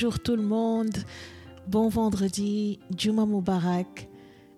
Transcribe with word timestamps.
Bonjour 0.00 0.20
tout 0.20 0.36
le 0.36 0.44
monde, 0.44 0.96
bon 1.66 1.88
vendredi, 1.88 2.78
Juma 2.96 3.26
Mubarak. 3.26 4.08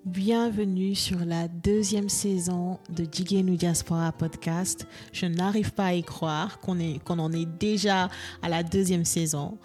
Bienvenue 0.05 0.95
sur 0.95 1.25
la 1.25 1.49
deuxième 1.49 2.11
saison 2.11 2.79
de 2.91 3.07
Jigenu 3.11 3.57
Diaspora 3.57 4.13
Podcast. 4.13 4.87
Je 5.15 5.25
n'arrive 5.25 5.73
pas 5.73 5.87
à 5.87 5.95
y 5.95 6.03
croire 6.03 6.61
qu'on 6.61 6.77
qu'on 7.07 7.19
en 7.19 7.33
est 7.33 7.47
déjà 7.59 8.11
à 8.43 8.51
la 8.51 8.63
deuxième 8.63 9.07
saison. 9.07 9.57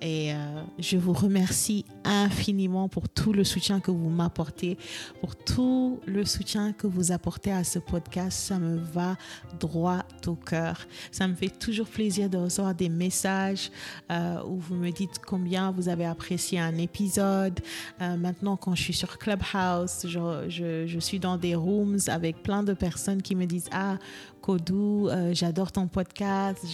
Et 0.00 0.32
euh, 0.32 0.36
je 0.78 0.96
vous 0.96 1.12
remercie 1.12 1.84
infiniment 2.04 2.88
pour 2.88 3.08
tout 3.08 3.32
le 3.32 3.42
soutien 3.42 3.80
que 3.80 3.90
vous 3.90 4.10
m'apportez, 4.10 4.78
pour 5.20 5.34
tout 5.34 6.00
le 6.06 6.24
soutien 6.24 6.72
que 6.72 6.86
vous 6.86 7.10
apportez 7.10 7.50
à 7.50 7.64
ce 7.64 7.78
podcast. 7.78 8.38
Ça 8.38 8.58
me 8.58 8.76
va 8.76 9.16
droit 9.58 10.04
au 10.26 10.34
cœur. 10.34 10.86
Ça 11.10 11.26
me 11.26 11.34
fait 11.34 11.50
toujours 11.50 11.88
plaisir 11.88 12.30
de 12.30 12.38
recevoir 12.38 12.74
des 12.74 12.88
messages 12.88 13.70
euh, 14.10 14.42
où 14.46 14.56
vous 14.58 14.76
me 14.76 14.90
dites 14.90 15.18
combien 15.18 15.72
vous 15.72 15.88
avez 15.88 16.04
apprécié 16.04 16.60
un 16.60 16.76
épisode. 16.76 17.58
Euh, 18.00 18.16
maintenant, 18.16 18.56
quand 18.56 18.74
je 18.74 18.82
suis 18.82 18.94
sur 18.94 19.18
Clubhouse, 19.18 20.06
je, 20.06 20.98
suis 21.00 21.18
dans 21.18 21.36
des 21.36 21.54
rooms 21.54 21.98
avec 22.06 22.42
plein 22.42 22.62
de 22.62 22.72
personnes 22.72 23.22
qui 23.22 23.34
me 23.34 23.46
disent 23.46 23.68
Ah, 23.72 23.98
Kodou, 24.42 25.08
j'adore 25.32 25.72
ton 25.72 25.88
podcast. 25.88 26.64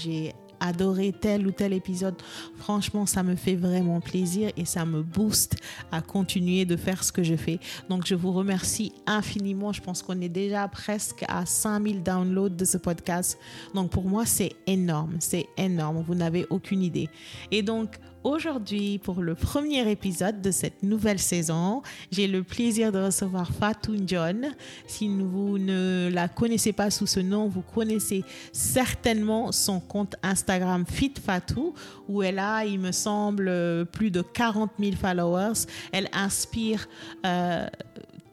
Adoré 0.61 1.13
tel 1.13 1.47
ou 1.47 1.51
tel 1.51 1.73
épisode. 1.73 2.15
Franchement, 2.57 3.07
ça 3.07 3.23
me 3.23 3.37
fait 3.37 3.57
vraiment 3.57 4.01
plaisir 4.01 4.51
et 4.57 4.65
ça 4.65 4.85
me 4.85 5.03
booste 5.03 5.57
à 5.93 6.01
continuer 6.01 6.65
de 6.65 6.77
faire 6.77 7.05
ce 7.05 7.13
que 7.13 7.23
je 7.23 7.37
fais. 7.37 7.59
Donc, 7.89 8.07
je 8.07 8.15
vous 8.15 8.33
remercie 8.33 8.93
infiniment. 9.07 9.73
Je 9.73 9.81
pense 9.81 10.03
qu'on 10.03 10.21
est 10.21 10.29
déjà 10.29 10.67
presque 10.69 11.25
à 11.29 11.47
5000 11.47 12.03
downloads 12.03 12.51
de 12.51 12.65
ce 12.65 12.79
podcast. 12.79 13.39
Donc, 13.75 13.91
pour 13.91 14.05
moi, 14.05 14.27
c'est 14.27 14.53
énorme. 14.67 15.17
C'est 15.21 15.47
énorme. 15.57 16.03
Vous 16.07 16.15
n'avez 16.15 16.47
aucune 16.51 16.83
idée. 16.83 17.09
Et 17.51 17.63
donc, 17.63 17.99
Aujourd'hui, 18.25 18.97
pour 18.97 19.21
le 19.21 19.35
premier 19.35 19.87
épisode 19.91 20.41
de 20.41 20.51
cette 20.51 20.83
nouvelle 20.83 21.19
saison, 21.19 21.83
j'ai 22.11 22.27
le 22.27 22.43
plaisir 22.43 22.91
de 22.91 22.99
recevoir 22.99 23.51
Fatou 23.51 23.97
John. 24.07 24.47
Si 24.87 25.09
vous 25.09 25.59
ne 25.59 26.09
la 26.11 26.29
connaissez 26.29 26.73
pas 26.73 26.91
sous 26.91 27.07
ce 27.07 27.21
nom, 27.21 27.49
vous 27.49 27.61
connaissez 27.61 28.25
certainement 28.51 29.53
son 29.53 29.79
compte 29.79 30.17
Instagram 30.23 30.87
Fit 30.87 31.13
Fatou, 31.23 31.75
où 32.09 32.23
elle 32.23 32.39
a, 32.39 32.65
il 32.65 32.81
me 32.81 32.93
semble, 32.93 33.85
plus 33.93 34.11
de 34.11 34.23
40 34.23 34.71
000 34.79 34.97
followers. 34.97 35.67
Elle 35.93 36.09
inspire 36.15 36.89
euh, 37.27 37.67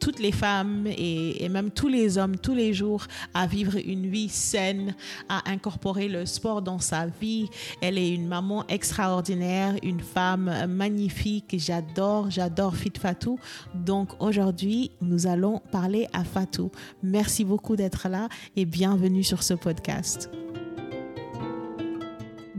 toutes 0.02 0.18
les 0.18 0.32
femmes 0.32 0.88
et, 0.88 1.48
même 1.48 1.70
tous 1.70 1.86
les 1.86 2.18
hommes 2.18 2.36
tous 2.36 2.56
les 2.56 2.74
jours 2.74 3.06
à 3.34 3.46
vivre 3.46 3.76
une 3.76 4.08
vie 4.08 4.28
saine, 4.28 4.96
à 5.28 5.48
incorporer 5.48 6.08
le 6.08 6.26
sport 6.26 6.60
dans 6.60 6.80
sa 6.80 7.06
vie. 7.06 7.48
Elle 7.80 7.98
est 7.98 8.10
une 8.12 8.26
maman 8.26 8.66
extraordinaire, 8.66 9.76
une 9.84 10.00
femme 10.00 10.66
magnifique. 10.66 11.54
J'adore, 11.56 12.30
j'adore 12.30 12.74
Fit 12.74 12.92
Fatou. 12.98 13.38
Donc 13.74 14.20
aujourd'hui, 14.20 14.90
nous 15.00 15.28
allons 15.28 15.62
parler 15.70 16.08
à 16.12 16.24
Fatou. 16.24 16.72
Merci 17.04 17.44
beaucoup 17.44 17.76
d'être 17.76 18.08
là 18.08 18.28
et 18.56 18.64
bienvenue 18.64 19.22
sur 19.22 19.44
ce 19.44 19.54
podcast. 19.54 20.28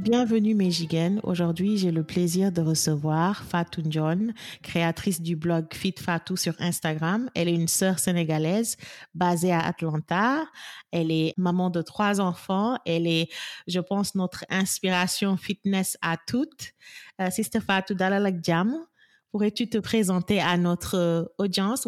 Bienvenue 0.04 0.54
Mejigen. 0.54 1.22
Aujourd'hui, 1.23 1.78
j'ai 1.78 1.90
le 1.90 2.04
plaisir 2.04 2.52
de 2.52 2.59
recevoir 2.59 3.42
Fatou 3.46 3.82
John, 3.88 4.34
créatrice 4.62 5.22
du 5.22 5.38
blog 5.38 5.73
Fit 5.73 5.95
Fatou 5.98 6.36
sur 6.36 6.56
Instagram. 6.60 7.30
Elle 7.36 7.48
est 7.48 7.54
une 7.54 7.70
sœur 7.70 8.00
sénégalaise 8.00 8.76
basée 9.16 9.54
à 9.54 9.62
Atlanta. 9.62 10.45
Elle 10.92 11.10
est 11.10 11.34
maman 11.38 11.70
de 11.70 11.82
trois 11.82 12.20
enfants. 12.20 12.78
Elle 12.86 13.08
est, 13.08 13.30
je 13.66 13.80
pense, 13.80 14.14
notre 14.14 14.44
inspiration 14.50 15.38
fitness 15.38 15.98
à 16.02 16.17
toutes. 16.27 16.73
Uh, 17.17 17.32
Sister 17.32 17.61
Fatou 17.61 17.94
Dalalak. 17.94 18.36
Pourrais-tu 19.32 19.70
te 19.70 19.77
présenter 19.77 20.42
à 20.42 20.58
notre 20.58 21.33
audience? 21.38 21.88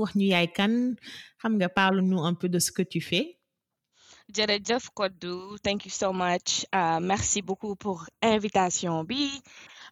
Parle-nous 1.76 2.20
un 2.24 2.34
peu 2.34 2.48
de 2.48 2.60
ce 2.60 2.72
que 2.72 2.82
tu 2.82 3.02
fais. 3.02 3.40
Jeff 4.36 4.92
Kodou, 4.94 5.58
thank 5.64 5.86
you 5.86 5.92
so 5.92 6.12
much. 6.12 6.66
Uh, 6.74 7.00
merci 7.00 7.42
beaucoup 7.42 7.76
pour 7.78 8.06
l'invitation 8.22 9.04
bi. 9.06 9.42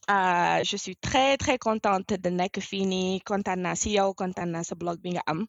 Uh, 0.09 0.59
je 0.66 0.76
suis 0.76 0.98
très 0.98 1.38
très 1.38 1.58
contente 1.58 2.12
de 2.20 2.30
nekk 2.30 2.59
fii 2.59 2.84
nii 2.86 3.22
kontaan 3.24 3.62
naa 3.64 3.76
si 3.80 3.94
yow 3.96 4.12
kontaan 4.14 4.52
naa 4.52 4.64
sa 4.68 4.76
blog 4.76 5.00
bi 5.00 5.14
nga 5.16 5.24
am. 5.32 5.46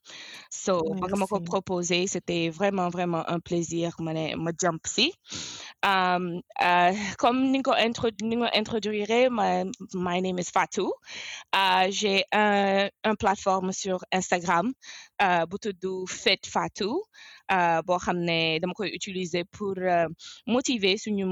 So 0.49 0.77
ba 1.01 1.09
nga 1.11 1.17
ma 1.19 1.27
ko 1.27 1.41
proposé 1.43 2.07
c'était 2.07 2.51
vraiment 2.55 2.89
vraiment 2.89 3.25
un 3.27 3.41
plaisir 3.41 3.91
ma 3.99 4.13
ne 4.15 4.37
ma 4.37 4.53
jump 4.55 4.87
si. 4.87 5.11
Um, 5.83 6.41
uh, 6.63 6.95
comme 7.19 7.51
ni 7.51 7.59
nga 7.59 7.73
ko 7.73 7.75
intro 7.87 8.09
ni 8.23 8.37
nga 8.37 8.51
introduire 8.55 9.27
my, 9.29 9.67
my 9.93 10.21
name 10.21 10.39
is 10.39 10.51
Fatou. 10.55 10.93
Uh, 11.53 11.91
j'ai 11.91 12.23
un, 12.31 12.89
un 13.03 13.15
plateforme 13.17 13.73
sur 13.73 13.99
Instagram 14.13 14.73
uh, 15.21 15.47
bu 15.51 15.59
tudd 15.59 15.83
Fit 16.09 16.47
Fatou 16.47 17.03
boo 17.87 17.99
xam 18.05 18.19
ne 18.29 18.59
dama 18.61 18.75
koy 18.75 18.91
utiliser 18.95 19.45
pour 19.57 19.75
motiver 20.47 20.97
suñu 20.99 21.27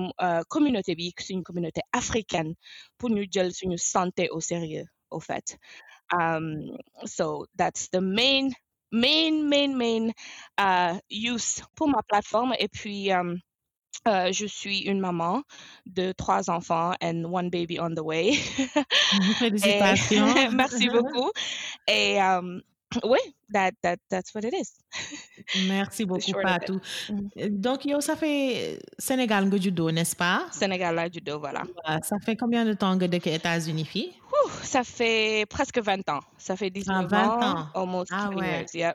communauté 0.49 0.95
bi 0.95 1.13
suñu 1.19 1.43
communauté 1.43 1.81
africaine 1.93 2.55
pour 2.99 3.11
ñu 3.11 3.23
jël 3.33 3.53
suñu 3.53 3.79
santé 3.79 4.29
au 4.31 4.41
sérieux 4.41 4.87
au 5.11 5.21
fait 5.21 5.59
um, 6.13 6.77
so 7.05 7.47
that's 7.57 7.89
the 7.91 8.01
main 8.01 8.51
main 8.91 9.49
main 9.49 9.75
main 9.77 10.13
uh, 10.59 10.99
use 11.11 11.63
pour 11.75 11.89
ma 11.89 12.03
plateforme 12.03 12.55
et 12.59 12.69
puis 12.69 13.11
um, 13.13 13.39
euh, 14.09 14.33
je 14.33 14.47
suis 14.47 14.81
une 14.81 14.99
maman 14.99 15.43
de 15.87 16.13
trois 16.13 16.51
enfants 16.51 16.93
and 17.01 17.25
one 17.25 17.51
baby 17.51 17.79
on 17.79 17.95
the 17.95 18.03
way. 18.03 18.33
Félicitations. 19.39 20.35
Et, 20.37 20.49
merci 20.53 20.89
beaucoup. 20.89 21.31
Et 21.87 22.19
um, 22.21 22.61
oui, 23.05 23.19
that, 23.53 23.73
that, 23.83 23.99
that's 24.11 24.35
what 24.35 24.45
it 24.45 24.55
is. 24.55 24.73
Merci 25.69 26.05
beaucoup, 26.05 26.33
Fatou. 26.43 26.81
Donc, 27.51 27.85
yo, 27.85 28.01
ça 28.01 28.17
fait 28.17 28.79
Sénégal 28.99 29.49
que 29.51 29.61
judo, 29.61 29.91
n'est-ce 29.91 30.17
pas? 30.17 30.47
Sénégal 30.51 30.95
là, 30.95 31.09
judo, 31.11 31.39
voilà. 31.39 31.63
Ça 32.03 32.19
fait 32.19 32.37
combien 32.37 32.65
de 32.65 32.75
temps 32.75 32.99
que 32.99 33.05
de 33.07 33.17
États-Unis, 33.17 33.85
fille? 33.85 34.13
Ça 34.63 34.83
fait 34.85 35.47
presque 35.49 35.79
20 35.79 36.09
ans. 36.09 36.21
Ça 36.39 36.57
fait 36.57 36.71
19 36.71 36.97
ah, 36.97 37.07
20 37.07 37.29
ans. 37.29 37.67
Almost 37.75 38.11
ah, 38.13 38.31
20 38.33 38.37
ouais. 38.37 38.47
years, 38.47 38.75
yeah. 38.75 38.95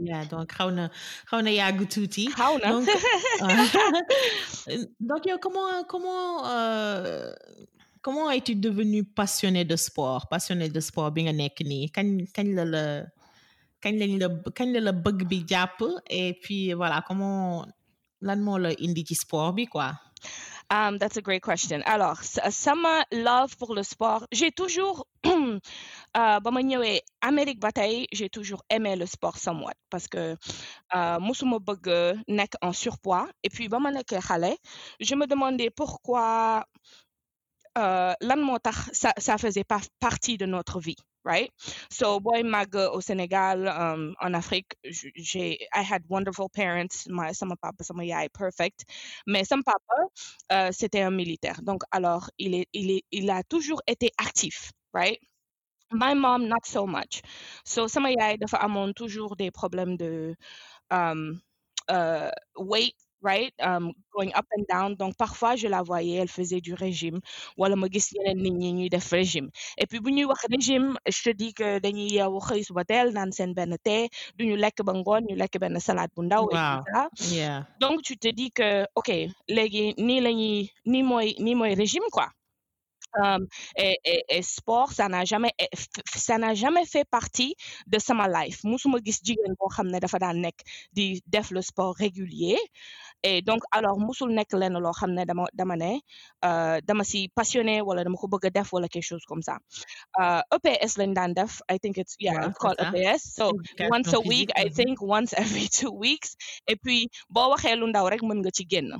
Yeah, 0.00 0.24
donc. 0.24 0.48
Xaw 0.52 0.70
na. 0.70 0.90
donc 1.30 1.44
donc 5.00 5.26
yow 5.26 5.38
comment 5.40 5.84
comment 5.88 6.44
euh, 6.46 7.32
comment 8.02 8.30
es-tu 8.30 8.54
devenu 8.56 9.04
passionné 9.04 9.64
de 9.64 9.76
sport? 9.76 10.26
Passionné 10.28 10.68
de 10.68 10.80
sport 10.80 11.10
bi 11.12 11.22
nga 11.24 11.32
nekk 11.32 11.60
nii 11.64 11.88
kañ 11.94 12.08
kañ 13.84 13.94
la 14.00 14.06
la 14.06 14.16
kañ 14.18 14.18
lañ 14.18 14.18
la 14.22 14.28
kañ 14.58 14.68
la 14.74 14.80
la 14.86 14.92
bëgg 15.04 15.20
bi 15.30 15.38
jàpp 15.50 15.78
et 16.20 16.32
puis 16.42 16.72
voilà 16.80 16.98
comment 17.08 17.66
lan 18.26 18.38
moo 18.46 18.58
la 18.64 18.70
indi 18.84 19.02
ci 19.08 19.14
sport 19.22 19.52
bi 19.56 19.64
quoi? 19.66 19.90
Um, 20.70 20.96
that's 20.98 21.18
a 21.18 21.20
great 21.20 21.42
question. 21.42 21.82
Alors, 21.84 22.22
sama 22.22 23.04
love 23.12 23.56
pour 23.58 23.74
le 23.74 23.82
sport, 23.82 24.26
j'ai 24.32 24.50
toujours, 24.50 25.06
euh, 25.26 26.98
Amérique 27.20 27.60
ba 27.60 27.70
tey, 27.70 28.06
j'ai 28.12 28.30
toujours 28.30 28.62
aimé 28.70 28.96
le 28.96 29.04
sport 29.06 29.36
somewhat 29.36 29.74
parce 29.90 30.08
que 30.08 30.36
euh, 30.94 31.18
musuma 31.20 31.58
bëgg 31.58 32.16
nekk 32.28 32.54
en 32.62 32.72
surpoids 32.72 33.28
et 33.42 33.50
puis 33.50 33.68
ba 33.68 33.78
ma 33.78 33.90
nekkee 33.90 34.20
xale, 34.20 34.56
je 35.00 35.14
me 35.14 35.26
demandais 35.26 35.70
pourquoi 35.70 36.64
euh, 37.76 38.14
ça 38.92 39.12
ça 39.18 39.38
faisait 39.38 39.64
pas 39.64 39.80
partie 40.00 40.38
de 40.38 40.46
notre 40.46 40.80
vie. 40.80 40.96
Right? 41.24 41.50
So, 41.90 42.20
boy, 42.20 42.42
mag 42.42 42.74
au 42.76 43.00
Sénégal, 43.00 43.66
um, 43.68 44.14
en 44.20 44.34
Afrique, 44.34 44.76
j'ai, 45.16 45.58
I 45.74 45.82
had 45.82 46.02
wonderful 46.08 46.48
parents. 46.48 47.06
My, 47.08 47.32
sama 47.32 47.56
papa, 47.56 47.84
sama 47.84 48.04
yai, 48.04 48.28
perfect. 48.28 48.84
Mais 49.26 49.44
sama 49.44 49.62
papa, 49.64 50.08
euh, 50.52 50.70
c'était 50.72 51.02
un 51.02 51.10
militaire. 51.10 51.60
Donc, 51.62 51.82
alors, 51.92 52.28
il 52.38 52.54
est, 52.54 52.68
il 52.72 52.90
est, 52.90 53.04
il 53.10 53.30
a 53.30 53.42
toujours 53.44 53.82
été 53.86 54.10
actif, 54.18 54.70
right? 54.92 55.18
My 55.92 56.14
mom, 56.14 56.48
not 56.48 56.66
so 56.66 56.86
much. 56.86 57.22
So, 57.64 57.88
sama 57.88 58.10
yai, 58.10 58.36
dafa 58.38 58.58
toujours 58.94 59.36
des 59.36 59.50
problèmes 59.50 59.96
de, 59.96 60.34
um, 60.90 61.40
uh, 61.88 62.30
weight 62.58 62.94
right? 63.24 63.52
Um, 63.60 63.92
going 64.14 64.32
up 64.34 64.46
and 64.56 64.64
down. 64.68 64.94
Donc, 64.96 65.16
parfois, 65.16 65.56
je 65.56 65.68
la 65.68 65.82
voyais, 65.82 66.16
elle 66.22 66.28
faisait 66.28 66.60
du 66.60 66.74
régime. 66.74 67.20
Wala 67.56 67.76
ma 67.76 67.88
gis 67.88 68.08
yeneen 68.14 68.38
nit 68.42 68.50
ñi 68.52 68.72
ñuy 68.74 68.88
def 68.90 69.10
régime. 69.10 69.48
Et 69.78 69.86
puis, 69.86 70.00
bu 70.00 70.12
ñuy 70.12 70.24
wax 70.26 70.46
régime, 70.50 70.96
je 71.08 71.22
te 71.22 71.30
dis 71.30 71.52
que 71.54 71.78
dañuy 71.80 72.08
yeewu 72.16 72.40
xëy 72.40 72.62
suba 72.64 72.84
teel 72.84 73.12
naan 73.12 73.32
seen 73.32 73.54
benn 73.54 73.76
thé, 73.82 74.08
duñu 74.38 74.56
lekk 74.56 74.82
ba 74.84 74.92
ngoon, 74.92 75.22
ñu 75.28 75.36
lekk 75.36 75.58
benn 75.60 75.80
salade 75.80 76.12
bu 76.16 76.22
ndaw, 76.24 76.44
et 76.52 76.56
Wow. 76.56 76.60
cetera. 76.68 77.08
Yeah. 77.18 77.66
Donc, 77.80 78.02
tu 78.02 78.16
te 78.18 78.28
dis 78.28 78.50
que, 78.52 78.86
OK, 78.94 79.10
léegi 79.48 79.94
nii 79.98 80.20
la 80.20 80.30
ñuy, 80.32 80.70
nii 80.86 81.02
mooy, 81.02 81.34
nii 81.38 81.54
mooy 81.54 81.74
régime, 81.74 82.06
quoi. 82.12 82.28
Um, 83.22 83.46
et, 83.76 83.96
et, 84.04 84.24
et 84.28 84.42
sport, 84.42 84.90
ça 84.92 85.08
n'a 85.08 85.24
jamais, 85.24 85.52
f- 85.72 85.86
ça 86.16 86.36
n'a 86.36 86.54
jamais 86.54 86.84
fait 86.84 87.04
partie 87.08 87.54
de 87.86 87.98
sama 88.00 88.26
life. 88.28 88.64
Musuma 88.64 88.98
gis 89.04 89.20
jigéen 89.22 89.54
boo 89.58 89.68
xam 89.70 89.86
ne 89.92 90.00
dafa 90.00 90.18
daan 90.18 90.40
nekk 90.42 90.64
di 90.92 91.22
def 91.26 91.52
le 91.52 91.62
sport 91.62 91.94
régulier. 91.96 92.58
Et 93.24 93.40
donc 93.48 93.62
alors 93.76 93.98
musul 94.06 94.30
nekk 94.38 94.52
lenn 94.60 94.76
loo 94.84 94.92
xam 94.98 95.10
ne 95.16 95.24
dama 95.30 95.44
dama 95.60 95.76
ne 95.82 95.92
euh, 96.48 96.76
dama 96.88 97.04
si 97.10 97.20
passionné 97.38 97.80
wala 97.88 98.04
dama 98.04 98.16
ko 98.20 98.26
bëgg 98.32 98.46
a 98.48 98.50
def 98.56 98.68
wala 98.74 98.86
quelque 98.92 99.08
chose 99.10 99.24
comme 99.30 99.42
ça. 99.48 99.56
EPS 100.56 100.92
lañ 101.00 101.10
daan 101.18 101.32
def 101.38 101.52
I 101.74 101.78
think 101.82 101.96
it's 102.02 102.14
yeah 102.20 102.46
it's 102.46 102.58
called 102.62 102.78
EPS 102.86 103.22
so 103.38 103.44
once 103.94 104.12
a 104.12 104.20
week 104.32 104.50
I 104.64 104.68
think 104.78 105.00
once 105.16 105.32
every 105.44 105.68
two 105.78 105.90
weeks. 106.04 106.36
Et 106.68 106.76
puis 106.76 107.08
boo 107.34 107.48
waxee 107.52 107.76
lu 107.80 107.86
ndaw 107.88 108.06
rek 108.12 108.22
mën 108.28 108.38
nga 108.42 108.50
ci 108.56 108.64
génn. 108.72 108.90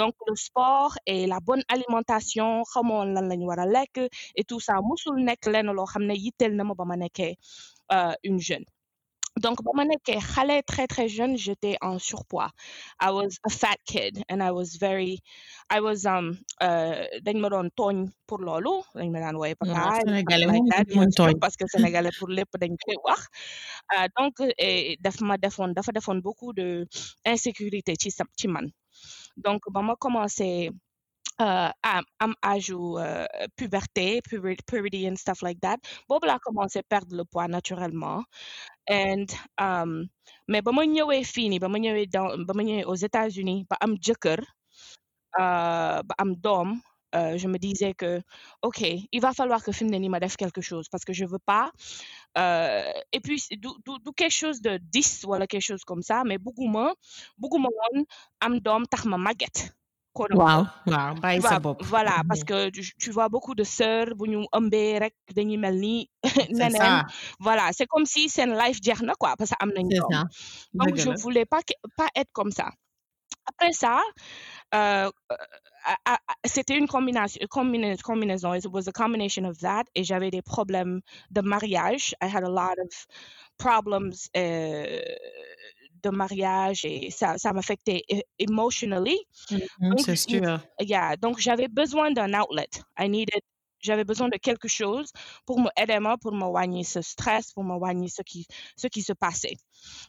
Donc 0.00 0.14
le 0.26 0.34
sport 0.46 0.92
et 1.06 1.26
la 1.32 1.38
bonne 1.48 1.62
alimentation 1.74 2.50
xamoon 2.72 3.14
lan 3.14 3.28
lañu 3.30 3.46
war 3.50 3.60
a 3.60 3.66
lekk 3.76 3.96
et 4.38 4.44
tout 4.48 4.60
ça 4.66 4.74
musul 4.90 5.16
nekk 5.28 5.46
lenn 5.54 5.70
loo 5.78 5.86
xam 5.92 6.02
ne 6.10 6.14
yitteel 6.24 6.52
na 6.56 6.64
ma 6.64 6.74
ba 6.74 6.84
ma 6.84 6.96
nekkee 6.96 7.34
euh, 7.94 8.14
une 8.24 8.40
jeune 8.40 8.66
donc 9.44 9.62
ba 9.64 9.70
ma 9.74 9.84
nekkee 9.84 10.20
xale 10.32 10.62
très 10.70 10.86
très 10.86 11.08
jeune 11.08 11.36
j'étais 11.36 11.76
en 11.80 11.98
surpoids. 11.98 12.50
I 13.00 13.10
was 13.10 13.38
a 13.44 13.50
fat 13.50 13.78
kid 13.86 14.22
and 14.28 14.42
I 14.42 14.50
was 14.58 14.76
very 14.86 15.20
I 15.70 15.80
was 15.80 16.06
um 16.06 16.26
euh, 16.62 17.04
dañ 17.26 17.36
ma 17.42 17.48
doon 17.48 17.68
tooñ 17.78 17.96
pour 18.26 18.38
loolu 18.46 18.74
dañ 18.98 19.08
ma 19.12 19.20
daan 19.20 19.36
wooye 19.36 19.54
sénégalais 20.04 20.46
mën 20.46 21.38
parce 21.40 21.56
que 21.56 21.64
que 21.64 21.70
sénégalais 21.74 22.14
pour 22.18 22.28
lépp 22.28 22.50
dañ 22.62 22.72
koy 22.84 22.96
wax. 23.06 23.20
Euh, 23.94 24.06
donc 24.18 24.34
daf 25.04 25.20
ma 25.20 25.36
defoon 25.44 25.70
dafa 25.76 25.92
defoon 25.92 26.18
beaucoup 26.26 26.52
de 26.52 26.86
insécurité 27.24 27.94
ci 28.00 28.10
sa 28.10 28.24
ci 28.38 28.48
man. 28.48 28.66
Donc 29.36 29.60
ba 29.74 29.80
ma 29.82 29.94
commencé 29.96 30.70
uh, 31.40 31.70
am 31.82 32.04
am 32.20 32.34
âge 32.42 32.70
u 32.74 32.98
uh, 32.98 33.26
puberté 33.56 34.20
puber- 34.28 34.62
puberty 34.66 35.06
and 35.08 35.16
stuff 35.18 35.42
like 35.42 35.60
that 35.60 35.78
boobu 36.08 36.26
laa 36.26 36.38
commencé 36.38 36.82
perdre 36.82 37.16
le 37.16 37.24
poids 37.24 37.48
naturellement. 37.48 38.24
And 38.88 39.28
um, 39.60 40.08
mais 40.48 40.62
ba 40.62 40.72
ma 40.72 40.84
ñëwee 40.84 41.24
fii 41.24 41.48
nii 41.50 41.60
ba 41.60 41.68
ma 41.68 41.78
dans 42.14 42.36
ba 42.46 42.54
aux 42.90 43.00
États-Unis 43.08 43.66
ba 43.70 43.76
am 43.80 43.92
jëkkër 44.06 44.40
uh, 45.38 46.00
am 46.18 46.34
doom 46.36 46.80
euh, 47.14 47.38
je 47.38 47.48
me 47.48 47.58
disais 47.58 47.94
que 47.94 48.20
ok 48.62 48.80
il 49.12 49.20
va 49.20 49.32
falloir 49.32 49.62
que 49.64 49.72
fi 49.72 49.84
mu 49.84 49.90
ne 49.90 49.98
nii 49.98 50.08
ma 50.10 50.20
def 50.20 50.36
quelque 50.36 50.60
chose 50.60 50.88
parce 50.90 51.04
que 51.04 51.12
je 51.12 51.24
veux 51.24 51.38
pas 51.52 51.70
euh, 52.36 52.92
et 53.12 53.20
puis 53.20 53.42
du 53.50 53.68
quelque 54.16 54.30
chose 54.42 54.60
de 54.60 54.78
10 54.78 55.24
wala 55.24 55.46
quelque 55.46 55.62
chose 55.70 55.84
comme 55.84 56.02
ça 56.02 56.22
mais 56.24 56.38
bugguma 56.38 56.92
bugguma 57.38 57.68
woon 57.78 58.04
am 58.40 58.60
doom 58.60 58.86
tax 58.86 59.04
ma 59.06 59.16
màgget 59.16 59.72
quote 60.18 60.34
waaw 60.42 60.62
waaw 60.92 61.12
bàyyi 61.22 61.40
sa 61.50 61.58
bopp. 61.64 61.78
voilà 61.92 62.14
parce 62.28 62.42
Mhm. 62.42 62.48
que 62.50 62.58
tu, 63.02 63.10
vois 63.16 63.28
beaucoup 63.34 63.54
de 63.60 63.64
sœurs 63.78 64.10
bu 64.18 64.24
ñu 64.32 64.40
ëmbee 64.58 64.98
rek 65.04 65.14
dañuy 65.36 65.56
mel 65.64 65.76
ni 65.84 65.96
neneen. 66.60 66.96
voilà 67.46 67.64
c'est 67.76 67.86
comme 67.92 68.06
si 68.12 68.22
seen 68.34 68.50
life 68.62 68.78
jeex 68.86 69.00
na 69.08 69.14
quoi 69.22 69.32
parce 69.38 69.50
que 69.50 69.62
am 69.64 69.70
nañ 69.76 69.86
doom. 69.88 70.10
ça 70.12 70.22
donc 70.80 70.92
je 71.04 71.10
la. 71.10 71.16
voulais 71.24 71.46
pas 71.54 71.62
pas 72.00 72.08
être 72.20 72.32
comme 72.38 72.50
ça. 72.60 72.68
Après 73.50 73.72
ça 73.72 73.94
euh, 74.74 75.10
euh, 75.32 76.16
c'était 76.54 76.76
une 76.82 76.88
combination 76.96 77.40
combina- 77.56 77.96
combinaison 78.10 78.50
it 78.58 78.66
was 78.76 78.86
a 78.92 78.92
combination 79.02 79.44
of 79.50 79.56
that 79.66 79.84
et 79.96 80.02
j'avais 80.08 80.30
des 80.36 80.42
problèmes 80.42 81.00
de 81.36 81.40
mariage. 81.54 82.04
I 82.24 82.26
had 82.34 82.44
a 82.50 82.52
lot 82.60 82.76
of 82.86 82.92
problems 83.66 84.18
euh, 84.36 85.00
de 86.02 86.10
mariage 86.10 86.84
et 86.84 87.10
ça 87.10 87.38
ça 87.38 87.52
m'affectait 87.52 88.02
e- 88.12 88.22
emotionally. 88.38 89.18
Mhm, 89.50 89.60
donc 89.90 90.00
c'est 90.00 90.16
sûr. 90.16 90.60
yeah 90.80 91.16
donc 91.16 91.38
j'avais 91.38 91.68
besoin 91.68 92.10
d'un 92.10 92.32
outlet. 92.40 92.68
I 92.98 93.08
needed 93.08 93.42
j'avais 93.80 94.04
besoin 94.04 94.28
de 94.28 94.36
quelque 94.36 94.68
chose 94.68 95.12
pour 95.46 95.60
me 95.60 95.70
aider 95.80 95.98
moi 96.00 96.16
pour 96.18 96.32
wàññi 96.32 96.84
ce 96.84 97.00
stress 97.00 97.52
pour 97.52 97.64
wàññi 97.64 98.08
ce 98.10 98.22
qui 98.22 98.46
ce 98.76 98.86
qui 98.88 99.02
se 99.02 99.12
passait. 99.12 99.56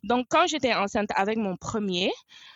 Donc 0.03 0.27
quand 0.29 0.47
j'étais 0.47 0.73
enceinte 0.73 1.09
avec 1.15 1.37
mon 1.37 1.55
premier 1.57 2.11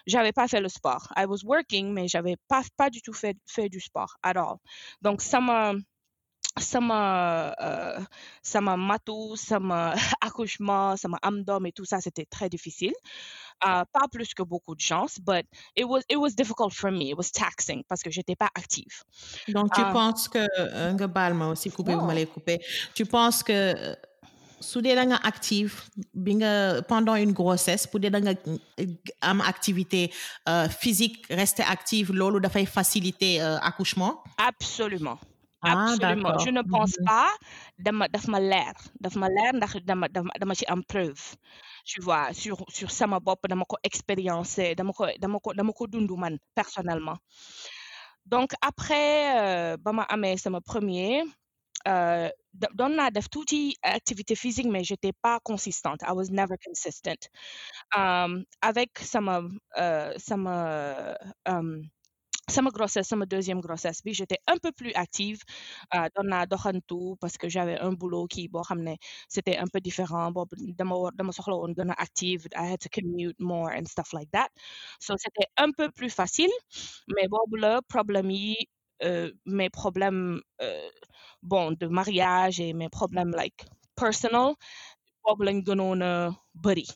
j'avais 0.08 0.32
pas 0.34 0.48
fait 0.48 0.62
le 0.62 0.70
sport. 0.70 1.08
I 1.16 1.26
was 1.26 1.44
working 1.44 1.94
mais 1.94 2.08
j'avais 2.08 2.38
pas 2.48 2.64
pas 2.78 2.90
du 2.90 3.02
tout 3.02 3.14
fait 3.14 3.38
fait 3.46 3.70
du 3.70 3.80
sport 3.80 4.16
at 4.24 4.38
all. 4.38 4.58
Donc 5.02 5.22
ça 5.22 5.40
m'a 5.40 5.74
sama 6.60 7.54
euh, 7.62 8.00
sama 8.44 8.78
matu 8.78 9.36
sama 9.36 9.94
accouchement 10.22 10.96
sama 10.98 11.18
am 11.22 11.44
doom 11.44 11.66
et 11.66 11.72
tout 11.72 11.86
ça 11.86 12.00
c'était 12.02 12.26
très 12.26 12.50
difficile. 12.50 12.94
Uh, 13.64 13.86
pas 13.94 14.08
plus 14.12 14.34
que 14.34 14.44
beaucoup 14.44 14.76
de 14.76 14.82
chance 14.82 15.20
but 15.20 15.46
it 15.76 15.86
was 15.86 16.02
it 16.10 16.18
was 16.18 16.32
difficult 16.36 16.74
for 16.74 16.92
me. 16.92 17.10
It 17.12 17.18
was 17.18 17.32
taxing 17.32 17.84
parce 17.88 18.02
que 18.04 18.12
j'étais 18.12 18.36
pas 18.36 18.50
active. 18.56 19.04
Donc 19.48 19.74
tu 19.74 19.82
Ah. 19.82 19.92
penses 19.94 20.28
que 20.28 20.40
euh, 20.60 21.34
ma 21.34 21.48
aussi 21.48 21.70
coupé 21.72 21.92
bu 21.96 22.02
ma 22.02 22.08
Non. 22.08 22.14
lay 22.14 22.26
coupé. 22.26 22.60
Tu 22.94 23.06
penses 23.06 23.42
que 23.42 23.54
euh, 23.54 23.96
dee 24.82 24.96
da 24.96 25.06
nga 25.06 25.20
active 25.24 25.74
bi 26.14 26.36
nga 26.36 26.82
pendant 26.84 27.16
une 27.16 27.34
grossesse 27.34 27.88
pour 27.88 28.00
da 28.00 28.20
nga 28.20 28.34
euh, 28.80 28.86
am 29.22 29.42
activité 29.42 30.12
euh, 30.50 30.68
physique 30.70 31.26
rester 31.30 31.64
active 31.64 32.12
loolu 32.14 32.40
dafay 32.40 32.66
faciliter 32.66 33.42
euh, 33.42 33.58
accouchement? 33.70 34.24
Absolument 34.38 35.18
absolument. 35.68 36.34
d'accord. 36.34 36.38
Je 36.38 36.50
ne 36.52 36.62
pense 36.62 36.98
Mhm. 36.98 37.10
pas 37.10 37.30
dama 37.78 38.08
daf 38.08 38.28
ma 38.28 38.40
leer 38.40 38.74
daf 39.00 39.16
ma 39.16 39.28
leer 39.30 39.54
ndax 39.54 39.72
dama 39.86 40.08
dama 40.40 40.54
ci 40.56 40.66
am 40.68 40.84
preuve. 40.84 41.36
Tu 41.86 42.02
vois 42.02 42.34
sur 42.34 42.58
sur 42.70 42.92
sama 42.92 43.20
bopp 43.20 43.48
dama 43.48 43.66
ko 43.66 43.78
expériencer 43.84 44.76
dama 44.76 44.94
ko 44.94 45.08
dama 45.20 45.40
ko 45.40 45.54
dama 45.54 45.72
ko 45.74 45.88
dund 45.88 46.12
man 46.18 46.38
personnellement. 46.56 47.18
Donc 48.26 48.52
après 48.62 49.36
euh, 49.74 49.78
ba 49.78 49.92
ma 49.94 50.04
amee 50.04 50.38
sama 50.38 50.62
premier 50.62 51.24
euh, 51.88 52.30
doon 52.54 52.96
naa 52.96 53.12
def 53.12 53.30
tuuti 53.30 53.76
activité 53.84 54.36
physique 54.36 54.68
mais 54.68 54.84
j'étais 54.84 55.14
pas 55.14 55.40
consistante. 55.44 56.02
I 56.04 56.14
was 56.14 56.30
never 56.32 56.58
consistent. 56.58 57.30
Um, 57.98 58.46
avec 58.62 59.00
sama 59.00 59.44
euh, 59.78 60.14
sama 60.18 61.18
um, 61.46 61.84
sama 62.50 62.70
grossesse 62.72 63.08
sama 63.08 63.26
deuxième 63.26 63.62
grossesse 63.62 64.02
bi 64.04 64.14
j'étais 64.14 64.40
un 64.48 64.58
peu 64.58 64.72
plus 64.72 64.92
active 64.94 65.40
euh, 65.96 66.08
doon 66.16 66.28
naa 66.30 66.46
doxantu 66.46 67.16
parce 67.22 67.38
que 67.38 67.48
j'avais 67.50 67.80
un 67.80 67.94
boulot 67.94 68.28
qui 68.28 68.50
ne 68.76 68.96
c'était 69.30 69.58
un 69.58 69.68
peu 69.68 69.80
différent 69.80 70.32
boobu 70.32 70.56
dama 70.80 70.96
dama 71.18 71.32
soxla 71.32 71.56
woon 71.56 71.74
gën 71.78 71.90
a 71.92 71.96
active 72.08 72.42
I 72.56 72.66
had 72.74 72.80
to 72.82 72.90
commute 72.90 73.40
more 73.40 73.72
and 73.78 73.86
stuff 73.88 74.12
like 74.14 74.30
that. 74.32 74.50
So 75.00 75.16
c'était 75.18 75.48
un 75.58 75.72
peu 75.72 75.90
plus 75.92 76.10
facile 76.10 76.52
mais 77.08 77.28
boobu 77.30 77.58
la 77.60 77.82
problème 77.82 78.30
yi 78.32 78.56
euh, 79.04 79.32
mes 79.46 79.70
problèmes 79.70 80.42
euh, 80.62 80.90
bon 81.42 81.72
de 81.82 81.88
mariage 81.88 82.60
et 82.60 82.74
mes 82.74 82.90
problèmes 82.90 83.32
like 83.42 83.66
personal 83.96 84.54
boobu 85.24 85.44
lañ 85.46 85.58
gënoon 85.68 86.02
a 86.02 86.14
bëri 86.64 86.88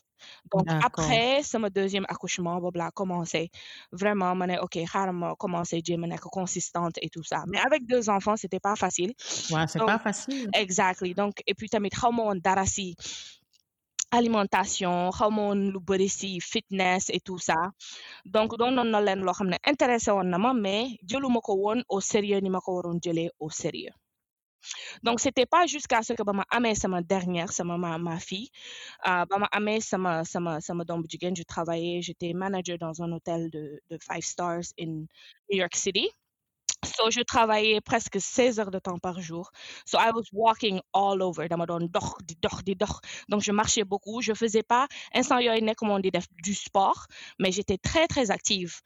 donc 0.52 0.66
après 0.88 1.42
sama 1.42 1.68
deuxième 1.70 2.06
accouchement 2.08 2.56
boobu 2.60 2.78
laa 2.78 2.90
commencé 2.90 3.50
vraiment 3.92 4.34
ma 4.34 4.46
ne 4.46 4.56
ok 4.58 4.76
xaaral 4.92 5.14
ma 5.14 5.34
commencé 5.36 5.80
jéem 5.84 6.04
a 6.04 6.06
nekk 6.06 6.24
consistante 6.38 6.96
et 7.02 7.10
tout 7.10 7.22
ça. 7.22 7.44
Mais 7.50 7.58
avec 7.68 7.86
deux 7.86 8.08
enfants 8.10 8.36
c'était 8.36 8.60
pas 8.60 8.76
facile. 8.76 9.12
Ouais, 9.52 9.66
c'est 9.66 9.84
pas 9.92 9.98
facile. 9.98 10.48
exactly. 10.54 11.14
Donc 11.14 11.34
et 11.46 11.54
puis 11.54 11.68
tamit 11.68 11.90
xaw 11.90 12.12
ma 12.12 12.22
woon 12.24 12.40
dara 12.46 12.66
si 12.66 12.96
alimentation 14.10 15.10
xaw 15.18 15.30
ma 15.36 15.42
woon 15.48 15.60
lu 15.72 15.80
bëri 15.88 16.08
si 16.08 16.40
fitness 16.40 17.10
et 17.16 17.20
tout 17.20 17.38
ça. 17.48 17.58
Donc 18.24 18.56
doon 18.58 18.72
noon 18.76 18.90
na 18.94 19.00
leen 19.06 19.20
loo 19.26 19.32
xam 19.38 19.48
ne 19.52 19.58
intéressé 19.72 20.10
woon 20.16 20.28
na 20.32 20.38
ma 20.38 20.52
mais 20.54 20.96
jëluma 21.08 21.40
ko 21.40 21.52
woon 21.62 21.80
au 21.88 22.00
sérieux 22.00 22.40
ni 22.40 22.50
ma 22.50 22.60
ko 22.64 22.70
waroon 22.76 22.98
jëlee 23.04 23.30
au 23.40 23.50
sérieux 23.50 23.92
donc 25.02 25.20
c'était 25.20 25.46
pas 25.46 25.66
jusqu'à 25.66 26.02
ce 26.02 26.12
que 26.12 26.22
ba 26.22 26.32
ma 26.32 26.44
amee 26.50 26.74
sama 26.74 27.02
dernière 27.02 27.52
sama 27.52 27.76
ma 27.78 27.98
ma 27.98 28.18
fille 28.18 28.50
euh, 29.06 29.24
ma 29.38 29.46
amee 29.52 29.80
sama 29.80 30.24
sama 30.24 30.60
sama 30.60 30.84
je 30.86 31.42
travaillais 31.42 32.02
j'étais 32.02 32.32
manager 32.32 32.78
dans 32.78 33.02
un 33.02 33.12
hôtel 33.12 33.50
de 33.50 33.80
de 33.90 33.98
five 33.98 34.22
stars 34.22 34.72
in 34.78 35.06
New 35.50 35.58
York 35.58 35.74
City 35.76 36.08
so 36.84 37.10
je 37.10 37.22
travaillais 37.22 37.80
presque 37.80 38.20
16 38.20 38.60
heures 38.60 38.70
de 38.70 38.78
temps 38.78 38.98
par 38.98 39.20
jour. 39.20 39.50
So 39.84 39.98
I 39.98 40.10
was 40.14 40.26
walking 40.32 40.80
all 40.92 41.22
over. 41.22 41.48
Dama 41.48 41.66
doon 41.66 41.88
dox 41.90 42.14
di 42.24 42.36
dox 42.40 42.62
di 42.62 42.74
dox. 42.76 43.00
Donc 43.28 43.42
je 43.42 43.50
marchais 43.52 43.84
beaucoup. 43.84 44.20
Je 44.22 44.32
faisais 44.32 44.62
pas 44.62 44.86
instant 45.12 45.38
yooyu 45.40 45.60
nekk 45.62 45.82
moon 45.82 45.98
di 46.00 46.10
def 46.10 46.26
du 46.42 46.54
sport 46.54 47.06
mais 47.38 47.50
j'étais 47.50 47.78
très 47.78 48.06
très 48.06 48.30
active. 48.30 48.80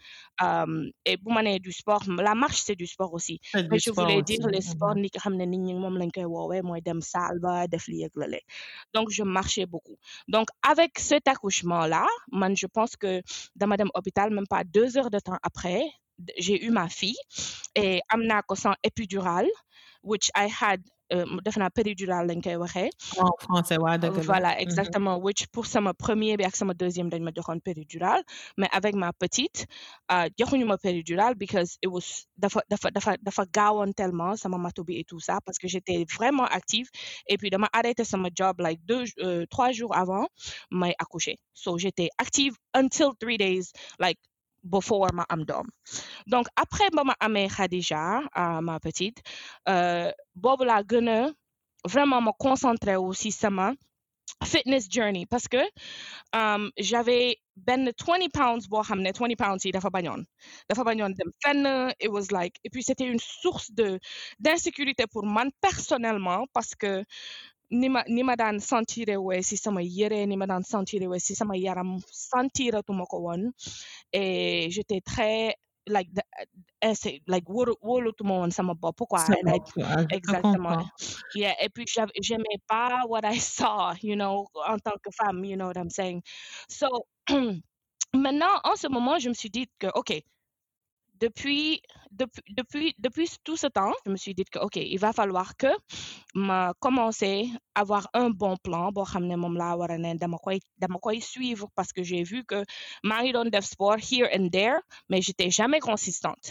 Et 1.04 1.16
bu 1.18 1.32
ma 1.32 1.42
nee 1.42 1.58
du 1.60 1.72
sport 1.72 2.02
la 2.08 2.34
marche 2.34 2.62
c'est 2.64 2.76
du 2.76 2.86
sport 2.86 3.12
aussi. 3.12 3.40
Mais 3.68 3.78
je 3.78 3.90
sport 3.90 3.92
voulais 3.92 4.22
aussi. 4.22 4.38
dire 4.38 4.46
les 4.48 4.62
Mhm. 4.62 4.72
sports 4.72 4.94
ni 4.96 5.08
nga 5.12 5.20
xam 5.20 5.36
ne 5.36 5.44
nit 5.44 5.58
ñi 5.58 5.74
moom 5.74 5.98
lañ 5.98 6.10
koy 6.14 6.24
woowee 6.24 6.62
mooy 6.62 6.80
dem 6.80 7.00
salle 7.02 7.40
ba 7.40 7.66
def 7.68 7.86
lii 7.88 8.04
ak 8.06 8.12
lale 8.16 8.40
donc 8.94 9.10
je 9.10 9.22
marchais 9.22 9.66
beaucoup. 9.66 9.96
Donc 10.28 10.48
avec 10.62 10.98
cet 10.98 11.28
accouchement 11.28 11.86
là 11.86 12.06
man 12.32 12.56
je 12.56 12.66
pense 12.66 12.96
que 12.96 13.20
dama 13.54 13.76
dem 13.76 13.90
hôpital 13.94 14.30
même 14.32 14.46
pas 14.48 14.64
deux 14.64 14.96
heures 14.96 15.10
de 15.10 15.18
temps 15.20 15.38
après 15.42 15.82
j'ai 16.38 16.64
eu 16.64 16.70
ma 16.70 16.88
fille 16.88 17.16
et 17.74 18.00
am 18.08 18.22
naa 18.26 18.42
ko 18.42 18.54
sans 18.54 18.74
épidural 18.84 19.46
which 20.02 20.30
I 20.34 20.46
had 20.48 20.80
euh, 21.14 21.26
def 21.44 21.56
naa 21.60 21.68
péridurale 21.70 22.26
lañ 22.26 22.40
koy 22.42 22.56
waxee. 22.56 22.90
En 23.20 23.30
français 23.44 23.76
waa 23.78 23.98
dëgg 23.98 24.16
la. 24.16 24.22
Voilà 24.30 24.50
Mhm. 24.54 24.62
exactement 24.64 25.16
which 25.26 25.46
pour 25.52 25.66
sama 25.66 25.92
premier 25.94 26.36
bi 26.38 26.44
ak 26.44 26.56
sama 26.56 26.72
deuxième 26.74 27.10
dañ 27.10 27.22
ma 27.22 27.30
joxoon 27.36 27.60
péridurale 27.60 28.22
mais 28.56 28.68
avec 28.72 28.94
ma 28.94 29.12
petite 29.12 29.66
euh, 30.10 30.26
joxuñu 30.38 30.64
ma 30.64 30.78
péridurale 30.78 31.34
because 31.36 31.76
it 31.82 31.88
was 31.96 32.26
dafa 32.36 32.60
dafa 32.70 32.90
dafa 32.90 33.12
dafa 33.22 33.44
gaawoon 33.56 33.92
tellement 33.94 34.34
sama 34.36 34.56
matu 34.58 34.82
bi 34.84 34.94
et 35.00 35.04
tout 35.04 35.20
ça 35.20 35.38
parce 35.44 35.58
que 35.58 35.68
j'étais 35.68 36.04
vraiment 36.18 36.46
active 36.46 36.88
et 37.28 37.36
puis 37.36 37.50
dama 37.50 37.68
arrêté 37.72 38.04
sama 38.04 38.28
job 38.34 38.54
like 38.60 38.80
deux 38.86 39.04
euh, 39.20 39.44
trois 39.50 39.70
jours 39.72 39.94
avant 39.94 40.26
may 40.70 40.94
accoucher. 40.98 41.36
So 41.52 41.76
j'étais 41.78 42.08
active 42.18 42.54
until 42.74 43.10
three 43.20 43.36
days 43.36 43.72
like 44.00 44.18
before 44.62 45.10
ma 45.12 45.24
am 45.28 45.44
doom 45.44 45.66
donc 46.26 46.46
après 46.56 46.88
ma 46.94 47.14
amee 47.20 47.48
Khadija 47.48 48.22
ah, 48.32 48.60
ma 48.60 48.78
petite 48.80 49.22
euh, 49.68 50.10
boobu 50.34 50.64
laa 50.64 50.82
gën 50.82 51.32
vraiment 51.84 52.20
ma 52.20 52.32
concentré 52.32 52.96
wu 52.96 53.12
si 53.14 53.30
sama 53.32 53.72
fitness 54.44 54.88
journey 54.88 55.26
parce 55.26 55.48
que 55.48 55.62
um, 56.32 56.70
j'avais 56.78 57.36
ben 57.56 57.90
20 58.06 58.28
pounds 58.32 58.68
boo 58.68 58.82
xam 58.82 59.00
ne 59.02 59.12
20 59.12 59.36
pounds 59.36 59.64
yi 59.64 59.72
dafa 59.72 59.90
bañoon. 59.90 60.24
Dafa 60.68 60.84
bañoon 60.84 61.14
dem 61.14 61.92
it 62.00 62.10
was 62.10 62.30
like 62.32 62.58
et 62.64 62.70
puis 62.70 62.82
c'était 62.82 63.06
une 63.06 63.18
source 63.20 63.70
de 63.72 63.98
d'insécurité 64.38 65.06
pour 65.06 65.24
man 65.26 65.50
personnellement 65.60 66.46
parce 66.52 66.74
que 66.74 67.04
ni 67.72 67.88
ma 67.88 68.02
ni 68.06 68.22
ma 68.22 68.36
daan 68.36 68.60
sentiré 68.60 69.16
wee 69.16 69.42
si 69.42 69.56
sama 69.56 69.80
yére 69.82 70.26
ni 70.26 70.36
ma 70.36 70.46
daan 70.46 70.62
sentiré 70.62 71.06
wee 71.08 71.20
si 71.20 71.34
sama 71.34 71.56
yaram 71.56 71.98
sentiratuma 72.30 73.04
ko 73.10 73.18
woon 73.24 73.52
et 74.12 74.68
j'étais 74.70 75.00
très 75.00 75.54
like 75.86 76.08
the, 76.14 76.22
uh, 76.82 76.94
like 77.26 77.46
wóolu 77.48 77.74
wóolutuma 77.82 78.34
woon 78.38 78.50
sama 78.50 78.74
bopp 78.74 79.00
quoi 79.08 79.24
Exactement. 80.10 80.86
Yeah, 81.34 81.54
et 81.60 81.68
puis 81.70 81.86
j'aimais 82.20 82.60
pas 82.68 83.04
what 83.08 83.24
I 83.24 83.38
saw, 83.38 83.94
you 84.02 84.16
know, 84.16 84.46
en 84.66 84.78
tant 84.78 84.98
que 85.02 85.10
femme, 85.10 85.44
you 85.44 85.56
know 85.56 85.66
what 85.66 85.76
I'm 85.76 85.90
saying. 85.90 86.22
So, 86.68 87.06
maintenant, 88.14 88.60
en 88.64 88.76
ce 88.76 88.88
moment, 88.88 89.18
je 89.18 89.28
me 89.28 89.34
suis 89.34 89.50
dit 89.50 89.68
que, 89.78 89.88
OK, 89.94 90.22
depuis, 91.24 91.80
depuis, 92.10 92.42
depuis, 92.58 92.94
depuis 92.98 93.28
tout 93.44 93.56
ce 93.56 93.68
temps, 93.68 93.94
je 94.04 94.10
me 94.10 94.16
suis 94.16 94.34
dit 94.34 94.44
que, 94.52 94.58
OK, 94.58 94.76
il 94.76 94.98
va 94.98 95.12
falloir 95.12 95.56
que 95.56 95.68
ma 96.34 96.72
commencer 96.80 97.48
à 97.74 97.80
avoir 97.82 98.04
un 98.22 98.28
bon 98.42 98.54
plan 98.64 98.84
boo 98.94 99.04
xam 99.10 99.24
ne 99.30 99.36
moom 99.42 99.54
laa 99.62 99.76
war 99.80 99.90
a 99.90 99.98
ne 99.98 100.10
dama 100.22 100.98
koy 101.04 101.20
suivre 101.20 101.66
parce 101.76 101.92
que 101.94 102.02
j'ai 102.08 102.22
vu 102.30 102.38
que 102.50 102.58
maa 103.08 103.20
ngi 103.22 103.32
doon 103.36 103.48
def 103.54 103.64
sport 103.74 103.98
here 104.10 104.28
and 104.36 104.48
there 104.56 104.78
mais 105.08 105.20
j'étais 105.26 105.50
jamais 105.58 105.80
consistante. 105.80 106.46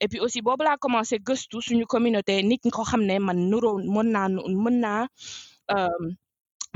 Et 0.00 0.08
puis 0.08 0.20
aussi 0.24 0.40
boobu 0.42 0.64
laa 0.64 0.76
commencé 0.84 1.18
gëstu 1.28 1.56
suñu 1.66 1.86
communauté 1.94 2.42
nit 2.42 2.60
ñi 2.64 2.70
ko 2.76 2.82
xam 2.90 3.02
ne 3.10 3.16
man 3.26 3.38
nuroo 3.50 3.78
mën 3.94 4.08
nu- 4.34 4.56
mën 4.64 4.76
naa 4.84 5.02
euh, 5.76 5.88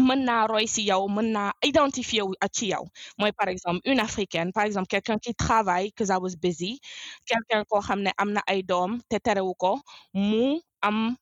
mën 0.07 0.21
naa 0.29 0.47
roy 0.47 0.67
si 0.67 0.83
yow 0.91 1.03
mën 1.17 1.29
naa 1.37 1.51
identifier 1.71 2.25
wu 2.29 2.35
ci 2.57 2.67
yow. 2.73 2.85
Mooy 3.19 3.33
par 3.33 3.49
exemple 3.49 3.81
une 3.91 4.01
africaine 4.01 4.53
par 4.53 4.65
exemple 4.65 4.87
quelqu'un 4.89 5.19
qui 5.19 5.35
travaille 5.35 5.89
because 5.91 6.11
I 6.11 6.19
was 6.25 6.35
busy 6.37 6.81
quelqu'un 7.27 7.65
koo 7.71 7.81
xam 7.81 8.01
ne 8.03 8.11
am 8.19 8.33
na 8.33 8.43
ay 8.47 8.63
doom 8.63 9.01
te 9.11 9.19
terewu 9.19 9.55
ko 9.63 9.81
mu 10.15 10.61
am 10.83 11.17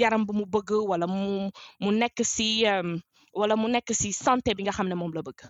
yaram 0.00 0.24
bu 0.26 0.32
mu 0.38 0.44
bëgg 0.46 0.70
wala 0.90 1.06
mu 1.06 1.50
mu 1.82 1.90
nekk 2.00 2.18
si 2.24 2.64
euh, 2.66 2.96
wala 3.34 3.56
mu 3.56 3.68
nekk 3.68 3.88
si 4.00 4.12
santé 4.12 4.54
bi 4.56 4.62
nga 4.64 4.72
xam 4.76 4.88
ne 4.88 4.94
moom 4.94 5.12
la 5.14 5.22
bëgg. 5.22 5.40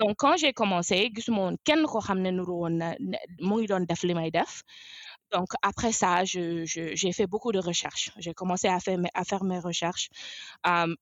Donc 0.00 0.16
quand 0.18 0.36
j'ai 0.36 0.52
commencé 0.52 1.10
gisuma 1.14 1.40
woon 1.44 1.56
kenn 1.64 1.84
koo 1.86 2.00
xam 2.00 2.20
ne 2.20 2.30
nuru 2.30 2.52
woon 2.62 2.74
na 2.80 2.94
mu 3.40 3.54
ngi 3.58 3.66
doon 3.66 3.84
def 3.88 4.02
li 4.04 4.14
may 4.14 4.30
def 4.30 4.62
donc 5.32 5.48
après 5.62 5.92
ça 5.92 6.24
j'ai 6.24 7.12
fait 7.12 7.26
beaucoup 7.26 7.52
de 7.52 7.58
recherches. 7.58 8.10
J'ai 8.18 8.34
commencé 8.34 8.68
à 8.68 8.80
faire 8.80 9.44
mes 9.44 9.58
recherches 9.58 10.08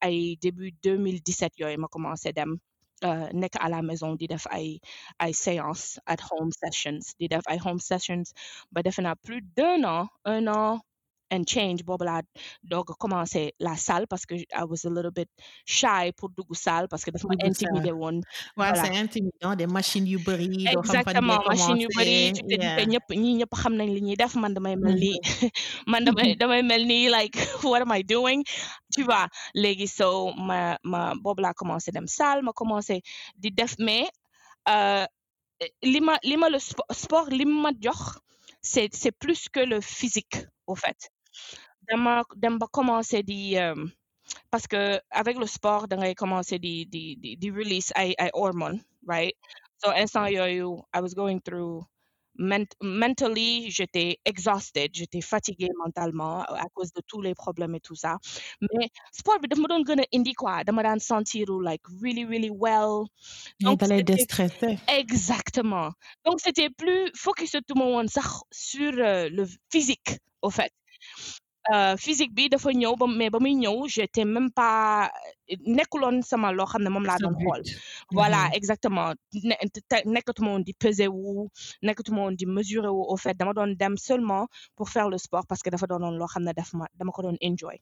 ay 0.02 0.36
début 0.40 0.72
2017 0.82 1.58
yooyu 1.58 1.76
ma 1.78 1.88
commencé 1.88 2.32
dem 2.32 2.58
euh, 3.04 3.28
nekk 3.32 3.56
à 3.60 3.68
la 3.68 3.82
maison 3.82 4.14
di 4.14 4.28
séances 5.32 5.98
at 6.06 6.20
home 6.30 6.52
sessions 6.52 7.14
di 7.18 7.28
def 7.28 7.42
home 7.64 7.80
sessions 7.80 8.32
ba 8.70 8.82
defe 8.82 9.00
plus 9.22 9.42
d'un 9.56 9.84
an 9.84 10.08
un 10.24 10.46
an 10.46 10.80
and 11.34 11.44
change 11.54 11.80
boobu 11.88 12.04
laa 12.08 12.20
doog 12.72 12.90
a 12.92 12.94
commencé 13.04 13.42
la 13.66 13.74
salle 13.86 14.06
parce 14.12 14.24
que 14.28 14.34
I 14.60 14.64
was 14.70 14.82
a 14.84 14.90
little 14.96 15.10
bit 15.18 15.30
shy 15.76 16.04
pour 16.18 16.28
dugg 16.36 16.50
salle 16.64 16.86
parce 16.92 17.04
que 17.04 17.10
dafa 17.14 17.26
ma 17.32 17.36
intimider 17.50 17.92
woon 18.00 18.20
Voilà. 18.56 18.74
c'est 18.82 18.94
intimidant, 19.04 19.54
des 19.60 19.66
machines 19.78 20.06
yu 20.12 20.18
bëri, 20.26 20.48
exactement 20.76 21.40
machine 21.52 21.80
yu 21.84 21.88
bëri 21.96 22.32
te 22.34 22.54
Yeah. 22.62 22.84
ñëpp 22.92 23.08
ñi 23.22 23.30
ñëpp 23.40 23.52
xam 23.62 23.74
nañ 23.80 23.88
li 23.96 24.00
ñuy 24.06 24.16
def 24.22 24.34
man 24.42 24.52
damay 24.56 24.76
mel 24.84 24.96
ni 25.04 25.12
Mhm. 25.22 25.50
man 25.92 26.04
damay 26.08 26.36
damay 26.42 26.62
mel 26.70 26.82
ni 26.92 26.98
like 27.16 27.36
what 27.70 27.80
am 27.84 27.92
I 27.92 28.02
doing? 28.14 28.40
Tu 28.94 29.02
vois 29.08 29.26
léegi 29.62 29.88
so 29.98 30.08
ma 30.48 30.76
ma 30.92 31.00
boobu 31.22 31.40
laa 31.42 31.54
commencé 31.60 31.90
dem 31.96 32.06
salle 32.18 32.42
ma 32.42 32.52
commencé 32.52 33.00
di 33.42 33.50
def 33.50 33.74
mais 33.78 34.06
euh, 34.68 35.06
li 35.92 36.00
ma 36.00 36.14
li 36.30 36.36
ma 36.42 36.48
le 36.54 36.58
spo- 36.68 36.90
sport 37.02 37.28
li 37.38 37.44
ma 37.46 37.70
jox 37.84 38.00
c'est 38.70 38.90
c'est 39.00 39.14
plus 39.22 39.48
que 39.54 39.60
le 39.72 39.78
physique 39.80 40.36
au 40.66 40.74
fait 40.76 41.00
dama 41.88 42.22
dem 42.36 42.58
ba 42.58 42.66
commencé 42.70 43.22
di 43.22 43.56
euh, 43.58 43.74
parce 44.50 44.66
que 44.66 45.00
avec 45.10 45.36
le 45.38 45.46
sport 45.46 45.88
da 45.88 45.96
ngay 45.96 46.14
commencer 46.14 46.58
di 46.58 46.86
di 46.86 47.16
di, 47.16 47.36
di 47.36 47.50
release 47.50 47.92
ay 47.96 48.14
ay 48.18 48.30
hormones 48.34 48.80
right? 49.06 49.34
So 49.84 49.90
instant 49.92 50.30
yooyu 50.30 50.82
I 50.94 51.00
was 51.00 51.14
going 51.14 51.40
through 51.40 51.84
ment 52.38 52.74
mentally 52.80 53.70
j'étais 53.70 54.16
exhausted 54.24 54.88
j'étais 54.94 55.20
fatiguée 55.20 55.68
mentalement 55.84 56.42
à 56.44 56.64
cause 56.74 56.92
de 56.92 57.02
tous 57.06 57.20
les 57.20 57.34
problèmes 57.34 57.74
et 57.74 57.80
tout 57.80 57.94
ça. 57.94 58.16
Mais 58.60 58.88
sport 59.12 59.38
bi 59.40 59.48
daf 59.48 59.58
ma 59.58 59.68
doon 59.68 59.84
gën 59.84 60.00
a 60.00 60.06
indi 60.14 60.32
quoi 60.34 60.64
dama 60.64 60.82
daan 60.82 61.00
sentiru 61.00 61.60
like 61.62 61.82
really 62.00 62.24
really 62.24 62.50
well. 62.50 63.04
Donc 63.60 63.80
da 63.80 63.86
lay 63.86 63.98
c'était 63.98 64.14
déstresser. 64.14 64.78
exactement. 64.88 65.90
Donc 66.24 66.40
c'était 66.40 66.70
plus 66.70 67.10
focus 67.14 67.52
tout 67.52 67.74
le 67.74 67.80
monde 67.84 68.08
sax 68.08 68.42
sur 68.50 68.92
euh, 68.98 69.28
le 69.28 69.44
physique 69.70 70.18
au 70.42 70.50
fait 70.50 70.72
physique 72.04 72.34
bi 72.34 72.48
dafa 72.48 72.70
ñëw 72.74 72.94
ba 73.00 73.06
mais 73.06 73.30
ba 73.30 73.38
muy 73.38 73.54
ñëw 73.54 73.86
j'étais 73.94 74.24
même 74.24 74.50
pas 74.50 75.10
nekkuloon 75.76 76.22
sama 76.22 76.50
loo 76.52 76.66
xam 76.66 76.82
ne 76.82 76.90
moom 76.90 77.04
laa 77.06 77.18
doon 77.22 77.34
xool. 77.42 77.62
voilà 78.10 78.40
Mhm. 78.48 78.54
exactement. 78.58 79.14
Ne 79.48 79.54
te- 79.90 80.04
nekkatuma 80.14 80.50
woon 80.52 80.64
di 80.68 80.72
peser 80.74 81.08
wu 81.08 81.48
nekkatuma 81.82 82.20
woon 82.24 82.36
di 82.36 82.46
mesurer 82.46 82.90
wu 82.96 83.02
au 83.12 83.16
fait 83.16 83.34
dama 83.38 83.52
doon 83.54 83.74
dem 83.78 83.96
seulement 83.96 84.46
pour 84.76 84.88
faire 84.88 85.08
le 85.08 85.18
sport 85.18 85.46
parce 85.48 85.62
que 85.62 85.70
dafa 85.70 85.86
doonoon 85.86 86.16
loo 86.18 86.26
xam 86.32 86.42
ne 86.44 86.52
daf 86.52 86.72
ma 86.74 86.86
dama 86.98 87.12
ko 87.12 87.22
doon 87.22 87.36
enjoy. 87.40 87.78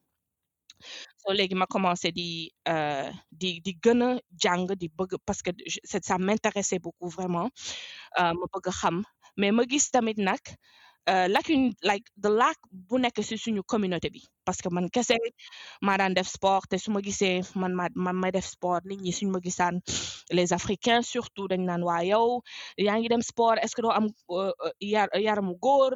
So 1.20 1.32
léegi 1.32 1.54
ma 1.54 1.66
commencé 1.66 2.12
di 2.12 2.52
euh, 2.68 3.10
di 3.40 3.60
di 3.64 3.72
gën 3.82 4.02
a 4.02 4.08
jàng 4.42 4.66
di 4.80 4.88
bëgg 4.88 5.16
parce 5.26 5.42
que 5.42 5.50
ça 6.08 6.16
m'intéressait 6.18 6.78
beaucoup 6.84 7.08
vraiment 7.08 7.48
euh, 8.20 8.32
ma 8.38 8.46
bëgg 8.52 8.66
xam. 8.80 8.96
Mais 9.36 9.52
ma 9.52 9.62
gis 9.70 9.90
tamit 9.90 10.18
nag 10.18 10.40
euh, 10.48 10.54
lacune 11.34 11.72
like 11.82 12.06
the 12.24 12.30
lack 12.40 12.56
bu 12.88 12.98
nekk 13.02 13.18
ci 13.28 13.36
suñu 13.38 13.62
communauté 13.72 14.08
bi. 14.14 14.20
Parce 14.44 14.60
que 14.62 14.68
man 14.70 14.88
kese 14.90 15.16
maa 15.82 15.96
daan 15.98 16.14
def 16.14 16.28
sport 16.28 16.68
te 16.70 16.76
su 16.78 16.90
ma 16.90 17.00
gisee 17.06 17.42
man 17.60 17.72
ma 17.74 17.88
man 17.94 18.16
may 18.22 18.30
def 18.36 18.46
sport 18.54 18.84
nit 18.84 19.00
ñi 19.04 19.12
suñu 19.12 19.30
ma 19.32 19.40
gisaan 19.46 19.74
les 20.36 20.52
africains 20.58 21.02
surtout 21.12 21.48
dañ 21.50 21.62
naan 21.68 21.82
waa 21.88 22.02
yow 22.12 22.28
yaa 22.86 22.98
dem 23.12 23.22
sport 23.30 23.58
est-ce 23.62 23.74
que 23.76 23.82
doo 23.82 23.90
am 23.98 24.06
euh, 24.30 24.52
euh, 24.64 24.72
yar 24.80 25.08
yaramu 25.26 25.54
góor? 25.64 25.92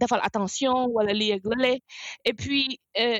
Defal 0.00 0.20
attention 0.28 0.76
wala 0.94 1.12
lii 1.20 1.32
ak 1.36 1.44
lële. 1.50 1.72
Et 2.28 2.34
puis 2.34 2.78
euh, 3.02 3.18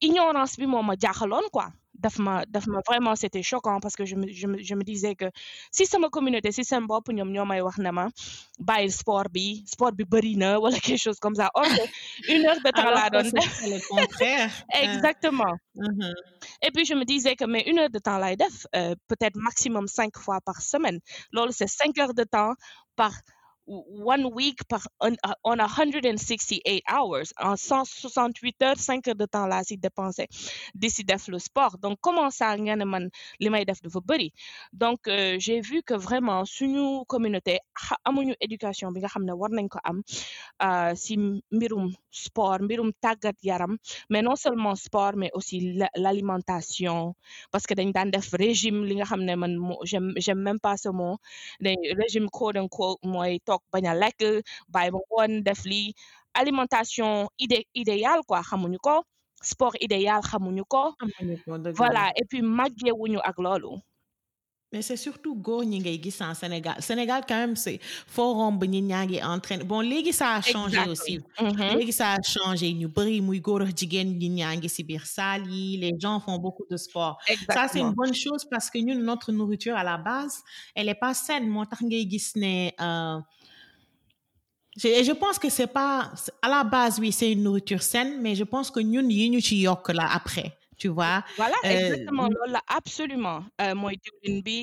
ignorance 0.00 0.56
bi 0.60 0.66
moo 0.66 0.82
ma 0.82 0.94
jaaxaloon 1.02 1.46
quoi 1.54 1.68
daf 1.94 2.18
ma 2.18 2.44
daf 2.48 2.66
ma 2.66 2.80
vraiment 2.88 3.14
c'était 3.16 3.42
choquant 3.42 3.78
parce 3.80 3.96
que 3.96 4.04
je 4.04 4.16
me 4.16 4.26
je 4.32 4.46
me 4.46 4.58
je 4.62 4.74
me 4.74 4.82
disais 4.82 5.14
que 5.14 5.26
si 5.70 5.86
sama 5.86 6.08
communauté 6.08 6.52
si 6.52 6.64
seen 6.64 6.86
bopp 6.86 7.08
ñoom 7.12 7.30
ñoo 7.32 7.44
may 7.46 7.60
wax 7.60 7.78
ne 7.78 7.90
ma 7.90 8.08
bàyyil 8.58 8.92
sport 8.92 9.28
bi 9.34 9.62
sport 9.66 9.94
bi 9.98 10.04
bëri 10.04 10.36
na 10.36 10.58
wala 10.58 10.78
quelque 10.80 10.98
chose 11.06 11.18
comme 11.20 11.34
ça. 11.34 11.50
Or 11.54 11.64
que 11.64 11.84
une 12.34 12.46
heure 12.46 12.60
de 12.64 12.70
temps 12.70 12.90
laa 12.90 13.10
doon 13.10 13.30
def. 13.30 13.52
c'est 13.60 13.70
le 13.74 13.80
contraire. 13.88 14.50
Ah, 14.74 14.82
exactement 14.84 15.54
mhm. 15.74 16.14
et 16.62 16.70
puis 16.72 16.84
je 16.84 16.94
me 16.94 17.04
disais 17.04 17.36
que 17.36 17.44
mais 17.44 17.62
une 17.70 17.78
heure 17.78 17.90
de 17.90 17.98
temps 17.98 18.18
laay 18.18 18.36
def 18.36 18.66
euh, 18.74 18.94
peut-être 19.08 19.36
maximum 19.36 19.86
cinq 19.86 20.16
fois 20.18 20.40
par 20.40 20.60
semaine. 20.62 20.98
Loolu 21.32 21.52
c'est 21.52 21.68
cinq 21.68 21.98
heures 21.98 22.14
de 22.14 22.24
temps 22.24 22.54
par 22.96 23.12
one 23.66 24.26
week 24.34 24.58
par 24.68 24.82
on, 25.00 25.14
on 25.44 25.58
a 25.58 25.68
168 25.68 26.82
hours 26.88 27.32
en 27.40 27.56
168 27.56 28.62
heures 28.62 28.78
cinq 28.78 29.08
heures 29.08 29.14
de 29.14 29.26
temps 29.26 29.46
laa 29.46 29.62
si 29.64 29.76
dépensé 29.76 30.26
di 30.74 30.90
si 30.90 31.04
def 31.04 31.28
le 31.28 31.38
sport. 31.38 31.78
Donc 31.78 31.98
comment 32.00 32.30
ça 32.30 32.56
nga 32.56 32.76
ne 32.76 32.84
man 32.84 33.08
li 33.40 33.48
may 33.50 33.64
def 33.64 33.80
dafa 33.82 34.00
donc 34.72 35.06
euh, 35.08 35.36
j'ai 35.38 35.60
vu 35.60 35.82
que 35.82 35.94
vraiment 35.94 36.44
suñu 36.44 37.04
communauté 37.06 37.58
amuñu 38.04 38.34
éducation 38.40 38.90
bi 38.92 39.00
nga 39.00 39.08
ne 39.20 39.32
war 39.32 39.50
nañ 39.50 39.68
am 39.84 40.02
euh, 40.62 40.94
si 40.94 41.16
mbirum 41.50 41.92
sport 42.10 42.60
mbirum 42.62 42.90
tàggat 43.00 43.36
yaram 43.42 43.76
mais 44.10 44.22
non 44.22 44.36
seulement 44.36 44.74
sport 44.76 45.14
mais 45.16 45.30
aussi 45.34 45.72
la- 45.74 45.90
l'alimentation 45.96 47.14
parce 47.50 47.66
que 47.66 47.74
dañ 47.74 47.92
daan 47.92 48.10
def 48.10 48.30
régime 48.32 48.84
li 48.84 48.94
nga 48.96 49.06
j'aime 49.84 50.42
même 50.42 50.60
pas 50.60 50.76
ce 50.76 50.88
mot 50.88 51.16
régime 52.00 52.28
quote 52.30 52.56
unquote 52.56 52.98
mooy 53.02 53.40
toog 53.52 53.62
bañ 53.72 53.84
a 53.92 53.94
lekk 54.02 54.20
bàyyi 54.74 54.90
ba 54.94 55.26
def 55.46 55.60
lii 55.70 55.88
alimentation 56.40 57.12
idé 57.44 57.58
idéal 57.80 58.20
quoi 58.28 58.40
xamuñu 58.48 58.78
ko. 58.86 58.94
Sport 59.50 59.74
idéal 59.86 60.22
xamuñu 60.30 60.64
ko. 60.72 60.82
Voilà 61.80 62.04
et 62.20 62.24
puis 62.30 62.42
màggewuñu 62.58 63.18
ak 63.28 63.36
loolu 63.44 63.72
mais 64.72 64.80
c'est 64.82 64.96
surtout 64.96 65.34
góor 65.36 65.64
ñi 65.64 65.78
ngay 65.80 66.00
gis 66.02 66.16
en 66.22 66.32
Sénégal. 66.34 66.76
Sénégal 66.80 67.22
quand 67.28 67.36
même 67.36 67.56
c'est 67.56 67.78
foo 68.06 68.32
romb 68.34 68.62
ñi 68.64 68.80
ñaa 68.82 69.04
ngi 69.04 69.22
entraîné 69.22 69.64
bon 69.64 69.80
léegi 69.80 70.12
ça 70.12 70.32
a 70.34 70.40
changé 70.40 70.78
aussi. 70.88 71.20
Léegi 71.76 71.92
ça 71.92 72.12
a 72.14 72.22
changé. 72.22 72.72
Ñu 72.72 72.88
bëri 72.88 73.20
muy 73.20 73.38
góor 73.40 73.62
ak 73.62 73.76
jigéen 73.76 74.08
ñi 74.18 74.28
ñaa 74.38 74.56
ngi 74.56 74.68
si 74.68 74.82
biir 74.82 75.04
salle 75.06 75.46
yi. 75.46 75.76
Les 75.76 75.92
gens 76.00 76.18
font 76.20 76.38
beaucoup 76.38 76.64
de 76.70 76.76
sport. 76.78 77.18
Ça 77.50 77.68
c'est 77.70 77.80
une 77.80 77.92
bonne 77.92 78.14
chose 78.14 78.44
parce 78.50 78.70
que 78.70 78.78
ñun 78.78 78.98
notre 79.02 79.30
nourriture 79.30 79.76
à 79.76 79.84
la 79.84 79.98
base 79.98 80.42
elle 80.74 80.88
est 80.88 80.94
pas 81.04 81.12
saine. 81.14 81.48
Moo 81.48 81.66
tax 81.66 81.82
ngay 81.82 82.08
gis 82.10 82.32
ne 82.36 82.70
euh, 82.80 83.20
je, 84.76 84.88
et 84.88 85.04
je 85.04 85.12
pense 85.12 85.38
que 85.38 85.50
c'est 85.50 85.66
pas 85.66 86.12
à 86.40 86.48
la 86.48 86.64
base 86.64 86.98
oui 86.98 87.12
c'est 87.12 87.30
une 87.30 87.42
nourriture 87.42 87.82
saine 87.82 88.22
mais 88.22 88.34
je 88.34 88.44
pense 88.44 88.70
que 88.70 88.80
ñun 88.80 89.06
yi 89.10 89.28
ñu 89.28 89.40
ci 89.42 89.56
yokk 89.58 89.88
la 89.92 90.06
après 90.14 90.56
tu 90.82 90.88
vois 90.88 91.22
Voilà, 91.36 91.54
euh, 91.64 91.70
exactement 91.70 92.26
loolu 92.34 92.52
la 92.56 92.62
absolument. 92.78 93.40
Euh, 93.62 93.74
mooy 93.82 93.96
diwlin 94.04 94.40
bi 94.46 94.56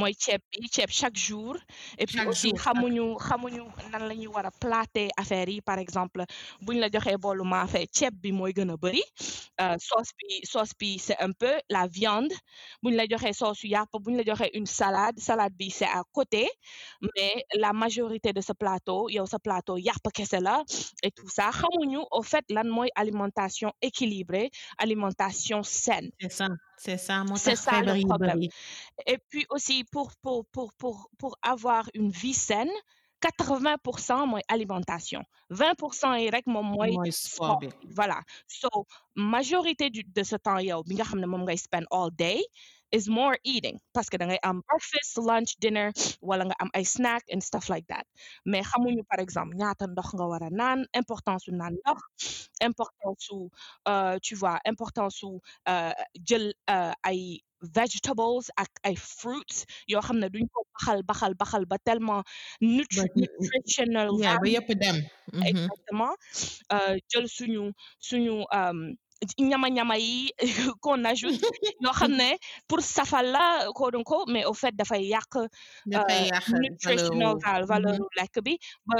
mooy 0.00 0.12
ceeb 0.24 0.42
bi 0.52 0.68
ceeb 0.74 0.90
chaque 1.00 1.16
jour. 1.16 1.56
Et 1.98 2.04
puis 2.06 2.20
aussi 2.30 2.52
xamuñu 2.64 3.06
xamuñu 3.26 3.64
nan 3.92 4.02
la 4.08 4.14
ñuy 4.14 4.26
war 4.34 4.44
a 4.44 4.50
plater 4.64 5.08
affaire 5.16 5.48
yi. 5.48 5.60
Par 5.62 5.78
exemple 5.78 6.20
buñ 6.60 6.76
la 6.82 6.88
joxee 6.94 7.16
boolu 7.24 7.44
maafe 7.54 7.80
ceeb 7.96 8.12
bi 8.22 8.32
mooy 8.32 8.52
gën 8.56 8.70
a 8.70 8.76
bëri 8.76 9.02
euh, 9.62 9.76
sauce 9.88 10.12
bi 10.18 10.28
sauce 10.52 10.74
bi 10.78 10.90
c'est 10.98 11.18
un 11.26 11.32
peu 11.32 11.54
la 11.70 11.86
viande. 11.86 12.32
Buñ 12.82 12.94
la 13.00 13.06
joxee 13.10 13.32
sauce 13.40 13.64
yàpp 13.74 13.92
buñ 14.04 14.16
la 14.18 14.24
joxee 14.28 14.50
une 14.58 14.66
salade 14.66 15.18
salade 15.28 15.54
bi 15.56 15.70
c'est 15.70 15.86
à 16.00 16.02
côté. 16.12 16.50
Mais 17.00 17.46
la 17.54 17.72
majorité 17.72 18.34
de 18.34 18.42
ce 18.42 18.52
plateau 18.52 19.08
yow 19.08 19.24
sa 19.24 19.38
plateau 19.38 19.78
yàpp 19.78 20.04
kese 20.12 20.38
la 20.48 20.62
et 21.02 21.10
tout 21.12 21.28
ça. 21.36 21.48
Xamuñu 21.50 22.00
au 22.10 22.22
fait 22.22 22.44
lan 22.50 22.68
mooy 22.76 22.90
alimentation 22.94 23.72
équilibrée 23.80 24.50
alimentation 24.78 25.61
saine. 25.62 26.10
C'est 26.20 26.32
ça 26.32 26.48
c'est 26.76 26.98
ça 26.98 27.24
C'est 27.36 27.56
ça 27.56 27.80
le 27.82 28.06
problème. 28.06 28.40
et 29.06 29.18
puis 29.28 29.46
aussi 29.50 29.84
pour 29.84 30.12
pour 30.22 30.44
pour 30.46 30.72
pour 30.74 31.08
pour 31.18 31.36
avoir 31.42 31.88
une 31.94 32.10
vie 32.10 32.34
saine 32.34 32.70
80% 33.22 34.26
mooy 34.26 34.42
alimentation. 34.48 35.22
20% 35.50 36.18
yi 36.18 36.30
rek 36.30 36.46
moom 36.46 36.66
mooy 36.74 36.92
sport 37.12 37.12
sport 37.12 37.58
bi. 37.60 37.68
voilà. 37.94 38.20
So 38.48 38.68
majorité 39.14 39.90
du 39.90 40.02
de 40.02 40.22
ce 40.24 40.36
temps 40.36 40.58
yow 40.58 40.82
bi 40.82 40.94
nga 40.96 41.04
xam 41.04 41.20
ne 41.20 41.26
moom 41.26 41.44
ngay 41.44 41.56
spend 41.56 41.86
all 41.90 42.10
day 42.10 42.42
is 42.92 43.08
more 43.08 43.36
eating. 43.44 43.78
Parce 43.94 44.08
que 44.10 44.16
da 44.18 44.26
ngay 44.26 44.38
am 44.42 44.62
breakfast 44.68 45.18
lunch 45.18 45.56
dinner 45.60 45.92
wala 46.20 46.44
nga 46.48 46.56
am 46.60 46.70
ay 46.74 46.84
snack 46.84 47.24
and 47.32 47.42
stuff 47.42 47.68
like 47.68 47.86
that. 47.88 48.06
Mais 48.44 48.62
xamuñu 48.70 49.02
par 49.10 49.20
exemple 49.20 49.56
ñaata 49.60 49.86
ndox 49.92 50.08
nga 50.14 50.26
war 50.30 50.42
a 50.44 50.50
naan 50.50 50.84
importance 50.94 51.44
su 51.46 51.52
naan 51.52 51.74
ndox 51.82 51.98
importance 52.68 53.20
su 53.26 53.48
euh, 53.88 54.16
tu 54.22 54.34
vois 54.36 54.58
importance 54.72 55.14
su 55.20 55.40
euh, 55.68 55.92
jël 56.28 56.52
euh, 56.70 56.92
ay 57.04 57.40
vegetables 57.62 58.50
ak 58.58 58.70
ay 58.82 58.96
fruits 58.96 59.66
yoo 59.86 60.02
xam 60.02 60.18
ne 60.18 60.28
duñ 60.34 60.46
ko 60.52 60.60
baxal 60.74 61.02
baxal 61.06 61.34
baxal 61.38 61.64
ba 61.70 61.78
tellement 61.86 62.22
nutri 62.60 63.06
nutritional 63.14 64.10
yeah 64.18 64.36
ba 64.42 64.46
yëpp 64.54 64.68
dem. 64.82 64.98
Mhm. 65.32 65.42
exactement. 65.46 66.14
Euh, 66.74 66.96
jël 67.10 67.26
suñu 67.28 67.72
suñu 67.98 68.44
euh, 68.52 68.92
ñama-ñama 69.38 69.96
yi 69.98 70.32
qu'on 70.82 71.04
ajoute 71.04 71.40
yoo 71.84 71.92
xam 71.98 72.12
ne 72.20 72.28
pour 72.68 72.80
safal 72.82 73.26
la 73.32 73.66
unquote 73.68 74.28
mais 74.28 74.44
au 74.44 74.54
fait 74.54 74.74
dafay 74.74 75.02
yàq 75.14 75.32
dafay 75.86 76.30
euh, 76.32 76.58
nutritional 76.62 77.64
valeur 77.70 77.98
lekk 78.18 78.34
bi 78.44 78.54
ba 78.86 78.96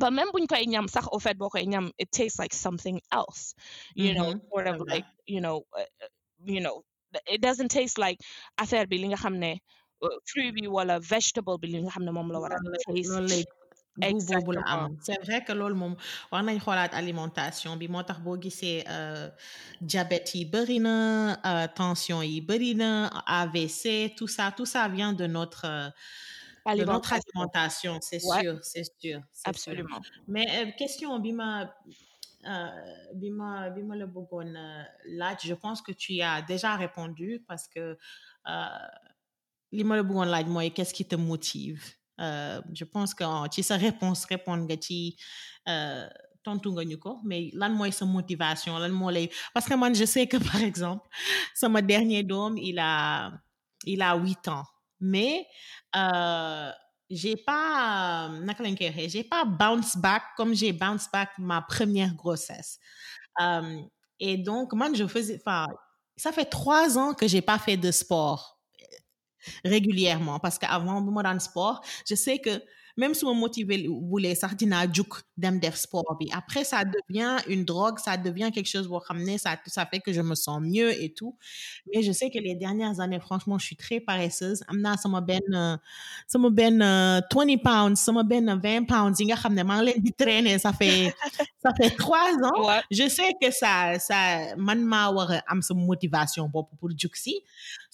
ba 0.00 0.10
même 0.10 0.30
buñ 0.32 0.46
koy 0.46 0.66
ñam 0.66 0.86
sax 0.88 1.06
au 1.12 1.18
fait 1.18 1.36
boo 1.40 1.48
koy 1.48 1.64
ñam 1.66 1.90
it 1.98 2.10
tastes 2.10 2.38
like 2.38 2.54
something 2.54 3.00
else 3.12 3.54
you 3.94 4.12
know 4.14 4.28
sort 4.52 4.66
of 4.68 4.76
c'est 4.78 4.90
like 4.94 5.06
you 5.26 5.40
know 5.40 5.56
uh, 5.78 5.80
uh, 6.04 6.08
you 6.44 6.60
know 6.60 6.76
it 7.26 7.40
doesn't 7.40 7.68
taste 7.70 7.98
like 7.98 8.18
affaire 8.62 8.86
bi 8.86 8.96
li 9.02 9.08
nga 9.08 9.16
xam 9.24 9.34
ne 9.44 9.52
uh, 10.04 10.16
fruit 10.30 10.52
bi 10.56 10.68
wala 10.76 11.00
vegetable 11.00 11.56
bi 11.62 11.68
li 11.72 11.78
nga 11.82 11.90
xam 11.94 12.04
ne 12.04 12.12
moom 12.12 12.28
la 12.32 12.38
war 12.42 12.52
a 12.52 12.58
taste 12.86 13.44
goût 14.00 14.24
boobu 14.26 14.52
la 14.52 14.60
exactement. 14.60 14.84
Am 14.86 14.96
c'est 15.00 15.20
vrai 15.24 15.44
que 15.44 15.52
loolu 15.52 15.74
moom 15.74 15.94
war 16.32 16.42
nañ 16.42 16.58
xoolaat 16.64 16.92
alimentation 17.00 17.76
bi 17.76 17.88
moo 17.88 18.02
tax 18.02 18.18
boo 18.20 18.36
gisee 18.40 18.84
euh, 18.88 19.28
diabète 19.80 20.34
yi 20.34 20.44
bëri 20.44 20.78
na 20.80 20.94
euh, 21.50 21.66
tension 21.80 22.22
yi 22.22 22.40
bëri 22.40 22.74
na 22.74 22.90
AVC 23.40 24.14
tout 24.16 24.28
ça 24.36 24.52
tout 24.56 24.66
ça 24.66 24.88
vient 24.88 25.12
de 25.12 25.26
notre 25.26 25.64
euh, 25.66 25.88
de 26.76 26.84
notre 26.84 27.12
alimentation. 27.12 27.98
c'est 28.00 28.20
sûr 28.20 28.58
c'est 28.62 28.84
sûr 29.00 29.20
absolument. 29.44 30.00
Mais 30.28 30.74
question 30.78 31.18
bi 31.18 31.32
ma 31.32 31.50
bi 33.20 33.30
ma 33.30 33.70
bi 33.70 33.82
ma 33.82 33.94
la 33.96 34.06
bëggoon 34.06 34.50
laaj 35.20 35.38
je 35.50 35.54
pense 35.54 35.82
que 35.82 35.92
tu 35.92 36.12
y 36.14 36.22
as 36.22 36.42
déjà 36.42 36.76
répondu 36.76 37.44
parce 37.48 37.66
que 37.68 37.96
li 39.72 39.84
ma 39.84 39.96
la 39.96 40.02
bëggoon 40.02 40.24
laaj 40.34 40.46
mooy 40.46 40.70
qu'est-ce 40.72 40.94
qui 40.94 41.04
te 41.06 41.16
motive? 41.16 41.99
Je 42.20 42.84
pense 42.84 43.14
que 43.14 43.24
oh, 43.24 43.46
sa 43.62 43.76
réponse 43.76 44.24
répondre 44.26 44.64
nga 44.64 44.76
ci 44.80 45.16
euh, 45.68 46.06
tontu 46.42 46.68
nga 46.72 46.84
ñu 46.84 46.96
ko 46.98 47.20
mais 47.24 47.50
lan 47.54 47.70
mooy 47.72 47.92
sa 47.92 48.04
motivation 48.04 48.74
parce 49.54 49.66
que 49.66 49.74
man 49.74 49.94
je 49.94 50.04
sais 50.04 50.26
que 50.26 50.36
par 50.50 50.62
exemple 50.62 51.06
sama 51.54 51.82
dernier 51.82 52.22
doom 52.22 52.56
il 52.58 52.78
a 52.78 53.32
il 53.84 54.02
a 54.02 54.14
huit 54.16 54.46
ans 54.48 54.64
mais 55.00 55.46
euh, 55.96 56.70
j'ai 57.10 57.36
pas 57.36 58.28
naka 58.42 58.64
j'ai 59.08 59.24
pas 59.24 59.44
bounce 59.44 59.96
back 59.96 60.22
comme 60.36 60.54
j'ai 60.54 60.72
bounce 60.72 61.08
back 61.12 61.30
ma 61.38 61.60
première 61.62 62.14
grossesse. 62.14 62.78
Euh, 63.40 63.80
et 64.18 64.36
donc 64.36 64.72
man 64.74 64.94
je 64.94 65.06
faisais 65.06 65.36
enfin 65.40 65.66
ça 66.16 66.32
fait 66.32 66.44
trois 66.44 66.98
ans 66.98 67.14
que 67.14 67.26
j'ai 67.26 67.40
pas 67.40 67.58
fait 67.58 67.76
de 67.76 67.90
sport 67.90 68.59
régulièrement. 69.64 70.38
Parce 70.38 70.58
que 70.58 70.66
avant 70.66 71.00
bu 71.00 71.10
ma 71.12 71.22
daan 71.22 71.40
sport 71.40 71.80
je 72.08 72.14
sais 72.14 72.38
que 72.38 72.62
même 73.00 73.14
su 73.18 73.24
ma 73.26 73.32
motivé 73.44 73.76
wulee 74.10 74.34
sax 74.40 74.52
dinaa 74.60 74.84
juk 74.96 75.12
dem 75.42 75.56
def 75.64 75.76
sport 75.84 76.10
bi. 76.18 76.26
Après 76.40 76.64
ça 76.70 76.80
devient 76.84 77.36
une 77.54 77.64
drogue 77.64 77.98
ça 78.06 78.14
devient 78.26 78.50
quelque 78.54 78.68
chose 78.74 78.86
boo 78.92 79.00
xam 79.06 79.18
ne 79.28 79.34
ça 79.44 79.52
ça 79.76 79.84
fait 79.90 80.00
que 80.04 80.12
je 80.16 80.20
me 80.30 80.34
sens 80.44 80.58
mieux 80.74 80.90
et 81.04 81.10
tout. 81.18 81.32
Mais 81.88 82.02
je 82.06 82.12
sais 82.18 82.28
que 82.34 82.38
les 82.48 82.54
dernières 82.64 82.96
années 83.04 83.20
franchement 83.28 83.58
je 83.58 83.66
suis 83.68 83.76
très 83.84 84.00
paresseuse. 84.10 84.58
Am 84.70 84.78
naa 84.84 84.96
sama 85.04 85.20
benn 85.30 85.48
euh, 85.54 85.76
sama 86.32 86.50
benn 86.58 86.78
euh, 86.82 87.20
20 87.34 87.56
pounds 87.68 87.98
sama 88.06 88.22
benn 88.22 88.46
20 88.62 88.84
pounds 88.92 89.14
yi 89.20 89.24
nga 89.30 89.36
xam 89.42 89.54
ne 89.58 89.62
maa 89.68 89.78
ngi 89.80 89.86
leen 89.88 90.00
di 90.06 90.12
traîner 90.22 90.58
ça 90.64 90.72
fait 90.80 91.14
ça 91.64 91.70
fait 91.78 91.90
trois 92.04 92.32
ans. 92.48 92.58
Ouais. 92.68 92.80
Je 92.98 93.06
sais 93.16 93.32
que 93.40 93.48
ça 93.60 93.74
ça 94.08 94.18
man 94.68 94.80
maa 94.92 95.08
war 95.16 95.30
a 95.36 95.40
am 95.52 95.60
sa 95.68 95.72
motivation 95.74 96.44
bopp 96.54 96.68
pour 96.78 96.90
juk 97.00 97.16
si. 97.24 97.34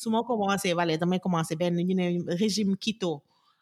Su 0.00 0.10
ma 0.10 0.20
commencé 0.30 0.68
wala 0.78 0.96
damay 1.02 1.20
commencé 1.26 1.54
benn 1.60 1.76
ñu 1.88 1.94
ne 1.94 2.06
régime 2.42 2.74
keto 2.84 3.12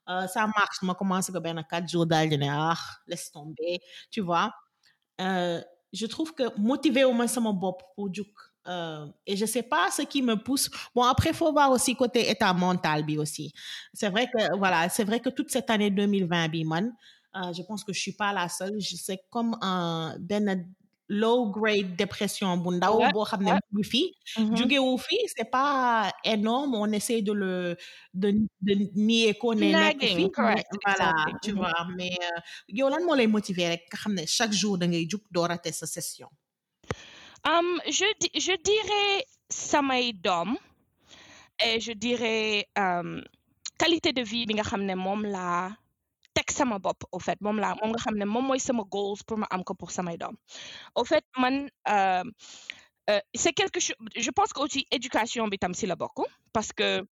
euh, 0.08 0.26
ça 0.26 0.46
marche 0.46 0.82
ma 0.82 0.94
commencé 0.94 1.32
ko 1.32 1.40
benn 1.40 1.64
quatre 1.68 1.88
jours 1.88 2.06
ah 2.12 2.74
laisse 3.06 3.30
tomber 3.32 3.80
tu 4.10 4.20
vois. 4.20 4.52
Euh, 5.20 5.60
je 5.92 6.06
trouve 6.06 6.34
que 6.34 6.42
motivé 6.58 7.04
wu 7.04 7.14
ma 7.14 7.28
sama 7.28 7.52
bopp 7.52 7.82
pour 7.94 8.12
juk 8.12 8.28
euh, 8.66 9.06
et 9.26 9.36
je 9.36 9.44
sais 9.46 9.62
pas 9.62 9.90
ce 9.90 10.02
qui 10.02 10.22
me 10.22 10.36
pousse. 10.36 10.70
Bon 10.94 11.02
après 11.02 11.32
faut 11.32 11.52
voir 11.52 11.70
aussi 11.70 11.94
côté 11.94 12.30
état 12.30 12.52
mental 12.52 13.04
bi 13.04 13.18
aussi. 13.18 13.52
C'est 13.92 14.08
vrai 14.08 14.26
que 14.26 14.56
voilà 14.58 14.88
c'est 14.88 15.04
vrai 15.04 15.20
que 15.20 15.28
toute 15.30 15.50
cette 15.50 15.70
année 15.70 15.90
2020 15.90 16.48
bi 16.48 16.64
man 16.64 16.92
euh, 17.36 17.52
je 17.52 17.62
pense 17.62 17.84
que 17.84 17.92
je 17.92 18.00
suis 18.00 18.12
pas 18.12 18.32
la 18.32 18.48
seule. 18.48 18.80
Je 18.80 18.96
sais 18.96 19.20
comme 19.30 19.56
un 19.60 20.16
benn 20.18 20.66
low 21.08 21.50
grade 21.50 21.96
dépression 21.96 22.56
bu 22.56 22.70
ndaw 22.76 22.96
boo 23.12 23.24
xam 23.24 23.42
ne 23.44 23.52
mu 23.52 23.60
ngi 23.78 23.84
fii 23.92 24.08
Mhm. 24.38 24.56
jóge 24.56 24.78
wu 24.78 24.96
fii 24.98 25.24
c'est 25.36 25.50
pas 25.50 26.12
énorme 26.24 26.74
on 26.74 26.92
essaie 26.92 27.22
de 27.22 27.32
le 27.32 27.76
de 28.14 28.28
de 28.66 28.74
nier 28.96 29.34
ko 29.34 29.54
ne 29.54 29.68
nekk 29.72 30.00
fii 30.00 30.30
voilà 30.86 31.12
tu 31.42 31.50
Mhm. 31.52 31.58
vois 31.58 31.86
mais 31.96 32.16
euh, 32.22 32.40
yow 32.68 32.88
lan 32.88 33.04
moo 33.04 33.14
lay 33.14 33.26
motiver 33.26 33.68
rek 33.74 33.82
nga 33.90 33.98
xam 34.02 34.14
ne 34.14 34.24
chaque 34.26 34.52
jour 34.52 34.78
da 34.78 34.86
ngay 34.86 35.06
jug 35.10 35.22
doo 35.30 35.42
rater 35.46 35.72
sa 35.72 35.86
session? 35.86 36.28
Um, 37.46 37.78
je, 37.86 38.06
je 38.46 38.54
dirais 38.70 39.24
samay 39.50 40.12
doom 40.14 40.56
et 41.62 41.78
je 41.80 41.92
dirais 41.92 42.66
um, 42.78 43.20
qualité 43.78 44.12
de 44.14 44.22
vie 44.22 44.46
bi 44.46 44.54
nga 44.54 44.62
xam 44.64 44.82
ne 44.84 44.94
moom 44.94 45.22
laa 45.26 45.76
teg 46.34 46.50
sama 46.50 46.78
bopp 46.78 47.04
au 47.12 47.18
fait 47.26 47.40
moom 47.40 47.58
laa 47.64 47.74
moom 47.80 47.90
nga 47.92 48.00
xam 48.04 48.16
ne 48.18 48.24
moom 48.24 48.46
mooy 48.48 48.60
sama 48.60 48.84
goals 48.94 49.22
pour 49.26 49.38
ma 49.38 49.46
am 49.50 49.62
ko 49.64 49.74
pour 49.74 49.90
samay 49.90 50.16
doom 50.18 50.36
au 50.94 51.04
fait 51.04 51.24
man 51.38 51.68
euh, 51.88 52.24
euh, 53.10 53.20
c'est 53.34 53.52
quelque 53.52 53.80
chose 53.80 53.96
je 54.16 54.30
pense 54.30 54.52
que 54.52 54.60
aussi 54.60 54.86
éducation 54.90 55.48
bi 55.48 55.58
tam 55.58 55.74
si 55.74 55.86
la 55.86 55.96
bokk 55.96 56.18
parce 56.52 56.72
que 56.72 57.04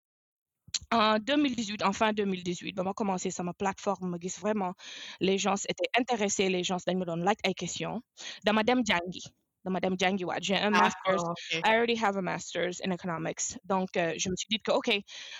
en 0.91 1.19
2018 1.19 1.83
en 1.83 1.93
fin 1.93 2.13
2018 2.13 2.73
ba 2.75 2.83
ma 2.83 2.93
commencé 2.93 3.29
sama 3.31 3.53
plateforme 3.53 4.09
ma 4.09 4.17
gis 4.19 4.37
vraiment 4.39 4.73
les 5.19 5.37
gens 5.37 5.55
étaient 5.69 5.91
intéressés 5.99 6.49
les 6.49 6.63
gens 6.63 6.77
dañ 6.87 6.97
ma 6.97 7.05
doon 7.05 7.23
laaj 7.27 7.37
ay 7.43 7.53
questions 7.53 8.01
dama 8.45 8.63
dem 8.63 8.81
jàngi 8.85 9.21
dama 9.65 9.79
dem 9.79 9.95
jàngi 10.01 10.25
waat 10.25 10.41
j'ai 10.43 10.57
un 10.57 10.71
master's 10.71 11.23
D'accord, 11.23 11.29
ok. 11.31 11.61
I 11.63 11.75
already 11.75 11.95
have 11.95 12.15
a 12.17 12.21
master's 12.21 12.79
in 12.79 12.91
economics. 12.91 13.57
Donc, 13.65 13.95
euh, 13.97 14.13
je 14.17 14.29
me 14.29 14.35
suis 14.35 14.47
dit 14.49 14.59
que, 14.59 14.71
OK, 14.71 14.89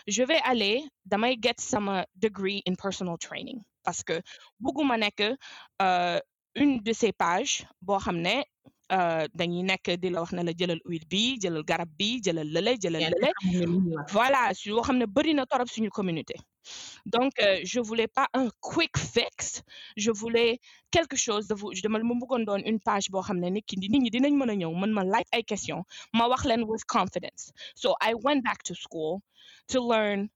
je 0.08 0.24
vais 0.24 0.40
aller, 0.44 0.84
damay 1.06 1.38
get 1.42 1.60
some 1.60 2.06
degree 2.16 2.62
in 2.68 2.76
personal 2.76 3.18
training. 3.18 3.64
Parce 3.84 4.04
que, 4.04 4.22
bëgguma 4.60 4.98
nekk 4.98 5.20
euh, 5.82 6.20
une 6.56 6.80
de 6.88 6.94
ces 6.94 7.12
pages, 7.14 7.66
boo 7.82 7.98
xam 8.00 8.18
ne, 8.22 8.36
euh, 8.92 9.26
dañuy 9.40 9.64
nekk 9.64 9.86
di 10.02 10.10
la 10.12 10.20
wax 10.22 10.34
ne 10.36 10.44
la 10.44 10.52
jëlal 10.60 10.82
huile 10.86 11.08
bi 11.12 11.38
jëlal 11.42 11.64
garab 11.64 11.90
bi 12.00 12.10
jëlal 12.26 12.50
lële 12.56 12.74
jëlal 12.84 13.06
lële. 13.14 13.30
voilà 14.12 14.42
yoo 14.66 14.82
xam 14.84 14.98
ne 15.00 15.06
bëri 15.08 15.34
na 15.34 15.46
torop 15.46 15.70
suñu 15.70 15.90
communauté. 15.90 16.36
Donc 17.06 17.32
euh, 17.40 17.60
je 17.64 17.80
voulais 17.80 18.08
pas 18.18 18.28
un 18.34 18.50
quick 18.60 18.96
fix 18.98 19.64
je 19.98 20.12
voulais 20.12 20.60
quelque 20.92 21.16
chose 21.16 21.48
de 21.48 21.56
vous 21.56 21.72
dama 21.82 22.00
ma 22.04 22.14
bëggoon 22.22 22.44
doon 22.50 22.62
une 22.72 22.80
page 22.82 23.10
boo 23.10 23.22
xam 23.22 23.40
ne 23.40 23.50
nit 23.50 23.64
ki 23.66 23.78
nit 23.80 23.90
ñi 24.04 24.10
dinañ 24.16 24.34
mën 24.40 24.50
a 24.54 24.56
ñëw 24.62 24.72
mën 24.82 24.92
ma 24.98 25.04
laaj 25.14 25.26
ay 25.32 25.44
questions 25.52 25.84
ma 26.14 26.28
wax 26.28 26.44
leen 26.50 26.64
with 26.70 26.84
confidence. 26.98 27.44
So 27.76 27.96
I 28.02 28.12
went 28.26 28.44
back 28.44 28.62
to 28.64 28.74
school 28.76 29.22
to 29.72 29.78
learn 29.92 30.30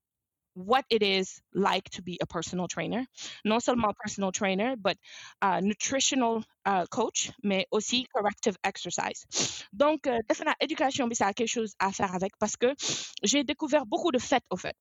what 0.56 0.86
it 0.90 1.04
is 1.04 1.42
like 1.54 1.90
to 1.92 2.02
be 2.02 2.18
a 2.22 2.26
personal 2.26 2.68
trainer. 2.68 3.06
Non 3.44 3.60
seulement 3.60 3.94
personal 4.02 4.32
trainer 4.32 4.76
but 4.78 4.98
uh, 5.42 5.60
nutritional 5.62 6.44
uh, 6.66 6.86
coach 6.90 7.32
mais 7.44 7.68
aussi 7.72 8.06
corrective 8.14 8.58
exercise. 8.64 9.26
Donc 9.74 10.08
euh, 10.08 10.20
éducation 10.62 11.10
ça 11.14 11.28
a 11.28 11.34
quelque 11.34 11.48
chose 11.48 11.76
à 11.80 11.92
faire 11.92 12.14
avec 12.16 12.32
parce 12.40 12.56
que 12.56 12.74
j'ai 13.22 13.44
découvert 13.44 13.86
beaucoup 13.86 14.12
de 14.12 14.20
faits 14.20 14.44
au 14.50 14.58
fait. 14.58 14.76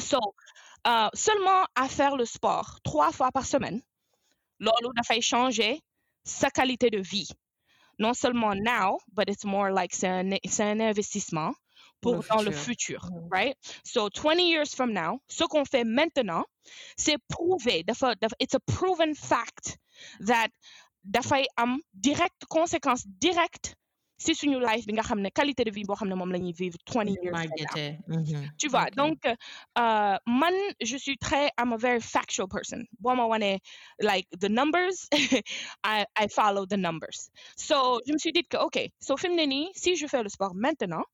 So 0.00 0.18
euh, 0.86 1.08
seulement 1.14 1.64
à 1.74 1.88
faire 1.88 2.16
le 2.16 2.24
sport 2.24 2.80
trois 2.82 3.12
fois 3.12 3.30
par 3.30 3.44
semaine 3.44 3.80
loolu 4.58 4.92
dafay 4.96 5.20
changer 5.20 5.80
sa 6.24 6.50
qualité 6.50 6.90
de 6.90 6.98
vie. 7.00 7.28
Non 7.98 8.14
seulement 8.14 8.54
now 8.54 8.98
but 9.12 9.28
it's 9.28 9.44
more 9.44 9.70
like 9.70 9.94
c'est 9.94 10.08
un 10.08 10.80
investissement 10.80 11.52
Pour 12.02 12.16
le 12.16 12.22
dans 12.28 12.42
le 12.42 12.50
futur. 12.50 13.00
futur 13.00 13.10
Mhm. 13.10 13.28
right? 13.30 13.56
So 13.84 14.08
20 14.10 14.40
years 14.40 14.74
from 14.74 14.92
now 14.92 15.20
ce 15.28 15.44
qu'on 15.44 15.64
fait 15.64 15.84
maintenant 15.84 16.44
c'est 16.96 17.18
prouvé 17.28 17.84
it's 18.40 18.54
a 18.54 18.60
proven 18.60 19.14
fact 19.14 19.78
that 20.26 20.48
dafay 21.04 21.44
am 21.56 21.78
direct 21.94 22.44
conséquence 22.48 23.04
directe 23.06 23.74
si 24.18 24.34
suñu 24.34 24.58
life 24.60 24.84
bi 24.86 24.92
nga 24.94 25.02
xam 25.02 25.20
ne 25.20 25.30
qualité 25.30 25.64
de 25.64 25.70
vie 25.70 25.84
boo 25.84 25.96
xam 25.96 26.08
ne 26.08 26.14
moom 26.14 26.30
la 26.30 26.38
ñuy 26.38 26.52
vivre 26.52 26.78
20 26.86 27.08
years 27.08 27.18
from 27.22 27.32
now 27.32 27.38
Màggetee. 27.40 27.98
Mhm. 28.08 28.50
tu 28.58 28.68
vois 28.68 28.86
Ok. 28.86 28.94
donc 28.94 29.18
euh, 29.26 30.16
man 30.26 30.54
je 30.80 30.96
suis 30.96 31.16
très 31.18 31.50
I'm 31.58 31.72
a 31.72 31.76
very 31.76 32.00
factual 32.00 32.46
person 32.48 32.84
boo 33.00 33.14
ma 33.16 33.26
like 34.00 34.26
the 34.42 34.48
numbers 34.48 35.08
I 35.84 36.04
I 36.16 36.28
follow 36.28 36.66
the 36.66 36.76
numbers 36.76 37.30
so 37.56 38.00
je 38.06 38.12
me 38.12 38.18
suis 38.18 38.32
dit 38.32 38.46
que 38.48 38.58
ok 38.58 38.90
so 39.00 39.16
fi 39.16 39.28
mu 39.28 39.36
ne 39.36 39.46
nii 39.46 39.70
si 39.74 39.96
je 39.96 40.06
fais 40.06 40.22
le 40.22 40.28
sport 40.28 40.54
maintenant 40.54 41.04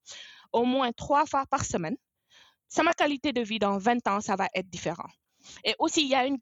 au 0.53 0.65
moins 0.65 0.93
trois 0.93 1.27
fois 1.27 1.45
par 1.47 1.65
semaine. 1.65 1.97
Ça 2.69 2.83
ma 2.83 2.93
qualité 2.93 3.33
de 3.33 3.41
vie 3.41 3.59
dans 3.59 3.79
20 3.79 4.07
ans 4.09 4.21
ça 4.21 4.37
va 4.37 4.47
être 4.55 4.69
différent. 4.69 5.09
Et 5.65 5.75
aussi 5.79 6.03
il 6.03 6.09
y 6.09 6.15
a 6.15 6.27
une 6.27 6.39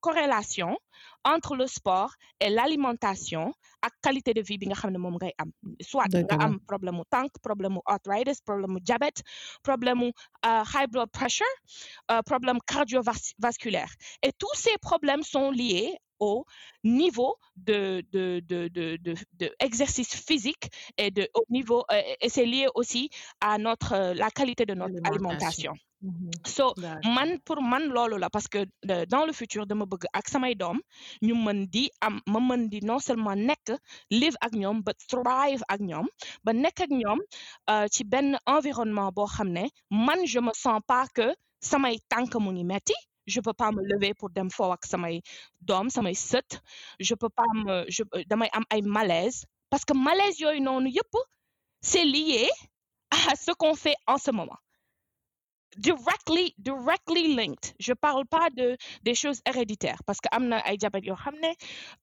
corrélation 0.00 0.78
entre 1.24 1.56
le 1.56 1.66
sport 1.66 2.12
et 2.40 2.50
l'alimentation 2.50 3.52
ak 3.82 3.92
qualité 4.02 4.34
de 4.34 4.42
vie 4.42 4.58
bi 4.58 4.66
nga 4.66 4.74
xam 4.80 4.90
ne 4.92 4.98
moom 4.98 5.16
ngay 5.18 5.32
am. 5.38 5.50
Soit 5.80 6.08
nga 6.12 6.36
am 6.44 6.58
problème 6.70 6.96
mu 6.98 7.04
tànk 7.14 7.30
problème 7.42 7.74
mu 7.76 7.80
arthritis 7.86 8.40
problème 8.44 8.72
mu 8.74 8.80
diabète 8.80 9.22
problème 9.62 9.98
mu 10.02 10.08
euh, 10.46 10.62
high 10.74 10.88
blood 10.90 11.10
pressure 11.10 11.54
euh, 12.10 12.22
problème 12.22 12.58
cardiovasculaire. 12.66 13.92
Et 14.22 14.32
tous 14.32 14.54
ces 14.54 14.76
problèmes 14.78 15.22
sont 15.22 15.50
liés 15.50 15.96
au 16.20 16.44
niveau 16.84 17.36
de, 17.56 18.02
de, 18.12 18.40
de, 18.40 18.68
de, 18.68 18.96
de, 18.96 19.14
de 19.40 19.54
exercice 19.60 20.14
physique 20.14 20.70
et 20.96 21.10
de 21.10 21.28
au 21.34 21.44
niveau 21.50 21.84
euh, 21.92 22.02
et 22.20 22.28
c'est 22.28 22.46
lié 22.46 22.66
aussi 22.74 23.10
à 23.40 23.58
notre 23.58 23.92
euh, 23.94 24.14
la 24.14 24.30
qualité 24.30 24.64
de 24.66 24.74
notre 24.74 24.94
Alimentation. 25.04 25.72
alimentation 25.72 25.74
Mhm. 26.00 26.30
so 26.46 26.74
D'accord. 26.76 27.12
man 27.14 27.38
pour 27.44 27.60
man 27.62 27.84
loolu 27.88 28.18
la 28.18 28.30
parce 28.30 28.46
que 28.48 28.58
euh, 28.90 29.04
dans 29.06 29.24
le 29.26 29.32
futur 29.32 29.66
dama 29.66 29.84
bëgg 29.86 30.04
ak 30.12 30.28
samay 30.28 30.54
doom 30.54 30.78
ñu 31.26 31.34
mën 31.34 31.66
di 31.74 31.90
am 32.00 32.20
ma 32.26 32.38
mën 32.40 32.68
di 32.68 32.80
non 32.82 33.00
seulement 33.00 33.34
nekk 33.34 33.72
live 34.10 34.36
ak 34.40 34.52
ñoom 34.52 34.82
but 34.86 34.96
thrive 35.10 35.62
ak 35.68 35.80
ñoom 35.80 36.06
ba 36.44 36.52
nekk 36.52 36.80
ak 36.86 36.90
ñoom 36.90 37.18
euh, 37.70 37.86
ci 37.90 38.04
benn 38.04 38.38
environnement 38.46 39.10
boo 39.12 39.26
xam 39.26 39.48
ne 39.50 39.64
man 39.90 40.24
je 40.26 40.38
me 40.40 40.52
sens 40.54 40.80
pas 40.86 41.06
que 41.14 41.34
samay 41.60 41.98
tànk 42.08 42.34
mu 42.36 42.52
ngi 42.52 42.64
metti 42.64 42.94
je 43.28 43.40
peux 43.40 43.52
pas 43.52 43.70
me 43.70 43.82
lever 43.92 44.14
pour 44.14 44.30
dem 44.30 44.50
foo 44.50 44.72
ak 44.72 44.86
samay 44.92 45.20
doom 45.60 45.90
samay 45.90 46.14
sët 46.14 46.60
je 47.08 47.14
peux 47.14 47.32
pas 47.40 47.50
me 47.54 47.84
je 47.88 48.02
ay 48.74 48.82
malaise 48.82 49.44
parce 49.70 49.84
que 49.84 49.94
malaise 49.94 50.38
c'est 51.90 52.04
lié 52.04 52.48
à 53.10 53.36
ce 53.36 53.52
qu'on 53.52 53.74
fait 53.74 53.96
en 54.06 54.18
ce 54.18 54.30
moment 54.30 54.58
directly 55.76 56.54
directly 56.58 57.34
linked. 57.34 57.74
Je 57.78 57.92
parle 57.92 58.24
pas 58.26 58.48
de 58.50 58.76
des 59.04 59.14
choses 59.14 59.40
héréditaires 59.46 60.02
parce 60.06 60.20
que 60.20 60.28
am 60.32 60.48
na 60.48 60.58
ay 60.66 60.76
diabète 60.78 61.04
yoo 61.06 61.16
xam 61.16 61.34
ne 61.42 61.50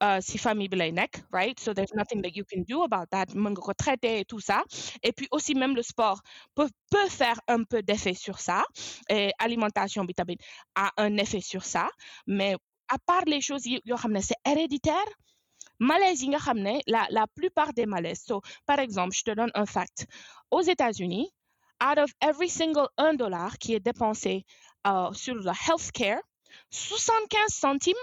euh, 0.04 0.19
si 0.21 0.38
famille 0.38 0.69
bi 0.69 0.78
lay 0.78 0.91
nekk 0.91 1.23
right? 1.32 1.60
So 1.60 1.73
there's 1.73 1.93
nothing 1.93 2.21
that 2.21 2.36
you 2.36 2.45
can 2.45 2.63
do 2.67 2.84
about 2.84 3.08
that. 3.12 3.34
Mën 3.36 3.54
et 4.04 4.25
tout 4.25 4.39
ça. 4.39 4.63
Et 5.04 5.12
puis 5.12 5.28
aussi 5.32 5.56
même 5.56 5.75
le 5.75 5.82
sport 5.82 6.21
peut 6.56 6.69
peut 6.91 7.10
faire 7.10 7.39
un 7.47 7.63
peu 7.63 7.82
d'effet 7.82 8.13
sur 8.13 8.39
ça. 8.39 8.63
Et 9.10 9.32
alimentation 9.39 10.06
bi 10.06 10.13
tamit 10.13 10.38
a 10.75 10.91
un 10.97 11.17
effet 11.17 11.41
sur 11.41 11.63
ça. 11.65 11.89
Mais 12.28 12.56
à 12.88 12.97
part 12.99 13.25
les 13.25 13.41
choses 13.41 13.65
yoo 13.65 13.97
xam 13.97 14.12
ne 14.13 14.21
c'est 14.21 14.39
héréditaire 14.45 15.10
malaise 15.80 16.21
yi 16.21 16.30
nga 16.30 16.39
la 16.88 17.08
la 17.10 17.28
plupart 17.28 17.73
des 17.73 17.86
malaises. 17.86 18.23
So 18.25 18.41
par 18.65 18.80
exemple 18.80 19.13
je 19.15 19.23
te 19.23 19.32
donne 19.32 19.51
un 19.56 19.65
fact. 19.65 20.08
Aux 20.51 20.62
États-Unis 20.62 21.30
out 21.82 21.98
of 21.98 22.12
every 22.22 22.50
single 22.50 22.88
un 22.98 23.14
dollar 23.16 23.58
qui 23.58 23.74
est 23.74 23.80
dépensé 23.80 24.46
euh, 24.88 25.12
sur 25.14 25.36
le 25.36 25.52
healthcare 25.68 26.22
75 26.72 27.48
centimes 27.54 27.94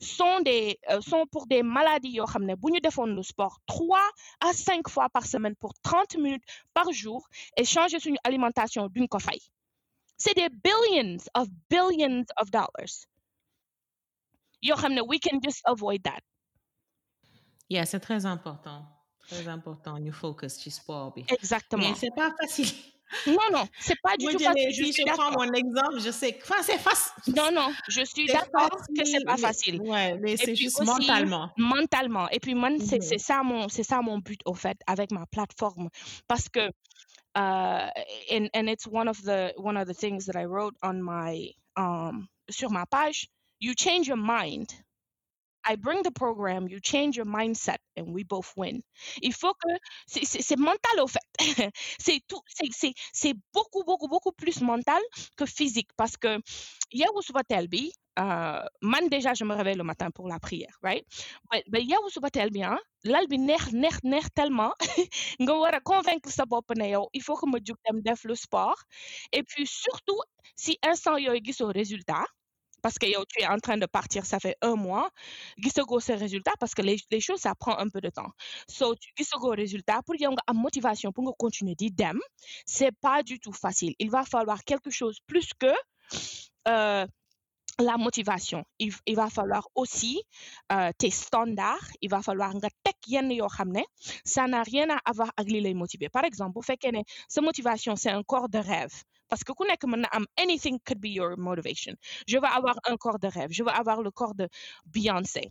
sont 0.00 0.40
des 0.40 0.78
euh, 0.90 1.00
sont 1.00 1.26
pour 1.30 1.46
des 1.46 1.62
maladies 1.62 2.10
yoo 2.18 2.26
xam 2.26 2.44
ne 2.44 2.54
bu 2.56 2.72
ñu 2.72 2.80
defoon 2.80 3.14
le 3.14 3.22
sport 3.22 3.58
trois 3.66 4.08
à 4.40 4.52
cinq 4.52 4.88
fois 4.88 5.08
par 5.10 5.26
semaine 5.26 5.54
pour 5.56 5.72
30 5.82 6.16
minutes 6.16 6.42
par 6.74 6.90
jour 6.92 7.26
et 7.56 7.64
changer 7.64 8.00
suñu 8.00 8.18
alimentation 8.24 8.88
duñ 8.88 9.06
ko 9.08 9.18
fay 9.20 9.38
c'est 10.16 10.34
des 10.34 10.48
billions 10.48 11.22
of 11.34 11.46
billions 11.70 12.24
of 12.40 12.50
dollars 12.50 12.94
yoo 14.62 14.76
xam 14.76 14.94
ne 14.94 15.02
we 15.02 15.18
can 15.20 15.38
just 15.42 15.60
avoid 15.66 16.02
that 16.02 16.20
Yeah, 17.68 17.86
c'est 17.86 18.00
très 18.00 18.26
important. 18.26 18.84
Très 19.20 19.48
important, 19.48 19.98
ñu 19.98 20.12
focus 20.12 20.58
ci 20.58 20.70
sport 20.70 21.12
bi. 21.14 21.24
exactement 21.28 21.88
Mais 21.88 21.94
c'est 21.94 22.10
pas 22.14 22.30
facile. 22.40 22.68
Non 23.26 23.48
non 23.52 23.64
c'est 23.78 23.98
pas 24.02 24.16
du 24.16 24.24
Moi, 24.24 24.32
tout 24.32 24.38
facile 24.44 24.72
je 24.74 24.84
je 24.84 25.02
prends 25.12 25.30
mon 25.32 25.52
exemple, 25.52 26.00
je 26.00 26.10
sais 26.10 26.32
que 26.34 26.46
c'est 26.62 26.78
facile. 26.78 27.34
non 27.36 27.50
non 27.52 27.72
je 27.88 28.02
suis 28.04 28.26
d'accord 28.26 28.70
que 28.96 29.04
c'est 29.04 29.24
pas 29.24 29.36
facile. 29.36 29.80
Ouais, 29.82 30.16
mais 30.18 30.36
c'est 30.36 30.54
juste 30.54 30.80
aussi, 30.80 30.90
mentalement. 30.90 31.50
mentalement. 31.56 32.28
Et 32.30 32.40
puis 32.40 32.54
man 32.54 32.78
c'est 32.80 33.02
c'est 33.02 33.18
ça 33.18 33.42
mon 33.42 33.68
c'est 33.68 33.82
ça 33.82 34.00
mon 34.02 34.18
but 34.18 34.40
au 34.44 34.54
fait 34.54 34.78
avec 34.86 35.10
ma 35.12 35.26
plateforme. 35.26 35.88
Parce 36.28 36.48
que 36.48 36.68
uh, 37.36 37.90
and 38.30 38.48
and 38.54 38.68
it's 38.68 38.86
one 38.86 39.08
of 39.08 39.22
the 39.22 39.52
one 39.56 39.76
of 39.76 39.86
the 39.86 39.94
things 39.94 40.26
that 40.26 40.36
I 40.36 40.44
wrote 40.44 40.74
on 40.82 41.02
my 41.02 41.52
um 41.76 42.28
sur 42.50 42.70
ma 42.70 42.84
page 42.86 43.28
you 43.60 43.74
change 43.74 44.08
your 44.08 44.18
mind 44.18 44.68
I 45.64 45.76
bring 45.76 46.02
the 46.02 46.10
program 46.10 46.68
you 46.68 46.80
change 46.80 47.16
your 47.16 47.26
mindset 47.26 47.78
and 47.96 48.12
we 48.14 48.24
both 48.24 48.52
win. 48.56 48.82
Il 49.22 49.32
faut 49.32 49.54
que 49.54 49.70
c'est 50.06 50.58
mental 50.58 51.00
au 51.00 51.06
fait. 51.06 51.28
C'est 51.98 52.20
tout 52.28 52.40
c'est 53.12 53.34
beaucoup 53.54 53.84
beaucoup 53.84 54.08
beaucoup 54.08 54.32
plus 54.32 54.60
mental 54.60 55.00
que 55.36 55.46
physique 55.46 55.90
parce 55.96 56.16
que 56.16 56.38
yeewu 56.92 57.22
suba 57.22 57.42
teel 57.44 57.68
bi 57.68 57.92
euh, 58.18 58.62
man 58.82 59.08
déjà 59.08 59.32
je 59.34 59.44
me 59.44 59.54
réveille 59.54 59.76
le 59.76 59.84
matin 59.84 60.10
pour 60.10 60.28
la 60.28 60.38
prière 60.38 60.74
right? 60.82 61.04
Mais 61.52 61.62
mais 61.72 61.82
yeewu 61.82 62.08
suba 62.10 62.30
teel 62.30 62.50
bi 62.50 62.62
ah 62.62 62.78
lal 63.04 63.26
bi 63.28 63.38
neex 63.38 63.72
neex 63.72 63.96
neex 64.04 64.26
tellement 64.34 64.74
nga 65.42 65.54
war 65.62 65.74
a 65.74 65.80
convaincre 65.80 66.30
sa 66.30 66.44
bopp 66.46 66.70
ne 66.76 66.86
il 67.12 67.22
faut 67.22 67.36
que 67.36 67.46
ma 67.52 67.58
jug 67.66 67.76
dem 67.86 68.00
def 68.02 68.24
le 68.24 68.34
sport. 68.34 68.78
Et 69.32 69.42
puis 69.42 69.66
surtout 69.66 70.20
si 70.56 70.78
instant 70.82 71.16
yooyu 71.16 71.40
gisoo 71.44 71.68
résultat 71.80 72.24
parce 72.82 72.98
que 72.98 73.06
tu 73.06 73.40
es 73.42 73.46
en 73.46 73.58
train 73.58 73.78
de 73.78 73.86
partir 73.86 74.26
ça 74.26 74.38
fait 74.40 74.56
un 74.60 74.74
mois 74.74 75.10
gisagoo 75.56 76.00
ces 76.00 76.14
résultats 76.14 76.56
parce 76.60 76.74
que 76.74 76.82
les 76.82 77.20
choses 77.20 77.40
ça 77.40 77.54
prend 77.54 77.76
un 77.78 77.88
peu 77.88 78.00
de 78.00 78.10
temps. 78.10 78.32
So 78.68 78.94
tu 78.94 79.08
gisagoo 79.16 79.50
résultat 79.50 80.02
pour 80.04 80.16
yow 80.16 80.32
nga 80.32 80.52
motivation 80.52 81.12
pour 81.12 81.24
continuer 81.36 81.74
di 81.74 81.90
dem 81.90 82.18
c'est 82.66 82.92
pas 83.00 83.22
du 83.22 83.38
tout 83.38 83.52
facile. 83.52 83.94
Il 83.98 84.10
va 84.10 84.24
falloir 84.24 84.64
quelque 84.64 84.90
chose 84.90 85.18
plus 85.26 85.48
que 85.58 85.72
euh, 86.68 87.06
la 87.78 87.96
motivation. 87.96 88.64
Il, 88.78 88.92
va 89.16 89.28
falloir 89.30 89.66
aussi 89.74 90.22
euh, 90.72 90.90
tes 90.98 91.10
standards 91.10 91.88
il 92.00 92.10
va 92.10 92.20
falloir 92.22 92.54
nga 92.54 92.68
teg 92.84 92.96
yenn 93.06 93.30
ça 94.24 94.46
n'a 94.46 94.62
rien 94.62 94.86
à 94.90 94.98
avoir 95.10 95.30
ak 95.36 95.46
li 95.46 95.60
lay 95.60 95.74
motiver. 95.74 96.08
Par 96.08 96.24
exemple 96.24 96.54
bu 96.58 96.64
fekkee 96.66 96.92
ne 96.92 97.02
sa 97.28 97.40
motivation 97.40 97.96
c'est 97.96 98.10
un 98.10 98.22
corps 98.22 98.48
de 98.48 98.58
rêve 98.58 98.96
parce 99.32 99.44
que 99.44 99.52
anything 100.36 100.78
could 100.84 101.00
be 101.00 101.08
your 101.08 101.38
motivation. 101.38 101.94
Je 102.28 102.36
veux 102.36 102.44
avoir 102.58 102.76
un 102.84 102.98
corps 102.98 103.18
de 103.18 103.28
rêve. 103.28 103.50
Je 103.50 103.62
veux 103.64 103.70
avoir 103.70 104.02
le 104.02 104.10
corps 104.10 104.34
de 104.34 104.46
Beyoncé. 104.84 105.50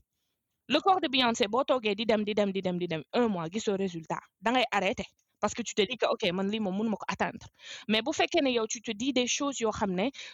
Le 0.68 0.80
corps 0.80 1.02
de 1.02 1.08
Beyoncé 1.08 1.48
boo 1.48 1.64
toogee 1.64 1.96
di 1.96 2.06
dem 2.06 2.24
di 2.24 2.34
dem 2.36 2.52
di 2.52 2.88
un 3.14 3.28
mois 3.28 3.50
gisoo 3.52 3.76
résultat 3.76 4.22
da 4.40 4.52
ngay 4.52 4.66
arrêter 4.72 5.06
parce 5.40 5.56
que 5.56 5.64
tu 5.64 5.74
te 5.74 5.82
dis 5.82 5.98
que 5.98 6.06
ok 6.06 6.32
man 6.32 6.48
lii 6.52 6.60
moom 6.60 6.78
mënuma 6.78 6.96
ko 6.96 7.06
atteindre. 7.08 7.48
Mais 7.88 8.04
bu 8.04 8.14
fekkee 8.14 8.42
ne 8.44 8.52
tu 8.68 8.82
te 8.84 8.92
dis 8.92 9.14
des 9.14 9.26
choses 9.26 9.60
yoo 9.60 9.72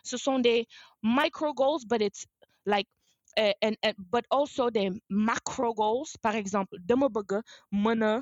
ce 0.04 0.18
sont 0.18 0.40
des 0.40 0.68
micro 1.02 1.54
goals 1.54 1.86
but 1.88 2.02
it's 2.02 2.26
like 2.66 2.88
uh, 3.38 3.54
and, 3.62 3.76
but 3.98 4.26
also 4.30 4.70
des 4.70 4.90
macro 5.10 5.74
goals. 5.74 6.18
Par 6.22 6.36
exemple 6.36 6.76
dama 6.86 7.08
bëgg 7.08 7.42
mën 7.72 8.02
a 8.04 8.22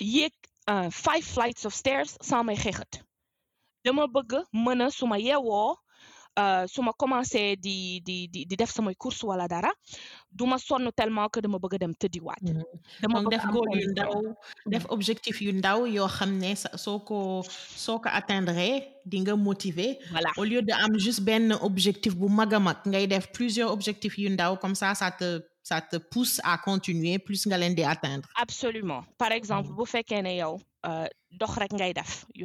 yéeg 0.00 0.32
uh, 0.68 0.90
five 0.90 1.22
flights 1.24 1.64
of 1.64 1.72
stairs 1.72 2.18
sans 2.20 2.42
may 2.42 2.56
xeexat 2.56 3.05
dama 3.86 4.04
bëgg 4.10 4.32
mën 4.64 4.80
a 4.82 4.90
su 4.90 5.06
ma 5.06 5.16
yeewoo 5.18 5.76
uh, 6.36 6.64
su 6.66 6.82
ma 6.82 6.92
commencé 6.92 7.56
di 7.56 8.00
di 8.06 8.28
di 8.32 8.44
di 8.46 8.54
def 8.56 8.70
samay 8.70 8.94
course 9.02 9.22
wala 9.26 9.46
dara 9.48 9.70
du 10.30 10.44
ma 10.46 10.58
sonn 10.58 10.90
tellement 10.98 11.28
que 11.32 11.40
dama 11.40 11.58
bëgg 11.62 11.74
a 11.74 11.78
dem 11.84 11.94
tëddiwaat. 11.94 12.42
Dama 13.02 13.22
donc 13.22 13.30
bëgg 13.30 13.34
def 13.34 13.44
yu 13.80 13.88
ndaw 13.92 14.12
def 14.74 14.84
objectif 14.96 15.40
yu 15.40 15.52
ndaw 15.52 15.86
yoo 15.96 16.08
xam 16.16 16.32
ne 16.42 16.54
soo 16.84 16.98
ko 17.08 17.18
soo 17.84 17.98
ko 18.02 18.08
atteindre 18.12 18.68
di 19.06 19.20
nga 19.22 19.36
motiver. 19.36 19.98
Voilà. 20.10 20.30
Au 20.36 20.44
lieu 20.44 20.62
de 20.62 20.72
am 20.72 20.98
juste 20.98 21.22
benn 21.24 21.52
objectif 21.68 22.14
bu 22.16 22.28
mag 22.28 22.52
a 22.54 22.58
mag 22.58 22.78
ngay 22.86 23.06
def 23.06 23.30
plusieurs 23.32 23.70
objectifs 23.72 24.18
yu 24.18 24.28
ndaw 24.30 24.56
comme 24.56 24.74
ça 24.74 24.94
ça 24.94 25.10
te 25.10 25.40
ça 25.62 25.80
te 25.80 25.96
pousse 25.96 26.40
à 26.44 26.58
continuer 26.58 27.18
plus 27.18 27.46
nga 27.46 27.58
leen 27.58 27.74
di 27.74 27.82
atteindre. 27.84 28.28
Absolument. 28.40 29.02
Par 29.18 29.32
exemple 29.32 29.70
bu 29.78 29.84
fekkee 29.86 30.22
ne 30.22 30.34
yow 30.38 30.54
euh, 30.54 30.60
dox 31.30 31.56
rek 31.58 31.72
ngay 31.72 31.92
def 31.92 32.24
yu 32.34 32.44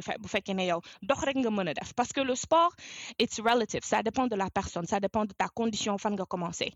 ne 0.54 0.64
yow 0.66 0.80
dox 1.02 1.20
rek 1.24 1.36
nga 1.36 1.50
parce 1.96 2.12
que 2.12 2.20
le 2.20 2.34
sport 2.34 2.72
it's 3.18 3.38
relative 3.40 3.84
ça 3.84 4.02
dépend 4.02 4.26
de 4.26 4.36
la 4.36 4.50
personne 4.50 4.86
ça 4.86 5.00
dépend 5.00 5.24
de 5.24 5.32
ta 5.32 5.48
condition 5.48 5.96
fan 5.98 6.14
nga 6.14 6.24
commencé. 6.24 6.72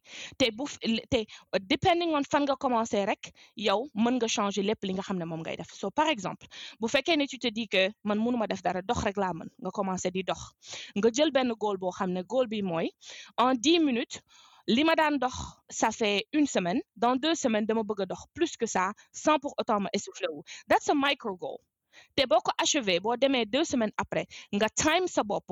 Depending 1.61 2.11
on 2.15 2.23
fan 2.25 2.45
nga 2.45 2.57
commencé 2.57 3.05
rek 3.05 3.33
yow 3.57 3.89
mën 3.95 4.15
nga 4.19 4.29
changer 4.29 4.63
lépp 4.63 4.85
li 4.85 4.95
so 5.73 5.91
par 5.91 6.09
exemple 6.09 6.47
bu 6.81 6.89
fekkee 6.89 7.17
ne 7.17 7.27
tu 7.27 7.39
te 7.39 7.49
dis 7.49 7.69
que 7.69 7.91
man 8.05 8.19
mënuma 8.19 8.47
def 8.47 8.63
dara 8.63 8.83
dox 8.83 9.03
rek 9.05 9.17
laa 9.17 9.33
mën 9.35 9.49
nga 9.63 9.71
commencé 9.71 10.11
di 10.11 10.23
dox. 10.23 10.41
Nga 10.97 11.09
jël 11.13 11.31
benn 11.33 11.53
goal 11.59 11.77
boo 11.79 11.91
xam 11.91 12.11
ne 12.13 12.23
goal 12.23 12.47
bi 12.47 12.63
en 13.37 13.55
dix 13.55 13.79
minutes 13.81 14.21
li 14.67 14.83
ma 14.85 14.95
daan 14.95 15.19
ça 15.71 15.91
fait 15.91 16.27
une 16.33 16.47
semaine. 16.47 16.81
Dans 16.97 17.17
deux 17.17 17.35
semaines 17.35 17.67
dama 17.67 17.83
bëgg 17.83 18.11
a 18.13 18.17
plus 18.35 18.57
que 18.57 18.67
ça 18.67 18.93
sans 19.13 19.39
pour 19.39 19.55
autant 19.59 19.81
ma 19.81 19.89
essoufflé 19.93 20.27
that's 20.69 20.89
a 20.89 20.95
micro 20.95 21.37
goal. 21.37 21.59
Te 22.17 22.27
boo 22.27 22.41
ko 22.41 22.53
achevé 22.63 23.01
boo 23.01 23.17
demee 23.17 23.47
deux 23.47 23.65
semaines 23.65 23.93
après 23.97 24.27
nga 24.53 24.69
time 24.69 25.07
sa 25.07 25.23
bopp. 25.23 25.49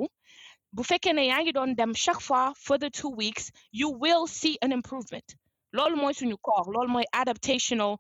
Bu 0.73 0.83
fekkee 0.83 1.15
ne 1.15 1.25
yaa 1.27 1.43
ngi 1.43 1.53
dem 1.77 1.95
chaque 1.95 2.21
fois 2.21 2.53
for 2.57 2.79
the 2.79 2.91
two 2.91 3.11
weeks 3.11 3.51
you 3.71 3.89
will 3.91 4.27
see 4.27 4.59
an 4.63 4.73
improvement 4.73 5.29
loolu 5.77 5.97
mooy 6.03 6.15
suñu 6.19 6.37
corps 6.47 6.69
loolu 6.75 6.91
mooy 6.95 7.07
adaptational 7.21 7.93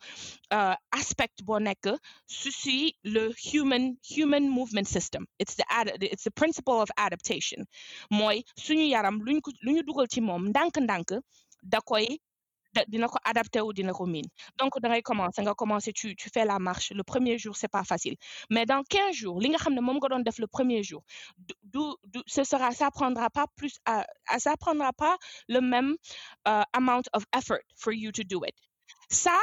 uh, 0.57 0.75
aspect 1.01 1.37
boo 1.47 1.59
nekk 1.69 1.85
su 2.39 2.51
le 3.15 3.23
human 3.51 3.85
human 4.17 4.45
movement 4.57 4.89
system. 4.97 5.23
It's 5.39 5.55
the 5.61 5.65
ad, 5.79 5.89
it's 6.01 6.25
the 6.25 6.31
principle 6.41 6.79
of 6.85 6.89
adaptation. 7.07 7.61
Mooy 8.19 8.37
suñu 8.65 8.87
yaram 8.95 9.17
luñ 9.27 9.39
ko 9.45 9.51
lu 9.65 9.71
ñu 9.75 9.83
dugal 9.89 10.09
ci 10.13 10.21
moom 10.21 10.43
ndànk-ndànk 10.53 11.11
da 11.73 11.81
koy 11.91 12.07
dina 12.89 13.09
ko 13.09 13.19
adapté 13.25 13.61
wu 13.61 13.73
dina 13.73 13.93
ko 13.93 14.07
donc 14.59 14.73
da 14.81 14.89
ngay 14.89 15.03
commencer 15.03 15.43
nga 15.43 15.55
commencer 15.55 15.93
tu 15.93 16.15
tu 16.17 16.29
fais 16.31 16.45
la 16.45 16.59
marche. 16.59 16.93
Le 16.93 17.03
premier 17.03 17.39
jour 17.39 17.57
c'est 17.57 17.69
pas 17.69 17.85
facile. 17.85 18.17
Mais 18.51 18.67
dans 18.67 18.83
15 18.83 19.15
jours 19.15 19.41
li 19.41 19.49
nga 19.51 19.59
ne 19.71 19.81
nga 19.81 20.09
doon 20.09 20.21
def 20.21 20.39
le 20.39 20.47
premier 20.47 20.83
jour 20.83 21.03
du 21.39 21.55
du- 22.13 22.23
ce 22.27 22.45
sera 22.45 22.73
ça 22.73 22.91
prendra 22.91 23.31
pas 23.31 23.47
plus 23.57 23.79
à, 23.85 24.07
à- 24.29 24.39
ça 24.39 24.57
prendra 24.57 24.93
pas 24.93 25.17
le 25.49 25.61
même 25.61 25.95
uh, 26.47 26.63
amount 26.73 27.03
of 27.13 27.25
effort 27.37 27.63
for 27.77 27.93
you 27.93 28.11
to 28.13 28.23
do 28.25 28.45
it. 28.45 28.55
Ça 29.09 29.39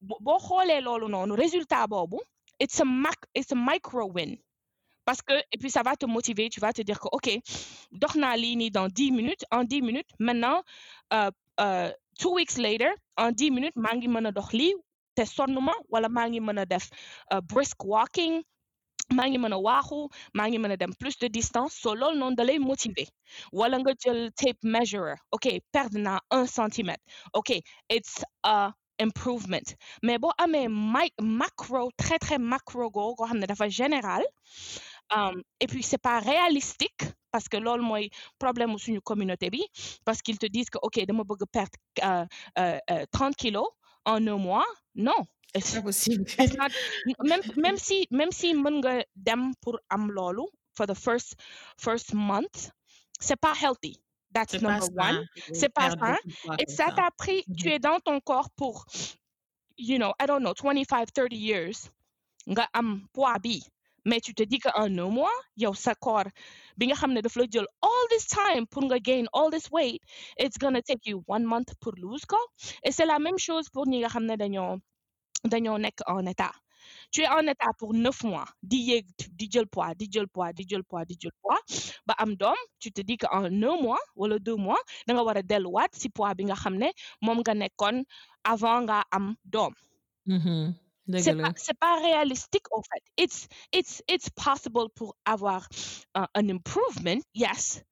bo- 0.00 0.18
boo 0.20 0.38
xoolee 0.38 0.80
loolu 0.80 1.08
noonu 1.08 1.32
résultat 1.34 1.86
boobu 1.86 2.18
it's 2.60 2.80
a 2.80 2.84
mac 2.84 3.16
it's 3.34 3.52
a 3.52 3.54
micro 3.56 4.06
win. 4.12 4.36
Parce 5.04 5.22
que 5.22 5.32
et 5.52 5.58
puis 5.58 5.70
ça 5.70 5.82
va 5.82 5.96
te 5.96 6.04
motiver 6.06 6.48
tu 6.50 6.60
vas 6.60 6.72
te 6.72 6.82
dire 6.82 7.00
que 7.00 7.08
ok 7.12 7.28
dox 7.92 8.14
naa 8.16 8.36
dans 8.70 8.88
10 8.88 9.10
minutes 9.10 9.44
en 9.50 9.64
10 9.64 9.80
minutes 9.82 10.10
maintenant 10.18 10.62
euh, 11.14 11.30
euh, 11.60 11.90
two 12.20 12.32
weeks 12.38 12.56
later 12.58 12.90
en 13.22 13.30
10 13.32 13.50
minutes 13.56 13.76
maa 13.84 13.94
ngi 13.96 14.08
mën 14.14 14.26
a 14.28 14.32
dox 14.38 14.48
lii 14.58 14.74
wala 15.92 16.08
maa 16.16 16.28
ngi 16.30 16.40
mën 16.40 16.58
a 16.62 16.64
euh, 17.32 17.40
brisk 17.52 17.78
walking 17.84 18.34
maa 19.16 19.26
ngi 19.28 19.38
mën 19.42 19.52
a 19.56 19.58
waaxu 19.66 20.00
maa 20.36 20.48
plus 21.00 21.16
de 21.22 21.28
distance 21.38 21.72
so 21.82 21.90
loolu 22.00 22.16
noonu 22.18 22.36
da 22.36 22.44
lay 22.44 22.58
motiver. 22.58 23.08
Wala 23.52 23.76
nga 23.80 23.92
tape 24.40 24.60
measurer 24.74 25.16
ok 25.36 25.46
perdre 25.72 25.98
naa 26.06 26.20
un 26.36 26.46
centimètre 26.46 27.02
ok 27.38 27.50
it's 27.96 28.14
a 28.44 28.72
improvement. 29.06 29.68
Mais 30.02 30.18
boo 30.18 30.32
amee 30.38 30.68
mi 30.68 31.06
macro 31.40 31.90
très 31.96 32.18
très 32.18 32.38
macro 32.38 32.90
goal 32.90 33.14
koo 33.16 33.26
xam 33.28 33.38
ne 33.38 33.46
dafa 33.46 33.68
général 33.68 34.22
um, 35.16 35.42
et 35.60 35.66
puis 35.66 35.82
c'est 35.82 35.98
pas 36.08 36.20
parce 37.30 37.48
que 37.48 37.56
loolu 37.56 37.82
mooy 37.84 38.10
problème 38.38 38.70
mu 38.72 38.78
suñu 38.78 39.00
communauté 39.00 39.50
bi 39.50 39.62
parce 40.04 40.22
qu'ils 40.22 40.38
te 40.38 40.46
disent 40.46 40.70
que 40.70 40.78
ok 40.82 41.04
dama 41.06 41.24
bëgg 41.24 41.44
perdre 41.52 41.78
euh, 42.04 42.26
euh, 42.58 42.78
euh, 42.90 43.04
30 43.12 43.36
kilos 43.36 43.68
en 44.04 44.26
un 44.26 44.36
mois 44.36 44.66
non. 44.94 45.20
It's- 45.54 45.72
c'est 45.72 45.82
possible. 45.82 46.24
It's 46.38 46.56
not 46.56 46.72
même 47.24 47.40
même 47.56 47.78
si 47.78 48.06
même 48.10 48.32
si 48.32 48.54
mën 48.54 48.78
nga 48.80 49.04
dem 49.16 49.52
pour 49.62 49.78
am 49.90 50.10
loolu 50.10 50.44
for 50.76 50.86
the 50.86 50.94
first 50.94 51.36
first 51.78 52.14
month 52.14 52.70
c'est 53.20 53.40
pas 53.40 53.54
healthy. 53.54 53.96
That's 54.34 54.60
number 54.60 54.86
one. 54.94 55.26
c'est 55.52 55.72
pas 55.72 55.90
poids 55.96 56.18
et 56.58 56.66
ça 56.68 56.90
t'a 56.94 57.10
pris 57.16 57.44
tu 57.56 57.68
Mhm. 57.68 57.72
es 57.74 57.78
dans 57.78 57.98
ton 58.00 58.20
corps 58.20 58.50
pour 58.56 58.84
you 59.78 59.96
know 59.98 60.12
I 60.20 60.26
don't 60.26 60.42
know 60.42 60.54
25 60.54 61.12
30 61.12 61.32
years 61.32 61.90
nga 62.46 62.68
am 62.74 63.06
poids 63.14 63.38
bi 63.40 63.62
mais 64.08 64.20
tu 64.26 64.32
te 64.34 64.42
dis 64.42 64.58
que 64.58 64.70
en 64.82 64.90
un 65.04 65.10
mois 65.18 65.36
yow 65.62 65.74
sa 65.84 65.94
corps 65.94 66.30
bi 66.78 66.84
nga 66.88 66.96
xam 67.00 67.12
ne 67.14 67.20
daf 67.26 67.36
la 67.36 67.44
jël 67.52 67.66
all 67.88 68.04
this 68.12 68.26
time 68.26 68.64
pour 68.72 68.82
nga 68.88 68.98
gain 69.08 69.24
all 69.38 69.50
this 69.54 69.66
weight 69.76 70.02
it's 70.42 70.56
gonna 70.62 70.82
take 70.88 71.04
you 71.10 71.22
one 71.26 71.44
month 71.52 71.70
pour 71.80 71.92
lose 71.96 72.24
ko. 72.24 72.38
Et 72.84 72.92
c'est 72.92 73.06
la 73.06 73.18
même 73.18 73.38
chose 73.38 73.68
pour 73.72 73.84
ñi 73.86 73.98
nga 74.00 74.08
xam 74.08 74.24
ne 74.26 74.36
dañoo 74.36 74.80
en 76.14 76.26
état. 76.26 76.52
Tu 77.12 77.20
es 77.22 77.28
en 77.28 77.46
état 77.46 77.70
pour 77.78 77.92
neuf 77.94 78.22
mois 78.24 78.46
di 78.62 78.78
yéeg 78.88 79.06
di 79.38 79.48
poids 79.70 79.94
di 79.94 80.06
jël 80.10 80.26
poids 80.28 80.52
di 80.52 80.64
jël 80.68 80.82
poids 80.84 81.04
di 81.04 81.16
jël 81.20 81.32
poids. 81.42 81.60
Ba 82.06 82.14
am 82.18 82.34
doom 82.34 82.56
tu 82.80 82.90
te 82.92 83.02
dis 83.02 83.16
que 83.18 83.26
en 83.30 83.44
un 83.44 83.82
mois 83.82 84.00
wala 84.16 84.38
deux 84.38 84.56
mois 84.56 84.80
da 85.06 85.14
nga 85.14 85.22
war 85.22 85.36
a 85.36 85.42
delluwaat 85.42 85.90
si 86.00 86.08
poids 86.08 86.34
bi 86.34 86.44
nga 86.44 86.54
xam 86.54 86.74
ne 86.82 86.88
moom 87.22 87.42
avant 88.44 88.80
nga 88.86 89.04
am 89.10 89.36
doom. 89.44 89.72
Mhm. 90.26 90.72
dëgg 90.72 90.87
c'est 91.16 91.34
pas 91.34 91.52
pas 91.80 92.00
réalistique 92.00 92.66
au 92.70 92.82
fait. 92.82 93.02
It's 93.16 93.48
it's 93.72 94.02
it's 94.08 94.28
possible 94.30 94.88
pour 94.94 95.16
avoir 95.24 95.66
uh, 96.16 96.26
an 96.34 96.48
improvement 96.48 97.20
yes. 97.34 97.82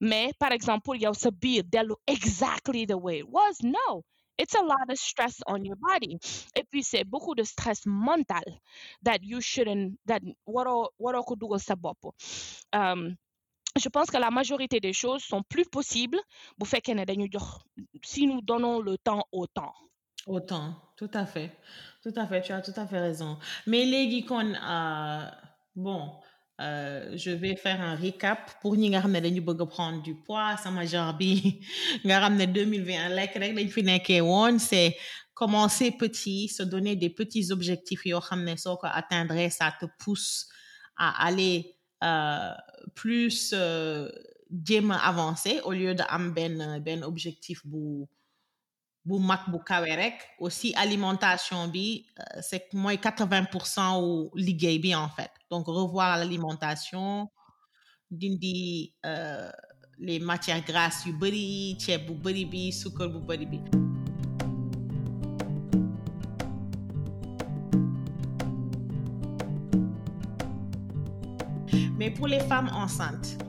Mais 0.00 0.32
par 0.38 0.52
exemple 0.52 0.82
pour 0.82 0.96
yow 0.96 1.14
sa 1.14 1.30
biir 1.30 1.64
dellu 1.64 1.94
exactly 2.06 2.86
the 2.86 2.96
way 2.96 3.18
it 3.18 3.28
was 3.28 3.62
no. 3.62 4.04
It's 4.38 4.54
a 4.54 4.62
lot 4.62 4.90
of 4.90 4.98
stress 4.98 5.40
on 5.46 5.64
your 5.64 5.76
body. 5.76 6.18
Et 6.54 6.64
puis 6.64 6.82
c'est 6.82 7.04
beaucoup 7.04 7.34
de 7.34 7.42
stress 7.42 7.86
mental 7.86 8.44
that 9.02 9.18
you 9.22 9.40
shouldn't 9.40 9.98
that 10.06 10.20
sa 11.58 11.74
bopp. 11.74 11.98
Um, 12.72 13.16
je 13.78 13.88
pense 13.88 14.10
que 14.10 14.18
la 14.18 14.30
majorité 14.30 14.80
des 14.80 14.92
choses 14.92 15.22
sont 15.22 15.42
plus 15.42 15.64
possibles 15.64 16.20
dañu 17.04 17.28
jox 17.30 17.60
si 18.02 18.26
nous 18.26 18.40
donnons 18.42 18.80
le 18.80 18.96
temps 18.98 19.24
au 19.32 19.46
temps 19.46 19.74
Autant, 20.26 20.74
tout 20.96 21.10
à 21.14 21.24
fait. 21.24 21.52
Tout 22.02 22.12
à 22.16 22.26
fait, 22.26 22.42
tu 22.42 22.52
as 22.52 22.60
tout 22.60 22.72
à 22.76 22.86
fait 22.86 22.98
raison. 23.00 23.38
Mais 23.66 23.84
léegi 23.84 24.24
kon 24.24 24.52
euh, 24.54 25.30
bon, 25.76 26.12
euh, 26.60 27.12
je 27.16 27.30
vais 27.30 27.54
faire 27.56 27.80
un 27.80 27.94
récap 27.94 28.52
pour 28.60 28.76
ñi 28.76 28.90
nga 28.90 29.00
xam 29.00 29.12
ne 29.12 29.64
prendre 29.64 30.02
du 30.02 30.14
poids 30.16 30.56
sama 30.56 30.84
genre 30.84 31.14
bi 31.14 31.60
nga 32.04 32.20
xam 32.20 32.36
ne 32.36 32.46
2021 32.46 33.08
lekk 33.10 33.34
rek 33.42 33.52
lañ 33.56 33.68
fi 33.68 33.82
nekkee 33.82 34.20
woon 34.20 34.58
c'est 34.58 34.96
commencer 35.34 35.90
petit 35.92 36.48
se 36.48 36.62
donner 36.64 36.96
des 36.96 37.10
petits 37.10 37.52
objectifs 37.52 38.04
yoo 38.06 38.20
xam 38.20 38.42
ne 38.44 38.54
atteindre 39.00 39.50
ça 39.50 39.72
te 39.80 39.86
pousse 39.98 40.48
à 40.96 41.26
aller 41.26 41.76
euh, 42.02 42.52
plus 42.94 43.54
jéem 44.64 44.90
avancer 44.90 45.60
au 45.64 45.72
lieu 45.72 45.94
de 45.94 46.02
am 46.08 46.32
benn 46.32 46.80
benn 46.84 47.04
objectif 47.04 47.60
bu 47.66 48.06
bu 49.06 49.18
mag 49.22 49.46
bu 49.52 49.62
kawe 49.64 49.86
rek 49.96 50.18
aussi 50.42 50.74
alimentation 50.74 51.68
bi 51.70 52.04
euh, 52.18 52.40
c'est 52.42 52.72
mooy 52.74 52.98
80 52.98 53.44
pour 53.52 53.66
cent 53.66 54.02
en 54.02 55.08
fait. 55.08 55.30
Donc 55.50 55.66
revoir 55.68 56.16
l'alimentation 56.18 57.28
dindi 58.10 58.92
euh, 59.04 59.50
les 59.98 60.18
matières 60.18 60.64
grasses 60.64 61.06
yu 61.06 61.12
bëri 61.12 61.76
ceeb 61.78 62.06
bu 62.08 62.14
bëri 62.14 62.44
bi 62.44 62.72
sukkar 62.72 63.08
bu 63.08 63.20
bi. 63.46 63.60
Mais 71.98 72.10
pour 72.10 72.26
les 72.26 72.40
femmes 72.40 72.70
enceintes 72.74 73.45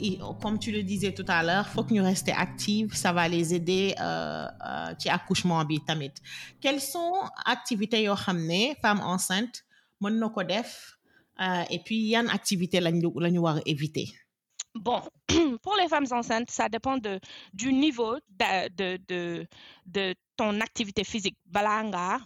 et, 0.00 0.18
comme 0.42 0.58
tu 0.58 0.70
le 0.72 0.82
disais 0.82 1.12
tout 1.12 1.24
à 1.28 1.42
l'heure 1.42 1.66
faut 1.68 1.84
que 1.84 1.92
ñu 1.94 2.00
rester 2.00 2.32
actives 2.32 2.94
ça 2.94 3.12
va 3.12 3.28
les 3.28 3.54
aider 3.54 3.94
euh, 4.00 4.46
euh, 4.66 4.94
ci 4.98 5.08
accouchement 5.08 5.64
bi 5.64 5.80
tamit 5.84 6.12
quelles 6.60 6.80
sont 6.80 7.14
activités 7.44 8.02
yoo 8.02 8.14
xam 8.14 8.38
ne 8.46 8.74
femme 8.82 9.00
enceinte 9.00 9.64
mën 10.00 10.14
na 10.20 10.28
ko 10.28 10.42
def 10.44 10.70
euh, 11.40 11.64
et 11.70 11.78
puis 11.84 11.98
yan 12.14 12.26
activité 12.28 12.80
lañu 12.80 13.08
la 13.20 13.30
ñu 13.30 13.38
war 13.38 13.56
a 13.56 13.60
éviter? 13.66 14.08
Bon, 14.74 15.00
pour 15.62 15.76
les 15.76 15.88
femmes 15.88 16.06
enceintes, 16.10 16.50
ça 16.50 16.68
dépend 16.68 16.98
de, 16.98 17.18
du 17.52 17.72
niveau 17.72 18.16
de, 18.28 18.68
de, 18.76 18.98
de, 19.08 19.46
de 19.86 20.14
ton 20.36 20.60
activité 20.60 21.02
physique. 21.04 21.36
Balanga, 21.46 22.18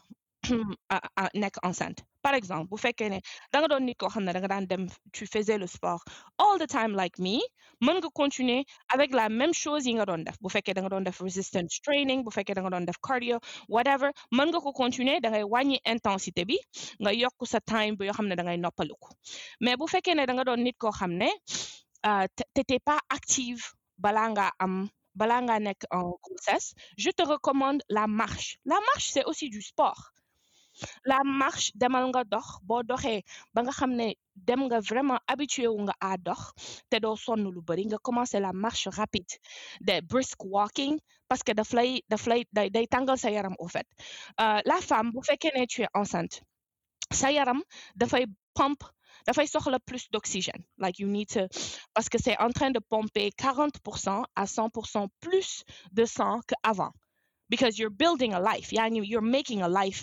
enceinte. 1.63 2.03
Par 2.23 2.35
exemple, 2.35 2.69
bu 2.71 2.77
fekkee 2.79 3.09
ne 3.11 3.19
da 3.53 3.61
nga 3.61 3.79
tu 5.13 5.27
faisais 5.27 5.59
le 5.59 5.67
sport 5.67 6.03
all 6.39 6.59
the 6.59 6.67
time 6.67 6.95
like 6.97 7.19
me 7.19 7.39
mën 7.81 7.95
nga 8.01 8.09
continuer 8.15 8.65
avec 8.95 9.13
la 9.13 9.29
même 9.29 9.55
chose 9.55 9.87
yi 9.87 9.95
nga 9.95 10.05
doon 10.07 10.25
def. 10.25 10.37
Bu 10.41 10.49
resistance 11.21 11.81
training 11.83 12.25
bu 12.25 12.31
cardio 13.07 13.39
whatever 13.69 14.11
mën 14.33 14.51
continuer 14.75 15.21
da 15.21 15.31
ngay 15.31 15.79
intensité 15.87 16.45
mais 19.61 19.77
bu 19.77 19.87
fekkee 19.89 20.15
ne 20.15 20.25
euh, 22.07 22.27
pas 22.85 22.99
active 23.11 23.63
en 25.91 26.11
grossesse 26.23 26.75
je 26.97 27.11
te 27.11 27.23
recommande 27.23 27.83
la 27.89 28.07
marche. 28.07 28.59
La 28.65 28.75
marche 28.81 29.11
c'est 29.13 29.25
aussi 29.25 29.49
du 29.51 29.61
sport 29.63 30.13
la 31.05 31.19
marche 31.25 31.71
demal 31.75 32.05
nga 32.11 32.23
dox 32.25 32.47
boo 32.69 32.83
doxee 32.83 33.21
ba 33.55 33.61
nga 33.63 33.73
xam 33.79 33.93
ne 34.01 34.09
dem 34.49 34.61
nga 34.67 34.79
vraiment 34.81 35.21
habitué 35.31 35.67
wu 35.69 35.79
nga 35.87 35.95
à 36.01 36.17
dox 36.17 36.41
te 36.91 36.97
doo 37.05 37.17
sonn 37.25 37.43
lu 37.55 37.61
bari 37.69 37.85
nga 37.87 37.99
commencé 38.07 38.41
la 38.41 38.53
marche 38.53 38.89
rapide 38.99 39.33
de 39.81 39.95
brisk 40.11 40.39
walking 40.45 40.99
parce 41.29 41.43
que 41.43 41.53
daf 41.53 41.73
lay 41.73 42.03
daf 42.09 42.27
lay 42.27 42.45
day 42.53 42.69
day 42.71 42.87
tàngal 42.87 43.19
sa 43.19 43.31
yaram 43.31 43.55
au 43.59 43.69
fait. 43.69 43.87
Euh, 44.41 44.61
la 44.65 44.79
femme 44.81 45.11
bu 45.13 45.21
fekkee 45.29 45.53
ne 45.57 45.65
tu 45.67 45.83
es 45.83 45.89
enceinte 45.95 46.43
sa 47.11 47.31
yaram 47.31 47.61
dafay 47.97 48.27
pump 48.55 48.81
dafay 49.27 49.47
soxla 49.47 49.79
plus 49.81 50.11
d'oxygène 50.11 50.63
like 50.79 50.99
you 50.99 51.09
need 51.09 51.29
to 51.29 51.47
parce 51.95 52.09
que 52.09 52.19
c'est 52.19 52.39
en 52.39 52.51
train 52.51 52.71
de 52.71 52.79
pomper 52.79 53.31
40% 53.31 54.25
à 54.35 54.45
100% 54.45 55.07
plus 55.21 55.65
de 55.93 56.05
sang 56.05 56.41
qu'avant 56.49 56.93
because 57.53 57.79
you're 57.79 57.97
building 58.03 58.33
a 58.33 58.41
life. 58.51 58.69
Yaa 58.79 58.89
ngi 58.91 59.05
you're 59.13 59.29
making 59.39 59.61
a 59.61 59.69
life 59.69 60.01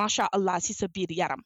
masha 0.00 0.28
allah 0.36 0.56
si 0.66 0.74
sa 0.80 0.86
biir 0.94 1.08
yaram. 1.20 1.40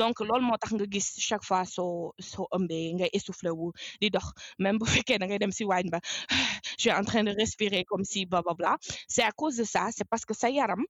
Donc 0.00 0.20
loolu 0.28 0.44
moo 0.48 0.56
tax 0.62 0.72
nga 0.76 0.86
gis 0.94 1.08
chaque 1.28 1.44
fois 1.48 1.64
soo 1.76 2.14
soo 2.30 2.46
ëmbee 2.56 2.94
ngay 2.96 3.10
essoufflé 3.18 3.50
wu 3.58 3.66
di 4.00 4.08
dox. 4.16 4.26
Même 4.58 4.78
bu 4.80 4.86
fekkee 4.94 5.18
da 5.20 5.26
ngay 5.28 5.38
dem 5.44 5.52
si 5.58 5.64
waañ 5.70 5.90
ba 5.94 6.00
je 6.80 6.82
suis 6.88 6.92
en 7.00 7.04
train 7.10 7.24
de 7.28 7.32
respirer 7.42 7.84
comme 7.84 8.04
si 8.12 8.24
bla 8.30 8.40
bla 8.42 8.54
bla. 8.60 8.72
C'est 9.06 9.22
à 9.30 9.32
cause 9.32 9.56
de 9.60 9.64
ça 9.64 9.82
c'est 9.96 10.08
parce 10.08 10.24
que 10.24 10.34
sa 10.34 10.48
yaram 10.50 10.82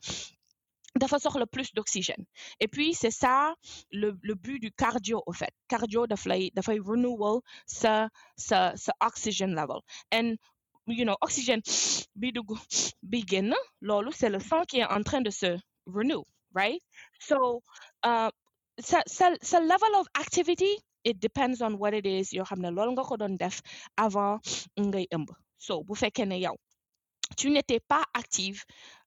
dafa 1.00 1.18
soxla 1.18 1.46
plus 1.46 1.74
d'oxygène. 1.74 2.24
Et 2.60 2.68
puis 2.68 2.94
c'est 2.94 3.10
ça 3.22 3.54
le 3.90 4.08
le 4.22 4.34
but 4.34 4.58
du 4.60 4.70
cardio 4.82 5.22
au 5.26 5.32
fait. 5.32 5.52
Cardio 5.68 6.06
daf 6.06 6.24
lay 6.30 6.50
dafay 6.54 6.78
renewal 6.90 7.40
sa 7.66 8.08
sa 8.36 8.58
sa 8.76 8.92
oxygen 9.08 9.50
level. 9.60 9.80
And 10.12 10.36
you 10.87 11.05
know 11.05 11.16
bi 13.03 13.22
génn 13.31 13.55
loolu 13.81 14.11
c'est 14.12 14.29
le 14.31 14.40
sang 14.40 14.62
qui 14.64 14.79
est 14.81 14.85
en 14.85 15.03
train 15.03 15.20
de 15.20 15.31
se 15.31 15.59
renew 15.87 16.22
right? 16.55 16.81
So 17.20 17.62
uh, 18.05 18.31
sa 18.81 19.03
sa 19.07 19.59
level 19.61 19.94
of 20.01 20.07
activity 20.14 20.72
it 21.05 21.20
depends 21.20 21.62
on 21.62 21.79
what 21.79 21.94
it 21.94 22.07
is 22.07 22.33
yoo 22.33 22.44
xam 22.44 22.61
ne 22.64 22.70
loolu 22.70 22.92
nga 22.92 23.05
ko 23.05 23.16
doon 23.16 23.37
def 23.37 23.61
avant 23.96 24.40
ngay 24.79 25.07
ëmb. 25.14 25.29
So 25.59 25.83
bu 25.85 25.94
fekkee 25.94 26.27
ne 26.27 26.38
yow 26.40 26.57
tu 27.37 27.51
n'étais 27.51 27.81
pas 27.81 28.05
active 28.14 28.64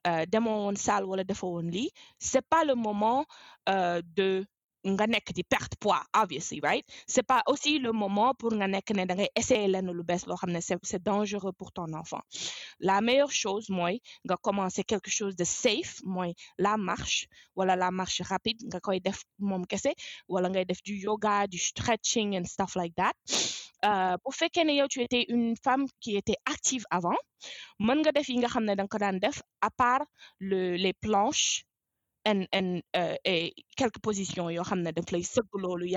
euh, 0.07 0.25
demoo 0.25 0.55
woon 0.65 0.75
salle 0.75 1.05
wala 1.05 1.23
lii 1.71 1.89
c'est 2.19 2.45
pas 2.49 2.63
le 2.65 2.75
moment 2.75 3.25
euh, 3.69 4.01
de 4.15 4.45
nga 4.83 5.05
nekk 5.07 5.33
di 5.35 5.43
perte 5.43 5.75
poids 5.79 6.05
obviously 6.13 6.59
right? 6.63 6.85
C'est 7.07 7.23
pas 7.23 7.43
aussi 7.47 7.79
le 7.79 7.91
moment 7.91 8.33
pour 8.33 8.53
nga 8.53 8.67
nekk 8.67 8.91
ne 8.95 9.05
da 9.05 9.15
ngay 9.15 9.29
essayer 9.35 9.67
lenn 9.67 9.91
lu 9.91 10.03
bees 10.03 10.23
loo 10.27 10.37
xam 10.39 10.51
ne 10.51 10.59
c'est 10.61 11.03
dangereux 11.03 11.51
pour 11.53 11.71
ton 11.71 11.91
enfant. 11.93 12.21
La 12.79 13.01
meilleure 13.01 13.31
chose 13.31 13.69
mooy 13.69 14.01
nga 14.25 14.37
commencer 14.37 14.83
quelque 14.83 15.11
chose 15.11 15.35
de 15.35 15.43
safe 15.43 15.99
mooy 16.03 16.33
la 16.57 16.77
marche 16.77 17.27
wala 17.55 17.75
la 17.75 17.91
marche 17.91 18.21
rapide 18.31 18.61
nga 18.69 18.79
koy 18.79 18.99
def 18.99 19.19
moom 19.39 19.65
kese 19.65 19.91
wala 20.27 20.47
ngay 20.49 20.65
def 20.65 20.81
du 20.83 20.93
yoga 20.93 21.47
du 21.47 21.57
stretching 21.57 22.35
and 22.37 22.45
stuff 22.45 22.75
like 22.75 22.95
that. 22.95 23.15
Euh, 23.85 24.15
bu 24.23 24.31
fekkee 24.35 24.65
ne 24.67 24.73
yow 24.75 24.87
tu 24.91 24.99
étais 25.01 25.25
une 25.29 25.55
femme 25.63 25.85
qui 26.01 26.17
était 26.17 26.35
active 26.45 26.83
avant 26.91 27.15
mën 27.79 27.95
nga 28.01 28.11
def 28.11 28.27
yi 28.29 28.35
nga 28.39 28.49
xam 28.53 28.65
ne 28.65 28.75
da 28.75 28.83
nga 28.83 29.31
à 29.61 29.69
part 29.81 30.03
le 30.39 30.75
les 30.75 30.93
planches 30.93 31.63
euh, 32.27 33.15
et 33.25 33.53
quelques 33.77 33.99
positions 34.07 34.49
yoo 34.49 34.63
xam 34.63 34.81
ne 34.83 34.91
daf 34.91 35.11
lay 35.11 35.23
sëgg 35.23 35.49
loolu 35.63 35.87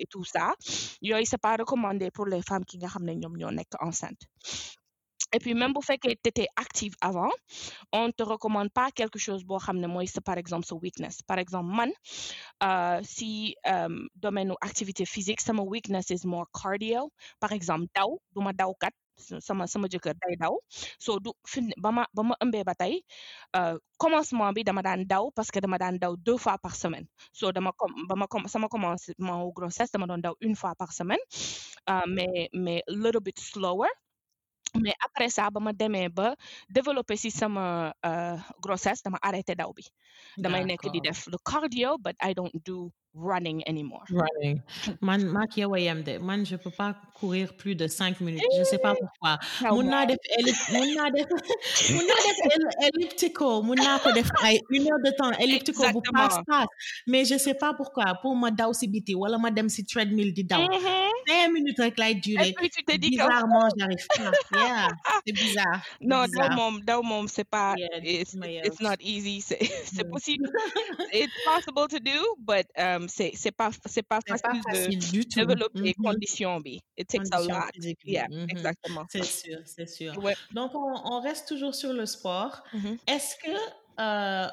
et 0.00 0.06
tout 0.10 0.24
ça 0.24 0.54
yooyu 1.02 1.24
c'est 1.26 1.40
pas 1.46 1.56
recommandé 1.56 2.10
pour 2.10 2.26
les 2.26 2.42
femmes 2.42 2.64
ki 2.64 2.78
nga 2.78 2.88
xam 2.88 3.04
ne 3.04 3.12
ñoo 3.14 3.50
enceinte. 3.80 4.22
Et 5.34 5.40
puis 5.40 5.52
même 5.54 5.72
bu 5.74 5.80
fekkee 5.82 6.14
t'étais 6.22 6.46
active 6.54 6.94
avant 7.00 7.30
on 7.92 8.12
te 8.12 8.22
recommande 8.22 8.70
pas 8.78 8.90
quelque 8.92 9.18
chose 9.18 9.42
boo 9.44 9.58
xam 9.58 9.78
ne 9.82 9.88
mooy 9.88 10.06
sa 10.06 10.20
par 10.20 10.38
exemple 10.38 10.64
sa 10.64 10.76
weakness. 10.76 11.22
Par 11.22 11.38
exemple 11.40 11.70
man 11.78 11.90
euh, 12.62 13.00
si 13.02 13.56
euh, 13.66 13.88
domaine 14.14 14.52
activité 14.60 15.04
physique 15.04 15.40
sama 15.40 15.62
weakness 15.62 16.10
is 16.10 16.24
more 16.24 16.46
cardio. 16.60 17.10
Par 17.40 17.50
exemple 17.50 17.86
daw 17.96 18.20
duma 18.32 18.52
dawkat 18.52 18.94
sama 19.16 19.66
sama 19.66 19.86
jëkkër 19.88 20.14
day 20.18 20.34
daw. 20.40 20.54
So 20.98 21.18
du 21.18 21.32
fi 21.46 21.60
ba 21.78 21.90
ma 21.92 22.04
ba 22.14 22.22
ma 22.22 22.34
ëmbee 22.42 22.64
ba 22.64 22.74
tey 22.74 23.02
euh, 23.56 23.78
commencement 23.98 24.52
bi 24.52 24.62
dama 24.64 24.82
daan 24.82 25.06
daw 25.06 25.30
parce 25.34 25.50
que 25.50 25.60
dama 25.60 25.78
daan 25.78 25.98
daw 25.98 26.16
deux 26.16 26.38
fois 26.38 26.58
par 26.58 26.74
semaine. 26.74 27.06
So 27.32 27.52
dama 27.52 27.72
com 27.72 27.90
ba 28.08 28.14
ma 28.16 28.26
com 28.26 28.46
sama 28.48 28.68
commencement 28.68 29.44
wu 29.44 29.52
grossesse 29.52 29.92
dama 29.92 30.06
doon 30.06 30.20
daw 30.22 30.34
une 30.40 30.56
fois 30.56 30.74
par 30.74 30.92
semaine 30.92 31.20
euh, 31.90 32.06
mais 32.08 32.48
mais 32.52 32.82
little 32.88 33.20
bit 33.20 33.38
slower. 33.38 33.88
Mais 34.74 34.94
après 35.06 35.28
ça 35.30 35.50
ba 35.50 35.60
ma 35.60 35.72
demee 35.72 36.08
ba 36.08 36.34
développer 36.68 37.16
si 37.16 37.30
sama 37.30 37.94
euh, 38.04 38.36
grossesse 38.60 39.02
dama 39.02 39.18
arrêté 39.22 39.54
daw 39.54 39.70
bi. 39.72 39.86
Damay 40.38 40.64
nekk 40.66 40.90
di 40.92 41.00
def 41.00 41.26
le 41.30 41.38
cardio 41.38 41.96
but 41.98 42.16
I 42.20 42.34
don't 42.34 42.50
do 42.64 42.90
running 43.14 43.62
anymore 43.68 44.02
Running. 44.10 44.62
Man, 45.00 45.28
mak 45.32 45.56
yow 45.56 45.74
a 45.74 45.78
yem 45.78 46.02
de. 46.04 46.18
Man, 46.18 46.44
je 46.44 46.56
peux 46.56 46.70
pas 46.70 46.94
courir 47.14 47.54
plus 47.56 47.74
de 47.74 47.86
cinq 47.86 48.20
minutes. 48.20 48.42
Je 48.58 48.64
sais 48.64 48.78
pas 48.78 48.94
pourquoi. 48.94 49.38
Xaw 49.60 49.76
Mun 49.76 49.86
naa 49.90 50.06
def 50.06 50.18
mun 50.72 50.94
naa 50.94 51.10
def 51.10 51.28
mun 51.94 52.04
naa 52.10 52.20
def 52.26 52.38
el- 52.54 52.88
elliptical. 52.88 53.62
Mun 53.62 53.76
naa 53.76 53.98
ko 53.98 54.12
def 54.12 54.28
ay 54.42 54.60
une 54.70 54.90
heure 54.90 55.00
de 55.04 55.10
temps 55.16 55.32
elliptical 55.38 55.92
bu 55.92 56.00
passe 56.12 56.38
passe. 56.46 56.66
Mais 57.06 57.24
je 57.24 57.38
sais 57.38 57.54
pas 57.54 57.72
pourquoi. 57.74 58.14
Pour 58.20 58.34
ma 58.36 58.50
daw 58.50 58.72
si 58.72 58.88
biti 58.88 59.14
wala 59.14 59.38
ma 59.38 59.50
dem 59.50 59.68
si 59.68 59.84
treadmill 59.84 60.32
di 60.34 60.42
daw. 60.44 60.60
Mhm. 60.66 61.10
Cinq 61.28 61.52
minutes 61.52 61.78
rek 61.80 61.98
lay 61.98 62.10
et 62.10 62.14
durer. 62.16 62.52
puis 62.56 62.68
tu 62.70 62.82
te 62.84 62.96
dis 62.96 63.10
que 63.10 63.22
Bizarrement, 63.22 63.68
j'arrive 63.78 64.06
pas. 64.18 64.58
Yeah, 64.58 64.88
c'est 65.26 65.32
bizarre. 65.32 65.80
non 66.00 66.26
daw 66.28 66.48
moom 66.56 66.80
daw 66.84 67.02
moom 67.02 67.28
c'est 67.28 67.44
pas 67.48 67.74
Yeah, 67.78 68.00
it's, 68.02 68.34
it's 68.66 68.80
not 68.80 68.96
easy 69.00 69.40
c'est 69.40 69.58
possible 70.10 70.48
it's 71.12 71.32
possible 71.46 71.86
to 71.88 71.98
do 71.98 72.18
but 72.38 72.66
um, 72.76 73.03
c'est 73.08 73.32
c'est 73.34 73.50
pas 73.52 73.70
c'est 73.86 74.02
pas 74.02 74.20
C'est 74.26 74.40
pas 74.42 74.48
facile 74.54 74.62
de 74.72 74.78
facile 74.78 74.98
du 75.10 75.28
tout. 75.28 75.40
développer 75.40 75.94
Mhm. 75.98 76.04
condition 76.04 76.60
bi 76.60 76.80
it 76.96 77.08
takes 77.08 77.28
a 77.32 77.36
Condition 77.38 77.54
lot 77.54 77.70
physique. 77.74 77.98
yeah 78.04 78.26
Mhm. 78.28 78.46
exactement 78.50 79.04
C'est 79.08 79.24
sûr, 79.24 79.58
c'est 79.64 79.88
sûr. 79.88 80.12
ouais 80.22 80.36
Donc, 80.52 80.74
on, 80.74 80.94
on 81.12 81.20
reste 81.20 81.48
toujours 81.48 81.74
sur 81.74 81.92
le 81.92 82.06
sport. 82.06 82.62
Mhm. 82.72 82.98
Est-ce 83.06 83.36
que 83.36 83.54
euh, 84.00 84.48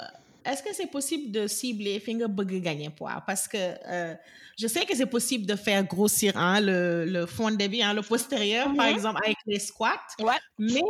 est-ce 0.45 0.63
que 0.63 0.73
c'est 0.73 0.87
possible 0.87 1.31
de 1.31 1.47
cibler 1.47 1.99
fi 1.99 2.15
nga 2.15 2.27
bëgg 2.27 2.61
gagner 2.61 2.89
poids 2.89 3.23
parce 3.27 3.47
que 3.47 3.57
euh, 3.57 4.15
je 4.59 4.67
sais 4.67 4.85
que 4.87 4.95
c'est 4.95 5.05
possible 5.17 5.45
de 5.45 5.55
faire 5.55 5.83
grossir 5.85 6.35
hein, 6.35 6.59
le 6.59 7.05
le 7.05 7.25
fond 7.27 7.51
de 7.51 7.63
vie 7.65 7.83
hein, 7.83 7.93
le 7.93 8.01
postérieur 8.01 8.65
par 8.75 8.87
exemple 8.87 9.19
avec 9.23 9.37
les 9.45 9.59
squats 9.59 10.01
ouais 10.19 10.39
mais 10.57 10.81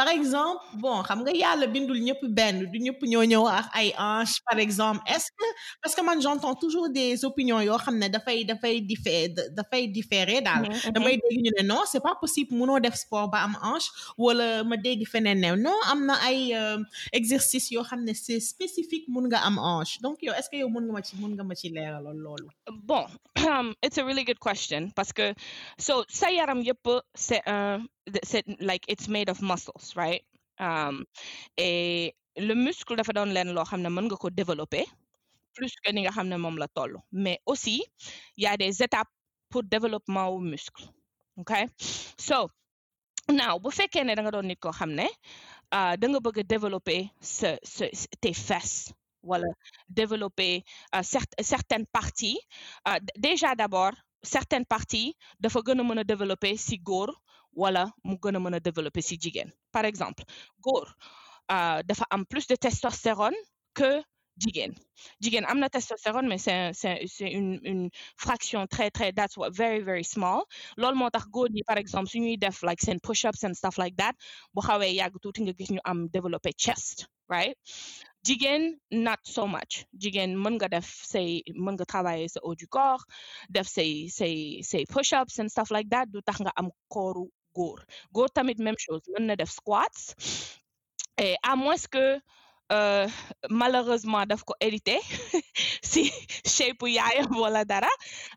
par 0.00 0.08
exemple 0.18 0.64
bon 0.82 0.96
xam 1.08 1.18
nga 1.24 1.32
yàlla 1.42 1.66
bindul 1.74 1.98
ñëpp 2.08 2.22
benn 2.38 2.56
du 2.72 2.78
ñëpp 2.86 3.00
ñoo 3.12 3.24
ñëw 3.32 3.44
ak 3.58 3.66
ay 3.80 3.88
hanches 4.00 4.40
par 4.48 4.58
exemple. 4.64 5.02
Est-ce 5.14 5.28
que 5.38 5.46
parce 5.82 5.94
que 5.96 6.02
man 6.08 6.18
j'entends 6.24 6.54
toujours 6.62 6.88
des 6.98 7.10
opinions 7.30 7.60
yoo 7.68 7.76
xam 7.84 7.96
ne 8.02 8.08
dafay 8.14 8.38
dafay 8.50 8.74
diffé 8.92 9.14
dafay 9.58 9.82
différer 9.98 10.40
daal. 10.46 10.62
Mhm, 10.64 10.76
mhm. 10.86 10.92
damay 10.94 11.14
dégg 11.22 11.38
ñu 11.44 11.50
ne 11.58 11.62
non 11.72 11.82
c'est 11.90 12.04
pas 12.08 12.14
possible 12.22 12.50
munoo 12.60 12.80
def 12.86 12.96
sport 13.04 13.26
ba 13.34 13.38
am 13.46 13.54
hanche 13.66 13.88
wala 14.24 14.46
ma 14.70 14.76
dégg 14.86 15.00
feneen 15.12 15.38
ne 15.44 15.50
non 15.66 15.78
am 15.92 16.00
na 16.08 16.14
ay 16.28 16.38
euh, 16.60 16.78
exercices 17.20 17.68
yoo 17.74 17.84
xam 17.88 18.00
ne 18.08 18.14
c'est 18.24 18.40
spécifique 18.52 19.06
mun 19.14 19.24
nga 19.28 19.38
am 19.48 19.56
hanche 19.66 19.94
donc 20.04 20.16
yow 20.26 20.32
est-ce 20.38 20.48
que 20.50 20.56
yow 20.62 20.70
mun 20.74 20.84
nga 20.86 20.92
ma 20.96 21.02
ci 21.08 21.14
mun 21.20 21.32
nga 21.36 21.44
ma 21.44 21.54
ci 21.60 21.68
leeralal 21.76 22.16
loolu? 22.24 22.48
Bon, 22.90 23.04
it's 23.84 23.98
a 23.98 24.04
really 24.08 24.24
good 24.24 24.40
question 24.48 24.82
parce 24.96 25.12
que 25.12 25.26
so 25.86 26.04
sa 26.08 26.30
yaram 26.38 26.60
yëpp 26.68 26.86
c'est 27.14 27.42
un 27.46 27.84
like 28.60 28.84
it's 28.88 29.08
made 29.08 29.28
of 29.30 29.40
muscles, 29.42 29.94
right? 29.96 30.22
Um, 30.58 31.04
et 31.56 32.14
le 32.36 32.54
muscle 32.54 32.96
dafa 32.96 33.12
doon 33.12 33.32
leen 33.34 33.52
loo 33.54 33.64
xam 33.64 33.80
ne 33.82 33.88
nga 33.90 34.16
ko 34.16 34.30
développer 34.30 34.84
plus 35.54 35.74
que 35.82 35.92
ni 35.92 36.02
nga 36.02 36.10
xam 36.12 36.28
ne 36.28 36.36
la 36.58 36.68
toll 36.68 36.96
mais 37.12 37.38
aussi 37.46 37.82
y 38.36 38.46
a 38.46 38.56
des 38.56 38.82
étapes 38.82 39.08
pour 39.50 39.62
développement 39.64 40.30
wu 40.34 40.40
muscle, 40.40 40.84
okay? 41.38 41.66
So 42.18 42.50
now 43.28 43.58
bu 43.58 43.70
fekkee 43.70 44.04
ne 44.04 44.14
da 44.14 44.22
nga 44.22 44.30
doon 44.34 44.46
nit 44.46 44.60
koo 44.60 44.72
xam 44.72 44.90
ne 44.94 45.06
ah, 45.72 45.96
da 45.96 46.06
nga 46.08 46.20
bëgg 46.20 46.46
développer 46.46 47.10
sa 47.20 47.56
sa 47.64 47.86
tes 48.20 48.34
fesses 48.34 48.92
wala 49.22 49.46
développer 49.88 50.62
euh, 50.94 51.02
cert- 51.02 51.36
certaines 51.42 51.86
parties 51.86 52.38
d- 53.00 53.12
déjà 53.18 53.54
d'abord 53.54 53.92
certaines 54.22 54.66
parties 54.66 55.14
dafa 55.40 55.60
gën 55.66 55.80
a 55.80 55.84
mën 55.84 56.04
développer 56.04 56.56
si 56.56 56.78
góor 56.78 57.10
wala 57.52 57.90
mu 58.04 58.16
gën 58.22 58.36
a 58.36 58.38
mën 58.40 58.54
a 58.54 58.60
développer 58.60 59.02
si 59.02 59.16
jigéen. 59.20 59.50
Par 59.72 59.84
exemple 59.84 60.24
góor 60.60 60.86
euh, 61.50 61.82
dafa 61.82 62.04
am 62.10 62.24
plus 62.26 62.46
de 62.46 62.56
testostérone 62.56 63.36
que 63.74 64.02
jigéen. 64.38 64.72
Jigéen 65.20 65.44
am 65.44 65.58
na 65.58 65.68
testostérone 65.68 66.28
mais 66.28 66.38
c'est 66.38 66.72
c'est 66.72 67.02
c'est 67.06 67.30
une 67.30 67.60
une 67.62 67.90
fraction 68.16 68.66
très 68.66 68.90
très 68.90 69.12
that's 69.12 69.36
what 69.36 69.50
very 69.52 69.80
very 69.80 70.04
small. 70.04 70.44
Loolu 70.76 70.96
moo 70.96 71.10
tax 71.10 71.26
góor 71.28 71.48
ñi 71.50 71.62
par 71.66 71.78
exemple 71.78 72.08
suñuy 72.10 72.36
def 72.38 72.62
like 72.62 72.80
seen 72.80 72.98
push-ups 73.00 73.42
and 73.44 73.54
stuff 73.54 73.76
like 73.78 73.96
that 73.96 74.14
bu 74.54 74.60
xawee 74.62 74.94
yàgg 75.00 75.14
tuuti 75.22 75.42
nga 75.42 75.52
gis 75.58 75.70
ñu 75.70 75.80
am 75.84 76.08
développer 76.08 76.52
chest 76.56 77.06
right? 77.28 77.56
Jigéen 78.26 78.76
not 78.90 79.18
so 79.24 79.46
much. 79.46 79.86
Jigéen 79.96 80.34
mën 80.36 80.54
nga 80.58 80.68
def 80.68 80.88
say 81.12 81.42
mën 81.54 81.74
nga 81.76 81.84
travailler 81.84 82.28
sa 82.28 82.40
haut 82.42 82.54
du 82.54 82.66
corps 82.66 83.04
def 83.48 83.66
say 83.68 84.08
say 84.08 84.62
say 84.62 84.84
push-ups 84.86 85.38
and 85.38 85.48
stuff 85.50 85.70
like 85.70 85.88
that 85.90 86.06
du 86.12 86.20
tax 86.22 86.40
nga 86.40 86.52
am 86.56 86.68
kooru 86.92 87.28
góor. 87.54 87.78
Góor 88.12 88.28
tamit 88.30 88.58
même 88.58 88.78
chose 88.78 89.02
mën 89.12 89.26
na 89.26 89.36
def 89.36 89.50
squats 89.50 90.14
et 91.18 91.34
à 91.42 91.56
moins 91.56 91.76
que 91.90 92.18
euh, 92.72 93.08
malheureusement 93.50 94.24
daf 94.30 94.44
ko 94.46 94.54
hérité 94.60 94.98
si 95.90 96.02
shape 96.46 96.86
yaayam 96.86 97.34
wala 97.42 97.64
dara 97.64 97.90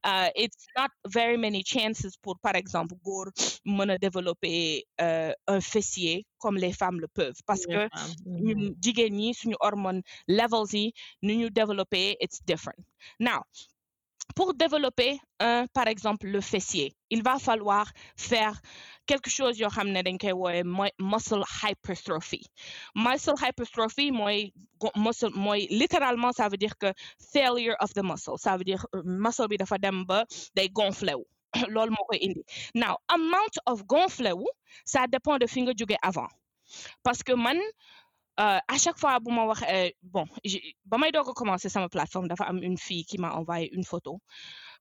uh, 0.10 0.30
it's 0.36 0.66
not 0.78 0.90
very 1.06 1.38
many 1.38 1.62
chances 1.64 2.18
pour 2.24 2.36
par 2.42 2.56
exemple 2.56 2.96
góor 3.06 3.28
mën 3.66 3.90
a 3.92 3.98
développer 3.98 4.86
euh, 5.02 5.32
un 5.48 5.62
fessier 5.62 6.26
comme 6.40 6.58
les 6.58 6.74
femmes 6.74 7.00
le 7.00 7.08
peuvent. 7.08 7.40
Parce 7.46 7.66
que 7.66 7.82
ñun 8.26 8.74
jigéen 8.84 9.14
ñi 9.20 9.34
suñu 9.40 9.56
hormone 9.66 10.02
levels 10.28 10.74
yi 10.74 10.94
nu 11.22 11.34
ñu 11.40 11.48
développer 11.50 12.18
it's 12.20 12.40
different. 12.52 12.84
Now 13.20 13.42
pour 14.36 14.54
développer 14.54 15.20
un 15.40 15.66
par 15.74 15.88
exemple 15.88 16.28
le 16.28 16.42
fessier. 16.42 16.96
Il 17.10 17.24
va 17.24 17.38
falloir 17.40 17.92
faire 18.16 18.60
quelque 19.06 19.30
chose 19.30 19.60
yoo 19.60 19.70
xam 19.70 19.90
muscle 21.00 21.44
hypertrophy. 21.64 22.42
Muscle 22.96 23.34
hypertrophy 23.42 24.12
mooy 24.12 24.54
muscle 24.96 25.30
mooy 25.36 25.68
littéralement 25.70 26.32
ça 26.32 26.48
veut 26.50 26.58
dire 26.58 26.78
que 26.78 26.92
failure 27.34 27.76
of 27.80 27.94
the 27.94 28.04
muscle. 28.04 28.38
Ça 28.38 28.58
veut 28.58 28.64
dire 28.64 28.86
muscle 29.04 29.48
bi 29.48 29.58
dafa 29.58 29.78
dem 29.78 30.04
ba 30.06 30.26
day 30.56 30.70
gonflé 30.70 31.14
wu. 31.16 31.26
Loolu 31.70 31.92
moo 31.92 32.06
koy 32.10 32.20
indi. 32.22 32.44
Now 32.74 32.98
amount 33.10 33.56
of 33.66 33.86
gonflé 33.86 34.32
ça 34.86 35.06
dépend 35.08 35.38
de 35.38 35.48
fi 35.48 35.62
nga 35.62 35.74
jóge 35.78 35.96
avant. 36.02 36.28
Parce 37.04 37.22
que 37.24 37.34
man 37.34 37.60
euh, 38.40 38.58
à 38.68 38.78
chaque 38.78 38.98
fois 38.98 39.20
euh, 39.20 39.90
bon 40.02 40.26
ba 40.86 40.98
may 40.98 41.12
doog 41.12 41.30
a 41.30 41.34
commencer 41.34 41.70
sama 41.70 41.88
plateforme 41.90 42.28
dafa 42.28 42.46
am 42.46 42.58
une 42.64 42.78
fille 42.78 43.06
qui 43.06 43.18
m'a 43.20 43.32
envoyé 43.34 43.70
une 43.76 43.84
photo 43.84 44.20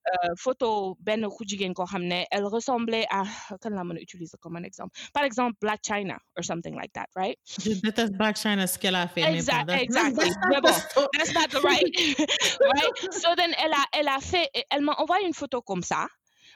euh, 0.09 0.35
photo 0.37 0.97
benn 1.01 1.29
ku 1.29 1.45
jigéen 1.47 1.75
koo 1.75 1.85
xam 1.87 2.03
ne 2.03 2.25
elle 2.31 2.45
ressemblait 2.47 3.07
à 3.11 3.23
kan 3.61 3.71
la 3.71 3.85
mën 3.85 3.97
a 3.97 4.01
utiliser 4.01 4.37
comme 4.41 4.57
un 4.57 4.65
exemple? 4.65 4.99
Par 5.13 5.23
exemple 5.25 5.57
Black 5.61 5.81
China 5.87 6.17
or 6.37 6.43
something 6.45 6.75
like 6.75 6.93
that 6.95 7.07
right? 7.15 7.39
Je 7.61 7.75
déteste 7.81 8.13
Black 8.15 8.37
China 8.37 8.67
ce 8.67 8.79
qu'elle 8.79 8.97
a 8.97 9.07
fait. 9.07 9.21
mais 9.23 9.35
Exact, 9.37 9.67
bon, 9.67 9.73
that's- 9.75 9.83
exactly. 9.83 10.31
Mais 10.51 10.61
bon, 10.61 10.77
that's 11.13 11.33
not 11.35 11.51
right 11.63 11.85
right? 12.75 13.13
So 13.13 13.35
then 13.37 13.53
elle 13.63 13.73
a 13.75 13.85
elle 13.93 14.09
a 14.09 14.19
fait 14.21 14.49
elle 14.71 14.83
m'a 14.83 14.95
envoyé 14.95 15.27
une 15.27 15.35
photo 15.35 15.61
comme 15.63 15.83
ça 15.83 16.09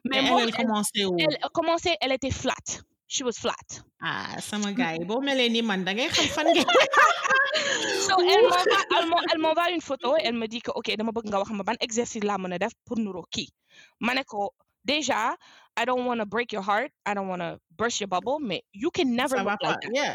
mais 0.05 0.23
Mais 0.23 0.29
moom 0.31 0.41
elle, 0.41 0.49
elle 0.49 0.67
commençait 0.67 1.05
où? 1.05 1.17
elle 1.19 1.39
a 1.43 1.49
commencé 1.51 1.91
elle 2.01 2.13
était 2.13 2.33
flat 2.33 2.55
she 3.07 3.23
was 3.25 3.37
flat 3.39 3.69
Ah, 4.03 4.37
sama 4.41 4.73
gars 4.73 4.99
yi 4.99 5.05
boo 5.05 5.21
melee 5.21 5.49
ni 5.49 5.63
man 5.63 5.85
da 5.85 5.93
ngay 5.93 6.09
xam 6.09 6.27
fan 6.37 6.47
ngeen. 6.53 6.67
so 8.07 8.15
elle 8.21 8.43
m'envoie 8.49 8.85
elle 8.99 9.09
m'en- 9.11 9.25
elle 9.33 9.41
m'envoie 9.45 9.71
une 9.71 9.81
photo 9.81 10.17
elle 10.17 10.35
me 10.43 10.47
dit 10.47 10.61
que 10.61 10.71
ok 10.75 10.97
dama 10.97 11.13
bëgg 11.13 11.27
nga 11.31 11.39
wax 11.41 11.51
ma 11.51 11.63
ban 11.63 11.77
exercice 11.81 12.25
laa 12.25 12.39
mën 12.39 12.53
a 12.55 12.59
def 12.59 12.73
pour 12.85 12.99
nuroo 12.99 13.25
kii 13.31 13.49
ma 14.01 14.15
ne 14.15 14.23
ko 14.25 14.53
déjà 14.85 15.35
I 15.79 15.85
don't 15.85 16.07
want 16.09 16.21
to 16.21 16.27
break 16.27 16.53
your 16.57 16.63
heart 16.63 16.91
I 17.05 17.13
don't 17.15 17.29
want 17.29 17.43
to 17.45 17.59
burst 17.79 18.01
your 18.01 18.09
bubble 18.09 18.39
mais 18.41 18.63
you 18.73 18.91
can 18.91 19.15
never 19.15 19.37
look 19.37 19.61
like 19.63 19.81
that 19.83 19.93
Yeah. 19.93 20.15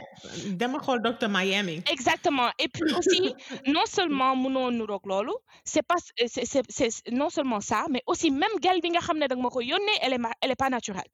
Dama 0.62 0.80
xool 0.80 1.02
docteur 1.04 1.30
Miami. 1.30 1.84
Exactement. 1.96 2.50
Et 2.58 2.68
puis 2.68 2.92
aussi, 2.98 3.36
non 3.76 3.86
seulement 3.86 4.36
mënoo 4.36 4.72
nuroog 4.72 5.06
loolu, 5.06 5.34
c'est 5.64 5.84
pas 5.86 5.98
c'est 6.18 6.46
c'est 6.52 6.64
c'est 6.78 7.12
non 7.12 7.30
seulement 7.30 7.62
ça, 7.62 7.86
mais 7.92 8.02
aussi 8.08 8.32
même 8.32 8.56
gel 8.64 8.82
bi 8.82 8.90
nga 8.90 9.02
xam 9.02 9.20
ne 9.20 9.28
ma 9.36 9.50
ko 9.50 9.62
yónnee, 9.62 10.00
elle 10.02 10.14
est 10.14 10.20
elle 10.42 10.52
est 10.52 10.56
pas 10.64 10.70
naturelle. 10.72 11.12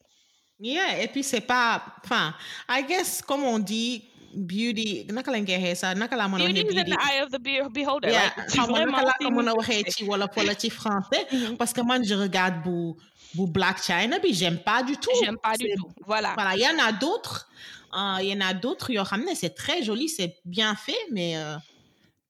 Yeah, 0.60 1.02
et 1.04 1.08
puis 1.08 1.24
c'est 1.24 1.42
pas, 1.42 1.84
enfin, 2.04 2.34
I 2.68 2.84
guess 2.88 3.22
comme 3.22 3.44
on 3.44 3.60
dit, 3.60 4.04
beauty, 4.34 5.06
naka 5.12 5.32
lañ 5.32 5.46
koy 5.46 5.56
waxee 5.56 5.76
sax, 5.76 5.96
naka 6.00 6.16
laa 6.16 6.28
mën 6.28 6.42
a 6.42 6.46
Beauty 6.48 6.62
is 6.62 6.80
in 6.82 6.86
the 6.86 6.98
eye 7.00 7.22
of 7.24 7.30
the 7.32 7.40
be- 7.40 7.70
beholder. 7.72 8.10
Yeah, 8.10 8.32
xam 8.50 8.66
nga 8.70 8.74
vraiment, 8.74 8.98
naka 8.98 9.06
laa 9.06 9.18
ko 9.22 9.30
mën 9.38 9.48
a 9.50 9.54
waxee 9.54 9.84
ci 9.94 10.04
wolof 10.04 10.36
wala 10.36 10.56
ci 10.56 10.70
français, 10.70 11.26
Mhm. 11.32 11.58
parce 11.58 11.74
que 11.74 11.82
man 11.82 12.04
je 12.04 12.16
regarde 12.16 12.64
bu 12.64 12.94
bu 13.36 13.46
Black 13.48 13.82
China 13.84 14.18
bi 14.20 14.34
j'aime 14.34 14.58
pas 14.60 14.82
du 14.84 14.96
tout. 14.98 15.12
J'aime 15.24 15.38
pas 15.38 15.56
du 15.58 15.68
tout. 15.78 15.90
Voilà. 16.06 16.34
Voilà, 16.34 16.56
il 16.56 16.62
y 16.62 16.68
en 16.68 16.80
a 16.84 16.92
d'autres, 16.92 17.48
euh, 17.94 18.18
il 18.22 18.30
y 18.30 18.34
en 18.34 18.42
a 18.42 18.54
d'autres 18.54 18.90
yoo 18.92 19.04
xam 19.04 19.24
ne 19.26 19.34
c'est 19.36 19.54
très 19.54 19.84
joli, 19.84 20.10
c'est 20.10 20.38
bien 20.46 20.74
fait, 20.76 20.98
mais 21.12 21.38
euh, 21.38 21.56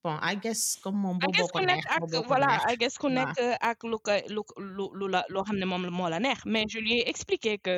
bon, 0.07 0.17
I 0.31 0.35
guess 0.43 0.61
comme 0.83 0.99
moom 1.03 1.17
boo 1.19 1.47
ko 1.53 1.59
neex, 1.59 1.83
boo 1.99 2.07
ko 2.23 2.23
voilà. 2.31 2.49
I 2.71 2.75
guess 2.81 2.95
ku 3.01 3.09
nekk 3.11 3.35
ak 3.71 3.83
lu 3.91 3.97
ko 3.99 4.15
lu 4.77 4.85
lu 4.99 5.05
la 5.13 5.21
loo 5.33 5.43
xam 5.47 5.57
ne 5.59 5.65
moom 5.71 5.83
moo 5.99 6.09
la 6.13 6.19
neex 6.25 6.45
mais 6.45 6.65
je 6.71 6.79
lui 6.79 6.99
ai 6.99 7.09
expliqué 7.13 7.57
que 7.65 7.75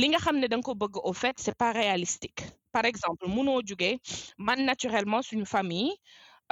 li 0.00 0.06
nga 0.12 0.18
xam 0.24 0.36
ne 0.40 0.46
da 0.52 0.56
nga 0.56 0.66
ko 0.68 0.74
bëgg 0.82 1.00
au 1.08 1.12
fait 1.22 1.36
c'est 1.44 1.56
pas 1.64 1.72
réalistique 1.72 2.42
par 2.76 2.84
exemple 2.84 3.24
munoo 3.36 3.60
jóge 3.68 3.90
man 4.46 4.60
naturellement 4.70 5.22
suñu 5.22 5.46
famille 5.46 5.92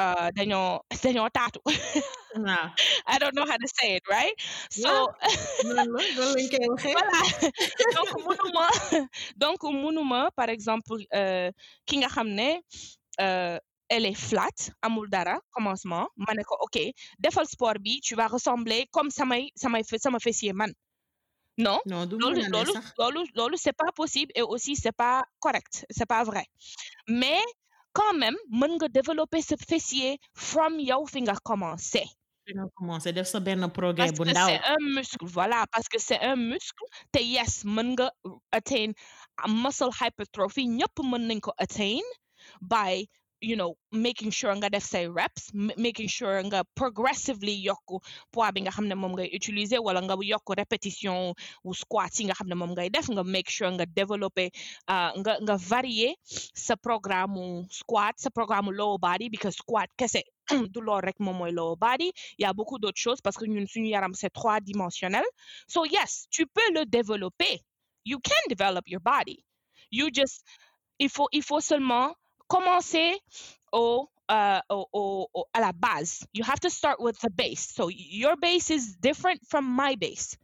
euh, 0.00 0.28
dañoo 0.36 0.80
dañoo 1.04 1.28
taatu 1.36 1.60
Waaw. 2.36 2.68
I 3.12 3.18
don't 3.20 3.34
know 3.36 3.46
how 3.50 3.56
to 3.64 3.68
say 3.78 3.96
it 3.96 4.04
right? 4.16 4.34
So 4.70 4.90
Loolu 5.64 5.74
la, 5.78 5.84
loolu 5.84 6.34
lañ 6.36 6.48
koy 6.52 6.66
waxee. 6.72 6.94
voilà 6.96 7.20
donc 7.96 8.10
munuma 8.26 8.66
donc 9.44 9.60
munuma 9.82 10.20
par 10.40 10.48
exemple 10.56 10.96
euh, 11.20 11.50
ki 11.86 11.94
nga 12.02 12.08
xam 12.14 12.28
ne 12.40 12.50
euh, 13.20 13.58
elle 13.88 14.06
est 14.06 14.14
flat 14.28 14.58
amul 14.82 15.08
dara 15.10 15.38
commencement. 15.52 16.08
Ma 16.16 16.34
ne 16.34 16.42
ko 16.42 16.56
ok 16.66 16.78
defal 17.18 17.46
sport 17.46 17.78
bi 17.80 18.00
tu 18.00 18.14
vas 18.14 18.28
ressembler 18.28 18.86
comme 18.92 19.10
samay 19.10 19.50
samay 19.56 19.82
sama 19.84 20.18
fessier 20.18 20.52
man. 20.52 20.72
Non 21.58 21.80
loolu 21.86 22.42
loolu 22.52 22.72
loolu 22.98 23.20
loolu 23.34 23.56
c'est 23.56 23.72
pas 23.76 23.92
possible 23.94 24.30
et 24.34 24.42
aussi 24.42 24.76
c'est 24.76 24.92
pas 24.96 25.22
correct 25.40 25.86
c'est 25.90 26.06
pas 26.06 26.22
vrai. 26.24 26.44
Mais 27.08 27.40
quand 27.92 28.12
même 28.14 28.36
mën 28.50 28.76
nga 28.76 28.88
développer 28.88 29.40
ce 29.40 29.54
fessier 29.68 30.18
from 30.34 30.78
yow 30.78 31.06
fi 31.06 31.22
nga 31.22 31.34
commencé. 31.42 32.04
Commencé 32.76 33.12
def 33.12 33.26
sa 33.26 33.40
benn 33.40 33.66
progrès 33.72 34.12
bu 34.12 34.22
ndaw. 34.28 34.46
c'est 34.48 34.60
un 34.74 34.82
muscle 34.96 35.24
voilà 35.26 35.64
parce 35.72 35.88
que 35.88 35.98
c'est 35.98 36.20
un 36.20 36.36
muscle 36.36 36.84
te 37.10 37.20
yes 37.22 37.64
mën 37.64 37.88
nga 37.96 38.12
atteindre 38.52 38.94
muscle 39.48 39.90
hypertrophy 40.00 40.66
ñëpp 40.68 40.96
mën 41.10 41.22
nañ 41.26 41.40
ko 41.40 41.52
atteindre 41.56 42.12
by 42.60 43.08
you 43.40 43.56
know 43.56 43.76
making 43.92 44.30
sure 44.30 44.54
nga 44.56 44.70
def 44.70 44.82
say 44.82 45.08
reps 45.08 45.50
making 45.54 46.08
sure 46.08 46.40
nga 46.48 46.64
progressively 46.74 47.52
yokk 47.52 48.00
poids 48.32 48.52
bi 48.54 48.60
nga 48.64 48.72
xam 48.72 48.88
ne 48.88 48.94
moom 48.96 49.12
ngay 49.12 49.28
utiliser 49.36 49.80
wala 49.82 50.00
nga 50.00 50.16
yokk 50.16 50.56
répétition 50.56 51.34
wu 51.64 51.74
squat 51.74 52.12
yi 52.18 52.26
nga 52.26 52.34
xam 52.38 52.48
ne 52.48 52.54
moom 52.56 52.72
ngay 52.72 52.88
def 52.88 53.08
nga 53.12 53.24
make 53.24 53.50
sure 53.50 53.70
nga 53.76 53.84
développer 53.86 54.48
uh, 54.88 55.12
nga 55.20 55.32
nga 55.44 55.56
varier 55.56 56.14
sa 56.54 56.76
programme 56.76 57.66
squat 57.70 58.16
sa 58.16 58.30
programme 58.30 58.72
lower 58.72 58.98
body 58.98 59.28
because 59.28 59.56
squat 59.60 59.88
kese 60.00 60.22
du 60.72 60.80
lool 60.80 61.02
rek 61.02 61.18
moom 61.18 61.36
mooy 61.42 61.52
lower 61.52 61.76
body. 61.76 62.12
Il 62.38 62.42
y 62.42 62.46
a 62.46 62.52
beaucoup 62.52 62.78
d'autres 62.78 63.00
choses 63.00 63.20
parce 63.20 63.36
que 63.36 63.44
ñun 63.44 63.66
suñu 63.66 63.88
yaram 63.90 64.14
c'est 64.14 64.30
trois 64.30 64.60
dimensionnel. 64.60 65.24
So 65.66 65.84
yes 65.84 66.26
tu 66.30 66.46
peux 66.46 66.70
le 66.72 66.86
développer. 66.86 67.60
You 68.04 68.18
can 68.20 68.42
develop 68.48 68.86
your 68.88 69.00
body. 69.00 69.44
You 69.90 70.10
just 70.12 70.44
il 70.98 71.10
faut 71.10 71.28
il 71.32 71.42
faut 71.42 71.60
seulement 71.60 72.14
commencer 72.48 73.18
au, 73.72 74.08
euh, 74.30 74.58
au, 74.70 74.86
au, 74.92 75.28
au- 75.34 75.46
à 75.52 75.60
la 75.60 75.72
base 75.72 76.24
you 76.34 76.44
have 76.44 76.60
to 76.60 76.68
start 76.68 76.96
with 77.00 77.18
the 77.20 77.30
base 77.30 77.72
so 77.74 77.88
your 77.90 78.36
base 78.36 78.70
is 78.70 78.96
different 79.00 79.40
from 79.48 79.64
my 79.64 79.96
base 79.96 80.36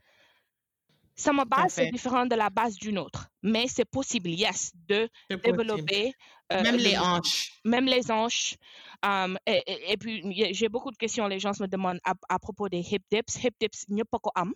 à 1.27 1.45
base 1.45 1.73
c'est 1.75 1.85
fait. 1.87 1.91
différent 1.93 2.27
de 2.27 2.35
la 2.35 2.51
base 2.51 2.77
d'une 2.77 2.99
autre 2.99 3.29
mais 3.43 3.67
c'est 3.69 3.85
possible 3.85 4.31
yes 4.31 4.73
de 4.89 5.09
développer 5.37 6.15
euh, 6.53 6.63
Même 6.63 6.77
le 6.77 6.83
les 6.83 6.99
hanches. 6.99 7.53
même 7.65 7.87
les 7.87 8.11
hanches. 8.11 8.57
Um, 9.03 9.39
et, 9.47 9.63
et- 9.67 9.93
et 9.93 9.97
puis, 9.97 10.23
j'ai 10.53 10.69
beaucoup 10.69 10.91
de 10.91 10.97
questions. 10.99 11.27
Les 11.27 11.39
gens 11.39 11.53
me 11.59 11.67
demandent 11.67 12.01
à, 12.05 12.13
à 12.29 12.39
propos 12.39 12.69
des 12.69 12.81
hip 12.81 13.03
dips. 13.11 13.43
Hip 13.43 13.55
dips, 13.59 13.87
ñëpp 13.89 14.13
a 14.13 14.19
ko 14.19 14.31
am. 14.35 14.53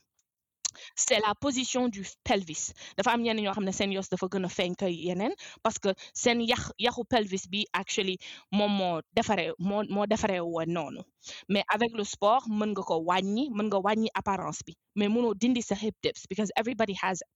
C'est 0.94 1.20
la 1.20 1.34
position 1.34 1.88
du 1.88 2.02
pelvis. 2.24 2.72
dafa 2.96 3.10
am 3.12 3.22
ñenn 3.22 3.40
ñoo 3.42 3.52
xam 3.54 3.64
ne 3.64 3.72
seen 3.72 3.92
yos 3.92 4.08
dafa 4.10 4.26
gën 4.32 4.44
a 4.44 4.48
feeñ 4.48 4.74
yeneen 4.80 5.32
parce 5.62 5.78
que 5.78 5.90
seen 6.14 6.40
yax 6.40 6.72
yaxu 6.78 7.02
pelvis 7.08 7.44
bi 7.50 7.64
actually 7.72 8.16
moom 8.52 8.70
moo 8.78 9.00
defaree 9.16 9.52
moo 9.58 9.82
moo 9.88 10.06
defaree 10.06 10.40
woon 10.40 10.66
noonu 10.72 11.00
mais 11.48 11.64
avec 11.74 11.90
le 11.94 12.04
sport 12.04 12.44
mën 12.48 12.70
nga 12.72 12.82
ko 12.82 12.96
wàññi 13.08 13.50
mën 13.56 13.66
nga 13.68 13.78
wàññi 13.78 14.08
apparence 14.14 14.60
bi 14.66 14.72
mais 14.94 15.08
mënoo 15.08 15.34
dindi 15.34 15.62
sa 15.62 15.74
hip 15.74 15.94
dips 16.02 16.26
because 16.28 16.50
everybody 16.56 16.94
has 17.02 17.20
it. 17.22 17.28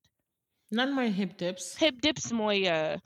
Nan 0.73 0.93
mooy 0.95 1.11
hip 1.11 1.37
dips? 1.39 1.77
hip 1.81 2.01
dips 2.01 2.31
mooy 2.33 2.69
euh, 2.69 2.97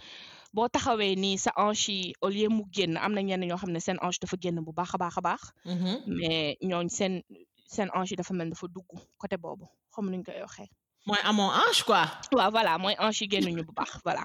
boo 0.52 0.68
taxawee 0.68 1.16
nii 1.16 1.38
sa 1.38 1.50
hanche 1.56 1.88
yi 1.92 2.12
au 2.22 2.28
lieu 2.28 2.48
mu 2.48 2.62
génn 2.70 2.96
am 2.96 3.12
na 3.14 3.20
ñenn 3.22 3.46
ñoo 3.48 3.56
xam 3.58 3.72
ne 3.72 3.80
seen 3.80 3.98
hanche 4.02 4.20
dafa 4.20 4.36
génn 4.42 4.60
bu 4.64 4.72
baax 4.72 4.94
a 4.94 4.98
baax 4.98 5.16
a 5.18 5.20
baax 5.20 5.42
Mhm. 5.64 6.02
mais 6.06 6.56
ñooñ 6.62 6.88
seen 6.90 7.22
seen 7.74 7.88
hanche 7.94 8.12
yi 8.12 8.16
dafa 8.16 8.34
mel 8.34 8.50
dafa 8.50 8.66
dugg 8.74 8.90
côté 9.20 9.36
boobu 9.36 9.66
xam 9.94 10.06
nuñ 10.10 10.22
koy 10.26 10.40
waxee 10.46 10.68
mooy 11.06 11.20
amoo 11.28 11.50
hanche 11.56 11.82
quoi. 11.84 12.04
waaw 12.36 12.50
voilà 12.54 12.78
mooy 12.82 12.94
hanche 12.98 13.20
yi 13.24 13.28
génnuñu 13.32 13.62
bu 13.66 13.72
baax 13.78 13.90
voilà. 14.06 14.22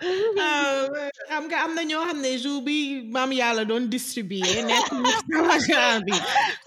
xam 0.00 0.26
nga 0.36 0.48
euh, 0.70 1.10
xam 1.28 1.44
nga 1.48 1.56
am 1.64 1.72
na 1.76 1.82
ñoo 1.90 2.04
xam 2.08 2.18
ne 2.24 2.30
jour 2.42 2.60
bi 2.66 2.76
maam 3.14 3.30
yàlla 3.40 3.62
doon 3.70 3.84
distribuer 3.94 4.62
nekk 4.70 4.88
ñu 5.02 5.10
sama 5.32 5.56
genre 5.66 6.00
bi 6.06 6.14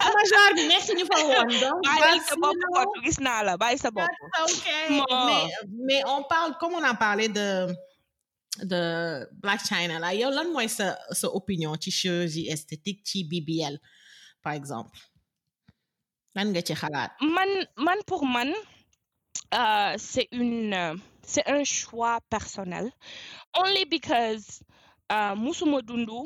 sama 0.04 0.22
genre 0.30 0.52
bi 0.56 0.62
nekk 0.70 0.86
ñu 0.98 1.04
fa 1.10 1.18
woon 1.28 1.48
donc 1.62 1.78
bàyyi 2.02 2.20
sa 2.28 2.34
bopp 2.42 2.60
kon 2.74 2.90
gis 3.04 3.18
naa 3.26 3.40
la 3.46 3.52
bàyyi 3.62 3.78
sa 3.84 3.90
bopp. 3.96 4.12
Bon. 4.98 5.26
mais 5.28 5.44
mais 5.86 6.02
on 6.14 6.22
parle 6.32 6.52
comme 6.60 6.74
on 6.80 6.84
a 6.84 6.94
parlé 6.94 7.28
de 7.28 7.48
de 8.70 8.80
Black 9.42 9.60
China 9.68 9.98
là 9.98 10.12
yow 10.20 10.30
lan 10.36 10.48
mooy 10.52 10.68
sa 10.68 10.86
sa 11.20 11.26
opinion 11.38 11.72
ci 11.82 11.90
chirurgie 11.90 12.46
esthétique 12.54 13.00
ci 13.08 13.24
BBL 13.30 13.76
par 14.48 14.56
exemple? 14.56 14.96
Lan 16.36 16.46
nga 16.52 16.62
ci 16.66 16.74
xalaat? 16.82 17.12
Man 17.36 17.50
man 17.86 17.98
pour 18.08 18.24
man 18.24 18.50
euh, 19.54 19.94
c'est 19.98 20.28
une 20.32 20.74
c'est 21.22 21.46
un 21.56 21.64
choix 21.64 22.16
personnel. 22.34 22.86
Only 23.60 23.84
because 23.84 24.62
euh, 25.12 25.34
musuma 25.36 25.82
dundu 25.82 26.20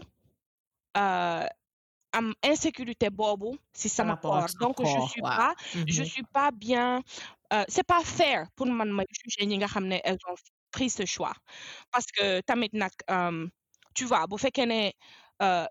euh, 0.96 1.46
am 2.12 2.34
insécurité 2.44 3.08
boobu 3.10 3.58
si 3.72 3.88
sama 3.88 4.14
ak 4.14 4.20
corps. 4.22 4.52
donc 4.62 4.76
je 4.84 5.00
suis 5.12 5.22
pas 5.22 5.54
je 5.96 6.02
Mhm. 6.02 6.10
suis 6.12 6.26
pas 6.36 6.50
bien 6.52 7.02
euh, 7.52 7.64
c'est 7.68 7.86
pas 7.94 8.02
fair 8.04 8.46
pour 8.56 8.66
man 8.66 8.90
may 8.92 9.06
juger 9.18 9.46
ñi 9.50 9.56
nga 9.58 9.66
xam 9.72 9.86
ne 9.92 9.98
elles 10.04 10.22
ont 10.30 10.38
pris 10.74 10.90
ce 10.90 11.04
choix. 11.14 11.34
Parce 11.92 12.06
que 12.16 12.40
tamit 12.48 12.70
nag 12.72 12.92
euh, 13.10 13.46
tu 13.96 14.04
vois 14.10 14.26
bu 14.30 14.36
fekkee 14.44 14.66
ne 14.66 14.80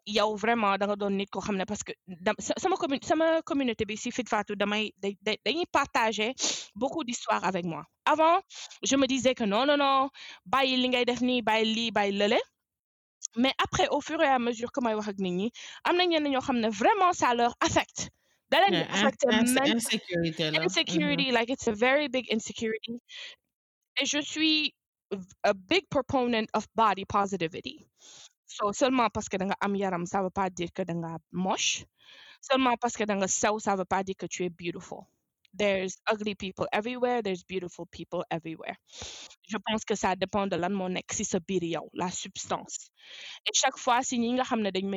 yow 0.06 0.36
vraiment 0.36 0.78
da 0.78 0.86
nga 0.88 0.96
doon 0.96 1.16
nit 1.18 1.30
koo 1.30 1.42
xam 1.42 1.56
ne 1.58 1.66
parce 1.66 1.84
que 1.84 1.94
sama 2.58 2.76
commu 2.76 2.98
sama 3.04 3.42
communauté 3.44 3.86
bi 3.86 3.96
si 3.98 4.12
Fit 4.12 4.28
Fatou 4.30 4.56
damay 4.56 4.92
da- 5.02 5.18
da- 5.22 5.38
dañuy 5.46 5.66
partager 5.72 6.34
beaucoup 6.76 7.04
d'histoires 7.04 7.44
avec 7.46 7.66
moi. 7.66 7.84
Avant 8.06 8.42
je 8.84 8.96
me 8.96 9.06
disais 9.08 9.34
que 9.36 9.44
non 9.46 9.66
non 9.66 9.78
non 9.78 10.10
bàyyi 10.46 10.76
li 10.78 10.88
ngay 10.90 11.06
def 11.06 11.22
nii 11.22 11.42
bàyyi 11.42 11.74
lii 11.76 11.92
bàyyi 11.92 12.18
lële. 12.18 12.40
Mais 13.38 13.54
après 13.66 13.88
au 13.90 14.02
fur 14.02 14.22
et 14.22 14.28
à 14.28 14.40
mesure 14.40 14.72
que 14.74 14.82
may 14.84 14.94
wax 14.96 15.08
ak 15.10 15.18
nit 15.20 15.32
ñi 15.40 15.52
am 15.86 15.96
na 15.98 16.04
ñenn 16.06 16.28
ñoo 16.32 16.42
xam 16.42 16.58
ne 16.60 16.70
vraiment 16.70 17.14
ça 17.14 17.34
leur 17.34 17.54
affecte. 17.62 18.10
Da 18.52 18.58
leen 18.60 18.76
mentally 19.32 19.72
insécurité 19.72 20.52
Mhm. 20.52 20.64
insecurity 20.68 21.32
like 21.32 21.50
it's 21.50 21.68
a 21.68 21.74
very 21.74 22.08
big 22.10 22.26
insecurity. 22.36 23.00
Et 24.02 24.06
je 24.06 24.20
suis 24.22 24.74
a 25.44 25.54
big 25.54 25.84
proponent 25.90 26.48
of 26.54 26.66
body 26.76 27.06
positivity 27.06 27.86
so 28.56 28.72
seulement 28.74 29.10
parce 29.16 29.30
que 29.30 29.38
da 29.38 29.46
nga 29.46 29.56
am 29.66 29.76
yaram 29.76 30.06
ça 30.06 30.22
veut 30.24 30.30
pas 30.42 30.50
dire 30.50 30.72
que 30.76 30.84
da 30.84 30.94
moche. 31.32 31.86
Seulement 32.42 32.76
parce 32.82 32.96
que 32.98 33.04
da 33.06 33.16
nga 33.16 33.28
sew 33.28 33.60
ça 33.60 33.76
veut 33.76 33.86
pas 33.86 34.04
dire 34.04 34.16
que 34.18 34.26
tu 34.28 34.44
es 34.44 34.50
beautiful. 34.50 35.02
There's 35.54 35.98
ugly 36.12 36.36
people 36.36 36.66
everywhere 36.72 37.22
there's 37.22 37.44
beautiful 37.44 37.86
people 37.92 38.24
everywhere. 38.32 38.78
Je 39.52 39.58
pense 39.68 39.84
que 39.86 39.96
ça 39.96 40.16
dépend 40.16 40.48
de 40.48 40.56
lan 40.56 40.74
moo 40.74 40.90
nekk 40.90 41.12
si 41.14 41.24
la 41.94 42.10
substance. 42.10 42.90
Et 43.46 43.52
chaque 43.54 43.78
fois 43.78 44.02
si 44.04 44.18
ñi 44.20 44.34
nga 44.34 44.44
xam 44.44 44.62
ne 44.62 44.72
dañ 44.72 44.88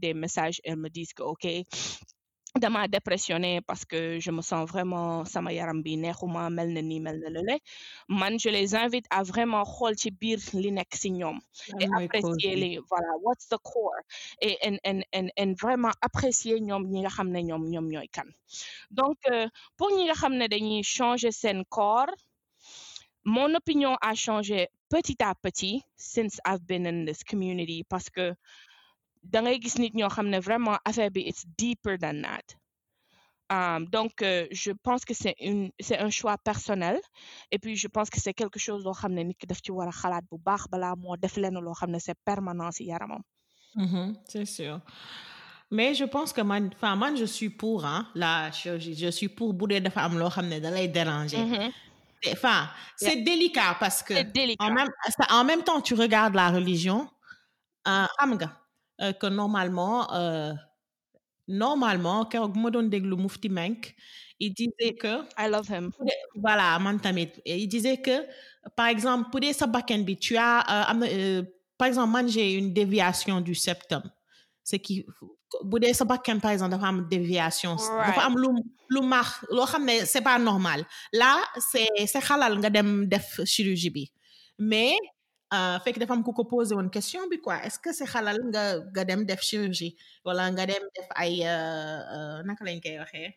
des 0.00 0.14
messages 0.14 0.60
elles 0.64 0.76
me 0.84 0.88
disent 0.88 1.12
que 1.14 1.22
ok 1.22 1.44
dama 2.58 2.88
dépressionné 2.88 3.60
parce 3.60 3.84
que 3.84 4.18
je 4.18 4.30
me 4.30 4.42
sens 4.42 4.68
vraiment 4.68 5.24
sama 5.24 5.52
yaram 5.52 5.82
bi 5.82 5.96
neexuma 5.96 6.50
mel 6.50 6.72
na 6.72 6.82
nii 6.82 7.00
mel 7.00 7.18
na 7.20 7.28
lële. 7.30 7.58
Man 8.08 8.38
je 8.38 8.48
les 8.50 8.74
invite 8.74 9.06
à 9.10 9.22
vraiment 9.22 9.62
xool 9.64 9.94
ci 9.96 10.10
biir 10.10 10.38
li 10.54 10.70
nekk 10.72 10.94
si 10.94 11.10
ñoom 11.10 11.38
et 11.80 11.86
mooy 11.88 12.08
cause 12.08 12.24
apprécier 12.24 12.56
les 12.56 12.78
voilà 12.90 13.12
what's 13.22 13.46
the 13.48 13.58
core? 13.62 14.00
Et 14.40 14.56
and 14.66 14.78
and 14.84 15.02
and 15.12 15.28
and 15.36 15.54
vraiment 15.62 15.92
apprécier 16.02 16.60
ñoom 16.60 16.82
ñi 16.90 17.00
nga 17.02 17.10
xam 17.10 17.28
ne 17.30 17.40
ñoom 17.42 17.62
ñoom 17.70 17.86
ñooy 17.88 18.08
kan. 18.08 18.28
Donc 18.90 19.18
euh, 19.30 19.46
pour 19.76 19.90
ñi 19.96 20.04
nga 20.06 20.14
xam 20.14 20.34
ne 20.36 20.46
dañuy 20.48 20.82
changer 20.82 21.30
seen 21.32 21.64
corps 21.68 22.14
mon 23.24 23.54
opinion 23.54 23.96
a 24.00 24.14
changé 24.14 24.68
petit 24.88 25.16
à 25.22 25.34
petit 25.34 25.82
since 25.96 26.40
I've 26.46 26.66
been 26.66 26.86
in 26.86 27.04
this 27.04 27.22
community 27.22 27.84
parce 27.84 28.08
que 28.10 28.34
da 29.22 29.40
ngay 29.42 29.58
gis 29.60 29.78
nit 29.78 29.94
ñoo 29.94 30.08
xam 30.08 30.28
ne 30.28 30.38
vraiment 30.40 30.78
affaire 30.84 31.10
bi 31.10 31.20
it's 31.28 31.44
deeper 31.58 31.98
than 31.98 32.22
that. 32.22 32.56
Um, 33.52 33.86
donc 33.90 34.22
euh, 34.22 34.46
je 34.52 34.70
pense 34.70 35.04
que 35.04 35.12
c'est 35.12 35.34
une 35.40 35.70
c'est 35.80 35.98
un 35.98 36.10
choix 36.10 36.38
personnel 36.38 37.00
et 37.50 37.58
puis 37.58 37.74
je 37.74 37.88
pense 37.88 38.08
que 38.08 38.20
c'est 38.20 38.32
quelque 38.34 38.60
chose 38.60 38.84
loo 38.84 38.92
xam 38.92 39.12
ne 39.12 39.22
nit 39.22 39.34
ki 39.34 39.46
daf 39.46 39.58
ci 39.64 39.72
war 39.72 39.88
a 39.88 39.90
xalaat 39.90 40.22
bu 40.30 40.38
baax 40.38 40.68
balaa 40.70 40.94
moo 40.96 41.16
def 41.16 41.36
lenn 41.36 41.58
loo 41.58 41.74
xam 41.74 41.90
ne 41.90 41.98
c'est 41.98 42.18
permanent 42.24 42.70
si 42.70 42.84
yaramam. 42.84 43.22
Mhm, 43.74 44.16
c'est 44.28 44.44
sûr. 44.46 44.80
Mais 45.72 45.94
je 45.94 46.04
pense 46.04 46.32
que 46.32 46.40
man 46.42 46.70
enfin 46.74 46.94
man 46.96 47.16
je 47.16 47.24
suis 47.24 47.50
pour 47.50 47.84
hein, 47.84 48.08
la 48.14 48.50
chirurgie 48.52 48.94
je 48.94 49.08
suis 49.10 49.28
pour 49.28 49.52
bu 49.52 49.66
dee 49.68 49.80
dafa 49.80 50.02
am 50.04 50.16
loo 50.18 50.28
xam 50.30 50.46
ne 50.48 50.60
da 50.60 50.70
lay 50.70 50.86
déranger. 50.88 51.38
Mhm. 51.44 51.72
C'est- 52.96 53.16
délicat 53.24 53.76
parce 53.80 54.02
que 54.02 54.14
c'est 54.14 54.30
délicat. 54.32 54.64
en 54.64 54.72
même 54.72 54.88
en 55.30 55.44
même 55.44 55.62
temps 55.64 55.80
tu 55.80 55.94
regardes 55.94 56.34
la 56.34 56.50
religion 56.50 57.08
euh, 57.88 58.06
xam 58.18 58.34
nga. 58.36 58.46
euh, 58.46 58.59
que 59.20 59.26
normalement 59.28 60.12
euh, 60.14 60.52
normalement 61.48 62.24
keroog 62.30 62.52
bu 62.54 62.60
ma 62.60 62.70
doon 62.70 62.88
déglu 62.88 63.16
Mufti 63.16 63.48
Menk 63.48 63.94
il 64.38 64.54
disait 64.54 64.94
que 64.94 65.22
I 65.38 65.48
love 65.50 65.68
him. 65.70 65.90
voilà 66.34 66.78
man 66.78 66.98
tamit 67.00 67.32
il 67.44 67.68
disait 67.68 67.98
que 67.98 68.16
par 68.76 68.86
exemple 68.88 69.30
bu 69.32 69.40
dee 69.40 69.52
sa 69.54 69.66
bakkan 69.66 70.02
bi 70.04 70.16
tu 70.16 70.36
as 70.36 70.60
euh, 70.60 70.90
am 70.90 70.98
na 71.00 71.06
euh, 71.06 71.42
par 71.78 71.88
exemple 71.88 72.10
man 72.12 72.28
j'ai 72.28 72.54
une 72.54 72.72
déviation 72.72 73.40
du 73.40 73.54
septum. 73.54 74.02
Ce 74.64 74.76
qui 74.76 75.04
bu 75.64 75.80
dee 75.80 75.94
sa 75.94 76.04
bakkan 76.04 76.38
par 76.40 76.52
exemple 76.52 76.72
dafa 76.72 76.86
am 76.88 77.06
déviation. 77.10 77.76
Dafa 77.76 78.22
am 78.28 78.34
lu 78.38 78.48
lu 78.94 79.00
max 79.06 79.44
loo 79.50 79.66
xam 79.66 79.84
ne 79.84 80.04
c'est 80.04 80.22
pas 80.22 80.38
normal. 80.38 80.84
Là 81.12 81.32
c'est 81.70 81.88
c'est 82.06 82.20
xalal 82.20 82.58
nga 82.60 82.70
dem 82.70 83.06
def 83.06 83.40
chirurgie 83.44 83.90
bi. 83.90 84.10
Mais 84.58 84.92
euh, 84.92 85.19
fekk 85.84 85.98
dafa 85.98 86.12
am 86.14 86.22
ku 86.22 86.32
ko 86.32 86.44
posé 86.44 86.74
woon 86.74 86.88
question 86.90 87.28
bi 87.28 87.38
quoi 87.40 87.56
est-ce 87.66 87.78
que 87.78 87.92
c'est 87.92 88.06
xalal 88.06 88.38
nga 88.52 88.78
nga 88.94 89.04
dem 89.04 89.24
def 89.24 89.40
chirurgie? 89.42 89.96
Wala 90.24 90.50
nga 90.52 90.64
dem 90.66 90.84
def 90.96 91.08
ay 91.16 91.42
euh, 91.44 92.00
euh, 92.14 92.42
naka 92.46 92.64
lañ 92.64 92.80
koy 92.80 92.98
waxee? 92.98 93.34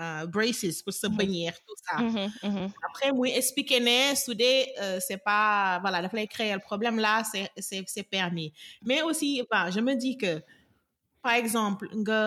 Euh, 0.00 0.26
braces 0.26 0.82
pour 0.82 0.94
se 0.94 1.06
Mhm. 1.06 1.16
bannière 1.18 1.56
tout 1.66 1.78
ça. 1.86 1.96
Mhm, 2.02 2.32
mhm. 2.42 2.66
après 2.88 3.12
muy 3.12 3.30
expliquer 3.30 3.78
ne 3.80 4.14
su 4.16 4.34
dee 4.34 4.64
c'est 5.06 5.18
pas 5.22 5.78
voilà 5.82 6.00
daf 6.02 6.12
lay 6.14 6.26
créer 6.26 6.54
le 6.54 6.60
problème 6.60 6.98
là 6.98 7.22
c'est 7.30 7.50
c'est 7.58 7.84
c'est 7.86 8.02
permis. 8.16 8.52
Mais 8.82 9.02
aussi 9.02 9.42
bah, 9.50 9.70
je 9.70 9.80
me 9.80 9.94
dis 9.94 10.16
que 10.16 10.42
par 11.22 11.34
exemple 11.34 11.86
nga 11.94 12.20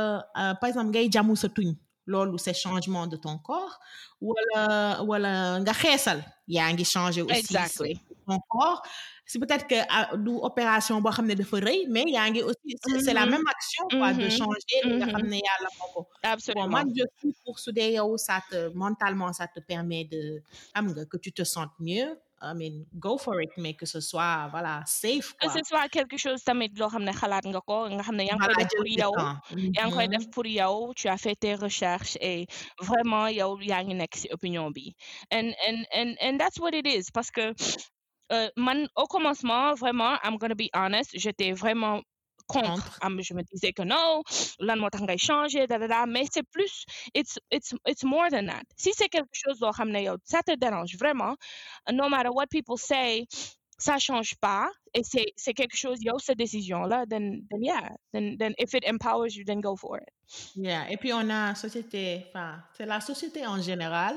par 0.62 0.68
exemple 0.70 0.90
ngay 0.92 1.10
jàmmu 1.12 1.36
sa 1.36 1.50
tuñ 1.50 1.74
loolu 2.06 2.38
c'est 2.38 2.54
changement 2.54 3.08
de 3.08 3.18
ton 3.18 3.40
corps 3.40 3.80
wala 4.22 5.02
wala 5.10 5.60
nga 5.62 5.74
xeesal 5.74 6.20
yaa 6.48 6.72
ngi 6.72 6.86
changer 6.86 7.24
aussi 7.24 7.34
sa- 7.34 7.66
exactly 7.66 7.94
ton 8.28 8.40
corps 8.50 8.82
c'est 9.26 9.40
peut-être 9.40 9.68
que 9.68 9.76
ah, 9.90 10.16
du 10.18 10.32
opération 10.50 11.02
boo 11.02 11.12
xam 11.16 11.26
ne 11.28 11.36
dafa 11.42 11.58
rëy 11.68 11.80
mais 11.94 12.06
yaa 12.16 12.30
ngi 12.30 12.42
aussi 12.44 12.70
c'est 13.06 13.14
la 13.14 13.26
Mhm. 13.26 13.32
même 13.34 13.48
action 13.56 13.86
quoi 13.98 14.14
de 14.14 14.26
Mhm. 14.26 14.38
changer 14.40 14.80
li 14.88 14.94
nga 15.00 15.08
xam 15.14 15.24
Mhm. 15.24 15.30
ne 15.34 15.38
yàlla 15.48 15.70
moo 15.80 15.88
ko. 15.96 16.02
Absolument. 16.24 16.68
moi 16.70 16.84
je 16.98 17.04
suis 17.20 17.34
pour 17.44 17.58
su 17.60 17.72
dee 17.78 17.92
yow 17.98 18.18
ça 18.18 18.38
te 18.50 18.60
mentalement 18.84 19.32
ça 19.40 19.48
te 19.48 19.60
permet 19.72 20.04
de 20.14 20.22
xam 20.74 20.86
nga 20.94 21.06
que 21.12 21.18
tu 21.18 21.32
te 21.32 21.44
sentes 21.44 21.78
mieux. 21.80 22.12
I 22.42 22.54
mean 22.54 22.86
go 23.06 23.18
for 23.18 23.42
it 23.42 23.50
mais 23.58 23.74
que 23.80 23.86
ce 23.86 24.00
soit 24.02 24.50
voilà 24.52 24.84
safe 24.86 25.30
que 25.40 25.48
quoi. 25.48 25.54
ce 25.56 25.60
soit 25.70 25.88
quelque 25.96 26.18
chose 26.18 26.44
tamit 26.44 26.70
loo 26.80 26.90
xam 26.94 27.04
ne 27.08 27.14
xalaat 27.22 27.46
nga 27.52 27.62
ko 27.70 27.78
nga 27.96 28.04
xam 28.08 28.16
ne 28.20 28.24
yaa 28.30 28.36
ngi 28.38 28.46
koy 28.46 28.56
def 28.62 28.72
pour 28.78 28.88
yow 29.02 29.14
yaa 29.78 29.86
ngi 29.88 29.94
koy 29.98 30.08
def 30.14 30.26
pour 30.36 30.46
yow 30.60 30.76
tu 31.00 31.08
as 31.08 31.18
fait 31.26 31.36
tes 31.44 31.56
recherches 31.56 32.16
et 32.30 32.46
vraiment 32.90 33.28
yow 33.40 33.52
yaa 33.72 33.82
ngi 33.84 33.96
nekk 34.02 34.14
ci 34.22 34.28
opinion 34.36 34.70
bi. 34.76 34.86
And 35.32 35.48
and 35.68 35.80
and 36.00 36.10
and 36.26 36.36
that's 36.42 36.60
what 36.60 36.74
it 36.76 36.86
is 36.86 37.06
parce 37.18 37.32
que 37.32 37.46
euh, 38.32 38.50
man 38.58 38.88
au 38.96 39.06
commencement 39.06 39.74
vraiment 39.74 40.18
I'm 40.24 40.38
gonna 40.38 40.56
be 40.56 40.70
honest 40.74 41.12
j'étais 41.14 41.52
vraiment 41.52 42.02
contre. 42.48 43.00
Je 43.02 43.34
me 43.34 43.42
disais 43.44 43.74
que 43.74 43.84
non 43.84 44.22
changer 45.18 45.68
da 45.68 45.78
da 45.80 45.88
da 45.88 46.06
mais 46.06 46.26
c'est 46.32 46.44
plus 46.44 46.86
it's 47.14 47.40
it's 47.52 47.74
it's 47.88 48.04
more 48.04 48.30
than 48.30 48.46
that. 48.48 48.64
Si 48.78 48.92
c'est 48.94 49.10
quelque 49.10 49.34
chose 49.34 49.60
ça 50.24 50.42
te 50.44 50.56
dérange 50.56 50.96
vraiment 51.00 51.36
no 51.92 52.10
matter 52.10 52.30
what 52.30 52.48
people 52.48 52.78
say 52.78 53.26
ça 53.78 53.98
change 53.98 54.36
pas 54.40 54.70
et 54.94 55.04
c'est 55.04 55.34
c'est 55.36 55.54
quelque 55.54 55.76
chose 55.76 55.98
yow 56.02 56.18
sa 56.20 56.34
décision 56.34 56.84
là 56.84 57.06
then 57.10 57.42
then 57.50 57.62
yeah 57.62 57.90
then 58.14 58.38
then 58.38 58.54
if 58.58 58.74
it 58.74 58.86
empowers 58.86 59.36
you 59.36 59.44
then 59.44 59.60
go 59.60 59.76
for 59.76 59.98
it. 59.98 60.10
Yeah. 60.56 60.90
Et 60.90 60.98
puis 60.98 61.14
on 61.14 61.30
a 61.30 61.56
société, 61.56 62.26
enfin, 62.30 62.64
c'est 62.74 62.86
la 62.86 63.00
société 63.02 63.46
en 63.46 63.62
général, 63.62 64.16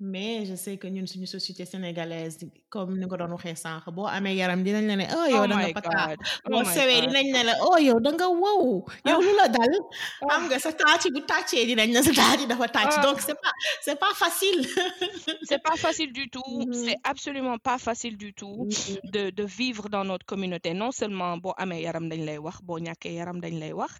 mais 0.00 0.46
je 0.46 0.54
sais 0.54 0.76
que 0.78 0.86
ñun 0.88 1.06
suñu 1.06 1.26
société 1.26 1.64
sénégalaise 1.66 2.38
comme 2.70 2.94
ni 2.98 3.04
nga 3.04 3.08
ko 3.08 3.16
doon 3.18 3.32
waxee 3.36 3.56
sànq 3.64 3.84
boo 3.96 4.06
amee 4.06 4.34
yaram 4.40 4.62
dinañ 4.64 4.86
la 4.90 4.96
ne 4.96 5.06
oh 5.18 5.26
yow 5.34 5.42
oh 5.44 5.46
da 5.46 5.56
nga 5.56 5.72
pata 5.78 6.14
oh 6.46 6.50
boo 6.50 6.64
sewee 6.64 7.00
dinañ 7.06 7.26
ne 7.34 7.42
la 7.48 7.54
oh 7.68 7.76
yow 7.78 7.98
da 8.00 8.10
nga 8.12 8.28
wow. 8.28 8.84
Yow 9.06 9.20
lu 9.20 9.32
la 9.40 9.48
dal 9.48 9.74
xam 10.20 10.30
ah 10.30 10.40
nga 10.48 10.58
sa 10.58 10.70
tàcc 10.72 11.04
bu 11.14 11.20
tàccee 11.32 11.66
dinañ 11.68 11.90
ne 11.92 12.00
sa 12.02 12.12
tàcc 12.12 12.46
dafa 12.48 12.66
tàcc. 12.76 12.92
Ah. 12.96 13.02
Donc 13.04 13.20
c'est 13.20 13.34
pas 13.42 13.52
c'est 13.84 13.98
pas 14.04 14.14
facile. 14.14 14.60
C'est 15.50 15.62
pas 15.62 15.76
facile 15.76 16.12
du 16.12 16.28
tout. 16.30 16.52
Mhm. 16.66 16.72
c'est 16.84 16.96
absolument 17.04 17.58
pas 17.58 17.78
facile 17.78 18.16
du 18.16 18.32
tout 18.32 18.56
Mhm. 18.64 19.10
de 19.14 19.22
de 19.38 19.44
vivre 19.44 19.88
dans 19.88 20.04
notre 20.04 20.24
communauté. 20.24 20.72
Non 20.74 20.90
seulement 20.92 21.36
boo 21.42 21.52
amee 21.58 21.82
yaram 21.82 22.08
dañ 22.08 22.24
lay 22.28 22.38
wax 22.38 22.58
boo 22.62 22.78
ñàkkee 22.78 23.14
yaram 23.18 23.38
dañ 23.40 23.54
lay 23.62 23.72
wax 23.72 23.92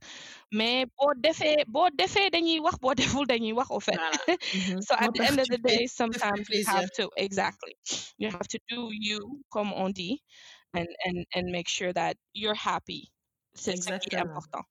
mais 0.52 0.86
boo 0.96 1.12
defee 1.16 1.64
boo 1.66 1.88
defee 1.98 2.30
dañuy 2.30 2.60
wax 2.60 2.76
boo 2.82 2.94
deful 2.94 3.26
dañuy 3.26 3.52
wax 3.52 3.68
au 3.70 3.80
fait. 3.80 3.98
So 4.86 4.94
at 4.98 5.10
the 5.14 5.22
end 5.22 5.38
of 5.40 5.48
the 5.48 5.58
day 5.58 5.86
ça 5.86 5.96
sometimes 6.04 6.48
you 6.50 6.64
have 6.66 6.90
to 6.98 7.08
exactly. 7.16 7.74
You 8.18 8.28
have 8.30 8.48
to 8.48 8.58
do 8.68 8.88
you 8.92 9.18
comme 9.50 9.72
on 9.72 9.90
dit 9.92 10.18
and 10.74 10.88
and 11.06 11.26
and 11.34 11.44
make 11.52 11.68
sure 11.68 11.92
that 11.92 12.16
you're 12.34 12.54
happy. 12.56 13.10
C'est 13.54 13.76
ce 13.76 13.98
qui 13.98 14.14
est 14.14 14.18
important. 14.18 14.62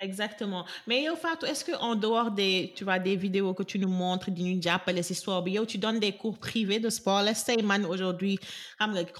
Exactement. 0.00 0.64
Mais 0.86 1.02
yow 1.02 1.16
Fatou, 1.16 1.44
est-ce 1.46 1.64
que 1.64 1.72
en 1.72 1.96
dehors 1.96 2.30
des, 2.30 2.72
tu 2.76 2.84
vois, 2.84 3.00
des 3.00 3.16
vidéos 3.16 3.52
que 3.52 3.64
tu 3.64 3.80
nous 3.80 3.88
montres, 3.88 4.30
ñu 4.30 4.62
jàppale 4.62 5.02
si 5.02 5.12
sport 5.14 5.42
bi, 5.42 5.52
yow 5.52 5.66
tu 5.66 5.76
donnes 5.78 5.98
des 5.98 6.12
cours 6.16 6.38
privés 6.38 6.78
de 6.78 6.88
sport? 6.88 7.22
Let's 7.22 7.42
say 7.44 7.56
man 7.62 7.84
aujourd'hui, 7.84 8.38
j'arrive 8.78 9.12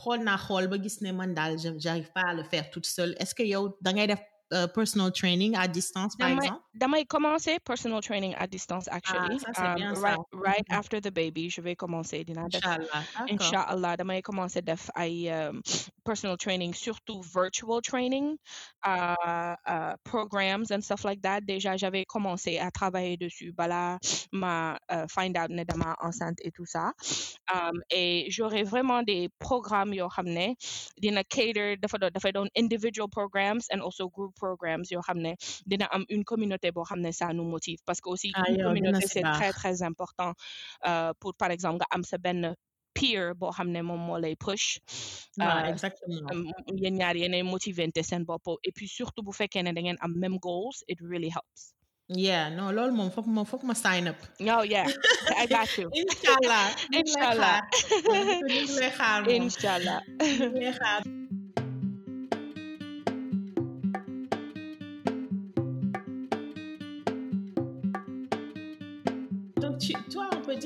pas 2.12 2.20
à 2.28 2.34
le 2.34 2.44
faire 2.44 2.70
toute 2.70 2.86
seule. 2.86 3.16
Est-ce 3.18 3.34
que 3.34 3.42
yow 3.42 3.76
da 3.80 3.92
ngay 3.92 4.14
euh, 4.52 4.66
personal 4.68 5.12
training 5.12 5.54
à 5.56 5.68
distance 5.68 6.16
par 6.16 6.28
damay 6.28 6.48
exemple? 6.48 6.62
damay 6.74 7.04
commencer 7.06 7.58
personal 7.60 8.00
training 8.00 8.34
at 8.34 8.48
distance 8.50 8.88
actually 8.88 9.38
Ah, 9.44 9.52
ça, 9.54 9.68
um, 9.74 9.76
bien 9.76 9.94
ça. 9.94 10.16
right 10.16 10.18
right 10.32 10.66
Mhm. 10.68 10.80
after 10.80 11.00
the 11.00 11.10
baby 11.12 11.48
je 11.50 11.60
vais 11.60 11.76
commencer 11.76 12.24
Inch'Allah. 12.42 13.06
D'accord. 13.16 13.58
Inshallah, 13.66 13.96
damay 13.96 14.22
commencer 14.22 14.62
def 14.62 14.90
ay 14.96 15.28
um, 15.30 15.60
personal 16.04 16.36
training, 16.36 16.72
surtout 16.74 17.22
virtual 17.22 17.80
training, 17.82 18.38
uh, 18.84 19.56
uh, 19.66 19.96
programs 20.04 20.70
and 20.70 20.82
stuff 20.82 21.04
like 21.04 21.20
that. 21.22 21.44
Déjà, 21.46 21.76
j'avais 21.76 22.04
commencé 22.06 22.58
à 22.58 22.70
travailler 22.70 23.16
dessus, 23.18 23.52
bala, 23.52 23.98
ma 24.32 24.78
uh, 24.90 25.06
find 25.08 25.36
out 25.36 25.50
dama 25.66 25.94
enceinte 26.00 26.38
et 26.42 26.50
tout 26.52 26.66
ça. 26.66 26.92
Um, 27.52 27.80
et 27.90 28.26
j'aurai 28.30 28.62
vraiment 28.64 29.02
des 29.02 29.28
programmes 29.38 29.94
yo 29.94 30.08
xamné 30.08 30.56
dina 31.00 31.24
cater 31.24 31.76
individual 32.56 33.08
programs 33.08 33.66
and 33.70 33.80
also 33.82 34.08
group 34.08 34.34
programs 34.42 34.86
yo 34.94 35.00
xamné 35.08 35.32
dina 35.70 35.86
am 35.96 36.04
une 36.14 36.24
communauté 36.30 36.68
bo 36.76 36.82
xamné 36.90 37.10
ça 37.12 37.26
nous 37.36 37.48
motive. 37.54 37.78
Parce 37.86 38.00
que 38.00 38.08
aussi 38.14 38.30
Ah, 38.34 38.44
une 38.50 38.62
communauté 38.62 39.06
c'est 39.14 39.22
très 39.38 39.52
très 39.52 39.82
important 39.82 40.32
euh, 40.86 41.12
pour 41.20 41.34
par 41.34 41.50
exemple 41.50 41.76
nga 41.78 41.86
am 41.96 42.02
sa 42.04 42.18
benn 42.18 42.54
peer 42.98 43.34
boo 43.40 43.50
xam 43.56 43.68
ne 43.74 43.80
moom 43.88 44.00
moo 44.08 44.18
lay 44.18 44.34
push. 44.36 44.66
Voilà, 45.36 45.66
euh, 45.66 45.72
exactement. 45.72 46.30
yéen 46.82 46.94
ñaar 47.00 47.16
yéenay 47.16 47.42
motivante 47.42 48.02
seen 48.02 48.24
bopp. 48.24 48.46
Et 48.64 48.72
puis 48.72 48.88
surtout 48.88 49.22
bu 49.26 49.32
fekkee 49.40 49.62
ne 49.62 49.72
da 49.72 49.80
ngeen 49.80 49.98
am 50.00 50.12
même 50.22 50.38
goals 50.46 50.76
it 50.88 50.98
really 51.00 51.30
helps. 51.36 51.62
Yeah, 52.08 52.48
non, 52.56 52.72
loolu 52.72 52.92
moom 52.96 53.10
foog 53.12 53.26
ma 53.26 53.44
foog 53.44 53.62
ma 53.68 53.74
sign 53.74 54.08
up. 54.08 54.16
oh 54.40 54.62
yeah. 54.62 54.86
I 55.36 55.46
got 55.46 55.68
you. 55.78 55.90
Ngi 55.92 56.04
lay 59.26 59.36
Inch'Allah. 59.36 60.00
xaar. 60.80 61.02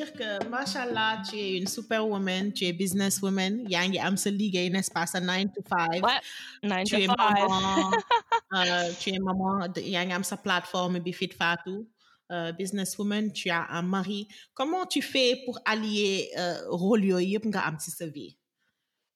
Dire 0.03 0.13
que, 0.13 0.49
machallah, 0.49 1.23
tu 1.29 1.37
es 1.37 1.57
une 1.59 1.67
superwoman, 1.67 2.53
tu 2.53 2.65
es 2.67 2.73
businesswoman, 2.73 3.65
yaa 3.69 3.87
ngi 3.89 3.99
am 3.99 4.17
sa 4.17 4.31
liggéey, 4.31 4.71
n'est-ce 4.71 4.91
pas, 4.91 5.07
sa 5.07 5.21
9 5.21 5.53
to 5.55 5.63
5. 5.69 6.03
ouais 6.03 6.21
nine 6.63 6.85
Tu 6.87 6.97
es 6.97 7.07
maman, 7.07 7.91
euh, 8.55 8.93
tu 9.01 9.11
es 9.11 9.19
maman, 9.19 9.69
de- 9.69 9.81
yaa 9.83 10.05
ngi 10.05 10.13
am 10.13 10.25
sa 10.25 10.37
plateforme 10.37 11.01
bi 11.01 11.13
Fit 11.13 11.33
Fatou, 11.33 11.87
euh, 12.31 12.53
businesswoman, 12.53 13.31
tu 13.33 13.51
as 13.51 13.67
un 13.71 13.83
mari. 13.83 14.27
Comment 14.55 14.87
tu 14.87 15.03
fais 15.03 15.43
pour 15.45 15.59
allier 15.65 16.31
euh, 16.39 16.59
rôle 16.69 17.05
yooyu 17.05 17.35
yëpp 17.39 17.47
nga 17.47 17.61
am 17.67 17.79
ci 17.79 17.91
sa 17.91 18.07
vie? 18.07 18.37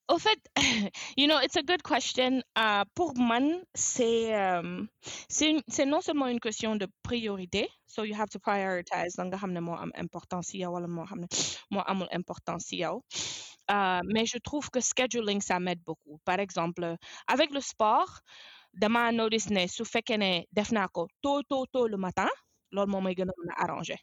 Au 0.09 0.19
fait, 0.19 0.39
you 1.17 1.27
know, 1.27 1.39
it's 1.39 1.57
a 1.57 1.63
good 1.63 1.83
question. 1.83 2.43
Uh, 2.55 2.85
pour 2.95 3.13
man, 3.19 3.63
c'est 3.75 4.33
um, 4.35 4.89
c'est 5.29 5.85
non 5.87 6.01
seulement 6.01 6.29
une 6.29 6.39
question 6.39 6.77
de 6.77 6.87
priorité. 7.03 7.69
So 7.87 8.05
you 8.05 8.15
have 8.15 8.31
to 8.31 8.39
prioritize. 8.39 9.19
Nga 9.19 9.37
xamne 9.37 9.61
mo 9.61 9.73
am 9.75 9.91
importance 9.97 10.55
yow 10.55 10.71
wala 10.73 10.87
mo 10.87 11.05
xamne 11.07 11.27
mo 11.73 11.81
amul 11.87 12.09
importance 12.13 12.67
ci 12.69 12.77
yow. 12.83 13.03
Uh, 13.69 14.01
mais 14.05 14.27
je 14.27 14.39
trouve 14.39 14.71
que 14.71 14.81
scheduling 14.81 15.41
ça 15.41 15.59
m'aide 15.59 15.83
beaucoup. 15.85 16.21
Par 16.25 16.39
exemple, 16.39 16.97
avec 17.27 17.51
le 17.51 17.61
sport, 17.61 18.21
dama 18.73 19.11
notice 19.11 19.51
ne 19.51 19.67
su 19.67 19.85
fekkee 19.85 20.19
ne 20.19 20.31
def 20.53 20.71
naa 20.71 20.87
ko 20.89 21.09
tôt 21.23 21.43
tôt 21.51 21.67
tôt 21.73 21.89
le 21.89 21.97
matin, 21.97 22.29
loolu 22.71 22.91
moo 22.93 23.01
may 23.01 23.15
gën 23.15 23.29
a 23.29 23.67
mën. 23.67 23.97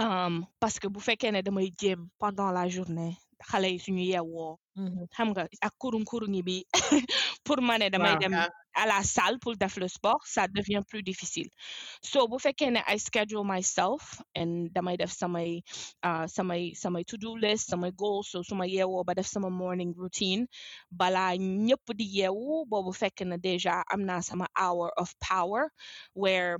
Um, 0.00 0.46
parce 0.60 0.78
que 0.78 0.88
bu 0.88 1.00
fekkee 1.00 1.32
ne 1.32 1.42
damay 1.42 1.72
jéem 1.78 2.08
pendant 2.18 2.50
la 2.52 2.68
journée 2.68 3.16
xale 3.50 3.68
yi 3.72 3.78
suñu 3.78 4.02
yeewoo 4.12 4.58
xam 5.16 5.28
nga 5.34 5.42
ak 5.66 5.74
kurung 5.80 6.04
kurungi 6.04 6.42
bi 6.48 6.56
pour 7.44 7.60
ma 7.62 7.78
ne 7.78 7.88
damay 7.90 8.16
dem 8.20 8.34
à 8.74 8.86
la 8.86 9.02
salle 9.02 9.38
pour 9.42 9.56
def 9.56 9.76
le 9.76 9.88
sport 9.88 10.22
ça 10.26 10.46
devient 10.46 10.82
plus 10.88 11.02
difficile. 11.02 11.50
So 12.02 12.28
bu 12.28 12.38
fekkee 12.38 12.70
ne 12.70 12.80
I 12.86 12.96
schedule 12.98 13.44
myself 13.44 14.22
and 14.36 14.70
damay 14.74 14.96
def 14.96 15.10
samay 15.10 15.62
uh, 16.02 16.26
samay 16.36 16.74
samay 16.82 17.04
to 17.06 17.16
do 17.18 17.34
list 17.36 17.70
samay 17.70 17.90
goals 17.96 18.30
so 18.30 18.42
su 18.42 18.54
ma 18.54 18.64
yeewoo 18.66 19.04
ba 19.04 19.14
def 19.14 19.26
sama 19.26 19.50
morning 19.50 19.94
routine 19.96 20.46
balaa 20.92 21.34
ñëpp 21.66 21.86
di 21.98 22.06
yeewu 22.20 22.64
boobu 22.70 22.92
fekk 22.94 23.26
na 23.26 23.36
déjà 23.36 23.82
am 23.92 24.02
naa 24.06 24.20
sama 24.20 24.46
hour 24.56 24.92
of 24.96 25.10
power 25.18 25.70
where 26.14 26.58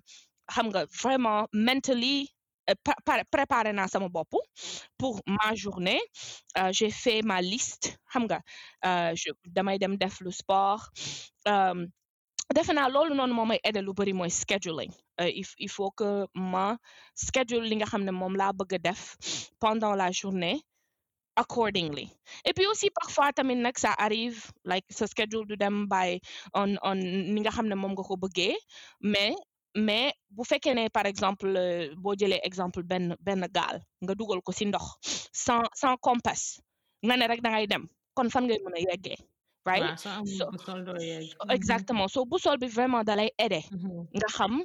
xam 0.54 0.66
nga 0.72 0.86
vraiment 1.02 1.46
mentally 1.52 2.28
préparé 3.30 3.72
naa 3.72 3.88
sama 3.88 4.08
bopp 4.08 4.32
pour 4.98 5.20
ma 5.26 5.54
journée. 5.54 6.00
Euh, 6.58 6.70
j'ai 6.72 6.90
fait 6.90 7.22
ma 7.22 7.40
liste. 7.40 7.98
Xam 8.12 8.26
euh, 8.84 9.12
je 9.14 9.30
damay 9.46 9.78
dem 9.78 9.96
def 9.96 10.20
le 10.20 10.30
sport. 10.30 10.90
Euh, 11.48 11.86
defe 12.54 12.72
naa 12.74 12.88
loolu 12.88 13.14
noonu 13.14 13.34
moo 13.34 13.46
may 13.50 13.60
aider 13.68 13.82
lu 13.82 13.92
bëri 13.98 14.12
mooy 14.12 14.30
scheduling. 14.30 14.92
Euh, 15.20 15.30
il, 15.58 15.68
faut 15.68 15.90
que 15.90 16.26
ma 16.34 16.76
schedule 17.14 17.64
li 17.68 17.76
nga 17.76 17.86
xam 17.86 18.02
ne 18.04 18.12
pendant 19.60 19.94
la 19.94 20.10
journée 20.12 20.60
accordingly. 21.36 22.10
Et 22.44 22.52
puis 22.52 22.66
aussi 22.66 22.88
parfois 22.90 23.32
tamit 23.32 23.56
nag 23.56 23.76
ça 23.78 23.92
arrive 23.98 24.50
like 24.64 24.84
sa 24.90 25.06
schedule 25.06 25.46
du 25.46 25.56
dem 25.56 25.86
by 25.88 26.20
on 26.54 26.76
on 26.82 26.94
ni 27.34 27.40
nga 27.40 27.50
xam 27.50 27.66
ne 27.68 27.74
mais 29.00 29.34
mais 29.86 30.12
bu 30.30 30.44
fekkee 30.44 30.74
ne 30.74 30.88
par 30.88 31.06
exemple 31.06 31.46
euh, 31.56 31.94
boo 31.96 32.14
jëlee 32.18 32.40
exemple 32.42 32.82
benn 32.82 33.16
benn 33.20 33.46
gaal 33.56 33.80
nga 34.02 34.14
dugal 34.14 34.40
ko 34.42 34.52
ci 34.52 34.64
ndox 34.66 34.84
sans 35.32 35.62
sans 35.74 35.96
compass 35.96 36.60
nga 37.04 37.16
ne 37.16 37.24
rek 37.28 37.42
da 37.42 37.50
ngay 37.50 37.66
dem 37.66 37.84
kon 38.14 38.30
fan 38.30 38.44
ngay 38.46 38.58
mën 38.64 38.74
a 38.76 38.80
yeggee 38.90 39.18
right 39.66 39.98
So- 39.98 40.50
boussole 40.50 40.84
doo 40.84 40.96
yegg. 41.00 41.32
exactement 41.50 42.08
so 42.08 42.24
boussole 42.24 42.58
bi 42.58 42.66
vraiment 42.66 43.04
da 43.04 43.14
lay 43.16 43.30
aider 43.38 43.62
Mhm. 43.70 44.08
nga 44.14 44.28
xam 44.36 44.64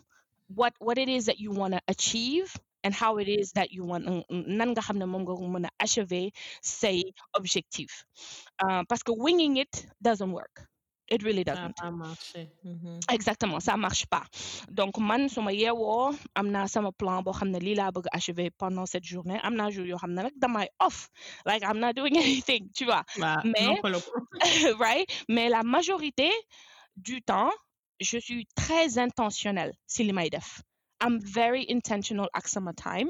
what 0.56 0.74
what 0.80 0.98
it 0.98 1.10
is 1.10 1.26
that 1.26 1.40
you 1.40 1.52
want 1.52 1.74
to 1.74 1.80
achieve 1.88 2.50
and 2.84 2.94
how 2.94 3.18
it 3.18 3.28
is 3.28 3.52
that 3.54 3.72
you 3.72 3.84
want 3.86 4.04
nan 4.30 4.70
nga 4.74 4.82
xam 4.82 4.98
ne 4.98 5.06
moom 5.06 5.24
nga 5.24 5.36
mën 5.54 5.66
a 5.66 5.70
achever 5.80 6.30
say 6.62 7.04
objectif 7.34 8.06
Euh, 8.64 8.84
parce 8.88 9.04
que 9.04 9.12
winging 9.12 9.58
it 9.58 9.74
doesn't 10.02 10.32
work 10.32 10.56
it 11.10 11.22
really 11.24 11.44
Ça 11.44 11.54
doesn't 11.56 11.76
pas 11.76 11.92
marché. 11.92 12.50
Mhm. 12.64 13.00
exactement 13.12 13.60
ça 13.60 13.76
marche 13.78 14.06
pas 14.08 14.24
donc 14.70 14.98
man 14.98 15.28
su 15.30 15.42
ma 15.42 15.52
yeewoo 15.52 16.16
am 16.36 16.48
naa 16.50 16.68
sama 16.68 16.92
plan 16.92 17.22
boo 17.22 17.34
xam 17.34 17.50
ne 17.52 17.60
lii 17.60 17.76
laa 17.76 17.92
bëgg 17.92 18.08
achever 18.12 18.50
pendant 18.52 18.86
cette 18.86 19.04
journée 19.04 19.40
am 19.44 19.56
naa 19.56 19.70
jour 19.70 19.86
yoo 19.86 19.98
xam 19.98 20.14
ne 20.14 20.24
nag 20.24 20.34
damay 20.40 20.68
off 20.80 21.10
like 21.46 21.64
I'm 21.64 21.80
not 21.80 21.94
doing 21.96 22.16
anything 22.26 22.70
tu 22.74 22.86
vois 22.86 23.04
Waaw, 23.20 23.42
Mais- 23.44 23.82
right? 24.80 25.06
Mais 25.30 25.50
la 25.50 25.64
majorité 25.64 26.30
du 26.96 27.22
temps, 27.22 27.52
je 28.00 28.18
suis 28.20 28.48
très 28.56 28.98
intentionnelle 28.98 29.74
si 29.88 30.04
li 30.04 30.14
may 30.14 30.30
def. 30.30 30.62
I'm 31.02 31.20
very 31.20 31.66
intentional 31.70 32.30
ak 32.34 32.48
sama 32.48 32.72
time, 32.74 33.10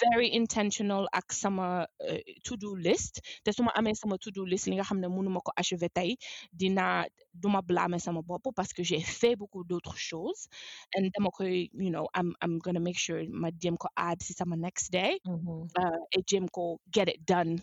very 0.00 0.28
intentional 0.32 1.08
ak 1.12 1.32
sama 1.32 1.86
uh, 2.00 2.20
to-do 2.44 2.74
list. 2.76 3.20
Te 3.44 3.52
su 3.52 3.62
ma 3.62 3.72
amee 3.76 3.94
sama 3.94 4.16
to-do 4.18 4.44
list 4.44 4.66
li 4.68 4.76
nga 4.76 4.84
xam 4.88 5.00
ne 5.00 5.08
mënuma 5.08 5.40
ko 5.44 5.52
achever 5.56 5.88
tey, 5.92 6.16
dina 6.52 7.04
duma 7.32 7.60
blâmer 7.62 8.00
sama 8.00 8.22
bopp 8.22 8.54
parce 8.56 8.72
que 8.72 8.82
j'ai 8.82 9.00
fait 9.00 9.36
beaucoup 9.36 9.64
d'autres 9.64 9.96
choses 9.98 10.48
and 10.96 11.10
dama 11.12 11.30
koy, 11.30 11.68
you 11.72 11.90
know, 11.90 12.08
I'm 12.14 12.34
I'm 12.42 12.58
gonna 12.58 12.80
make 12.80 12.98
sure 12.98 13.22
ma 13.28 13.50
jéem 13.50 13.76
ko 13.78 13.88
add 13.96 14.22
si 14.22 14.32
sama 14.34 14.56
next 14.56 14.90
day 14.90 15.18
Mhm. 15.24 15.74
uh, 15.78 16.00
et 16.12 16.24
jéem 16.26 16.48
ko 16.50 16.80
get 16.90 17.08
it 17.08 17.24
done 17.26 17.62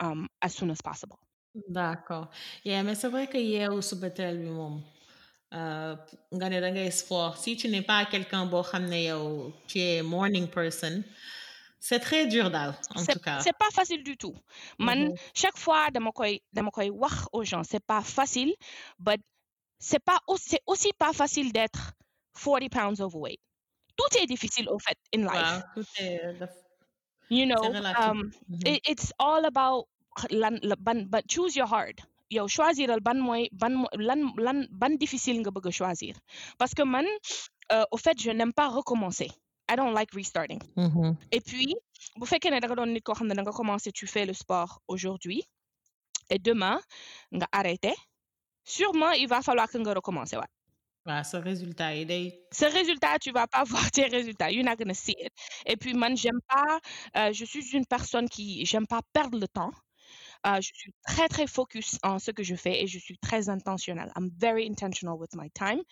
um, 0.00 0.28
as 0.42 0.54
soon 0.54 0.70
as 0.70 0.80
possible. 0.82 1.18
D'accord. 1.68 2.30
Yeah, 2.64 2.82
mais 2.82 2.94
c'est 2.94 3.08
vrai 3.08 3.26
que 3.26 3.36
yeewu 3.36 3.82
suba 3.82 4.08
teel 4.10 4.38
bi 4.38 4.48
moom 4.48 4.80
euh, 5.52 5.94
nga 6.36 6.48
ne 6.48 6.60
da 6.60 6.70
ngay 6.70 6.90
sport 6.90 7.36
si 7.36 7.56
tu 7.56 7.68
n'es 7.68 7.82
pas 7.82 8.06
quelqu'un 8.06 8.46
boo 8.46 8.62
xam 8.62 8.86
ne 8.88 9.00
yow 9.08 9.52
tu 9.68 9.78
es 9.78 10.02
morning 10.02 10.46
person 10.48 11.04
c'est 11.88 11.98
très 11.98 12.26
dur 12.34 12.46
daal 12.50 12.72
en 12.94 13.04
tout 13.04 13.18
cas. 13.26 13.40
c'est 13.44 13.56
pas 13.64 13.70
facile 13.78 14.02
du 14.04 14.16
tout. 14.16 14.34
Man 14.78 15.00
Mhm. 15.08 15.14
chaque 15.34 15.58
fois 15.64 15.90
dama 15.90 16.10
koy 16.18 16.40
dama 16.52 16.70
koy 16.70 16.88
wax 17.02 17.16
aux 17.32 17.44
gens 17.50 17.64
c'est 17.70 17.84
pas 17.92 18.02
facile 18.02 18.52
but 19.06 19.20
c'est 19.88 19.98
pas 20.10 20.18
aussi 20.28 20.48
c'est 20.50 20.62
aussi 20.66 20.90
pas 21.02 21.12
facile 21.12 21.48
d'être 21.52 21.82
40 22.34 22.68
pounds 22.70 23.00
overweight. 23.00 23.40
Tout 23.96 24.12
est 24.20 24.26
difficile 24.26 24.68
au 24.68 24.78
fait 24.78 24.96
in 25.14 25.22
life. 25.22 25.52
Waaw, 25.52 25.62
tout 25.74 25.88
est 25.98 26.22
you 27.30 27.46
know 27.46 27.62
um 28.04 28.30
Mhm. 28.48 28.66
it, 28.66 28.80
it's 28.88 29.12
all 29.18 29.44
about 29.44 29.86
lan 30.30 30.58
la- 30.62 30.76
ban 30.86 31.06
but 31.12 31.24
choose 31.28 31.56
your 31.56 31.66
heart 31.74 31.98
yow 32.30 32.46
choisiral 32.48 33.00
ban 33.00 33.18
mooy 33.26 33.48
ban 33.52 33.74
lan 34.08 34.20
lan 34.38 34.58
ban 34.70 34.96
difficile 35.02 35.38
nga 35.40 35.50
bëgg 35.50 35.66
a 35.68 35.70
choisir. 35.70 36.14
Parce 36.58 36.74
que 36.74 36.84
man 36.84 37.06
euh, 37.72 37.84
au 37.90 37.96
fait 37.96 38.16
je 38.20 38.30
n'aime 38.30 38.52
pas 38.52 38.68
recommencer 38.68 39.30
I 39.70 39.76
don't 39.76 39.94
like 39.94 40.12
restarting 40.14 40.60
Mhm. 40.76 41.16
et 41.30 41.40
puis 41.40 41.74
bu 42.18 42.26
fekkee 42.26 42.50
ne 42.50 42.60
da 42.60 42.66
nga 42.68 42.76
doon 42.76 42.92
nit 42.92 43.02
koo 43.02 43.14
xam 43.14 43.26
ne 43.28 43.34
da 43.34 43.42
nga 43.42 43.52
commencer 43.52 43.92
tu 43.92 44.06
fais 44.06 44.26
le 44.26 44.32
sport 44.34 44.80
aujourd'hui 44.88 45.42
et 46.30 46.38
demain 46.38 46.80
nga 47.32 47.46
arrêté 47.52 47.92
sûrement 48.64 49.12
il 49.12 49.28
va 49.28 49.42
falloir 49.42 49.68
que 49.68 49.78
nga 49.78 49.94
recommencer 49.94 50.36
waat 50.36 50.50
waaw 51.06 51.24
sa 51.24 51.40
résultat 51.40 51.94
yi 51.96 52.04
day 52.06 52.24
ce 52.52 52.66
résultat, 52.66 53.18
tu 53.18 53.30
vas 53.32 53.46
pas 53.46 53.64
voir 53.72 53.90
tes 53.90 54.06
résultats. 54.06 54.50
You're 54.52 54.64
not 54.64 54.76
gonna 54.76 54.94
see 54.94 55.16
it. 55.18 55.32
Et 55.66 55.76
puis, 55.76 55.94
man, 55.94 56.16
j'aime 56.16 56.40
pas, 56.46 56.78
euh, 57.16 57.32
je 57.32 57.44
suis 57.44 57.66
une 57.78 57.86
personne 57.86 58.28
qui, 58.28 58.64
j'aime 58.66 58.86
pas 58.86 59.00
perdre 59.12 59.36
le 59.38 59.48
temps. 59.48 59.72
Euh, 60.44 60.60
je 60.60 60.70
suis 60.74 60.92
très, 61.06 61.28
très 61.28 61.46
focus 61.46 61.98
en 62.02 62.18
ce 62.18 62.32
que 62.32 62.42
je 62.42 62.56
fais 62.56 62.82
et 62.82 62.86
je 62.88 62.98
suis 62.98 63.16
très 63.18 63.48
intentionnelle. 63.48 64.10
I'm 64.16 64.28
very 64.36 64.66
intentional 64.66 65.16
with 65.16 65.34
my 65.36 65.48
time. 65.54 65.82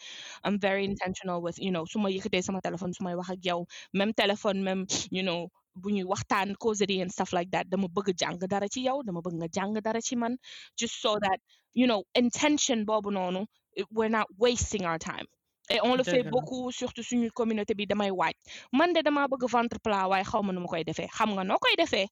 I'm 0.44 0.59
very 0.59 0.84
intentional 0.84 1.40
with, 1.40 1.59
you 1.61 1.70
know, 1.70 1.84
su 1.86 1.98
ma 2.01 2.11
yëkkatee 2.11 2.42
sama 2.42 2.61
téléphone, 2.61 2.92
su 2.92 3.05
may 3.05 3.14
wax 3.14 3.30
ak 3.30 3.44
yow, 3.44 3.66
même 3.94 4.12
téléphone, 4.12 4.61
même, 4.62 4.86
you 5.12 5.22
know, 5.22 5.48
bu 5.76 5.92
ñuy 5.92 6.05
waxtaan, 6.05 6.57
causerie 6.59 7.01
and 7.01 7.12
stuff 7.12 7.32
like 7.32 7.51
that. 7.53 7.70
Dama 7.70 7.86
bëgg 7.88 8.11
jàng 8.18 8.38
dara 8.48 8.66
ci 8.68 8.80
yow, 8.82 9.03
dama 9.07 9.20
bëgg 9.22 9.36
nga 9.38 9.46
jàng 9.57 9.80
dara 9.80 10.01
ci 10.01 10.16
man, 10.16 10.36
just 10.76 11.01
so 11.01 11.14
that, 11.20 11.38
you 11.74 11.86
know, 11.86 12.03
intention 12.14 12.84
boobu 12.84 13.11
noonu, 13.12 13.46
we're 13.92 14.09
not 14.11 14.26
wasting 14.36 14.84
our 14.84 14.98
time. 14.98 15.26
Et 15.70 15.78
on 15.84 15.94
le 15.94 16.03
fait 16.03 16.24
beaucoup, 16.24 16.72
surtout 16.72 17.05
suñu 17.05 17.30
communauté 17.30 17.74
bi 17.76 17.86
damay 17.86 18.11
waaj. 18.11 18.34
Man 18.72 18.92
de 18.92 19.01
damaa 19.03 19.28
bëgg 19.28 19.46
ventre 19.48 19.78
plat 19.78 20.09
waaye 20.11 20.24
xaw 20.24 20.42
ma 20.42 20.53
nu 20.53 20.59
ma 20.61 20.66
koy 20.66 20.82
defee. 20.82 21.07
Xam 21.07 21.30
nga 21.36 21.44
noo 21.44 21.59
koy 21.62 21.76
defee, 21.78 22.09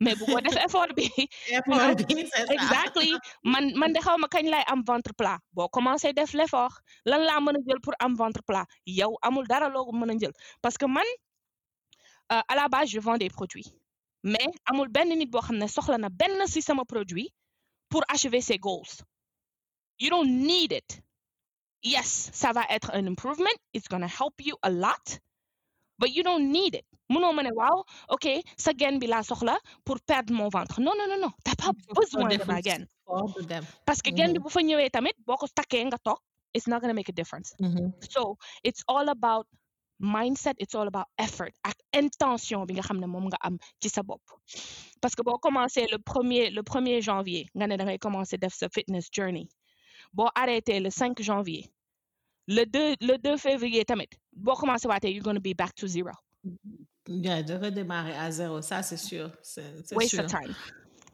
mais 0.00 0.14
bu 0.18 0.24
ko 0.26 0.40
def 0.40 0.56
effort 0.66 0.92
bi. 0.96 1.06
effort 1.58 1.96
bi 2.08 2.14
exactly. 2.56 3.12
Man 3.44 3.72
man 3.78 3.92
de 3.92 4.00
xaw 4.00 4.16
ma 4.18 4.28
kañ 4.28 4.46
lay 4.50 4.64
am 4.72 4.82
ventre 4.82 5.12
plat. 5.14 5.38
Boo 5.52 5.68
commencé 5.68 6.12
def 6.12 6.32
l'effort 6.32 6.74
lan 7.04 7.20
laa 7.28 7.40
mën 7.40 7.56
a 7.56 7.60
jël 7.66 7.80
pour 7.80 7.94
am 8.00 8.14
ventre 8.16 8.42
plat? 8.42 8.66
Yow 8.86 9.16
amul 9.22 9.46
dara 9.46 9.68
loo 9.68 9.92
mën 9.92 10.10
a 10.10 10.18
jël. 10.18 10.32
Parce 10.62 10.78
que 10.78 10.86
man 10.86 11.04
euh, 12.32 12.40
à 12.48 12.54
la 12.54 12.68
base 12.68 12.88
je 12.90 13.00
vends 13.00 13.18
des 13.18 13.28
produits. 13.30 13.68
Mais 14.22 14.46
amul 14.66 14.88
benn 14.88 15.08
nit 15.18 15.26
boo 15.26 15.40
xam 15.40 15.56
ne 15.58 15.66
soxla 15.66 15.98
na 15.98 16.08
benn 16.08 16.46
si 16.46 16.62
sama 16.62 16.84
produit 16.84 17.28
pour 17.90 18.02
achever 18.08 18.40
ses 18.40 18.58
goals. 18.58 18.92
You 19.98 20.08
don't 20.10 20.30
need 20.48 20.72
it. 20.72 21.02
Yes 21.82 22.30
ça 22.32 22.52
va 22.52 22.64
être 22.70 22.90
un 22.94 23.06
improvement. 23.06 23.56
It's 23.74 23.88
gonna 23.88 24.08
help 24.08 24.34
you 24.40 24.56
a 24.62 24.70
lot 24.70 25.20
but 26.00 26.08
you 26.16 26.22
don't 26.28 26.46
need 26.56 26.74
it. 26.80 26.86
Mënoo 27.12 27.32
ma 27.36 27.42
ne 27.42 27.50
waaw 27.60 27.78
ok 28.14 28.26
sa 28.64 28.72
gaine 28.80 28.98
bi 29.02 29.06
laa 29.12 29.22
soxla 29.30 29.56
pour 29.84 29.98
perdre 30.10 30.32
mon 30.40 30.48
ventre. 30.56 30.76
Non 30.80 30.94
non 30.98 31.06
non 31.12 31.20
non 31.24 31.32
t'as 31.44 31.56
pas 31.60 31.70
Il 31.76 31.82
faut 31.94 31.94
que 31.94 32.00
besoin 32.00 32.28
de 32.28 32.44
ma 32.52 32.60
gaine 32.68 32.86
sport 33.02 33.34
du 33.36 33.46
dem 33.46 33.64
parce 33.86 34.00
que 34.02 34.10
gaine 34.18 34.32
bi 34.34 34.38
bu 34.44 34.48
fa 34.56 34.60
ñëwee 34.68 34.90
tamit 34.90 35.16
boo 35.26 35.36
ko 35.40 35.46
takkee 35.58 35.84
nga 35.88 35.98
toog 36.06 36.18
it's 36.54 36.66
not 36.70 36.80
gonna 36.80 36.94
make 37.00 37.08
a 37.08 37.16
difference. 37.20 37.48
Mhm. 37.60 37.92
so 38.14 38.22
it's 38.68 38.82
all 38.88 39.08
about 39.16 39.46
mindset 40.16 40.56
it's 40.58 40.74
all 40.78 40.88
about 40.92 41.06
effort 41.26 41.52
ak 41.70 41.76
intention 42.02 42.60
bi 42.66 42.74
nga 42.76 42.82
xam 42.88 42.98
ne 43.02 43.06
moom 43.06 43.26
nga 43.30 43.38
am 43.46 43.58
ci 43.82 43.88
sa 43.88 44.02
bopp. 44.02 44.22
Parce 45.02 45.14
que 45.16 45.22
boo 45.22 45.38
commencé 45.46 45.86
le 45.92 45.98
premier 45.98 46.50
le 46.58 46.62
premier 46.62 46.98
janvier 47.08 47.44
nga 47.56 47.66
ne 47.66 47.76
da 47.76 47.84
ngay 47.84 47.98
commencé 47.98 48.34
def 48.38 48.54
sa 48.54 48.68
fitness 48.76 49.08
journey. 49.16 49.46
Boo 50.16 50.28
arrêté 50.34 50.80
le 50.80 50.90
5 50.90 51.20
janvier 51.22 51.64
le 52.50 52.64
2 52.66 52.96
le 53.00 53.16
2 53.16 53.36
février 53.36 53.84
tamit 53.84 54.10
boo 54.32 54.54
commencé 54.54 54.88
waatee 54.88 55.12
you're 55.14 55.22
gonna 55.22 55.40
be 55.40 55.54
back 55.56 55.72
to 55.74 55.86
zero. 55.86 56.12
Yeah, 57.06 57.42
de 57.42 57.54
redémarrer 57.54 58.14
à 58.16 58.30
zéro 58.30 58.60
ça 58.60 58.82
c'est 58.82 58.96
sûr 58.96 59.30
c'est 59.42 59.62
c'est 59.84 59.96
waste 59.96 60.18
of 60.18 60.26
time. 60.26 60.54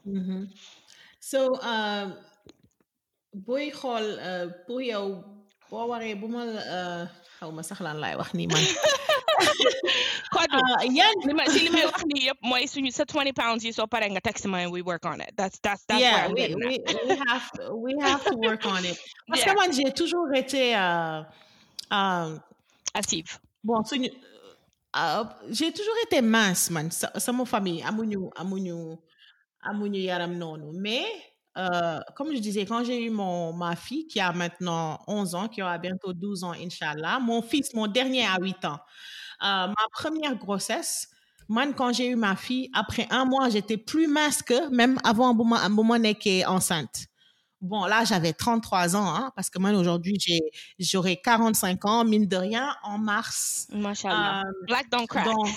Mhm. 0.07 0.49
so 1.21 1.57
uh, 1.63 2.07
booy 3.35 3.71
xool 3.71 4.07
uh, 4.29 4.49
pour 4.67 4.81
yow 4.81 5.23
boo 5.71 5.87
waree 5.91 6.15
bu 6.15 6.27
ma 6.29 6.45
la 6.47 7.09
xaw 7.47 7.55
ma 7.55 7.63
sax 7.63 7.79
lan 7.81 7.97
laay 8.03 8.17
wax 8.19 8.35
nii 8.35 8.49
man. 8.51 8.65
Kodou 10.35 10.61
yan 10.91 11.15
li 11.27 11.33
ma 11.39 11.45
si 11.53 11.61
li 11.67 11.71
may 11.71 11.87
wax 11.87 12.03
nii 12.11 12.23
yëpp 12.29 12.41
mooy 12.43 12.67
suñu 12.67 12.91
sa 12.93 13.05
20 13.07 13.33
pounds 13.41 13.63
yi 13.65 13.73
soo 13.73 13.87
paree 13.87 14.11
nga 14.11 14.21
text 14.21 14.47
ma 14.51 14.67
we 14.75 14.83
work 14.83 15.07
on 15.07 15.21
it. 15.21 15.31
That's 15.39 15.59
that's 15.63 15.85
that's 15.87 16.03
where 16.03 16.11
yeah 16.11 16.27
I'm 16.27 16.35
we, 16.35 16.55
we, 16.55 16.75
we 17.09 17.15
have 17.31 17.47
we 17.85 17.93
have 18.03 18.23
to 18.27 18.35
work 18.37 18.67
on 18.67 18.83
it. 18.85 18.99
Parce 19.31 19.45
que 19.45 19.51
Yeah. 19.51 19.55
man 19.61 19.71
j'ai 19.73 19.91
toujours 19.93 20.31
été 20.35 20.75
euh, 20.77 21.23
euh, 21.93 22.39
active. 22.95 23.39
bon 23.63 23.83
suñu 23.85 24.11
euh, 24.97 25.25
j'ai 25.51 25.71
toujours 25.73 25.99
été 26.07 26.21
mince 26.23 26.71
man. 26.71 26.91
Sa 26.91 27.09
sama 27.21 27.45
famille 27.45 27.83
amuñu 27.83 28.31
amuñu 28.35 28.99
amuñu 29.63 30.01
yaram 30.01 30.35
noonu. 30.35 30.73
Mais 30.75 31.07
euh, 31.57 32.01
comme 32.15 32.35
je 32.35 32.39
disais 32.39 32.67
quand 32.67 32.85
j'ai 32.85 33.05
eu 33.05 33.11
mon 33.11 33.53
ma 33.53 33.77
fille 33.77 34.07
qui 34.07 34.21
a 34.21 34.33
maintenant 34.33 35.01
11 35.07 35.35
ans 35.35 35.49
qui 35.49 35.63
aura 35.63 35.79
bientôt 35.79 36.13
12 36.13 36.45
ans 36.45 36.53
inchallah 36.53 37.19
mon 37.21 37.43
fils 37.43 37.73
mon 37.75 37.87
dernier 37.87 38.27
a 38.27 38.37
8 38.41 38.65
ans 38.67 38.79
euh, 39.43 39.67
ma 39.69 39.75
première 39.93 40.37
grossesse 40.37 41.09
man 41.49 41.73
quand 41.75 41.93
j'ai 41.93 42.09
eu 42.09 42.17
ma 42.17 42.37
fille 42.37 42.71
après 42.75 43.07
un 43.11 43.25
mois 43.25 43.49
j'étais 43.49 43.77
plus 43.79 44.07
mince 44.07 44.43
que 44.43 44.69
même 44.71 44.99
avant 45.05 45.35
bu 45.35 45.45
ma 45.45 45.69
bu 45.69 45.83
ma 45.83 45.99
nekkee 45.99 46.45
enceinte 46.45 47.07
Bon, 47.61 47.87
là, 47.87 48.05
j'avais 48.05 48.33
33 48.33 48.97
ans, 48.97 49.15
hein, 49.15 49.33
parce 49.35 49.49
que 49.49 49.59
moi, 49.59 49.71
aujourd'hui, 49.73 50.17
j'ai, 50.21 50.41
j'aurai 50.79 51.17
45 51.17 51.85
ans, 51.87 52.05
mine 52.05 52.27
de 52.27 52.37
rien, 52.37 52.77
en 52.83 52.99
mars. 52.99 53.67
Mashallah. 53.73 54.43
Euh, 54.43 54.67
Black 54.67 54.91
don't 54.91 55.07
crack. 55.07 55.25
donc, 55.25 55.49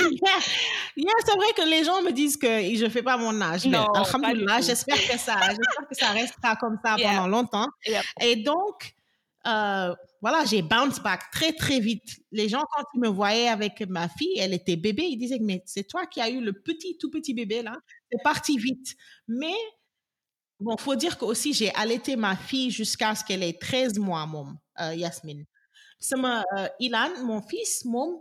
yeah, 0.00 0.38
yeah, 0.96 1.12
c'est 1.24 1.36
vrai 1.36 1.52
que 1.56 1.68
les 1.68 1.84
gens 1.84 2.02
me 2.02 2.12
disent 2.12 2.36
que 2.38 2.46
je 2.74 2.88
fais 2.88 3.02
pas 3.02 3.16
mon 3.18 3.38
âge. 3.42 3.66
Non, 3.66 3.84
alhamdoulilah, 3.92 4.62
j'espère 4.62 4.96
que 4.96 5.18
ça, 5.18 5.38
j'espère 5.40 5.88
que 5.88 5.94
ça 5.94 6.08
restera 6.10 6.56
comme 6.56 6.78
ça 6.84 6.96
Yeah. 6.96 7.10
pendant 7.16 7.28
longtemps. 7.28 7.68
Yep. 7.86 8.02
Et 8.22 8.36
donc, 8.36 8.94
euh, 9.46 9.94
voilà, 10.22 10.44
j'ai 10.46 10.62
bounce 10.62 11.00
back 11.00 11.30
très, 11.30 11.52
très 11.52 11.80
vite. 11.80 12.20
Les 12.32 12.48
gens, 12.48 12.62
quand 12.74 12.84
ils 12.94 13.00
me 13.00 13.08
voyaient 13.08 13.48
avec 13.48 13.82
ma 13.88 14.08
fille, 14.08 14.38
elle 14.38 14.54
était 14.54 14.76
bébé, 14.76 15.02
ils 15.04 15.18
disaient, 15.18 15.38
mais 15.40 15.62
c'est 15.66 15.84
toi 15.86 16.06
qui 16.06 16.20
as 16.20 16.30
eu 16.30 16.40
le 16.40 16.54
petit, 16.54 16.96
tout 16.98 17.10
petit 17.10 17.34
bébé 17.34 17.62
là. 17.62 17.76
C'est 18.10 18.22
parti 18.22 18.56
vite. 18.56 18.94
Mais, 19.28 19.52
bon, 20.60 20.76
faut 20.76 20.94
dire 20.94 21.18
que 21.18 21.24
aussi, 21.24 21.52
j'ai 21.52 21.72
allaité 21.74 22.16
ma 22.16 22.36
fille 22.36 22.70
jusqu'à 22.70 23.14
ce 23.14 23.24
qu'elle 23.24 23.42
ait 23.42 23.58
13 23.58 23.98
mois, 23.98 24.26
mon, 24.26 24.46
euh, 24.80 24.94
Yasmine. 24.94 25.44
Euh, 26.12 26.68
Ilan, 26.80 27.10
mon 27.24 27.40
fils, 27.40 27.84
mon, 27.84 28.20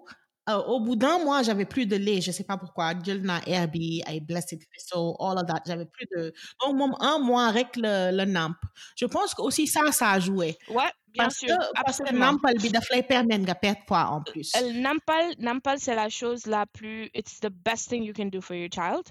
euh, 0.49 0.57
au 0.63 0.79
bout 0.81 0.95
d'un 0.95 1.19
mois, 1.19 1.41
j'avais 1.43 1.65
plus 1.65 1.85
de 1.85 1.95
lait. 1.95 2.21
Je 2.21 2.31
sais 2.31 2.43
pas 2.43 2.57
pourquoi. 2.57 2.93
Jelna 3.01 3.41
Herbie, 3.47 4.03
I 4.07 4.19
blessed 4.19 4.59
Crystal, 4.69 5.13
all 5.19 5.37
of 5.37 5.45
that. 5.47 5.61
J'avais 5.65 5.85
plus 5.85 6.05
de. 6.15 6.33
Donc, 6.61 6.75
mon, 6.75 6.99
un 6.99 7.19
mois 7.19 7.45
avec 7.45 7.75
le, 7.77 8.11
le 8.15 8.25
NAMP. 8.25 8.55
Je 8.97 9.05
pense 9.05 9.33
que 9.33 9.41
aussi 9.41 9.67
ça, 9.67 9.91
ça 9.91 10.11
a 10.11 10.19
joué. 10.19 10.57
Ouais, 10.69 10.91
bien 11.13 11.23
Parce 11.25 11.37
sûr, 11.37 11.47
que, 11.47 11.83
parce 11.83 11.97
que 11.99 12.03
absolument. 12.03 12.31
NAMP, 12.43 12.61
bi 12.61 12.69
daf 12.69 12.89
lay 12.89 13.03
permettre 13.03 13.43
nga 13.45 13.55
perdre 13.55 13.85
poids 13.85 14.07
en 14.09 14.21
plus. 14.23 14.51
Euh, 14.55 14.73
Nampal, 14.73 15.33
Nampal, 15.39 15.79
c'est 15.79 15.95
la 15.95 16.09
chose 16.09 16.45
la 16.47 16.65
plus, 16.65 17.09
it's 17.13 17.39
the 17.39 17.49
best 17.49 17.89
thing 17.89 18.03
you 18.03 18.13
can 18.13 18.25
do 18.29 18.41
for 18.41 18.55
your 18.55 18.69
child. 18.71 19.05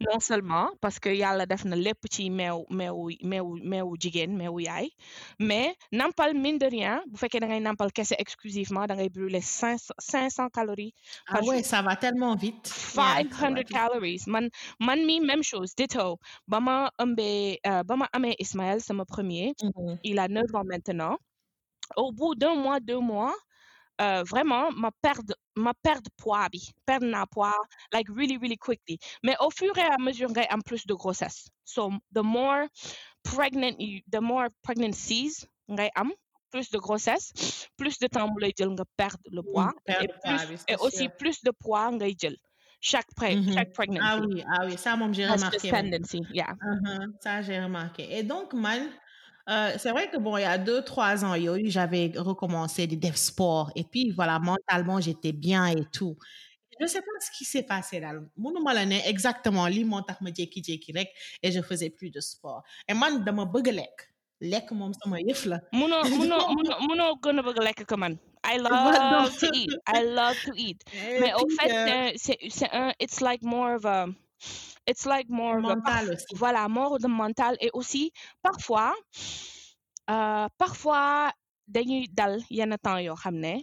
Non 0.00 0.20
seulement 0.20 0.70
parce 0.80 0.98
que 0.98 1.08
yàlla 1.10 1.46
def 1.46 1.64
na 1.64 1.76
lépp 1.76 2.06
ci 2.10 2.30
meew 2.30 2.64
meewu 2.70 3.10
meewu 3.22 3.58
meewu 3.62 3.96
jigéen 3.98 4.36
meewu 4.36 4.60
yaay 4.60 4.88
mais 5.38 5.74
Nampal 5.92 6.34
mine 6.34 6.58
de 6.58 6.66
rien 6.66 7.02
bu 7.06 7.16
fekkee 7.18 7.40
da 7.40 7.46
ngay 7.46 7.60
Nampal 7.60 7.92
kese 7.92 8.14
exclusivement 8.18 8.86
da 8.86 8.94
ngay 8.94 9.08
brûler 9.08 9.40
500 9.40 9.94
500 9.98 10.48
calories 10.50 10.94
Ah 11.28 11.40
jour. 11.40 11.48
ouais, 11.48 11.62
ça 11.62 11.82
va 11.82 11.96
tellement 11.96 12.34
vite. 12.36 12.70
Yeah, 12.94 13.02
va 13.02 13.22
500 13.30 13.54
vite. 13.54 13.68
calories 13.68 14.22
man 14.26 14.48
man 14.80 15.04
mi 15.06 15.20
même 15.20 15.42
chose 15.42 15.74
ditto 15.76 16.18
ba 16.46 16.60
ma 16.60 16.90
ëmbee 16.98 17.58
euh, 17.66 17.82
ba 17.82 17.96
ma 17.96 18.08
amee 18.12 18.36
Ismaël 18.38 18.80
sama 18.80 19.04
premier 19.04 19.54
Mhm. 19.62 19.98
il 20.04 20.18
a 20.18 20.28
9 20.28 20.54
ans 20.54 20.64
maintenant 20.64 21.18
au 21.96 22.12
bout 22.12 22.34
d'un 22.34 22.54
mois 22.54 22.80
deux 22.80 23.00
mois 23.00 23.34
euh, 24.00 24.22
vraiment 24.24 24.70
ma 24.72 24.90
perdre 25.02 25.34
ma 25.56 25.74
perdre 25.74 26.10
poids 26.16 26.48
perdre 26.86 27.06
naa 27.06 27.26
poids 27.26 27.54
like 27.92 28.08
really 28.10 28.36
really 28.38 28.56
quickly 28.56 28.98
mais 29.24 29.36
au 29.40 29.50
fur 29.50 29.76
et 29.78 29.82
à 29.82 29.98
mesure 29.98 30.30
am 30.50 30.62
plus 30.62 30.86
de 30.86 30.94
grossesse 30.94 31.48
so 31.64 31.90
the 32.14 32.22
more 32.22 32.68
pregnant 33.24 33.76
you, 33.80 34.00
the 34.10 34.20
more 34.20 34.48
pregnancies 34.62 35.46
am 35.96 36.12
plus 36.50 36.70
de 36.70 36.78
grossesse 36.78 37.32
plus 37.76 37.98
de 37.98 38.06
temps 38.08 38.30
nga 38.38 38.84
perdre 38.96 39.22
le 39.30 39.42
poids 39.42 39.72
et 40.00 40.08
Perdre 40.08 40.14
poids, 40.22 40.44
plus 40.46 40.46
oui, 40.48 40.56
et 40.68 40.76
aussi 40.80 41.08
sûr. 41.08 41.10
plus 41.18 41.42
de 41.42 41.50
poids 41.50 41.90
jël 42.20 42.36
chaque 42.80 43.12
pre 43.16 43.36
Mhm. 43.36 43.54
chaque 43.54 43.70
pregnancy 43.74 44.10
Ah 44.10 44.16
oui, 44.20 44.42
ah 44.46 44.64
oui, 44.64 44.78
ça, 44.78 44.96
moi, 44.96 45.10
j'ai 45.12 45.26
remarqué. 45.28 45.70
tendency 45.70 46.20
yeah 46.30 46.54
Mhm, 46.62 47.14
Ça, 47.22 47.42
j'ai 47.42 47.60
remarqué. 47.60 48.18
Et 48.18 48.22
donc, 48.24 48.52
man, 48.54 48.90
euh, 49.48 49.72
c'est 49.78 49.90
vrai 49.90 50.10
que 50.10 50.16
bon, 50.18 50.36
il 50.36 50.42
y 50.42 50.44
a 50.44 50.58
deux, 50.58 50.82
trois 50.82 51.24
ans, 51.24 51.34
j'avais 51.64 52.12
recommencé 52.16 52.86
des 52.86 52.96
dev 52.96 53.14
sport. 53.14 53.70
Et 53.74 53.84
puis, 53.84 54.10
voilà, 54.12 54.38
mentalement, 54.38 55.00
j'étais 55.00 55.32
bien 55.32 55.66
et 55.66 55.84
tout. 55.92 56.16
Je 56.78 56.84
ne 56.84 56.88
sais 56.88 57.00
pas 57.00 57.06
ce 57.20 57.36
qui 57.36 57.44
s'est 57.44 57.64
passé 57.64 57.98
là. 58.00 58.12
Mon 58.36 58.52
exactement, 59.06 59.66
li 59.66 59.84
mon 59.84 60.02
tax 60.02 60.20
ma 60.20 60.30
jékki 60.32 60.62
jékki 60.62 60.92
rek 60.92 61.08
et 61.42 61.50
je 61.50 61.60
faisais 61.60 61.90
plus 61.90 62.10
de 62.10 62.20
sport. 62.20 62.62
Et 62.86 62.94
man 62.94 63.24
dama 63.24 63.44
bëgg 63.46 63.72
lekk. 63.74 64.04
Lekk 64.40 64.70
moom 64.70 64.92
sama 64.94 65.18
yëf 65.20 65.44
la. 65.46 65.58
munoo 65.72 66.02
munoo 66.18 66.54
munoo 66.54 66.78
munoo 66.86 67.16
gën 67.22 67.38
a 67.40 67.42
bëgg 67.42 67.58
lekk 67.64 67.84
que 67.84 67.96
man 67.96 68.18
I 68.44 68.58
love 68.62 69.36
to 69.40 69.48
eat 69.52 69.74
I 69.88 70.04
love 70.04 70.38
to 70.46 70.52
eat 70.54 70.84
Et 70.94 71.18
mais 71.20 71.32
au 71.34 71.48
fait 71.58 72.14
c'est 72.16 72.70
un 72.72 72.92
it's 73.00 73.20
like 73.20 73.42
more 73.42 73.74
of 73.74 73.84
a 73.84 74.06
it's 74.90 75.04
like 75.06 75.28
more 75.28 75.58
of 75.58 75.64
a- 75.64 75.68
Mental 75.76 76.04
aussi. 76.14 76.34
voilà 76.42 76.62
more 76.68 76.98
de 76.98 77.08
mental 77.08 77.54
et 77.60 77.70
aussi 77.78 78.04
parfois 78.42 78.94
euh, 80.10 80.46
parfois 80.62 81.32
dañuy 81.66 82.08
dal 82.18 82.34
yenn 82.50 82.74
temps 82.84 82.98
yoo 83.06 83.16
xam 83.22 83.36
ne 83.44 83.54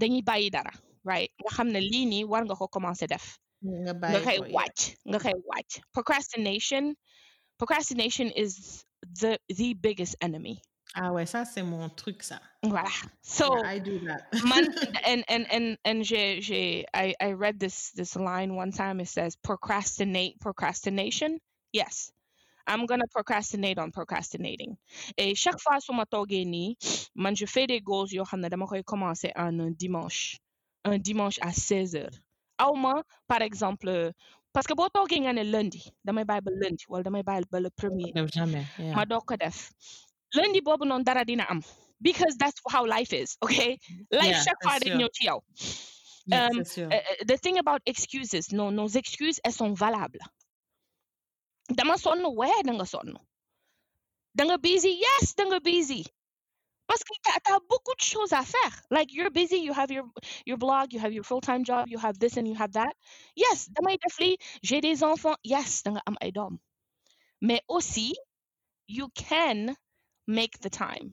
dañuy 0.00 0.22
bàyyi 0.22 0.50
dara 0.50 0.72
right? 1.04 1.30
Nga 1.42 1.50
xam 1.56 1.68
ne 1.72 1.80
lii 1.80 2.06
nii 2.06 2.24
war 2.24 2.42
nga 2.44 2.54
ko 2.54 2.66
commencer 2.68 3.06
def. 3.08 3.38
Nga 3.62 4.20
koy 4.26 4.38
ko, 4.38 4.44
wàcc 4.58 4.80
nga 5.08 5.18
koy 5.24 5.34
wàcc. 5.50 5.70
Procrastination 5.94 6.84
procrastination 7.58 8.28
is 8.42 8.84
the 9.20 9.38
the 9.58 9.74
biggest 9.74 10.14
enemy 10.20 10.60
Ah 10.94 11.12
ouais, 11.12 11.26
ça 11.26 11.44
c'est 11.44 11.62
mon 11.62 11.88
truc 11.90 12.22
ça. 12.22 12.40
voilà. 12.62 12.90
So 13.22 13.56
Yeah, 13.56 13.74
I 13.74 13.78
do 13.78 13.98
that. 14.06 14.22
man 14.44 14.64
and 15.06 15.22
and 15.28 15.46
and 15.52 15.76
and 15.84 16.02
j'ai 16.04 16.40
j'ai 16.40 16.86
I 16.94 17.14
I 17.20 17.32
read 17.32 17.60
this 17.60 17.92
this 17.92 18.16
line 18.16 18.54
one 18.56 18.72
time. 18.72 19.00
It 19.00 19.08
says 19.08 19.36
procrastinate 19.36 20.40
procrastination? 20.40 21.38
Yes. 21.72 22.10
I'm 22.66 22.84
gonna 22.86 23.06
procrastinate 23.10 23.78
on 23.78 23.90
procrastinating. 23.92 24.76
Et 25.16 25.34
chaque 25.34 25.60
fois 25.60 25.78
su 25.80 25.92
ma 25.92 26.04
toogee 26.04 26.44
nii 26.44 26.76
man 27.14 27.34
je 27.36 27.46
fais 27.46 27.66
des 27.66 27.80
goals 27.80 28.12
yoo 28.12 28.24
xam 28.24 28.40
ne 28.40 28.48
dama 28.48 28.66
koy 28.66 28.82
commencer 28.82 29.32
en 29.36 29.60
un 29.60 29.70
dimanche. 29.70 30.38
Un 30.84 30.98
dimanche 30.98 31.38
à 31.42 31.52
16 31.52 31.94
heures. 31.96 32.18
Aw 32.58 32.74
ma 32.74 33.02
par 33.26 33.42
exemple 33.42 34.12
parce 34.52 34.66
que 34.66 34.74
boo 34.74 34.88
toogee 34.88 35.20
nga 35.20 35.32
ne 35.32 35.44
lundi. 35.44 35.92
Damay 36.04 36.24
bàyyi 36.24 36.40
ba 36.42 36.50
lundi 36.50 36.84
wala 36.88 37.02
damay 37.04 37.22
bàyyi 37.22 37.44
ba 37.50 37.60
le 37.60 37.70
premier. 37.70 38.12
Def 38.12 38.30
jamais. 38.32 38.66
Ma 38.94 39.04
doog 39.06 39.24
ko 39.24 39.36
def 39.36 39.70
lundi 40.34 40.60
boobu 40.60 40.84
noonu 40.84 41.04
dara 41.04 41.24
dina 41.24 41.46
am. 41.48 41.62
Because 42.00 42.36
that's 42.38 42.60
how 42.70 42.86
life 42.86 43.12
is 43.12 43.36
okay? 43.42 43.78
Life 44.12 44.30
Yeah, 44.30 44.42
chaque 44.44 44.62
fois 44.62 44.78
day 44.78 44.90
ñëw 44.94 45.08
ci 45.12 45.26
yow 45.26 45.42
um. 46.30 46.60
Uh, 46.60 46.94
uh, 46.94 47.00
the 47.26 47.36
thing 47.36 47.58
about 47.58 47.80
excuses 47.86 48.52
nos 48.52 48.70
nos 48.70 48.94
excuses 48.94 49.40
elles 49.44 49.56
sont 49.56 49.74
valables. 49.74 50.22
Dama 51.74 51.96
sonn 51.98 52.22
ouais 52.36 52.62
da 52.62 52.72
nga 52.72 52.86
sonn 52.86 53.18
da 54.36 54.44
nga 54.44 54.58
busy? 54.58 54.92
Yes 55.00 55.34
da 55.34 55.44
nga 55.44 55.58
busy. 55.58 56.04
Parce 56.86 57.02
que 57.02 57.14
t'as 57.24 57.40
t'as 57.42 57.58
beaucoup 57.68 57.94
de 57.98 58.04
choses 58.04 58.32
à 58.32 58.44
faire. 58.44 58.74
Like 58.90 59.12
you're 59.12 59.30
busy 59.30 59.56
you 59.58 59.72
have 59.72 59.90
your 59.90 60.06
your 60.46 60.56
blog 60.56 60.92
you 60.92 61.00
have 61.00 61.12
your 61.12 61.24
full-time 61.24 61.64
job 61.64 61.88
you 61.88 61.98
have 61.98 62.16
this 62.20 62.36
and 62.36 62.46
you 62.46 62.54
have 62.54 62.72
that. 62.74 62.94
Yes 63.34 63.68
damay 63.74 63.98
def 63.98 64.18
lii 64.20 64.36
j'ai 64.62 64.80
des 64.80 65.02
enfants. 65.02 65.36
Yes 65.42 65.82
da 65.82 65.90
nga 65.90 66.02
am 66.06 66.16
ay 66.20 66.30
doom 66.30 66.60
mais 67.40 67.60
aussi 67.68 68.14
you 68.86 69.08
can 69.14 69.74
make 70.28 70.58
the 70.60 70.70
time 70.70 71.12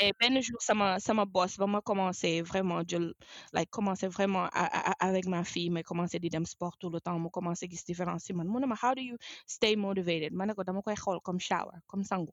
et 0.00 0.12
benn 0.20 0.40
jour 0.42 0.60
sama 0.60 1.00
sama 1.00 1.24
boss 1.26 1.56
ba 1.58 1.66
ma 1.66 1.80
commencé 1.80 2.42
vraiment 2.42 2.82
jël 2.90 3.12
like 3.52 3.70
commencé 3.70 4.06
vraiment 4.08 4.44
a- 4.52 4.90
a- 4.92 4.96
avec 5.08 5.26
ma 5.26 5.42
fille 5.44 5.70
mais 5.70 5.82
commencé 5.82 6.18
di 6.20 6.28
dem 6.28 6.46
sport 6.46 6.76
tout 6.78 6.90
le 6.90 7.00
temps 7.00 7.18
mu 7.18 7.30
commencé 7.30 7.66
gis 7.70 7.82
différence 7.84 8.30
man 8.30 8.46
ma 8.46 8.76
how 8.82 8.94
do 8.94 9.02
you 9.02 9.16
stay 9.46 9.74
motivated? 9.76 10.32
Ma 10.32 10.46
ne 10.46 10.54
ko 10.54 10.62
dama 10.64 10.82
koy 10.82 10.94
xool 10.94 11.20
comme 11.26 11.40
shower 11.40 11.80
comme 11.88 12.04
sangu 12.04 12.32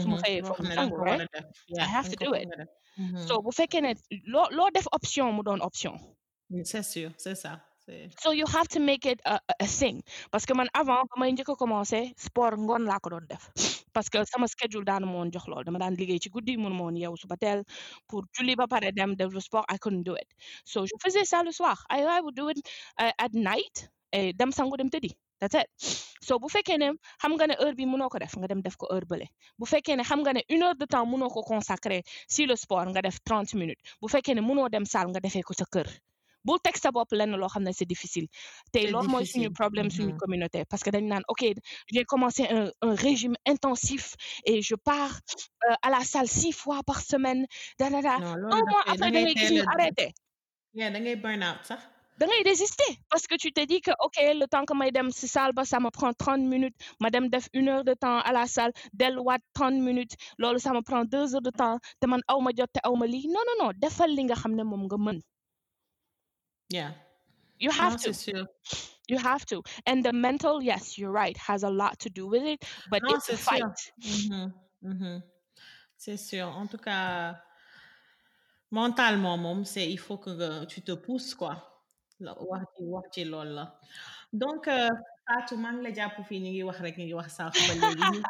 su 0.00 0.08
ma 0.08 0.16
Mhm. 0.16 0.22
xëyee 0.22 0.42
ma 0.42 0.50
danga 0.56 0.74
sangu 0.74 0.96
right? 0.96 1.28
Yeah, 1.68 1.86
have 1.86 2.08
to 2.10 2.16
do 2.16 2.34
it. 2.34 2.48
Mhm. 2.98 3.16
so 3.28 3.42
bu 3.42 3.50
fekkee 3.52 3.80
ne 3.82 3.94
loo 4.26 4.48
loo 4.50 4.70
def 4.74 4.86
option 4.92 5.32
mu 5.36 5.42
doon 5.42 5.60
option 5.62 5.94
C'est 6.64 6.82
sûr, 6.82 7.10
c'est 7.16 7.34
ça. 7.34 7.52
So 8.22 8.30
you 8.30 8.46
have 8.46 8.68
to 8.68 8.80
make 8.80 9.06
it 9.06 9.20
a, 9.26 9.40
a- 9.60 9.66
thing. 9.66 10.02
Parce 10.30 10.46
que 10.46 10.54
man 10.54 10.68
avant 10.74 11.02
ba 11.10 11.16
may 11.20 11.34
commencé 11.34 12.14
sport 12.16 12.54
ngoon 12.56 12.86
laa 12.86 13.00
ko 13.00 13.10
def. 13.20 13.50
Parce 13.92 14.08
que 14.08 14.24
sama 14.24 14.46
schedule 14.46 14.84
daanu 14.84 15.06
ma 15.06 15.12
woon 15.18 15.30
jox 15.32 15.46
lool. 15.48 15.64
Dama 15.64 15.78
daan 15.80 15.94
liggéey 15.96 16.20
ci 16.22 16.30
guddi 16.30 16.56
mënu 16.56 16.74
ma 16.78 16.84
woon 16.84 16.96
yeewu 16.96 17.16
suba 17.18 17.36
teel 17.36 17.64
pour 18.08 18.22
julli 18.36 18.54
ba 18.56 18.66
pare 18.68 18.92
dem 18.92 19.14
def 19.16 19.32
le 19.34 19.40
sport 19.40 19.64
I 19.68 19.78
couldn't 19.78 20.04
do 20.04 20.14
it. 20.14 20.28
So 20.64 20.86
je 20.86 20.94
faisais 21.02 21.24
ça 21.24 21.42
le 21.42 21.50
soir. 21.50 21.84
I, 21.90 22.02
I 22.16 22.20
would 22.20 22.36
do 22.36 22.48
it 22.50 22.58
uh, 23.00 23.10
at 23.18 23.32
night 23.34 23.88
et 24.12 24.32
dem 24.38 24.52
sangu 24.52 24.76
dem 24.76 24.88
tëddi. 24.88 25.10
That's 25.40 25.56
it. 25.58 25.66
So 26.22 26.38
bu 26.38 26.48
fekkee 26.48 26.78
ne 26.78 26.92
xam 27.20 27.32
nga 27.34 27.46
ne 27.50 27.54
heure 27.58 27.74
bi 27.74 27.84
mënoo 27.84 28.08
def 28.24 28.36
nga 28.38 28.46
dem 28.46 28.62
def 28.62 28.76
ko 28.76 28.86
heure 28.92 29.06
bële. 29.10 29.26
Bu 29.58 29.66
fekkee 29.66 29.96
ne 29.96 30.04
xam 30.04 30.20
nga 30.22 30.32
ne 30.32 30.42
une 30.48 30.62
heure 30.62 30.76
de 30.78 30.86
temps 30.86 31.04
mënoo 31.06 31.42
consacrer 31.42 32.02
si 32.28 32.46
le 32.46 32.54
sport 32.56 32.86
nga 32.94 33.02
def 33.02 33.18
30 33.24 33.54
minutes. 33.58 33.82
Bu 34.00 34.08
fekkee 34.08 34.34
ne 34.34 34.40
mënoo 34.40 34.68
dem 34.70 34.84
salle 34.86 35.10
nga 35.10 35.20
defee 35.20 35.42
ko 35.42 35.52
sa 35.52 35.66
kër 35.66 35.90
bul 36.44 36.58
teg 36.64 36.76
sa 36.76 36.90
bopp 36.90 37.12
lenn 37.12 37.36
loo 37.36 37.48
xam 37.48 37.62
ne 37.62 37.72
c'est 37.72 37.84
difficile. 37.94 38.26
Tey 38.72 38.82
C'est 38.86 38.90
loolu 38.92 39.08
mooy 39.08 39.26
suñu 39.26 39.50
problème 39.52 39.90
suñu 39.90 40.12
Mhm. 40.12 40.18
communauté 40.18 40.64
parce 40.70 40.82
que 40.82 40.90
dañ 40.90 41.04
naan 41.08 41.22
ok 41.28 41.42
j'ai 41.92 42.04
commencé 42.04 42.42
un, 42.48 42.70
un 42.82 42.94
régime 42.94 43.34
intensif 43.46 44.14
et 44.44 44.62
je 44.62 44.74
pars 44.74 45.18
euh, 45.68 45.74
à 45.82 45.90
la 45.90 46.00
salle 46.00 46.28
six 46.28 46.52
fois 46.52 46.80
par 46.86 47.00
semaine 47.00 47.46
da 47.78 47.90
da 47.90 48.00
da. 48.02 48.16
Un 48.16 48.38
mois 48.70 48.82
après 48.86 49.10
da 49.10 49.20
ngay 49.20 49.34
gis 49.36 49.52
ñu 49.54 49.60
a 49.62 49.72
arrêté 49.74 50.12
da 50.74 50.98
ngay 51.00 51.16
burn 51.16 51.42
out 51.42 51.60
sax. 51.64 51.80
da 52.18 52.26
ngay 52.26 52.42
résister 52.44 52.90
parce 53.10 53.26
que 53.26 53.36
tu 53.36 53.52
te 53.52 53.64
dis 53.64 53.80
que 53.80 53.90
ok 54.06 54.16
le 54.40 54.46
temps 54.46 54.64
que 54.64 54.74
may 54.74 54.90
dem 54.92 55.10
si 55.10 55.26
salle 55.28 55.52
ba 55.52 55.64
ça 55.64 55.78
me 55.80 55.90
prend 55.90 56.12
30 56.12 56.40
minutes 56.54 56.76
ma 57.00 57.10
dem 57.10 57.28
def 57.28 57.48
une 57.54 57.68
heure 57.68 57.84
de 57.84 57.94
temps 57.94 58.18
à 58.28 58.32
la 58.32 58.46
salle 58.46 58.72
delluwaat 58.92 59.40
30 59.54 59.80
minutes 59.88 60.14
loolu 60.38 60.58
ça 60.58 60.72
me 60.72 60.82
prend 60.82 61.04
deux 61.04 61.34
heures 61.34 61.42
de 61.42 61.50
temps 61.50 61.78
te 62.00 62.06
man 62.06 62.20
aw 62.28 62.40
ma 62.40 62.50
jot 62.56 62.70
te 62.72 62.80
aw 62.84 62.94
ma 62.96 63.06
lii. 63.06 63.26
Non 63.28 63.42
non 63.48 63.56
non 63.66 63.72
defal 63.76 64.10
li 64.16 64.22
nga 64.24 64.34
xam 64.34 64.54
ne 64.54 64.62
moom 64.62 64.84
nga 64.88 64.96
mën 65.06 65.20
Yeah. 66.72 66.90
you 67.64 67.70
have 67.70 67.96
to 68.04 68.10
you 69.08 69.18
have 69.18 69.44
to 69.46 69.62
and 69.86 70.02
the 70.06 70.12
mental 70.12 70.62
yes 70.62 70.96
you're 70.98 71.12
right 71.22 71.36
has 71.48 71.62
a 71.64 71.70
lot 71.70 71.94
to 72.04 72.08
do 72.18 72.24
with 72.32 72.44
it 72.52 72.60
but 72.90 73.00
Non, 73.02 73.14
it's 73.16 73.28
a 73.28 73.36
fight 73.36 73.92
Mm-hmm. 74.84 75.20
C'est 75.96 76.16
sûr. 76.16 76.48
En 76.48 76.66
tout 76.66 76.78
cas, 76.88 77.36
mentalement, 78.72 79.36
moom, 79.38 79.64
c'est 79.64 79.88
il 79.88 79.98
faut 79.98 80.18
que 80.18 80.30
nga- 80.30 80.66
tu 80.66 80.82
te 80.82 80.90
pousses, 80.92 81.34
quoi. 81.36 81.54
La- 82.18 82.34
wax 82.50 82.64
ci 82.76 82.82
wax 82.84 83.06
ci 83.14 83.24
loolu 83.24 83.54
la. 83.54 83.78
Donc, 84.32 84.66
euh, 84.66 84.88
Fatou, 85.28 85.56
maa 85.56 85.72
ngi 85.72 85.82
la 85.84 85.90
jàpp 85.94 86.16
fii 86.28 86.40
ñu 86.40 86.50
ngi 86.50 86.62
wax 86.68 86.78
rek 86.80 86.96
ñu 86.98 87.04
ngi 87.04 87.14
wax 87.14 87.30
sànq 87.38 87.54
ba 87.68 87.74
léegi. 87.80 88.20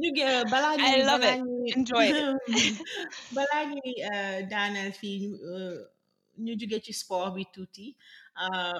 ñu 0.00 0.08
ngi 0.12 0.22
euh, 0.22 0.44
balaa 0.52 0.74
I 0.76 0.78
ñuy 0.82 1.02
love 1.08 1.20
balaa 1.20 1.36
it. 1.36 1.44
ñuy 1.44 1.72
Enjoy 1.76 2.08
balaa 3.36 3.64
ñuy 3.72 3.92
euh, 4.12 4.42
daaneel 4.50 4.92
fii 4.92 5.18
ñu 6.38 6.52
euh, 6.52 6.56
ñu 6.56 6.60
jóge 6.60 6.80
ci 6.84 6.92
sport 6.92 7.32
bi 7.34 7.46
euh, 8.40 8.72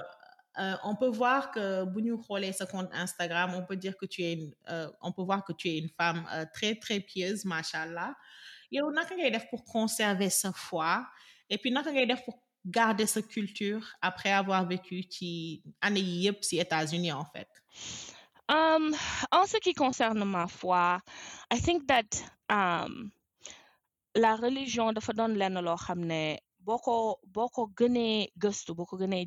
euh, 0.59 0.77
on 0.85 0.97
peut 0.97 1.09
voir 1.09 1.51
que 1.53 1.85
ñu 2.01 2.17
xoolee 2.19 2.53
sa 2.53 2.67
compte 2.67 2.89
Instagram, 2.93 3.55
on 3.55 3.65
peut 3.65 3.77
dire 3.77 3.97
que 3.97 4.07
tu 4.07 4.23
es 4.23 4.33
une, 4.35 4.53
euh, 4.69 4.91
on 5.03 5.13
peut 5.13 5.23
voir 5.23 5.45
que 5.45 5.53
tu 5.53 5.69
es 5.69 5.79
une 5.79 5.89
femme 5.91 6.27
euh, 6.33 6.45
très 6.53 6.75
très 6.75 7.01
pieuse, 7.01 7.45
machallah. 7.45 8.15
yow 8.71 8.91
naka 8.93 9.15
ngay 9.17 9.31
def 9.31 9.49
pour 9.51 9.65
conserver 9.65 10.31
sa 10.31 10.53
foi? 10.53 11.07
Et 11.49 11.59
puis 11.59 11.71
naka 11.71 11.91
ngay 11.93 12.07
def 12.07 12.25
pour 12.25 12.43
garder 12.67 13.07
sa 13.07 13.23
culture 13.23 13.85
après 14.03 14.33
avoir 14.33 14.67
vécu 14.67 15.05
ci 15.09 15.63
année 15.81 16.01
yi 16.01 16.25
yëpp 16.27 16.43
ci 16.45 16.59
États-Unis 16.59 17.13
en 17.13 17.25
fait? 17.25 17.49
Um, 18.51 18.95
en 19.31 19.47
ce 19.47 19.59
qui 19.59 19.75
concerne 19.75 20.25
ma 20.25 20.47
foi, 20.49 21.01
I 21.53 21.61
think 21.61 21.87
that 21.87 22.09
um, 22.51 23.11
la 24.15 24.37
religion 24.37 24.93
dafa 24.93 25.13
doon 25.13 25.35
lenn 25.37 25.61
loo 25.61 25.77
boo 26.69 26.79
ko 26.87 26.95
boo 27.35 27.49
ko 27.57 27.62
gënee 27.79 28.29
gëstu 28.43 28.75
boo 28.79 28.87
ko 28.91 28.97
gënee 29.03 29.25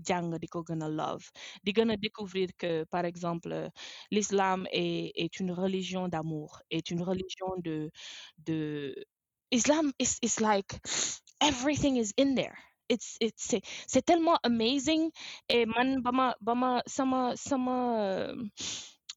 love 1.00 1.26
di 1.64 1.72
gën 1.74 1.96
découvrir 2.06 2.50
que 2.62 2.84
par 2.94 3.06
exemple 3.06 3.70
l'islam 4.12 4.68
est 4.72 5.12
est 5.16 5.40
une 5.40 5.52
religion 5.52 6.08
d'amour 6.08 6.62
est 6.70 6.92
une 6.92 7.04
religion 7.04 7.52
de 7.68 7.92
de 8.48 8.94
islam 9.52 9.92
is 10.00 10.18
is 10.22 10.40
like 10.40 10.72
everything 11.42 11.98
is 11.98 12.14
in 12.18 12.36
there. 12.36 12.58
It's 12.90 13.18
it's 13.22 13.56
c'est 13.88 14.06
tellement 14.06 14.38
amazing 14.44 15.12
et 15.50 15.66
man 15.66 16.02
ba 16.04 16.12
ma 16.12 16.34
ba 16.42 16.54
ma 16.56 16.82
sama 16.88 17.34
sama 17.36 17.78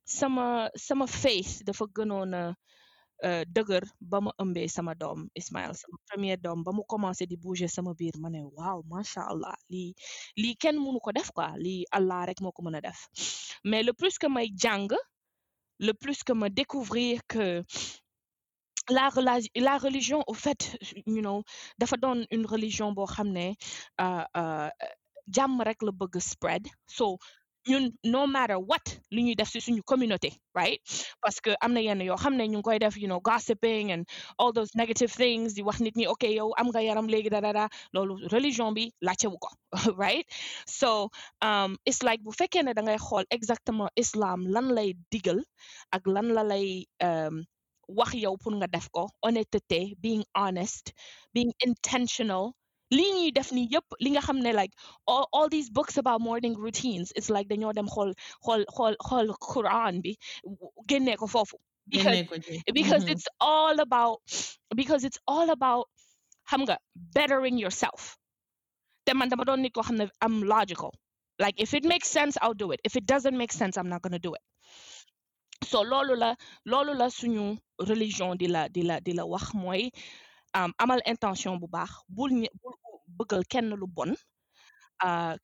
sama 0.06 0.70
sama 0.76 1.06
faith 1.06 1.62
dafa 1.66 1.84
gënoon 1.96 2.54
dëgër 3.22 3.84
ba 4.00 4.18
ma 4.24 4.30
ëmbee 4.42 4.68
sama 4.68 4.94
doom 4.94 5.28
Ismaël 5.40 5.72
sama 5.74 5.96
premier 6.08 6.36
doom 6.36 6.62
ba 6.66 6.72
mu 6.76 6.82
commencé 6.92 7.26
di 7.26 7.36
bouger 7.36 7.68
sama 7.68 7.92
biir 7.98 8.16
ma 8.22 8.28
ne 8.30 8.40
waaw 8.56 8.82
macha 8.90 9.22
allah 9.32 9.54
lii 9.72 9.94
lii 10.42 10.54
kenn 10.62 10.76
mënu 10.84 10.98
ko 11.04 11.10
def 11.12 11.30
Allah 11.96 12.26
rek 12.26 12.40
moo 12.40 12.52
ko 12.52 12.62
def. 12.80 13.08
Mais 13.64 13.82
le 13.82 13.92
plus 13.92 14.18
que 14.18 14.26
may 14.26 14.48
jàng 14.56 14.88
le 15.78 15.92
plus 15.92 16.22
que 16.22 16.32
ma 16.32 16.48
découvrir 16.48 17.20
que 17.28 17.64
la 18.90 19.08
la 19.56 19.78
religion 19.78 20.22
au 20.26 20.34
fait 20.34 20.76
you 21.06 21.20
know 21.22 21.42
dafa 21.78 21.96
doon 21.96 22.24
une 22.30 22.46
religion 22.46 22.92
boo 22.92 23.06
xam 23.06 23.28
ne 23.32 23.46
euh, 24.00 24.24
euh, 24.36 24.68
jàmm 25.36 25.60
rek 25.68 25.82
la 25.82 25.92
bëgg 25.92 26.20
spread. 26.20 26.64
So 26.86 27.18
ñun 27.68 27.84
no 28.04 28.26
matter 28.26 28.58
what 28.70 28.84
li 29.14 29.22
ñuy 29.24 29.34
def 29.36 29.50
ci 29.52 29.60
suñu 29.60 29.82
communauté 29.90 30.30
right? 30.54 30.80
Parce 31.22 31.40
que 31.40 31.52
am 31.60 31.72
na 31.74 31.80
yenn 31.80 32.00
yoo 32.08 32.16
xam 32.16 32.36
ne 32.36 32.44
ñu 32.48 32.58
ngi 32.58 32.62
koy 32.68 32.78
def 32.78 32.96
you 32.96 33.08
know 33.08 33.20
gossiping 33.20 33.92
and 33.92 34.06
all 34.38 34.52
those 34.52 34.72
negative 34.74 35.12
things 35.12 35.54
di 35.54 35.62
wax 35.62 35.80
nit 35.80 35.94
ñi 35.96 36.06
ok 36.06 36.22
yow 36.38 36.52
am 36.60 36.68
nga 36.68 36.80
yaram 36.82 37.06
léegi 37.08 37.30
da 37.30 37.40
da 37.40 37.68
loolu 37.94 38.14
religion 38.34 38.74
bi 38.74 38.90
ko 39.40 39.48
right? 40.04 40.26
So 40.66 41.10
um, 41.42 41.76
it's 41.84 42.02
like 42.02 42.20
bu 42.22 42.30
fekkee 42.32 42.62
ne 42.64 42.72
da 42.74 42.82
ngay 42.82 42.98
xool 42.98 43.24
exactement 43.30 43.90
islam 43.96 44.46
lan 44.54 44.66
lay 44.76 44.94
digal 45.10 45.40
ak 45.92 46.02
lan 46.06 46.28
la 46.36 46.42
lay 46.42 46.86
um, 47.00 47.44
wax 47.88 48.14
yow 48.14 48.36
pour 48.36 48.52
nga 48.56 48.66
def 48.66 48.88
ko 48.90 49.08
honnêteté 49.24 49.94
being 50.00 50.24
honest 50.34 50.92
being 51.34 51.52
intentional 51.66 52.54
lii 52.90 53.12
ñuy 53.12 53.32
def 53.32 53.52
ni 53.52 53.66
yëpp 53.72 53.86
li 54.00 54.10
nga 54.10 54.20
xam 54.20 54.38
ne 54.40 54.52
like 54.52 54.72
all, 55.06 55.26
all 55.32 55.48
these 55.48 55.70
books 55.70 55.96
about 55.96 56.20
morning 56.20 56.54
routines 56.56 57.12
it's 57.16 57.30
like 57.30 57.48
dañoo 57.48 57.72
dem 57.74 57.86
xool 57.88 58.12
xool 58.44 58.64
xool 58.76 58.94
xool 59.08 59.28
Quran 59.40 60.02
bi 60.02 60.16
génnee 60.88 61.16
ko 61.16 61.26
foofu. 61.26 61.56
Because 61.86 62.24
because 62.72 63.04
Mhm. 63.04 63.10
it's 63.12 63.28
all 63.40 63.78
about 63.80 64.20
because 64.74 65.04
it's 65.04 65.18
all 65.26 65.50
about 65.50 65.86
xam 66.50 66.62
nga 66.64 66.78
bettering 66.94 67.58
yourself. 67.58 68.16
Te 69.06 69.12
man 69.14 69.28
dama 69.28 69.44
doon 69.44 69.60
nit 69.62 69.72
koo 69.74 69.82
xam 69.82 69.96
ne 69.96 70.08
am 70.20 70.42
logical. 70.42 70.92
Like 71.38 71.60
if 71.60 71.74
it 71.74 71.84
makes 71.84 72.08
sense 72.08 72.38
I'll 72.40 72.54
do 72.54 72.70
it. 72.72 72.80
If 72.84 72.96
it 72.96 73.06
doesn't 73.06 73.36
make 73.36 73.52
sense 73.52 73.76
I'm 73.76 73.88
not 73.88 74.02
gonna 74.02 74.18
do 74.18 74.34
it. 74.34 74.42
So 75.64 75.82
loolu 75.82 76.16
la 76.16 76.34
loolu 76.66 76.94
la 76.96 77.08
suñu 77.08 77.58
religion 77.78 78.36
di 78.36 78.46
la 78.48 78.68
di 78.68 78.82
la 78.82 79.00
di 79.00 79.12
la 79.12 79.24
wax 79.24 79.52
mooy 79.54 79.90
amal 80.54 81.00
intention 81.06 81.58
bu 81.60 81.66
baax 81.68 81.90
bul 82.08 82.30
bul 82.62 82.76
bëggal 83.18 83.44
kenn 83.52 83.70
lu 83.80 83.86
bon 83.86 84.14
uh, 85.04 85.36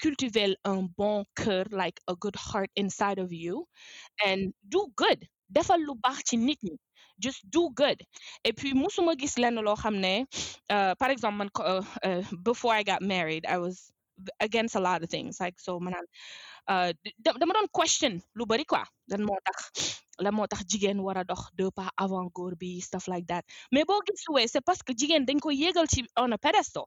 un 0.65 0.83
bon 0.97 1.25
cœur 1.35 1.65
like 1.71 2.01
a 2.09 2.15
good 2.17 2.37
heart 2.37 2.71
inside 2.77 3.19
of 3.19 3.33
you 3.33 3.67
and 4.25 4.53
do 4.69 4.87
good. 4.97 5.29
Defal 5.53 5.81
lu 5.87 5.95
baax 6.05 6.23
ci 6.29 6.37
nit 6.37 6.59
ñi. 6.63 6.77
Just 7.19 7.41
do 7.51 7.71
good. 7.75 8.01
Et 8.45 8.53
puis 8.53 8.73
musuma 8.75 9.15
gis 9.19 9.37
lenn 9.39 9.57
loo 9.57 9.75
xam 9.77 9.97
ne 10.01 10.25
uh, 10.71 10.95
par 10.99 11.11
exemple 11.11 11.39
man 11.39 11.51
uh, 11.65 12.23
before 12.43 12.73
I 12.73 12.83
got 12.83 13.03
married 13.03 13.45
I 13.47 13.59
was 13.59 13.93
against 14.41 14.77
a 14.77 14.81
lot 14.81 15.03
of 15.03 15.11
things. 15.11 15.41
Like 15.41 15.59
so 15.61 15.81
man 15.81 15.95
d- 15.95 15.97
da- 15.97 16.50
dama 17.41 17.53
doon 17.55 17.69
question 17.73 18.21
lu 18.35 18.47
bari 18.47 18.65
quoi. 18.65 18.85
Lan 19.11 19.23
moo 19.27 19.39
tax 19.45 19.59
lan 20.23 20.35
moo 20.35 20.47
tax 20.47 20.63
jigéen 20.71 21.01
war 21.01 21.19
a 21.19 21.25
dox 21.25 21.51
deux 21.59 21.71
pas 21.71 21.91
avant 21.97 22.27
góor 22.37 22.55
bi 22.57 22.81
stuff 22.81 23.07
like 23.09 23.27
that. 23.27 23.45
Mais 23.73 23.85
boo 23.85 24.01
gisuwee 24.07 24.47
c'est 24.49 24.61
parce 24.65 24.83
que 24.83 24.93
jigéen 24.97 25.25
dañ 25.27 25.39
ko 25.41 25.51
yéegal 25.51 25.87
ci 25.89 26.05
on 26.17 26.33
a 26.33 26.39
pedestal. 26.39 26.85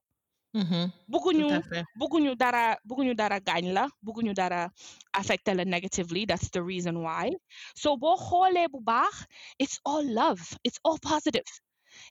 Mhm. 0.53 0.91
bëgguñu 1.09 1.47
tout 1.47 1.53
à 1.55 1.61
fait. 1.61 1.83
bëgguñu 1.99 2.35
dara 2.35 2.77
bëgguñu 2.85 3.13
dara 3.15 3.39
gaañ 3.39 3.73
la 3.73 3.87
bëgguñu 4.05 4.33
dara 4.33 4.69
affecté 5.13 5.53
la 5.55 5.65
negatively 5.65 6.25
that's 6.25 6.49
the 6.51 6.61
reason 6.61 6.95
why. 7.05 7.31
So 7.75 7.97
boo 7.97 8.15
xoolee 8.15 8.67
bu 8.71 8.79
baax 8.81 9.25
it's 9.59 9.79
all 9.83 10.05
love 10.21 10.41
it's 10.63 10.79
all 10.85 10.99
positive 11.01 11.49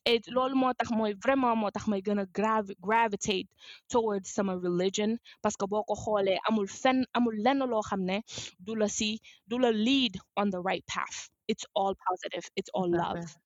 et 0.05 0.23
loolu 0.35 0.55
moo 0.55 0.73
tax 0.75 0.91
mooy 0.91 1.13
vraiment 1.25 1.57
moo 1.57 1.71
tax 1.71 1.87
may 1.89 2.01
gën 2.03 2.19
a 2.21 2.27
gravi 2.39 2.75
gravitate 2.81 3.49
towards 3.89 4.29
sama 4.37 4.55
religion 4.67 5.17
parce 5.43 5.57
que 5.57 5.67
boo 5.67 5.83
ko 5.85 5.95
xoolee 5.95 6.39
amul 6.49 6.69
fenn 6.69 7.05
amul 7.15 7.37
lenn 7.45 7.59
loo 7.73 7.83
xam 7.83 8.03
ne 8.05 8.21
du 8.61 8.75
la 8.75 8.89
si 8.89 9.21
du 9.49 9.59
la 9.59 9.71
lead 9.71 10.15
on 10.37 10.51
the 10.51 10.61
right 10.69 10.85
path 10.87 11.29
it's 11.49 11.65
all 11.75 11.95
positive 12.09 12.45
it's 12.57 12.71
all 12.75 12.91
love 12.91 13.21
fait. 13.21 13.39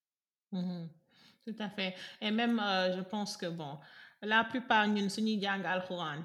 Mhm. 0.53 0.89
Tout 1.47 1.55
à 1.61 1.69
fait. 1.71 1.95
Et 2.21 2.31
même, 2.33 2.59
euh, 2.59 2.97
je 2.97 3.03
pense 3.03 3.37
que, 3.37 3.47
bon, 3.47 3.79
la 4.23 4.43
plupart, 4.45 4.89
ñun 4.89 5.09
suñuy 5.09 5.41
jàng 5.41 5.65
alxuraan, 5.65 6.25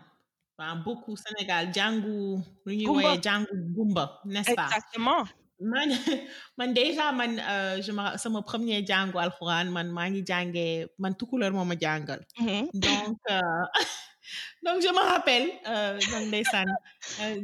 beaucoup 0.84 1.16
Sénégal, 1.16 1.72
jàngu, 1.74 2.40
lu 2.66 2.76
ñuy 2.78 2.88
wooyee 2.88 3.22
jàngu 3.22 3.48
gumba, 3.76 4.20
n'est-ce 4.26 4.56
pas? 4.56 4.66
exactement 4.66 5.24
man 5.62 5.90
man 6.58 6.74
déjà 6.74 7.12
man 7.14 7.40
euh, 7.40 7.82
je 7.82 7.92
me 7.92 8.18
sama 8.18 8.42
premier 8.42 8.84
jàngu 8.90 9.18
alxuraan 9.26 9.68
man 9.76 9.88
maa 9.98 10.10
ngi 10.10 10.22
jàngee 10.30 10.88
man 11.02 11.14
tukulóor 11.20 11.52
moo 11.58 11.66
ma 11.72 11.76
jàngal 11.84 12.22
Mhm. 12.40 12.70
donc 12.74 13.18
euh, 13.30 13.66
donc 14.66 14.78
je 14.86 14.90
me 14.98 15.04
rappelle 15.12 15.48
euh, 15.74 15.94
donc 16.12 16.24
ndeysaan 16.30 16.68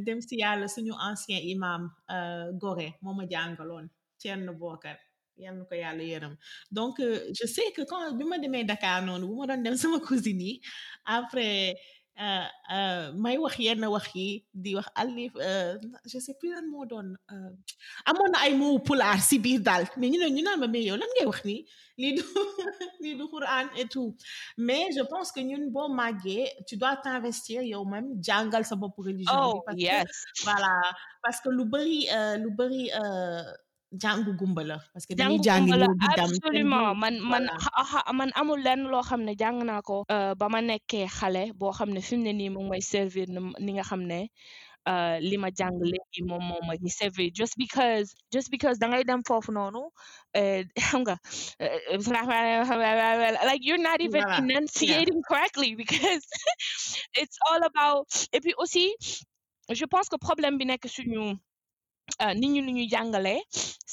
dem 0.06 0.20
si 0.28 0.36
yàlla 0.44 0.68
suñu 0.68 0.94
ancien 1.10 1.40
imam 1.54 1.82
Gorée 2.62 2.94
moo 3.02 3.14
ma 3.14 3.24
jàngaloon 3.34 3.86
Thierno 4.20 4.54
Bokar 4.62 4.98
na 5.38 5.64
ko 5.70 5.76
yàlla 5.84 6.04
yërëm 6.12 6.34
donc 6.72 6.96
je 7.38 7.46
sais 7.56 7.70
que 7.76 7.84
quand 7.90 8.04
bi 8.18 8.24
ma 8.26 8.38
demee 8.44 8.64
Dakar 8.72 9.02
noonu 9.06 9.28
bu 9.30 9.36
ma 9.40 9.46
doon 9.50 9.62
dem 9.66 9.76
sama 9.78 10.00
cousine 10.00 10.42
yi 10.50 10.62
après 11.06 11.76
may 13.24 13.38
wax 13.38 13.56
yenn 13.60 13.86
wax 13.86 14.08
yi 14.16 14.44
di 14.54 14.76
wax 14.76 14.88
alif 14.96 15.34
euh, 15.38 15.78
je 16.06 16.20
sais 16.20 16.34
plus 16.40 16.50
lan 16.54 16.66
moo 16.72 16.86
doon 16.86 17.14
euh, 17.32 17.52
amoon 18.10 18.30
na 18.34 18.40
ay 18.46 18.54
mots 18.58 18.80
pulaar 18.80 19.20
si 19.22 19.38
biir 19.40 19.60
daal. 19.62 19.86
Mais 19.98 20.10
ñu 20.10 20.18
ne 20.20 20.28
ñu 20.36 20.42
naan 20.44 20.60
ma 20.60 20.68
mais 20.68 20.84
yow 20.84 20.98
lan 20.98 21.10
ngay 21.16 21.26
wax 21.30 21.42
nii? 21.46 21.62
Lii 22.02 22.14
du 22.18 22.24
lii 23.02 23.16
du 23.20 23.26
Quran 23.34 23.66
et 23.78 23.88
tout. 23.88 24.16
Mais 24.58 24.84
je 24.98 25.04
pense 25.12 25.32
que 25.32 25.40
ñun 25.40 25.70
boo 25.76 25.88
màggee 25.90 26.46
tu 26.68 26.78
dois 26.78 26.96
t'investir 26.98 27.62
yow 27.62 27.86
même 27.86 28.10
jàngal 28.24 28.66
sa 28.66 28.76
bopp 28.76 28.96
religion 28.98 29.42
oh 29.54 29.62
parce 29.66 29.78
yes. 29.80 30.04
que 30.06 30.44
voilà 30.46 30.74
parce 31.24 31.40
que 31.42 31.50
lu 31.50 31.66
bëri 31.66 32.08
euh, 32.12 32.38
lu 32.38 32.50
bëri 32.52 32.84
euh, 33.02 33.44
jàngu 33.92 34.32
gumba 34.40 34.64
la 34.64 34.78
parce 34.94 35.06
que 35.08 35.14
dañuy 35.16 35.40
jàng 35.44 35.68
jàngi 35.68 35.72
la 35.80 35.88
di 36.00 36.08
dem 36.16 36.26
absolument. 36.26 36.96
man 37.02 37.16
man 37.32 37.44
voilà. 37.48 37.58
xa- 37.64 37.86
xa- 37.92 38.14
man 38.14 38.32
amul 38.36 38.60
lenn 38.66 38.84
loo 38.92 39.02
xam 39.10 39.22
ne 39.26 39.34
jàng 39.42 39.64
naa 39.66 39.82
ko 39.82 40.04
euh, 40.12 40.34
ba 40.40 40.50
ma 40.50 40.60
nekkee 40.62 41.08
xale 41.08 41.44
boo 41.60 41.72
xam 41.78 41.90
ne 41.96 42.02
fi 42.02 42.16
mu 42.18 42.24
ne 42.24 42.34
nii 42.34 42.50
moom 42.56 42.66
mooy 42.70 42.82
servir 42.82 43.28
ni 43.30 43.40
ni 43.66 43.72
nga 43.74 43.84
xam 43.90 44.02
ne 44.12 44.20
uh, 44.92 45.16
li 45.30 45.38
ma 45.44 45.50
jàng 45.60 45.78
léegi 45.92 46.22
moom 46.30 46.44
moom 46.50 46.64
ma 46.68 46.74
ñu 46.76 46.90
servir. 47.00 47.30
Just 47.40 47.56
because 47.58 48.08
just 48.36 48.50
because 48.52 48.76
da 48.82 48.88
ngay 48.88 49.04
dem 49.10 49.22
foofu 49.28 49.52
noonu 49.52 49.84
eh, 50.34 50.64
xam 50.88 51.02
nga 51.04 51.16
like 53.50 53.62
you're 53.68 53.84
not 53.90 54.00
even 54.02 54.24
enunciating 54.42 55.22
correctly 55.30 55.76
because 55.76 56.24
it's 57.22 57.38
all 57.50 57.62
about 57.64 58.08
et 58.34 58.40
puis 58.44 58.54
aussi 58.58 58.96
je 59.70 59.86
pense 59.86 60.08
que 60.10 60.18
problème 60.28 60.58
bi 60.58 60.66
nekk 60.66 60.88
suñu 60.88 61.24
nit 62.40 62.50
ñi 62.54 62.62
lu 62.66 62.72
ñuy 62.78 62.88
jàngalee 62.90 63.42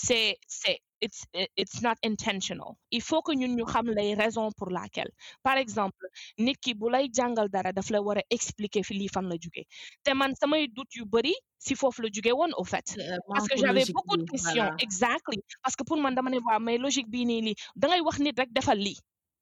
c'est 0.06 0.36
c'est 0.46 0.78
it's 1.00 1.20
it's 1.62 1.82
not 1.82 1.96
intentional. 2.02 2.70
Il 2.90 3.02
faut 3.08 3.20
que 3.26 3.32
ñun 3.40 3.52
ñu 3.56 3.64
xam 3.72 3.86
les 3.98 4.14
raisons 4.14 4.50
pour 4.58 4.70
laquelle. 4.70 5.10
Par 5.42 5.56
exemple 5.64 6.04
nit 6.38 6.56
ki 6.64 6.74
bu 6.74 6.88
lay 6.90 7.08
jàngal 7.12 7.48
dara 7.54 7.72
daf 7.72 7.90
la 7.90 8.00
war 8.06 8.18
a 8.18 8.22
expliquer 8.36 8.82
fi 8.88 8.94
lii 8.94 9.08
fan 9.14 9.26
la 9.28 9.36
jóge 9.44 9.62
te 10.04 10.10
man 10.14 10.32
samay 10.40 10.62
doute 10.68 10.94
yu 10.98 11.04
bëri 11.04 11.34
si 11.58 11.74
foofu 11.80 12.02
la 12.02 12.08
jóge 12.14 12.32
woon 12.38 12.52
au 12.56 12.64
fait. 12.64 12.86
Euh, 12.98 13.18
parce 13.28 13.48
que 13.48 13.56
j'avais 13.58 13.84
beaucoup 13.92 14.16
de 14.16 14.24
questions. 14.30 14.70
exactly. 14.86 15.38
Parce 15.62 15.76
que 15.76 15.84
pour 15.84 15.98
man 15.98 16.14
dama 16.14 16.30
ne 16.30 16.38
waa 16.46 16.58
mais 16.58 16.78
logique 16.78 17.10
bii 17.10 17.26
nii 17.26 17.40
lii 17.46 17.56
da 17.76 17.88
ngay 17.88 18.00
wax 18.00 18.18
nit 18.20 18.38
rek 18.38 18.50
defal 18.52 18.78
lii. 18.78 18.98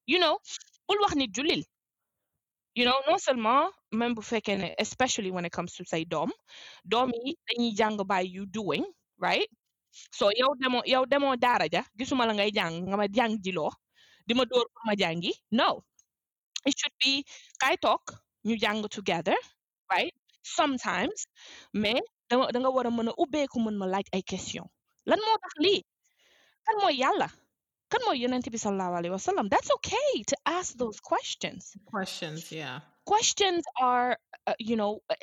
You 0.07 0.19
know? 0.19 0.37
Bul 0.89 0.99
wax 1.03 1.15
nit 1.15 1.31
jullil 1.37 1.63
you 2.75 2.85
know 2.85 2.99
non 3.09 3.19
seulement 3.19 3.71
même 3.93 4.15
bu 4.15 4.23
especially 4.79 5.31
when 5.31 5.45
it 5.45 5.53
comes 5.53 5.73
to 5.77 5.85
say 5.85 6.05
doom 6.05 6.31
doom 6.85 7.11
yi 7.25 7.35
dañuy 7.49 7.73
jàng 7.79 7.97
by 8.07 8.21
you 8.23 8.47
doing 8.47 8.85
right? 9.19 9.49
So 10.11 10.31
yow 10.41 10.55
demoo 10.61 10.83
yow 10.87 11.05
demoo 11.07 11.37
daara 11.37 11.67
ja 11.73 11.83
gisuma 11.99 12.27
la 12.27 12.33
ngay 12.33 12.51
jàng 12.51 12.75
nga 12.89 12.97
ma 12.97 13.07
jàng 13.07 13.37
jiloo 13.45 13.71
di 14.27 14.35
ma 14.35 14.45
dóor 14.45 14.67
pour 14.73 14.83
ma 14.87 14.95
jàngi? 14.95 15.33
No. 15.51 15.83
It 16.65 16.75
should 16.79 16.95
be 17.05 17.25
kay 17.61 17.77
toog 17.77 18.01
ñu 18.47 18.55
jàng 18.63 18.83
together 18.89 19.37
right? 19.91 20.15
Sometimes 20.43 21.27
mais 21.73 22.01
da 22.31 22.37
nga 22.61 22.71
war 22.71 22.87
a 22.87 22.91
mën 22.91 23.09
a 23.09 23.13
ubbeeku 23.23 23.59
mën 23.61 23.77
ma 23.79 23.87
laaj 23.87 24.07
ay 24.13 24.23
question. 24.23 24.65
Lan 25.07 25.19
moo 25.27 25.37
tax 25.43 25.53
lii? 25.65 25.81
Kan 26.65 26.77
mooy 26.83 26.95
yàlla 27.03 27.29
kan 27.93 28.01
mooy 28.09 28.19
yonent 28.25 28.47
bi 28.53 28.59
sallallahu 28.59 28.95
alayhi 28.99 29.13
wa 29.13 29.45
that's 29.53 29.71
okay 29.77 30.13
to 30.33 30.37
ask 30.47 30.77
those 30.83 30.99
questions. 31.01 31.77
Questions 31.95 32.49
yeah. 32.51 32.81
Questions 33.05 33.65
are 33.81 34.17
uh, 34.47 34.55
you 34.59 34.77
know 34.81 34.93
uh, 35.13 35.21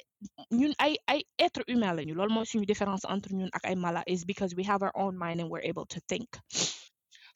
ñun 0.59 0.73
ay 0.85 0.93
ay 1.13 1.19
être 1.45 1.61
humain 1.67 1.93
lañu. 1.97 2.13
Loolu 2.15 2.31
mooy 2.35 2.45
suñu 2.51 2.65
différence 2.71 3.03
entre 3.13 3.31
ñun 3.39 3.49
ak 3.57 3.63
ay 3.69 3.75
mala 3.75 4.03
is 4.13 4.21
because 4.31 4.51
we 4.55 4.63
have 4.71 4.81
our 4.85 4.93
own 5.03 5.17
mind 5.17 5.41
and 5.41 5.49
we're 5.49 5.65
able 5.71 5.85
to 5.93 5.99
think. 6.11 6.29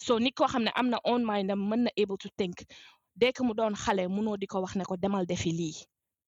So 0.06 0.18
nit 0.24 0.36
koo 0.38 0.46
xam 0.54 0.64
ne 0.68 0.72
am 0.76 0.90
na 0.94 1.00
own 1.12 1.26
mind 1.26 1.50
am 1.52 1.62
mën 1.70 1.82
na 1.86 1.92
able 1.98 2.18
to 2.18 2.30
think. 2.38 2.56
Dès 3.22 3.32
que 3.34 3.44
mu 3.44 3.54
doon 3.54 3.74
xale 3.76 4.04
munoo 4.16 4.38
di 4.38 4.46
ko 4.48 4.62
wax 4.62 4.76
ne 4.76 4.84
ko 4.86 4.96
demal 4.98 5.26
defi 5.26 5.52
lii. 5.60 5.78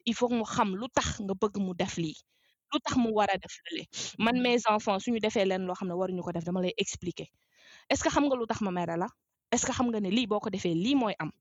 Il 0.09 0.15
faut 0.15 0.29
mu 0.29 0.43
xam 0.55 0.69
lu 0.79 0.87
tax 0.97 1.07
nga 1.21 1.33
bëgg 1.41 1.55
mu 1.65 1.73
def 1.81 1.97
lii. 2.03 2.17
Lu 2.73 2.77
tax 2.85 2.95
mu 2.97 3.09
war 3.17 3.29
a 3.29 3.37
def 3.37 3.55
lële. 3.65 3.83
Man 4.25 4.41
mes 4.41 4.61
enfants 4.73 4.99
suñu 5.05 5.19
defee 5.25 5.45
leen 5.49 5.63
loo 5.67 5.75
xam 5.79 5.87
ne 5.89 5.93
waruñu 5.99 6.21
ko 6.25 6.31
def 6.31 6.43
dama 6.47 6.61
lay 6.65 6.73
expliquer 6.83 7.27
est 7.89 7.95
ce 7.97 8.03
que 8.03 8.09
xam 8.09 8.25
nga 8.27 8.35
lu 8.35 8.45
tax 8.47 8.61
ma 8.61 8.71
mere 8.71 8.97
la? 8.97 9.07
Est 9.51 9.57
ce 9.57 9.65
que 9.65 9.71
xam 9.73 9.87
nga 9.91 9.99
ne 9.99 10.09
lii 10.09 10.27
boo 10.27 10.39
ko 10.39 10.49
defee 10.49 10.73
lii 10.75 10.95
mooy 10.95 11.13
am? 11.19 11.31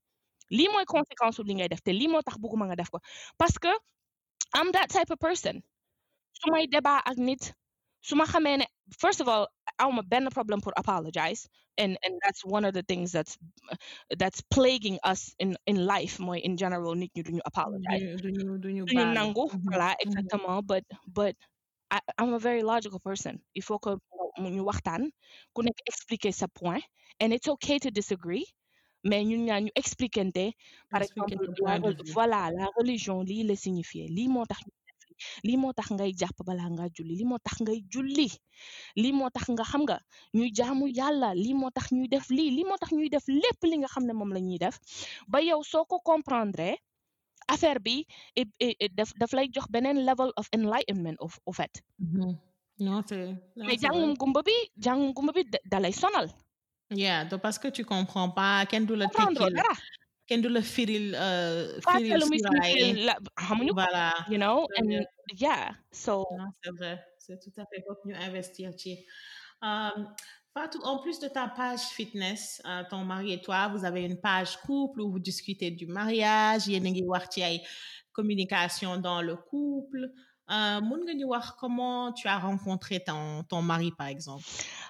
Lii 0.51 0.67
mooy 0.73 0.85
conséquence 0.85 1.39
li 1.43 1.53
ngay 1.55 1.69
def 1.69 1.81
te 1.81 1.91
lii 1.91 2.07
moo 2.07 2.21
tax 2.21 2.37
bëgguma 2.37 2.65
nga 2.67 2.75
def 2.75 2.89
ko. 2.89 2.99
Parce 3.37 3.57
que 3.59 3.71
I'm 4.55 4.71
that 4.73 4.89
type 4.89 5.11
of 5.11 5.19
person. 5.19 5.63
Su 6.33 6.51
may 6.51 6.67
débat 6.67 7.01
ak 7.05 7.17
nit 7.17 7.53
su 8.01 8.15
ma 8.15 8.25
xamee 8.25 8.57
ne 8.57 8.65
first 8.99 9.21
of 9.21 9.27
all 9.27 9.47
awma 9.79 10.01
benn 10.03 10.29
problem 10.29 10.61
pour 10.61 10.73
apologize 10.77 11.47
and 11.77 11.97
and 12.05 12.13
that's 12.23 12.45
one 12.45 12.63
of 12.65 12.73
the 12.73 12.83
things 12.83 13.11
that's 13.11 13.37
that's 14.19 14.41
plaguing 14.41 14.99
us 15.03 15.33
in 15.39 15.57
in 15.65 15.77
life 15.85 16.19
mooy 16.19 16.39
in 16.41 16.57
general 16.57 16.93
nit 16.95 17.11
ñi 17.15 17.23
duñu 17.23 17.41
apologize. 17.45 18.05
Duñu 18.87 19.05
nangu 19.13 19.45
Mhm, 19.51 19.69
voilà 19.71 19.95
mhm. 20.03 20.03
exactement 20.05 20.61
but 20.67 20.83
but 21.07 21.35
I, 21.95 21.99
I'm 22.19 22.33
a 22.33 22.39
very 22.47 22.63
logical 22.73 22.99
person 23.09 23.35
il 23.59 23.63
faut 23.63 23.79
que 23.85 23.91
ñu 24.55 24.61
waxtaan 24.69 25.03
ku 25.53 25.59
nekk 25.65 25.79
expliquer 25.91 26.33
sa 26.41 26.47
point 26.59 26.83
and 27.21 27.29
it's 27.35 27.47
okay 27.55 27.77
to 27.79 27.89
disagree 27.99 28.45
mais 29.09 29.23
ñun 29.29 29.41
ñaar 29.47 29.61
ñu 29.65 29.71
expliquente 29.81 30.45
par 30.91 31.01
exemple 31.05 31.35
la 31.39 31.53
point 31.59 31.79
de 31.79 31.89
re- 31.91 32.03
vue. 32.03 32.13
voilà 32.17 32.41
la 32.57 32.65
religion 32.79 33.17
lii 33.29 33.43
la 33.49 33.55
signifier 33.55 34.07
lii 34.17 34.27
moo 34.27 34.45
tax 34.51 34.59
lii 34.65 34.73
lii 35.47 35.57
moo 35.61 35.73
tax 35.77 35.87
ngay 35.95 36.11
jàpp 36.19 36.37
balaa 36.47 36.69
nga 36.75 36.85
julli 36.95 37.13
lii 37.19 37.27
moo 37.31 37.39
tax 37.45 37.55
ngay 37.63 37.79
julli 37.93 38.27
lii 39.01 39.13
moo 39.19 39.29
tax 39.35 39.45
nga 39.55 39.63
xam 39.71 39.81
nga 39.87 39.97
ñuy 40.35 40.49
jaamu 40.57 40.85
yàlla 40.99 41.29
lii 41.43 41.53
moo 41.61 41.71
tax 41.77 41.85
ñuy 41.95 42.07
def 42.13 42.27
lii 42.37 42.49
lii 42.55 42.65
moo 42.69 42.77
tax 42.81 42.91
ñuy 42.97 43.09
def 43.13 43.25
lépp 43.41 43.59
li 43.69 43.75
nga 43.79 43.87
xam 43.93 44.03
ne 44.07 44.13
moom 44.19 44.31
la 44.35 44.39
ñuy 44.47 44.57
def 44.63 44.75
ba 45.31 45.39
yow 45.49 45.61
soo 45.71 45.85
ko 45.85 45.99
comprendre 46.09 46.69
affaire 47.47 47.79
bi 47.79 48.05
it 48.35 48.47
it 48.59 48.91
daf 48.95 49.11
daf 49.19 49.31
lay 49.33 49.47
jox 49.51 49.67
beneen 49.69 50.03
level 50.05 50.31
of 50.37 50.47
enlightenment 50.53 51.17
of 51.19 51.39
au 51.45 51.53
fait 51.53 51.81
Mhm. 51.99 52.37
Non, 52.77 53.01
mais 53.55 53.77
jàngum 53.79 54.13
gumba 54.17 54.41
bi 54.43 54.51
jàngum 54.77 55.13
gumba 55.13 55.31
bi 55.31 55.43
da- 55.71 55.79
lay 55.79 55.93
sonal. 55.93 56.27
Yeah, 56.91 57.23
donc 57.23 57.41
parce 57.41 57.57
que 57.57 57.69
tu 57.69 57.85
comprends 57.85 58.29
pas 58.29 58.65
kenn 58.65 58.85
du 58.85 58.95
la 58.95 59.07
tekkil 59.07 59.47
kenn 60.27 60.41
du 60.41 60.49
la 60.49 60.61
firil 60.61 61.15
euh, 61.15 61.79
firil 61.81 62.21
suraay 62.21 63.07
xamuñu 63.47 63.71
voilà. 63.73 64.11
you 64.29 64.37
know 64.37 64.67
and 64.77 64.91
Euh, 64.91 65.03
yeah 65.39 65.71
so 65.91 66.25
non 66.37 66.49
c'est 66.61 66.71
vrai. 66.77 66.99
C'est 67.17 67.39
tout 67.39 67.53
à 67.61 67.63
fait 67.71 67.81
que 67.81 67.91
ñu 68.07 68.13
investir 68.27 68.71
ci 68.77 68.91
Fatou 70.55 70.79
en 70.85 70.99
plus 70.99 71.19
de 71.19 71.27
ta 71.27 71.49
page 71.49 71.81
fitness 71.97 72.61
euh, 72.65 72.81
ton 72.89 73.03
mari 73.03 73.33
et 73.33 73.41
toi 73.41 73.67
vous 73.67 73.83
avez 73.83 74.03
une 74.05 74.17
page 74.21 74.55
couple 74.61 75.01
où 75.01 75.11
vous 75.11 75.19
discutez 75.19 75.69
du 75.69 75.85
mariage 75.85 76.67
yéen 76.67 76.85
a 76.85 76.91
ngi 76.93 77.03
wax 77.03 77.25
ci 77.33 77.41
ay 77.43 77.61
communication 78.13 78.95
dans 78.97 79.21
le 79.21 79.35
couple. 79.35 80.03
Euh, 80.49 80.79
mun 80.87 80.99
nga 81.03 81.13
ñu 81.13 81.25
wax 81.25 81.51
comment 81.59 82.13
tu 82.13 82.29
as 82.29 82.37
rencontré 82.39 83.03
ton 83.03 83.43
ton 83.49 83.61
mari 83.61 83.91
par 83.97 84.07
exemple? 84.07 84.45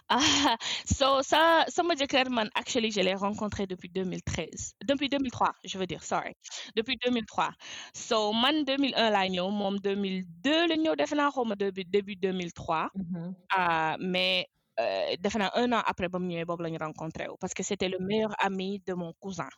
Ah, 0.07 0.55
so 0.85 1.23
ça, 1.23 1.65
sama 1.67 1.95
jëkkër 1.95 2.29
man 2.29 2.47
actually 2.53 2.91
je 2.91 3.01
l'ai 3.01 3.15
rencontré 3.15 3.65
depuis 3.65 3.89
2013 3.89 4.73
depuis 4.85 5.09
2003 5.09 5.53
je 5.63 5.79
veux 5.79 5.87
dire 5.87 6.03
sorry 6.03 6.33
depuis 6.75 6.97
2003 7.03 7.49
so 7.95 8.33
man 8.33 8.63
2001 8.65 9.09
laa 9.09 9.27
ñëw 9.29 9.49
moom 9.49 9.79
2002 9.79 10.67
la 10.69 10.75
ñëw 10.83 10.95
defe 10.95 11.15
naa 11.17 11.31
xaw 11.31 11.43
ma 11.45 11.55
début 11.55 11.85
début 11.85 12.15
2003 12.15 12.89
Mhm. 12.93 13.33
ah 13.57 13.95
mais 13.99 14.45
euh, 14.79 15.15
un 15.55 15.71
an 15.73 15.81
après 15.85 16.09
ba 16.09 16.19
mu 16.19 16.27
ñëwee 16.27 16.77
rencontré 16.77 17.27
parce 17.39 17.53
que 17.53 17.63
c'était 17.63 17.89
le 17.89 17.99
meilleur 17.99 18.33
ami 18.39 18.81
de 18.85 18.93
mon 18.93 19.13
cousin. 19.13 19.49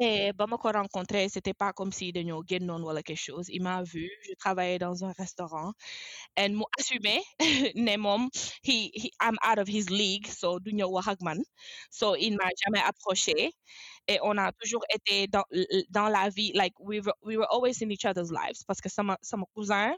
Et 0.00 0.32
ba 0.32 0.46
ma 0.46 0.56
ko 0.58 0.70
rencontré 0.70 1.28
c'était 1.28 1.54
pas 1.54 1.72
comme 1.72 1.90
si 1.92 2.12
dañoo 2.12 2.44
génnoon 2.46 2.82
wala 2.84 3.02
quelque 3.02 3.18
chose. 3.18 3.48
Il 3.50 3.62
m'a 3.64 3.82
vu 3.82 4.08
je 4.28 4.32
travaillais 4.38 4.78
dans 4.78 5.04
un 5.04 5.10
restaurant. 5.12 5.72
And 6.36 6.50
mu 6.54 6.64
assumé 6.78 7.20
ne 7.74 7.96
moom 7.96 8.30
he, 8.62 8.90
he 8.94 9.10
I'm 9.20 9.36
out 9.42 9.58
of 9.58 9.66
his 9.68 9.90
league 9.90 10.28
so 10.28 10.60
du 10.60 10.70
ñëw 10.72 11.02
so 11.90 12.14
il 12.14 12.36
m'a 12.36 12.48
jamais 12.64 12.82
approché. 12.86 13.50
Et 14.06 14.18
on 14.22 14.38
a 14.38 14.52
toujours 14.52 14.84
été 14.94 15.26
dans 15.26 16.08
la 16.08 16.28
vie 16.30 16.52
like 16.54 16.74
we 16.78 17.00
were, 17.00 17.14
we 17.22 17.36
were 17.36 17.48
always 17.50 17.82
in 17.82 17.90
each 17.90 18.04
other's 18.06 18.30
lives 18.30 18.62
parce 18.66 18.80
que 18.80 18.88
sama 18.88 19.16
sama 19.22 19.46
cousin 19.54 19.94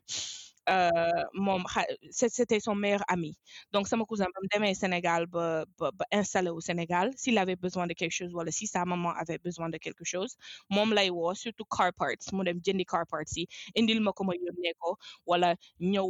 moom 1.34 1.62
xa- 1.72 1.86
c'est- 2.10 2.28
c'était 2.36 2.60
son 2.60 2.74
meilleur 2.74 3.02
ami. 3.08 3.36
Donc 3.72 3.88
sama 3.88 4.04
cousin 4.04 4.26
ba 4.34 4.38
mu 4.42 4.48
demee 4.54 4.74
Sénégal 4.74 5.26
ba 5.26 5.64
installé 6.12 6.50
au 6.50 6.60
Sénégal 6.60 7.10
s'il 7.16 7.38
avait 7.38 7.56
besoin 7.56 7.86
de 7.86 7.94
quelque 7.94 8.12
chose 8.20 8.32
wala 8.34 8.50
si 8.52 8.66
sa 8.66 8.84
maman 8.84 9.10
avait 9.22 9.38
besoin 9.38 9.68
de 9.68 9.78
quelque 9.78 10.04
chose 10.04 10.36
moom 10.70 10.92
lay 10.94 11.10
woo 11.10 11.34
surtout 11.34 11.64
car 11.76 11.92
parts 11.92 12.32
mu 12.32 12.44
dem 12.44 12.60
jëndi 12.64 12.84
car 12.84 13.04
parts 13.06 13.36
yi 13.36 13.46
indil 13.76 14.00
ma 14.00 14.12
ko 14.12 14.24
ma 14.24 14.32
yónnee 14.34 14.74
ko 14.78 14.96
wala 15.26 15.54
ñëw 15.80 16.08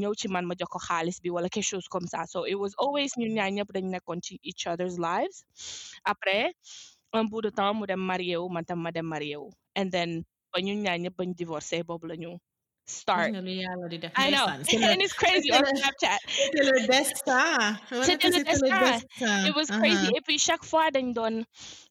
ñëw 0.00 0.12
ci 0.20 0.28
man 0.28 0.44
ma 0.46 0.54
jox 0.58 0.68
ko 0.74 0.78
xaalis 0.78 1.20
bi 1.22 1.30
wala 1.30 1.48
quelque 1.48 1.64
chose 1.72 1.88
comme 1.88 2.06
ça. 2.06 2.26
So 2.26 2.44
it 2.44 2.54
was 2.58 2.74
always 2.78 3.12
ñun 3.16 3.34
ñaar 3.36 3.50
ñëpp 3.56 3.70
dañ 3.74 3.86
nekkoon 3.94 4.20
ci 4.22 4.38
each 4.42 4.66
other's 4.66 4.98
lives. 4.98 5.44
Après 6.04 6.52
un 7.12 7.24
bout 7.24 7.42
de 7.42 7.50
temps 7.50 7.74
mu 7.74 7.86
dem 7.86 8.00
marié 8.00 8.36
wu 8.36 8.48
man 8.50 8.64
tam 8.64 8.80
ma 8.82 8.90
dem 8.90 9.06
marié 9.06 9.36
wu. 9.36 9.50
And 9.76 9.90
then 9.92 10.24
ba 10.52 10.60
ñun 10.60 10.82
ñaar 10.84 10.98
ñëpp 10.98 11.16
bañ 11.16 11.34
divorcé 11.34 11.82
boobu 11.84 12.06
la 12.06 12.16
ñu 12.16 12.36
start. 12.90 13.30
Nga 13.32 13.40
lu 13.46 13.52
yàlla 13.62 13.86
di 13.92 13.98
def 13.98 14.12
I 14.16 14.30
know. 14.30 14.46
ndeysaan 14.46 14.64
c'est 14.64 14.78
le 14.78 14.86
and 14.92 15.00
it's 15.04 15.12
crazy. 15.12 15.48
C'était 15.52 15.58
on 15.58 15.62
le 15.70 15.76
Snapchat. 15.76 16.18
c'était 16.28 16.64
le 16.72 16.76
destin 16.86 17.78
Voilà 17.90 18.04
c'était 18.04 18.18
que 18.18 18.28
le 18.28 18.38
c'était 18.38 18.52
le 18.52 18.68
destin 18.68 18.92
destin 18.92 19.46
it 19.48 19.54
was 19.54 19.68
crazy. 19.78 20.06
Uh-huh. 20.08 20.16
et 20.18 20.20
puis 20.26 20.38
chaque 20.38 20.64
fois 20.64 20.90
dañ 20.90 21.12
doon 21.12 21.44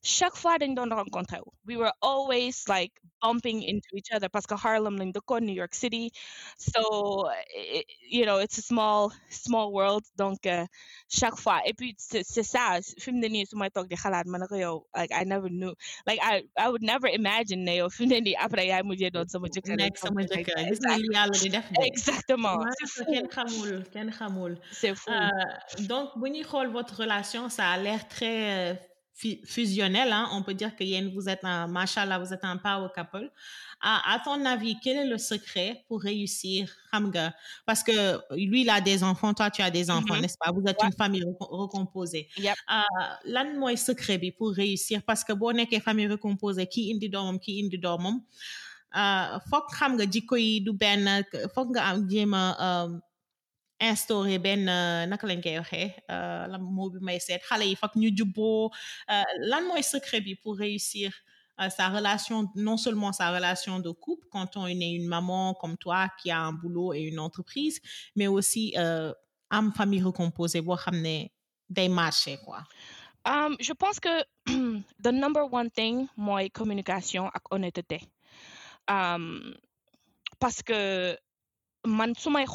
chaque 0.03 0.35
fois 0.35 0.57
dañ 0.57 0.73
doon 0.75 0.89
rencontré 1.01 1.37
wu 1.45 1.51
we 1.67 1.75
were 1.77 1.93
always 2.01 2.55
like 2.67 2.93
bumping 3.21 3.61
into 3.63 3.89
each 3.95 4.11
other 4.13 4.29
parce 4.29 4.45
que 4.47 4.55
Harlem 4.55 4.97
dëkkoon 5.11 5.41
New 5.45 5.53
York 5.55 5.73
City. 5.75 6.11
So 6.57 7.27
i- 7.55 7.79
i- 7.79 7.85
you 8.17 8.25
know 8.25 8.37
it's 8.39 8.57
a 8.57 8.61
small 8.61 9.11
small 9.29 9.71
world. 9.73 10.03
Donc 10.15 10.45
euh, 10.45 10.65
chaque 11.09 11.37
fois. 11.37 11.61
Et 11.65 11.73
puis 11.73 11.95
c'est 11.97 12.23
ça. 12.43 12.79
Fi 12.99 13.11
mu 13.11 13.19
ne 13.19 13.27
nii 13.27 13.45
su 13.45 13.55
may 13.57 13.69
toog 13.69 13.87
di 13.89 13.95
xalaat 13.95 14.25
ma 14.27 14.39
ko 14.47 14.55
yow 14.55 14.85
like 14.95 15.11
I 15.11 15.23
never 15.25 15.49
knew. 15.49 15.73
Like 16.05 16.19
I 16.21 16.43
I 16.57 16.69
would 16.69 16.83
never 16.83 17.07
imagine 17.07 17.63
ne 17.65 17.77
yow 17.77 17.89
fi 17.89 18.05
mu 18.05 18.19
ne 18.21 18.33
après 18.45 18.67
yaay 18.67 18.83
mujjee 18.83 19.11
doon 19.11 19.27
sama 19.27 19.47
jëkkër 19.47 19.77
nekk 19.77 19.97
sama 19.97 20.21
jëkkër. 20.31 20.67
Gis 20.69 20.79
nga 20.85 20.97
lu 20.97 21.09
yàlla 21.17 21.37
di 21.43 21.49
def 21.49 21.67
de. 21.71 21.83
Exactement. 21.91 22.57
C'est 22.77 22.87
maanaam 22.87 22.89
fou. 22.95 23.11
kenn 23.13 23.27
xamul 23.35 23.83
kenn 23.93 24.11
xamul. 24.11 24.53
C'est 24.71 24.95
fou. 24.95 25.11
Euh, 25.11 25.85
donc 25.91 26.09
bu 26.19 26.29
ñuy 26.29 26.43
xool 26.43 26.67
votre 26.71 26.95
relation 27.03 27.49
ça 27.49 27.71
a 27.71 27.77
l'air 27.77 28.07
très 28.07 28.71
euh, 28.71 28.73
fusionnel 29.45 30.11
hein 30.13 30.29
on 30.33 30.43
peut 30.43 30.53
dire 30.53 30.75
que 30.75 30.83
yéen 30.83 31.09
vous 31.13 31.27
êtes 31.27 31.43
un 31.43 31.65
machallah 31.67 32.19
vous 32.19 32.31
êtes 32.33 32.43
un 32.43 32.57
power 32.57 32.87
couple 32.95 33.31
à, 33.81 34.13
à 34.13 34.19
ton 34.19 34.45
avis 34.45 34.75
quel 34.83 34.97
est 34.97 35.07
le 35.07 35.17
secret 35.17 35.83
pour 35.87 36.01
réussir 36.01 36.69
xam 36.91 37.07
nga 37.09 37.33
parce 37.65 37.81
que 37.83 37.95
lui 38.35 38.61
il 38.61 38.69
a 38.69 38.79
des 38.79 39.03
enfants 39.03 39.33
toi 39.33 39.49
tu 39.49 39.61
as 39.63 39.71
des 39.71 39.89
enfants 39.89 40.15
Mhm. 40.15 40.21
n'est-ce 40.21 40.37
pas? 40.43 40.51
Vous 40.51 40.63
êtes 40.67 40.79
Ouais. 40.81 40.87
une 40.87 40.93
famille 40.93 41.23
reco- 41.23 41.49
recomposée 41.63 42.27
Yep. 42.37 42.55
Euh, 42.71 43.31
lan 43.33 43.47
mooy 43.59 43.75
secret 43.77 44.19
pour 44.37 44.51
réussir? 44.51 45.01
Parce 45.09 45.23
que 45.23 45.33
boo 45.33 45.51
nekkee 45.51 45.79
famille 45.81 46.07
recomposée 46.15 46.67
kii 46.67 46.91
indi 46.93 47.09
doomam 47.09 47.39
kii 47.39 47.63
indi 47.63 47.77
doomam 47.77 48.15
euh, 48.95 49.39
foog 49.49 49.65
xam 49.77 49.91
nga 49.97 50.05
jikko 50.13 50.35
yi 50.35 50.61
du 50.61 50.71
benn 50.73 51.23
foog 51.55 51.67
nga 51.75 51.83
am 51.89 52.07
jéem 52.09 52.33
a 52.33 52.45
euh, 52.67 52.89
instauré 53.79 54.35
euh, 54.43 55.05
naka 55.05 55.27
lañ 55.27 55.41
koy 55.41 55.57
waxee 55.57 55.93
euh, 56.09 56.47
la 56.47 56.57
moo 56.57 56.89
bi 56.89 56.99
may 57.01 57.19
seet 57.19 57.41
xale 57.49 57.65
yi 57.69 57.75
foog 57.75 57.93
ñu 58.01 58.09
jubboo 58.17 58.69
euh, 59.13 59.23
lan 59.51 59.63
mooy 59.67 59.83
secret 59.83 60.21
bi 60.21 60.35
pour 60.35 60.57
réussir 60.57 61.11
sa 61.75 61.89
relation 61.89 62.47
non 62.55 62.77
seulement 62.77 63.11
sa 63.11 63.31
relation 63.31 63.79
de 63.79 63.89
couple 63.89 64.27
quand 64.31 64.57
on 64.57 64.67
est 64.67 64.91
une 64.99 65.07
maman 65.07 65.55
comme 65.55 65.75
toi 65.77 66.07
qui 66.21 66.29
a 66.29 66.39
un 66.39 66.53
boulot 66.53 66.93
et 66.93 67.01
une 67.01 67.19
entreprise 67.19 67.79
mais 68.15 68.27
aussi 68.27 68.73
euh, 68.77 69.11
am 69.49 69.71
famille 69.73 70.03
recomposée 70.03 70.61
boo 70.61 70.75
xam 70.75 71.01
ne 71.01 71.27
day 71.69 71.89
marché 71.89 72.37
quoi? 72.45 72.63
Um, 73.25 73.55
je 73.59 73.73
pense 73.73 73.99
que 73.99 74.23
the 75.03 75.11
number 75.11 75.43
one 75.51 75.69
thing 75.69 76.07
mooy 76.15 76.49
communication 76.49 77.27
ak 77.33 77.43
honnêteté. 77.51 77.99
Um, 78.87 79.53
parce 80.39 80.61
que 80.63 81.17
man 81.85 82.13
su 82.15 82.29
may 82.29 82.45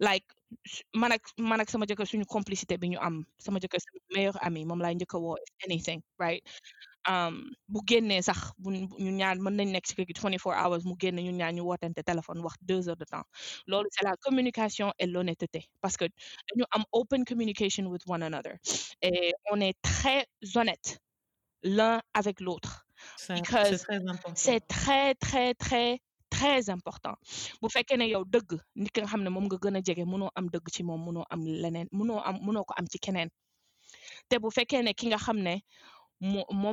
like 0.00 0.24
man 0.94 1.12
ak 1.12 1.22
man 1.38 1.60
ak 1.60 1.68
sama 1.70 1.84
jëkkër 1.86 2.06
suñu 2.08 2.24
complicité 2.26 2.78
bi 2.78 2.88
ñu 2.92 2.98
am 3.00 3.24
sama 3.38 3.58
jëkkër 3.60 3.80
sama 3.80 4.00
meilleur 4.14 4.36
ami 4.46 4.64
moom 4.64 4.80
laay 4.80 4.94
njëkk 4.94 5.14
a 5.14 5.18
woo 5.18 5.36
anything 5.66 6.00
right? 6.18 6.42
Um, 7.08 7.50
bu 7.68 7.80
génnee 7.88 8.22
sax 8.22 8.52
bu 8.58 8.70
ñu 8.70 9.10
ñaar 9.20 9.36
mën 9.44 9.54
nañ 9.56 9.68
nekk 9.72 9.86
ci 9.88 9.94
kër 9.96 10.06
gi 10.08 10.14
24 10.20 10.52
hours 10.60 10.84
mu 10.88 10.94
génne 11.00 11.20
ñu 11.24 11.32
ñaar 11.32 11.52
ñu 11.56 11.62
wootante 11.68 12.02
téléphone 12.10 12.40
wax 12.44 12.56
deux 12.62 12.88
heures 12.88 12.96
de 13.00 13.04
temps. 13.04 13.24
Loolu 13.66 13.88
c'est 13.92 14.04
la 14.04 14.16
communication 14.24 14.92
et 14.98 15.06
l'honnêteté 15.06 15.68
parce 15.82 15.96
que 15.96 16.04
dañu 16.48 16.64
am 16.70 16.84
open 16.92 17.24
communication 17.24 17.84
with 17.92 18.02
one 18.06 18.22
another 18.22 18.56
et 19.02 19.32
on 19.52 19.60
est 19.60 19.76
très 19.82 20.26
honnête 20.54 20.98
l'un 21.62 22.00
avec 22.14 22.40
l'autre. 22.40 22.84
C'est 23.16 23.42
très 23.42 23.72
important. 23.90 24.32
c'est 24.34 24.60
très 24.68 25.14
très 25.14 25.54
très 25.54 26.00
très 26.30 26.68
important. 26.76 27.14
Bu 27.60 27.68
fekkee 27.74 27.96
ne 27.98 28.06
yow 28.12 28.24
dëgg 28.34 28.50
nit 28.80 28.90
ki 28.92 29.00
nga 29.00 29.10
xam 29.12 29.22
ne 29.24 29.30
nga 29.48 29.56
gën 29.62 29.76
jege 29.86 30.04
mënoo 30.12 30.30
am 30.38 30.46
dëgg 30.52 30.66
ci 30.74 30.82
moom 30.88 31.00
mënoo 31.06 31.24
am 31.32 31.40
leneen 31.62 31.88
mënoo 31.98 32.20
am 32.28 32.36
mënoo 32.46 32.64
ko 32.68 32.74
am 32.78 32.86
ci 32.92 32.98
keneen. 33.04 33.30
Te 34.28 34.38
bu 34.42 34.50
fekkee 34.56 34.82
ne 34.82 34.92
ki 34.98 35.06
nga 35.08 35.18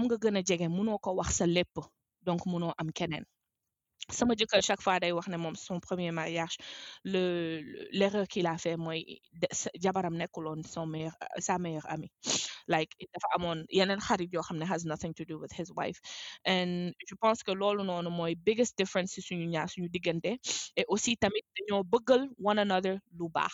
nga 0.05 0.17
jege 0.49 0.67
ko 1.03 1.09
wax 1.19 1.29
sa 1.37 1.45
lépp 1.55 1.73
donc 2.25 2.41
mënoo 2.51 2.73
am 2.81 2.89
keneen 2.97 3.25
sama 4.11 4.33
jëkkër 4.35 4.61
chaque 4.61 4.81
fois 4.85 4.99
day 4.99 5.11
wax 5.11 5.27
ne 5.27 5.37
moom 5.37 5.55
son 5.55 5.79
premier 5.79 6.11
mariage 6.11 6.57
le 7.03 7.61
le- 7.61 7.87
l'erreur 7.91 8.27
qu'il 8.27 8.45
a 8.47 8.57
fait 8.57 8.77
mooy 8.77 9.21
jabaram 9.81 10.13
nekkuloon 10.17 10.63
son 10.63 10.85
meilleur 10.85 11.13
sa 11.39 11.57
meilleure 11.57 11.87
amie. 11.89 12.11
Like 12.67 12.91
dafa 13.13 13.27
amoon 13.35 13.65
yeneen 13.69 13.99
xarit 13.99 14.29
yoo 14.33 14.41
xam 14.43 14.57
ne 14.57 14.65
has 14.65 14.85
nothing 14.85 15.13
to 15.13 15.25
do 15.25 15.39
with 15.39 15.51
his 15.51 15.71
wife. 15.75 15.99
And 16.45 16.93
je 17.09 17.15
pense 17.15 17.43
que 17.43 17.51
loolu 17.51 17.83
noonu 17.83 18.09
mooy 18.09 18.35
biggest 18.35 18.77
difference 18.77 19.13
ci 19.13 19.21
suñu 19.21 19.47
ñaar 19.47 19.69
suñu 19.69 19.89
diggante. 19.89 20.37
Et 20.77 20.85
aussi 20.87 21.17
tamit 21.17 21.45
dañoo 21.57 21.83
bëggal 21.83 22.29
one 22.43 22.59
another 22.59 22.99
lu 23.17 23.29
baax 23.29 23.53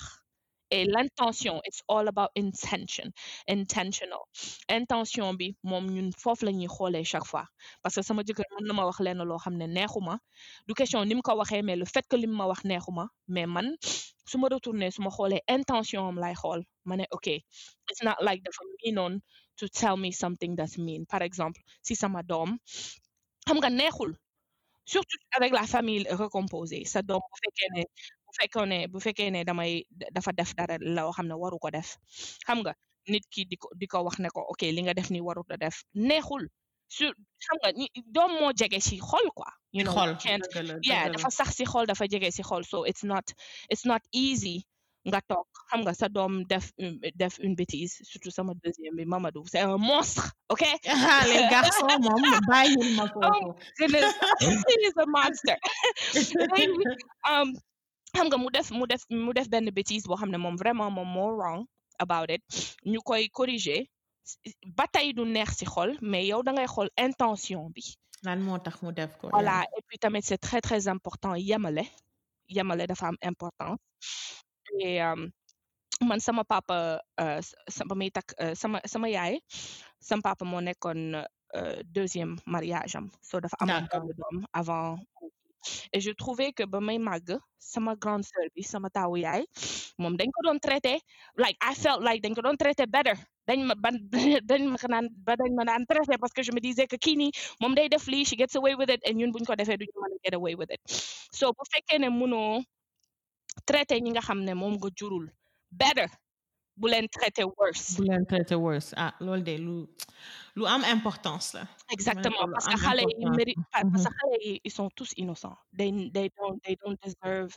et 0.71 0.85
l'intention 0.85 1.61
it's 1.67 1.81
all 1.87 2.07
about 2.07 2.29
intention 2.35 3.11
intentional. 3.47 4.23
Intention 4.69 5.33
bi 5.39 5.47
moom 5.63 5.85
ñun 5.95 6.11
foofu 6.21 6.45
la 6.45 6.51
ñuy 6.51 7.03
chaque 7.05 7.25
fois. 7.25 7.45
Parce 7.83 7.95
que 7.95 8.01
sama 8.01 8.23
jëkkër 8.23 8.45
mën 8.55 8.67
na 8.67 8.73
ma 8.73 8.85
wax 8.85 8.99
lenn 9.05 9.21
loo 9.29 9.37
xam 9.37 9.55
ne 9.57 9.65
neexuma. 9.67 10.17
Du 10.67 10.73
question 10.73 11.03
ni 11.05 11.15
mu 11.15 11.21
ko 11.21 11.35
waxee 11.35 11.61
mais 11.63 11.75
le 11.75 11.85
fait 11.85 12.05
que 12.09 12.15
li 12.15 12.27
mu 12.27 12.35
ma 12.35 12.45
wax 12.47 12.63
neexuma. 12.63 13.07
Mais 13.27 13.45
man 13.45 13.75
su 14.25 14.37
ma 14.37 14.47
retourné 14.47 14.91
su 14.91 15.01
ma 15.01 15.09
intention 15.49 16.07
am 16.07 16.17
lay 16.19 16.33
xool. 16.33 16.63
Ma 16.85 16.95
ne 16.95 17.05
ok 17.11 17.27
it's 17.89 18.03
not 18.03 18.17
like 18.21 18.41
dafa 18.43 18.63
miinoon 18.83 19.19
to 19.57 19.67
tell 19.67 19.97
me 19.97 20.11
something 20.11 20.55
that's 20.55 20.77
mean. 20.77 21.05
Par 21.05 21.21
exemple 21.21 21.61
si 21.83 21.95
sama 21.95 22.21
doom 22.23 22.57
xam 23.45 23.57
nga 23.59 23.69
neexul. 23.69 24.15
Surtout 24.85 25.19
avec 25.37 25.53
la 25.53 25.65
famille 25.67 26.07
recomposée. 26.09 26.85
Sa 26.85 27.01
doom 27.01 27.21
bu 27.29 27.37
fekkee 27.43 27.69
ne 27.75 27.83
bu 28.31 28.37
fekkee 28.41 28.65
ne 28.69 28.87
bu 28.93 28.99
fekkee 28.99 29.29
ne 29.33 29.43
damay 29.45 29.83
dafa 30.15 30.31
def 30.37 30.55
dara 30.55 30.77
loo 30.79 31.11
xam 31.11 31.27
ne 31.27 31.35
waru 31.35 31.59
ko 31.59 31.69
def. 31.71 31.97
Xam 32.47 32.59
nga 32.63 32.73
nit 33.07 33.25
ki 33.29 33.45
di 33.49 33.57
ko 33.57 33.67
di 33.75 33.87
ko 33.87 34.03
wax 34.03 34.19
ne 34.19 34.29
ko 34.29 34.41
ok 34.53 34.61
li 34.71 34.81
nga 34.85 34.93
def 34.93 35.09
ni 35.11 35.21
warut 35.21 35.51
a 35.51 35.57
def. 35.57 35.83
Neexul. 35.93 36.47
Su 36.87 37.05
xam 37.43 37.57
nga 37.61 37.69
doom 38.15 38.31
moo 38.39 38.51
jege 38.53 38.79
si 38.81 38.97
xol 38.99 39.27
quoi 39.35 39.51
you 39.71 39.83
know 39.83 39.93
xol 39.95 40.15
can't 40.19 40.45
yeah 40.83 41.07
dafa 41.09 41.29
sax 41.31 41.55
si 41.55 41.65
xol 41.65 41.85
dafa 41.87 42.05
jege 42.07 42.31
si 42.31 42.43
xol 42.43 42.63
so 42.63 42.83
it's 42.83 43.03
not 43.03 43.25
it's 43.69 43.85
not 43.85 44.01
easy 44.11 44.63
nga 45.07 45.19
toog. 45.29 45.47
Xam 45.71 45.81
nga 45.85 45.93
sa 45.93 46.07
doom 46.07 46.43
def 46.51 46.65
def 47.21 47.39
une 47.39 47.55
bêtise 47.55 47.95
surtout 48.03 48.31
sama 48.31 48.53
deuxième 48.63 48.95
bi 48.95 49.05
Mamadou 49.05 49.43
c'est 49.51 49.59
un 49.59 49.77
monstre 49.77 50.31
ok? 50.49 50.63
Les 51.31 51.47
garçons 51.49 51.97
moom 52.05 52.23
bàyyil 52.49 52.95
ma 52.97 53.05
oh 53.15 53.19
foofu. 53.23 53.49
he 54.69 54.75
is 54.87 54.95
a 55.03 55.05
monster. 55.17 55.57
Um 57.31 57.47
xam 58.15 58.27
nga 58.29 58.37
mu 58.37 58.49
def 58.51 58.71
mu 58.71 58.85
def 58.87 59.03
mu 59.09 59.31
def 59.33 59.47
benn 59.49 59.69
bêtise 59.71 60.05
boo 60.07 60.17
xam 60.17 60.29
ne 60.31 60.37
moom 60.37 60.55
vraiment 60.57 60.91
moom 60.91 61.07
moo 61.07 61.31
wrong 61.37 61.65
about 61.99 62.29
it. 62.31 62.41
Ñu 62.85 62.99
koy 63.03 63.29
corriger. 63.29 63.85
Ba 64.77 64.85
tey 64.87 65.13
du 65.13 65.25
neex 65.25 65.57
ci 65.57 65.65
xol 65.65 65.97
mais 66.01 66.25
yow 66.27 66.41
da 66.43 66.51
ngay 66.51 66.67
xool 66.67 66.89
intention 66.97 67.69
bi. 67.73 67.81
Lan 68.23 68.39
moo 68.41 68.57
tax 68.59 68.81
mu 68.83 68.91
def 68.93 69.17
ko 69.17 69.29
voilà 69.31 69.63
et 69.77 69.81
puis 69.87 69.97
tamit 69.97 70.21
c'est 70.23 70.37
très 70.37 70.61
très 70.61 70.87
important 70.87 71.35
yemale. 71.35 71.83
Yemale 72.49 72.87
dafa 72.87 73.07
am 73.07 73.17
importance. 73.23 73.79
Et 74.79 75.01
um, 75.01 75.29
man 76.01 76.19
sama 76.19 76.43
papa 76.43 77.01
euh, 77.19 77.37
s- 77.39 77.55
sama 77.69 77.95
may 77.95 78.09
takk 78.11 78.33
euh, 78.41 78.55
sama 78.55 78.79
sama 78.85 79.09
yaay 79.09 79.39
sama 79.99 80.21
papa 80.21 80.45
moo 80.45 80.61
nekkoon 80.61 81.15
euh, 81.55 81.81
deuxième 81.85 82.37
mariage 82.45 82.95
am. 82.95 83.09
So 83.21 83.39
dafa 83.39 83.55
amoon 83.59 83.81
D'accord. 83.81 84.01
benn 84.01 84.15
doom 84.17 84.45
avant 84.53 84.97
et 85.93 85.99
je 85.99 86.11
trouvais 86.11 86.51
que 86.53 86.63
ba 86.63 86.79
may 86.79 86.97
màgg 86.99 87.37
sama 87.59 87.95
grande 87.95 88.23
sœur 88.23 88.47
bi 88.55 88.63
sama 88.63 88.89
taawu 88.89 89.15
yaay 89.25 89.43
moom 90.01 90.13
dañ 90.19 90.29
ko 90.35 90.39
doon 90.45 90.59
traité 90.59 90.93
like 91.43 91.57
I 91.61 91.73
felt 91.83 92.01
like 92.07 92.21
dañ 92.23 92.33
ko 92.35 92.41
traité 92.57 92.85
better. 92.85 93.17
Que 96.35 96.43
je 96.43 96.51
me 96.53 96.59
disais 96.61 96.87
que 96.87 96.95
kii 96.95 97.15
nii 97.17 97.31
day 97.75 97.89
she 98.23 98.35
gets 98.37 98.55
away 98.55 98.75
with 98.75 98.89
it 98.89 99.01
et 99.03 99.13
ñun 99.13 99.31
buñ 99.31 99.43
ko 99.45 99.55
defee 99.55 99.77
duñu 99.77 99.97
mën 100.01 100.13
a 100.15 100.17
get 100.23 100.33
away 100.33 100.55
with 100.55 100.71
it. 100.71 100.81
So 101.31 101.51
bu 101.53 101.63
fekkee 101.71 101.99
ne 101.99 102.09
mënoo 102.09 102.63
traité 103.65 103.99
nga 104.01 104.21
ne 104.35 104.53
better 105.71 106.07
bu 107.97 108.05
leen 108.09 108.25
traité 108.31 108.55
worse 108.65 108.93
ah 108.97 109.13
loolu 109.25 109.43
de 109.47 109.55
lu 109.65 109.75
lu 110.57 110.65
am 110.75 110.83
importance 110.95 111.53
la 111.53 111.63
Exactement, 111.95 112.45
parce 112.53 112.67
que 112.71 112.77
xale 112.85 113.01
yi 113.19 113.25
mérite 113.37 113.63
pas 113.73 113.83
parce 113.91 114.05
que 114.05 114.13
xale 114.19 114.37
yi 114.45 114.53
ils 114.67 114.71
sont 114.79 114.89
tous 114.97 115.11
innocents. 115.23 115.57
They 115.77 115.89
they 116.15 116.27
don't 116.37 116.57
they 116.65 116.75
don't 116.83 116.99
deserve 117.07 117.51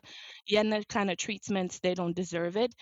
yenn 0.53 0.71
kind 0.95 1.09
of 1.13 1.17
treatments. 1.25 1.75
They 1.85 1.95
don't 2.01 2.15
deserve 2.23 2.55
it. 2.65 2.73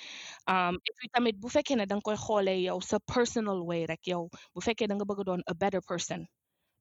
Um, 0.53 0.75
et 0.89 0.93
puis 0.97 1.09
tamit 1.15 1.35
bu 1.43 1.49
fekkee 1.57 1.77
ne 1.77 1.85
da 1.87 1.95
nga 1.97 2.03
koy 2.09 2.17
xoolee 2.27 2.61
yow 2.69 2.79
sa 2.81 2.99
personal 3.15 3.59
way 3.69 3.83
rek 3.93 4.03
yow 4.13 4.23
bu 4.55 4.61
fekkee 4.67 4.89
da 4.89 4.95
nga 4.97 5.05
bëgg 5.11 5.21
a 5.21 5.25
doon 5.29 5.43
a 5.53 5.55
better 5.55 5.83
person. 5.93 6.23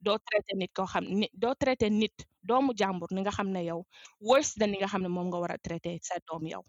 doo 0.05 0.17
traité 0.27 0.53
nit 0.57 0.71
koo 0.77 0.85
xam 0.93 1.05
ni 1.19 1.27
doo 1.41 1.53
traité 1.61 1.89
nit 1.89 2.15
doomu 2.49 2.71
jàmbur 2.79 3.09
ni 3.11 3.21
nga 3.21 3.31
xam 3.37 3.49
ne 3.55 3.61
yow 3.69 3.81
worse 4.29 4.53
than 4.59 4.71
ni 4.71 4.77
nga 4.81 4.87
xam 4.91 5.01
ne 5.03 5.09
moom 5.15 5.27
nga 5.29 5.39
war 5.41 5.51
a 5.51 5.57
traité 5.67 5.99
sa 6.01 6.15
doom 6.27 6.43
yow. 6.53 6.63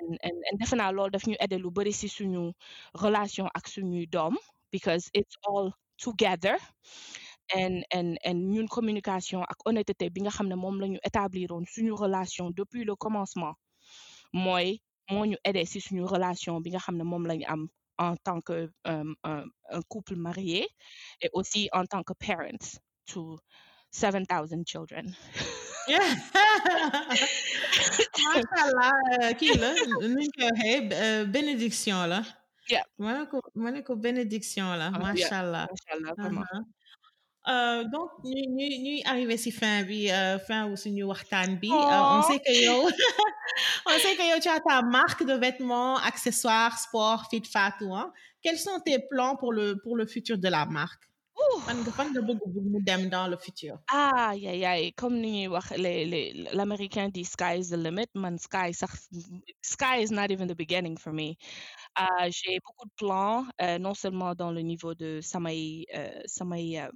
And 0.00 0.58
defe 0.60 0.74
naa 0.76 0.92
loolu 0.96 1.12
daf 1.14 1.24
ñu 1.28 1.36
aider 1.42 1.58
lu 1.64 1.70
bari 1.70 1.92
ci 1.92 2.08
suñu 2.08 2.42
relation 3.04 3.46
ak 3.58 3.64
suñuy 3.72 4.06
doom 4.14 4.34
because 4.74 5.10
it's 5.14 5.36
all 5.48 5.72
together. 5.98 6.56
And 7.54 7.84
and 7.92 8.18
and 8.24 8.38
ñun 8.54 8.68
communication 8.68 9.42
ak 9.52 9.58
honnêteté 9.66 10.08
bi 10.14 10.20
nga 10.22 10.30
xam 10.36 10.48
ne 10.48 10.56
moom 10.56 10.80
la 10.80 10.86
ñu 10.92 10.98
établiroon 11.08 11.64
suñu 11.66 11.92
relation 12.04 12.50
depuis 12.50 12.84
le 12.84 12.94
commencement 12.96 13.54
mooy 14.32 14.80
moo 15.10 15.24
ñu 15.30 15.36
aider 15.44 15.66
ci 15.66 15.78
suñu 15.80 16.04
relation 16.14 16.54
bi 16.62 16.70
nga 16.70 16.80
xam 16.84 16.96
ne 16.96 17.04
moom 17.04 17.24
am 17.52 17.62
en 17.98 18.16
tant 18.26 18.40
que 18.40 18.56
um, 18.92 19.14
un, 19.24 19.44
un 19.76 19.82
couple 19.92 20.16
marié 20.16 20.66
et 21.20 21.28
aussi 21.34 21.68
en 21.72 21.84
tant 21.84 22.02
que 22.02 22.14
parents 22.14 22.66
to 23.06 23.38
7000 23.90 24.64
children 24.64 25.14
macha 28.24 28.58
allah 28.66 28.92
euh, 29.20 29.32
kii 29.38 29.54
la 29.62 29.70
nuñ 30.14 30.28
koy 30.36 30.44
waxee 30.50 30.88
euh, 30.92 31.24
bénédiction 31.24 32.06
la. 32.06 32.22
Yeah. 32.70 32.84
ma 32.98 33.12
ne 33.18 33.24
ko 33.26 33.40
ma 33.54 33.70
ne 33.70 33.80
ko 33.82 33.96
bénédiction 33.96 34.66
la 34.80 34.86
Ah, 34.94 34.98
macha 34.98 35.38
allah 35.44 35.66
Uh-huh. 36.18 36.64
Euh, 37.48 37.82
donc 37.92 38.10
ñuy 38.22 38.46
ñuy 38.56 38.78
ñuy 38.84 39.02
arrivé 39.04 39.36
ci 39.36 39.50
fin 39.50 39.82
bi 39.82 40.08
euh, 40.12 40.38
fin 40.46 40.60
wu 40.68 40.76
suñu 40.76 41.02
waxtaan 41.10 41.56
bi. 41.60 41.70
Euh, 41.70 41.74
on 42.14 42.20
Oh. 42.20 42.22
sait 42.28 42.38
que 42.38 42.52
yow 42.66 42.82
on 43.86 43.98
sait 44.02 44.14
que 44.18 44.22
yow 44.30 44.38
tu 44.40 44.48
as 44.48 44.60
ta 44.60 44.80
marque 44.82 45.24
de 45.30 45.34
vêtements 45.34 45.96
accessoires 45.96 46.78
sport 46.78 47.26
Fit 47.30 47.42
Fatou 47.52 47.92
hein. 47.96 48.12
Quels 48.42 48.58
sont 48.66 48.78
tes 48.86 48.98
plans 49.10 49.34
pour 49.40 49.52
le 49.52 49.74
pour 49.82 49.96
le 49.96 50.06
futur 50.06 50.38
de 50.38 50.48
la 50.48 50.64
marque? 50.66 51.02
Fan 51.66 51.78
nga 51.82 51.92
fan 51.98 52.08
nga 52.12 52.22
bëgg 52.28 52.40
mu 52.72 52.80
dem 52.88 53.08
dans 53.08 53.26
le 53.28 53.36
futur 53.36 53.78
Ah, 53.88 54.32
yeah, 54.34 54.52
yeah. 54.54 54.90
Comme 54.96 55.20
ni 55.20 55.30
ñuy 55.44 55.48
wax, 55.54 55.70
les, 55.76 56.04
les, 56.06 56.32
l'américain 56.52 57.08
dit 57.08 57.24
sky 57.24 57.58
is 57.58 57.68
the 57.70 57.76
limit. 57.76 58.08
Man, 58.14 58.38
sky, 58.38 58.72
sax- 58.72 59.08
sky 59.62 59.98
is 60.02 60.10
not 60.10 60.30
even 60.30 60.48
the 60.48 60.54
beginning 60.54 60.96
for 60.96 61.12
me. 61.12 61.36
Euh, 61.98 62.30
j'ai 62.30 62.58
beaucoup 62.64 62.86
de 62.88 62.94
plans, 62.96 63.46
euh, 63.60 63.78
non 63.78 63.94
seulement 63.94 64.34
dans 64.34 64.50
le 64.50 64.60
niveau 64.62 64.94
de 64.94 65.20
samay, 65.20 65.84
euh, 65.94 66.20
samay, 66.26 66.78
euh, 66.80 66.90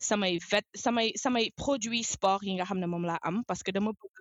samay, 0.00 0.38
vet, 0.50 0.64
samay, 0.74 1.12
samay 1.16 1.50
produits 1.56 2.04
sport 2.04 2.42
yi 2.44 2.54
nga 2.56 2.64
xam 2.64 2.78
ne 2.80 2.86
moom 2.86 3.04
laa 3.04 3.18
am 3.22 3.42
parce 3.46 3.62
que 3.62 3.70
dama 3.72 3.90
bëgg, 3.92 4.18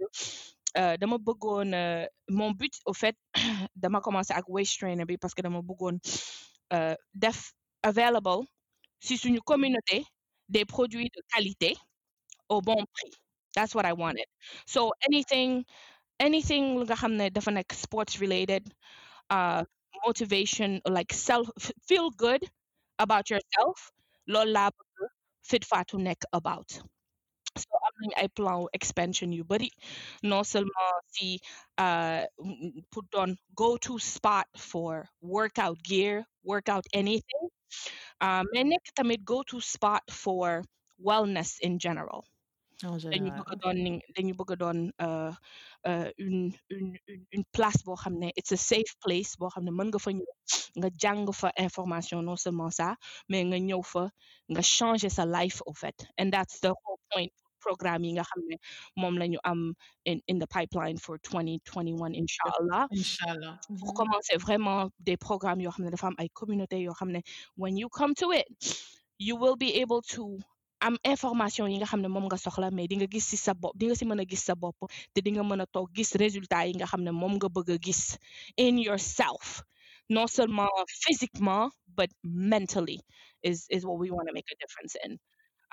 euh, 0.78 0.98
dama 0.98 1.18
bëggoon, 1.18 1.72
mon 2.30 2.52
but, 2.52 2.74
au 2.86 2.94
fait, 2.94 3.16
dama 3.76 4.02
commencé 4.02 4.34
ak 4.34 4.50
waist 4.50 4.78
trainer 4.80 5.06
bi 5.06 5.18
parce 5.18 5.34
que 5.34 5.42
dama 5.42 5.62
bëggoon 5.62 5.98
euh, 6.74 6.96
def 7.14 7.54
available 7.84 8.46
communauté 9.46 10.06
des 10.50 10.66
produits 10.66 11.10
de 11.16 11.22
qualité 11.34 11.78
au 12.50 12.62
bon 12.62 12.76
prix. 12.94 13.12
That's 13.56 13.76
what 13.76 13.86
I 13.86 13.94
wanted. 13.94 14.26
So 14.68 14.94
anything, 15.10 15.66
anything 16.20 16.80
nga 16.86 16.96
xam 16.96 17.18
ne 17.18 17.30
dafa 17.30 17.52
sports 17.74 18.20
related, 18.22 18.64
uh, 19.30 19.66
motivation, 20.06 20.82
like 20.88 21.14
self, 21.14 21.50
feel 21.88 22.12
good 22.12 22.44
about 23.00 23.30
yourself, 23.30 23.92
loolu 24.30 24.54
laa 24.54 24.72
Fit 25.44 25.66
Fatou 25.66 26.00
nekk 26.00 26.24
about. 26.34 26.70
So 27.58 27.68
am 27.88 27.94
nañu 28.02 28.14
ay 28.22 28.28
plan 28.30 28.68
expansion 28.74 29.34
yu 29.34 29.44
bari, 29.44 29.70
non 30.24 30.44
seulement 30.44 30.94
si 31.08 31.40
uh, 31.78 32.26
doon 33.12 33.38
go-to 33.56 34.00
spot 34.00 34.48
for 34.58 35.08
workout 35.22 35.82
gear, 35.84 36.26
workout 36.44 36.86
anything, 36.94 37.50
uh, 38.22 38.44
mais 38.54 38.64
nekk 38.72 38.94
tamit 38.96 39.24
go-to 39.24 39.60
spot 39.62 40.04
for 40.12 40.64
wellness 41.00 41.58
in 41.62 41.80
general. 41.80 42.24
en 42.84 42.98
dañu 43.14 43.30
général 43.30 43.38
bëgg 43.38 43.52
a 43.54 43.56
doon 43.64 43.78
ni- 43.86 44.04
dañu 44.16 44.34
bëgg 44.40 44.52
doon 44.62 44.80
euh, 45.06 45.32
une 46.18 46.52
une 46.76 46.98
une 47.08 47.26
une 47.36 47.46
place 47.56 47.82
boo 47.86 47.96
xam 48.04 48.16
ne 48.22 48.30
it's 48.40 48.52
a 48.52 48.58
safe 48.58 48.94
place 49.06 49.36
boo 49.40 49.50
xam 49.54 49.64
ne 49.66 49.72
mën 49.78 49.88
nga 49.92 50.00
fa 50.06 50.12
ñëw 50.18 50.30
nga 50.80 50.90
jàng 51.02 51.30
fa 51.42 51.50
information 51.68 52.18
non 52.26 52.38
seulement 52.44 52.72
ça 52.80 52.96
mais 53.30 53.44
nga 53.50 53.60
ñëw 53.68 53.82
fa 53.94 54.04
nga 54.52 54.62
changer 54.76 55.10
sa 55.18 55.26
life 55.38 55.62
au 55.70 55.74
fait 55.82 55.98
and 56.20 56.34
that's 56.34 56.58
the 56.66 56.72
whole 56.82 57.00
point 57.12 57.34
programme 57.66 58.04
yi 58.06 58.14
nga 58.18 58.24
xam 58.30 58.42
ne 58.50 58.56
moom 59.02 59.16
la 59.22 59.26
ñu 59.32 59.40
am 59.52 59.74
in 60.06 60.20
in 60.28 60.38
the 60.40 60.48
pipeline 60.56 60.98
for 60.98 61.16
2021 61.20 62.14
incha 62.22 62.46
allah 62.60 62.84
pour 63.80 63.92
Mhm. 63.92 63.96
commencer 64.00 64.38
vraiment 64.38 64.90
des 65.00 65.18
programmes 65.18 65.62
yoo 65.64 65.72
xam 65.76 65.86
ne 65.86 65.92
dafa 65.92 66.08
am 66.08 66.16
ay 66.20 66.30
communauté 66.40 66.78
yoo 66.86 66.94
xam 67.00 67.12
ne 67.16 67.22
when 67.56 67.78
you 67.78 67.88
come 67.90 68.14
to 68.16 68.32
it 68.32 68.48
you 69.20 69.36
will 69.42 69.56
be 69.56 69.72
able 69.82 70.02
to 70.02 70.24
am 70.82 70.98
information 71.06 71.70
yi 71.72 71.78
nga 71.80 71.86
xam 71.92 72.02
ne 72.02 72.08
moom 72.10 72.26
nga 72.30 72.38
soxla 72.46 72.72
mais 72.72 72.88
di 72.90 72.96
nga 72.98 73.08
gis 73.14 73.30
ci 73.30 73.38
sa 73.38 73.54
bopp 73.54 73.74
di 73.78 73.86
nga 73.88 73.96
ci 74.00 74.06
mën 74.06 74.22
a 74.22 74.26
gis 74.26 74.44
sa 74.50 74.56
bopp 74.56 74.78
te 75.14 75.22
di 75.22 75.32
nga 75.32 75.44
mën 75.44 75.62
a 75.62 75.66
toog 75.74 75.90
gis 75.96 76.12
résultat 76.24 76.66
yi 76.68 76.74
nga 76.80 76.88
xam 76.92 77.02
ne 77.06 77.12
moom 77.12 77.34
nga 77.38 77.50
bëgg 77.56 77.70
a 77.76 77.78
gis 77.86 78.18
in 78.58 78.78
yourself. 78.78 79.62
Non 80.10 80.28
seulement 80.28 80.70
physiquement 81.06 81.70
but 81.98 82.10
mentally 82.24 83.00
is 83.44 83.66
is 83.70 83.86
what 83.86 83.98
we 84.02 84.10
want 84.12 84.28
to 84.28 84.34
make 84.34 84.50
a 84.52 84.58
difference 84.64 84.96
in 85.06 85.12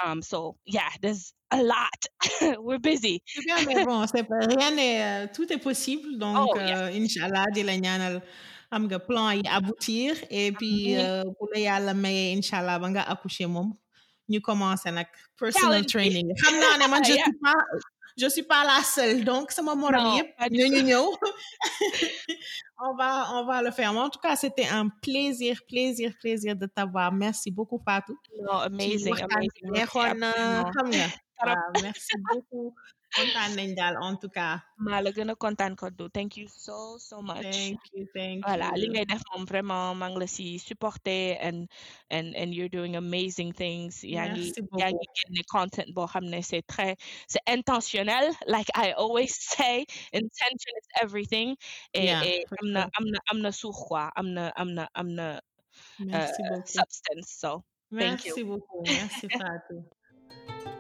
um 0.04 0.22
so 0.22 0.56
yeah 0.66 0.88
there's 1.02 1.32
a 1.50 1.62
lot 1.62 2.00
we're 2.62 2.78
busy 2.78 3.22
C'est 3.26 3.44
bien, 3.44 3.56
mais 3.66 3.84
bon, 3.84 4.06
c'est 4.06 4.22
pas- 4.22 4.46
rien 4.46 4.70
n'est, 4.70 5.02
euh, 5.02 5.26
tout 5.34 5.50
est 5.52 5.58
possible. 5.58 6.18
Donc, 6.18 6.36
Oh, 6.54 6.58
yes. 6.58 6.78
euh, 6.78 6.88
Inch'Allah, 6.92 7.46
di 7.54 7.62
la 7.62 7.76
ñaanal 7.76 8.22
am 8.70 8.84
nga 8.86 8.98
plan 8.98 9.30
yi 9.30 9.42
aboutir. 9.48 10.12
Et 10.30 10.52
puis, 10.52 10.92
Mhm. 10.94 11.00
euh, 11.00 11.22
bu 11.24 11.46
la 11.54 11.60
yàlla 11.60 11.94
maye, 11.94 12.34
Inch'Allah, 12.36 12.78
ba 12.78 12.88
nga 12.90 13.02
accoucher 13.08 13.46
moom, 13.46 13.72
ñu 14.28 14.40
commencé 14.42 14.90
nag 14.90 15.06
personal 15.38 15.68
Challenge 15.70 15.86
training. 15.86 16.28
Xam 16.36 16.54
naa 16.60 16.76
ne 16.76 16.86
man, 16.90 17.02
je 17.08 17.12
Yeah. 17.16 17.24
suis 17.24 17.38
pas, 17.42 17.54
je 18.18 18.28
suis 18.28 18.42
pas 18.42 18.64
la 18.64 18.82
seule. 18.82 19.24
Donc, 19.24 19.52
du 20.50 20.68
ñu 20.68 20.82
ñëw. 20.82 21.06
on 22.80 22.94
va, 22.94 23.28
on 23.34 23.44
va 23.46 23.62
le 23.62 23.70
faire. 23.70 23.92
Mais 23.92 24.00
en 24.00 24.10
tout 24.10 24.18
cas, 24.20 24.36
c'était 24.36 24.66
un 24.66 24.88
plaisir, 24.88 25.60
plaisir, 25.68 26.12
plaisir 26.20 26.56
de 26.56 26.66
t'avoir. 26.66 27.12
Merci 27.12 27.50
beaucoup, 27.50 27.80
Fatou. 27.84 28.16
amazing 28.64 29.14
amazing 29.22 29.70
merci 31.82 32.12
beaucoup 32.30 32.74
kontaan 33.16 33.51
nañ 33.56 33.74
daal 33.78 33.94
en 34.06 34.16
tout 34.20 34.32
cas. 34.39 34.60
maa 34.86 35.01
la 35.05 35.10
gën 35.16 35.30
a 35.32 35.35
kontaan 35.35 35.74
Kodou 35.80 36.09
thank 36.16 36.36
you 36.39 36.47
so 36.48 36.76
so 37.09 37.16
much. 37.22 37.43
thank 37.43 37.80
you 37.94 38.05
thank 38.14 38.44
voilà 38.47 38.68
li 38.80 38.86
you. 38.86 38.93
ngay 38.93 39.05
def 39.10 39.22
moom 39.30 39.44
vraiment 39.51 39.94
maa 40.01 40.09
ngi 40.10 40.18
la 40.22 40.26
si 40.36 40.47
supporter 40.59 41.24
and 41.47 41.59
and 42.16 42.28
and 42.40 42.55
you're 42.55 42.68
doing 42.78 42.94
amazing 43.05 43.51
things. 43.62 43.93
yaa 44.14 44.26
ngi 44.32 44.44
merci 44.47 44.60
yaa 44.80 44.90
beaucoup. 44.90 44.94
ngi 44.97 45.06
génne 45.18 45.43
content 45.55 45.89
boo 45.94 46.06
xam 46.12 46.24
ne 46.32 46.40
c'est 46.51 46.62
très 46.72 46.93
c'est 47.32 47.44
intentionnel 47.56 48.26
like 48.55 48.70
I 48.85 48.86
always 49.02 49.32
say 49.55 49.74
intention 50.20 50.72
is 50.80 50.89
everything. 51.05 51.48
et 51.94 52.05
Yeah, 52.09 52.22
et 52.30 52.40
for 52.48 52.56
am 52.62 52.68
na 52.74 52.80
sure. 52.82 52.90
am 52.98 53.05
na 53.12 53.18
am 53.30 53.39
na 53.44 53.51
suux 53.60 53.76
quoi 53.89 54.05
am 54.20 54.28
na 54.36 54.44
am 54.62 54.68
na 54.78 54.85
am 55.01 55.09
na 55.18 55.26
merci 56.12 56.40
beaucoup. 56.48 56.68
substance 56.78 57.28
so 57.43 57.51
thank 58.01 58.24
you. 58.26 58.35
merci 58.35 58.43
beaucoup 58.51 58.82
merci 58.98 59.26
Fatou. 59.39 59.78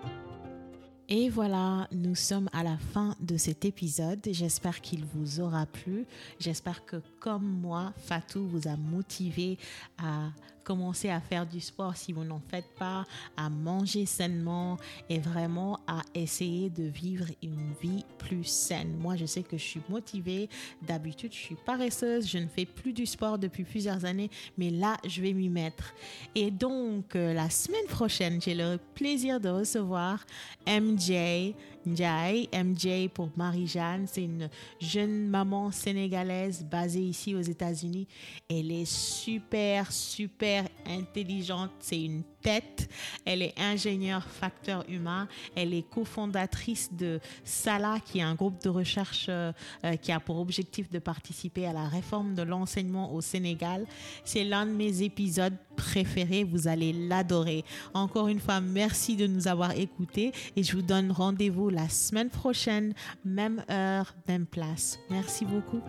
Et 1.10 1.30
voilà, 1.30 1.88
nous 1.90 2.14
sommes 2.14 2.50
à 2.52 2.62
la 2.62 2.76
fin 2.76 3.16
de 3.18 3.38
cet 3.38 3.64
épisode. 3.64 4.20
J'espère 4.30 4.82
qu'il 4.82 5.06
vous 5.06 5.40
aura 5.40 5.64
plu. 5.64 6.04
J'espère 6.38 6.84
que 6.84 6.96
comme 7.18 7.46
moi, 7.46 7.94
Fatou 7.96 8.46
vous 8.46 8.68
a 8.68 8.76
motivé 8.76 9.56
à 9.96 10.28
commencer 10.68 11.08
à 11.08 11.18
faire 11.18 11.46
du 11.46 11.60
sport 11.60 11.96
si 11.96 12.12
vous 12.12 12.24
n'en 12.24 12.42
faites 12.50 12.68
pas, 12.78 13.06
à 13.38 13.48
manger 13.48 14.04
sainement 14.04 14.76
et 15.08 15.18
vraiment 15.18 15.80
à 15.86 16.02
essayer 16.14 16.68
de 16.68 16.82
vivre 16.82 17.24
une 17.42 17.72
vie 17.80 18.04
plus 18.18 18.44
saine. 18.44 18.94
Moi, 18.98 19.16
je 19.16 19.24
sais 19.24 19.42
que 19.42 19.56
je 19.56 19.62
suis 19.62 19.80
motivée. 19.88 20.50
D'habitude, 20.82 21.32
je 21.32 21.38
suis 21.38 21.54
paresseuse. 21.54 22.28
Je 22.28 22.36
ne 22.36 22.48
fais 22.48 22.66
plus 22.66 22.92
du 22.92 23.06
sport 23.06 23.38
depuis 23.38 23.64
plusieurs 23.64 24.04
années, 24.04 24.28
mais 24.58 24.68
là, 24.68 24.98
je 25.06 25.22
vais 25.22 25.32
m'y 25.32 25.48
mettre. 25.48 25.94
Et 26.34 26.50
donc, 26.50 27.16
euh, 27.16 27.32
la 27.32 27.48
semaine 27.48 27.86
prochaine, 27.86 28.38
j'ai 28.42 28.54
le 28.54 28.78
plaisir 28.94 29.40
de 29.40 29.48
recevoir 29.48 30.26
MJ 30.66 31.54
MJ 31.96 33.08
pour 33.12 33.30
Marie-Jeanne, 33.36 34.06
c'est 34.06 34.24
une 34.24 34.48
jeune 34.80 35.28
maman 35.28 35.70
sénégalaise 35.70 36.64
basée 36.70 37.02
ici 37.02 37.34
aux 37.34 37.40
États-Unis. 37.40 38.06
Elle 38.48 38.70
est 38.70 38.90
super, 38.90 39.90
super 39.92 40.64
intelligente. 40.86 41.70
C'est 41.80 42.02
une 42.02 42.22
tête. 42.42 42.88
Elle 43.24 43.42
est 43.42 43.54
ingénieure 43.58 44.24
facteur 44.24 44.84
humain. 44.88 45.28
Elle 45.54 45.74
est 45.74 45.88
cofondatrice 45.88 46.92
de 46.92 47.20
Sala, 47.44 47.98
qui 48.04 48.18
est 48.18 48.22
un 48.22 48.34
groupe 48.34 48.62
de 48.62 48.68
recherche 48.68 49.26
euh, 49.28 49.52
euh, 49.84 49.96
qui 49.96 50.12
a 50.12 50.20
pour 50.20 50.38
objectif 50.38 50.90
de 50.90 50.98
participer 50.98 51.66
à 51.66 51.72
la 51.72 51.88
réforme 51.88 52.34
de 52.34 52.42
l'enseignement 52.42 53.12
au 53.12 53.20
Sénégal. 53.20 53.86
C'est 54.24 54.44
l'un 54.44 54.66
de 54.66 54.72
mes 54.72 55.02
épisodes 55.02 55.56
préférés. 55.76 56.44
Vous 56.44 56.68
allez 56.68 56.92
l'adorer. 56.92 57.64
Encore 57.94 58.28
une 58.28 58.40
fois, 58.40 58.60
merci 58.60 59.16
de 59.16 59.26
nous 59.26 59.48
avoir 59.48 59.72
écoutés 59.72 60.32
et 60.56 60.62
je 60.62 60.72
vous 60.76 60.82
donne 60.82 61.12
rendez-vous 61.12 61.70
la 61.70 61.88
semaine 61.88 62.30
prochaine, 62.30 62.94
même 63.24 63.64
heure, 63.70 64.14
même 64.26 64.46
place. 64.46 64.98
Merci 65.10 65.44
beaucoup. 65.44 65.80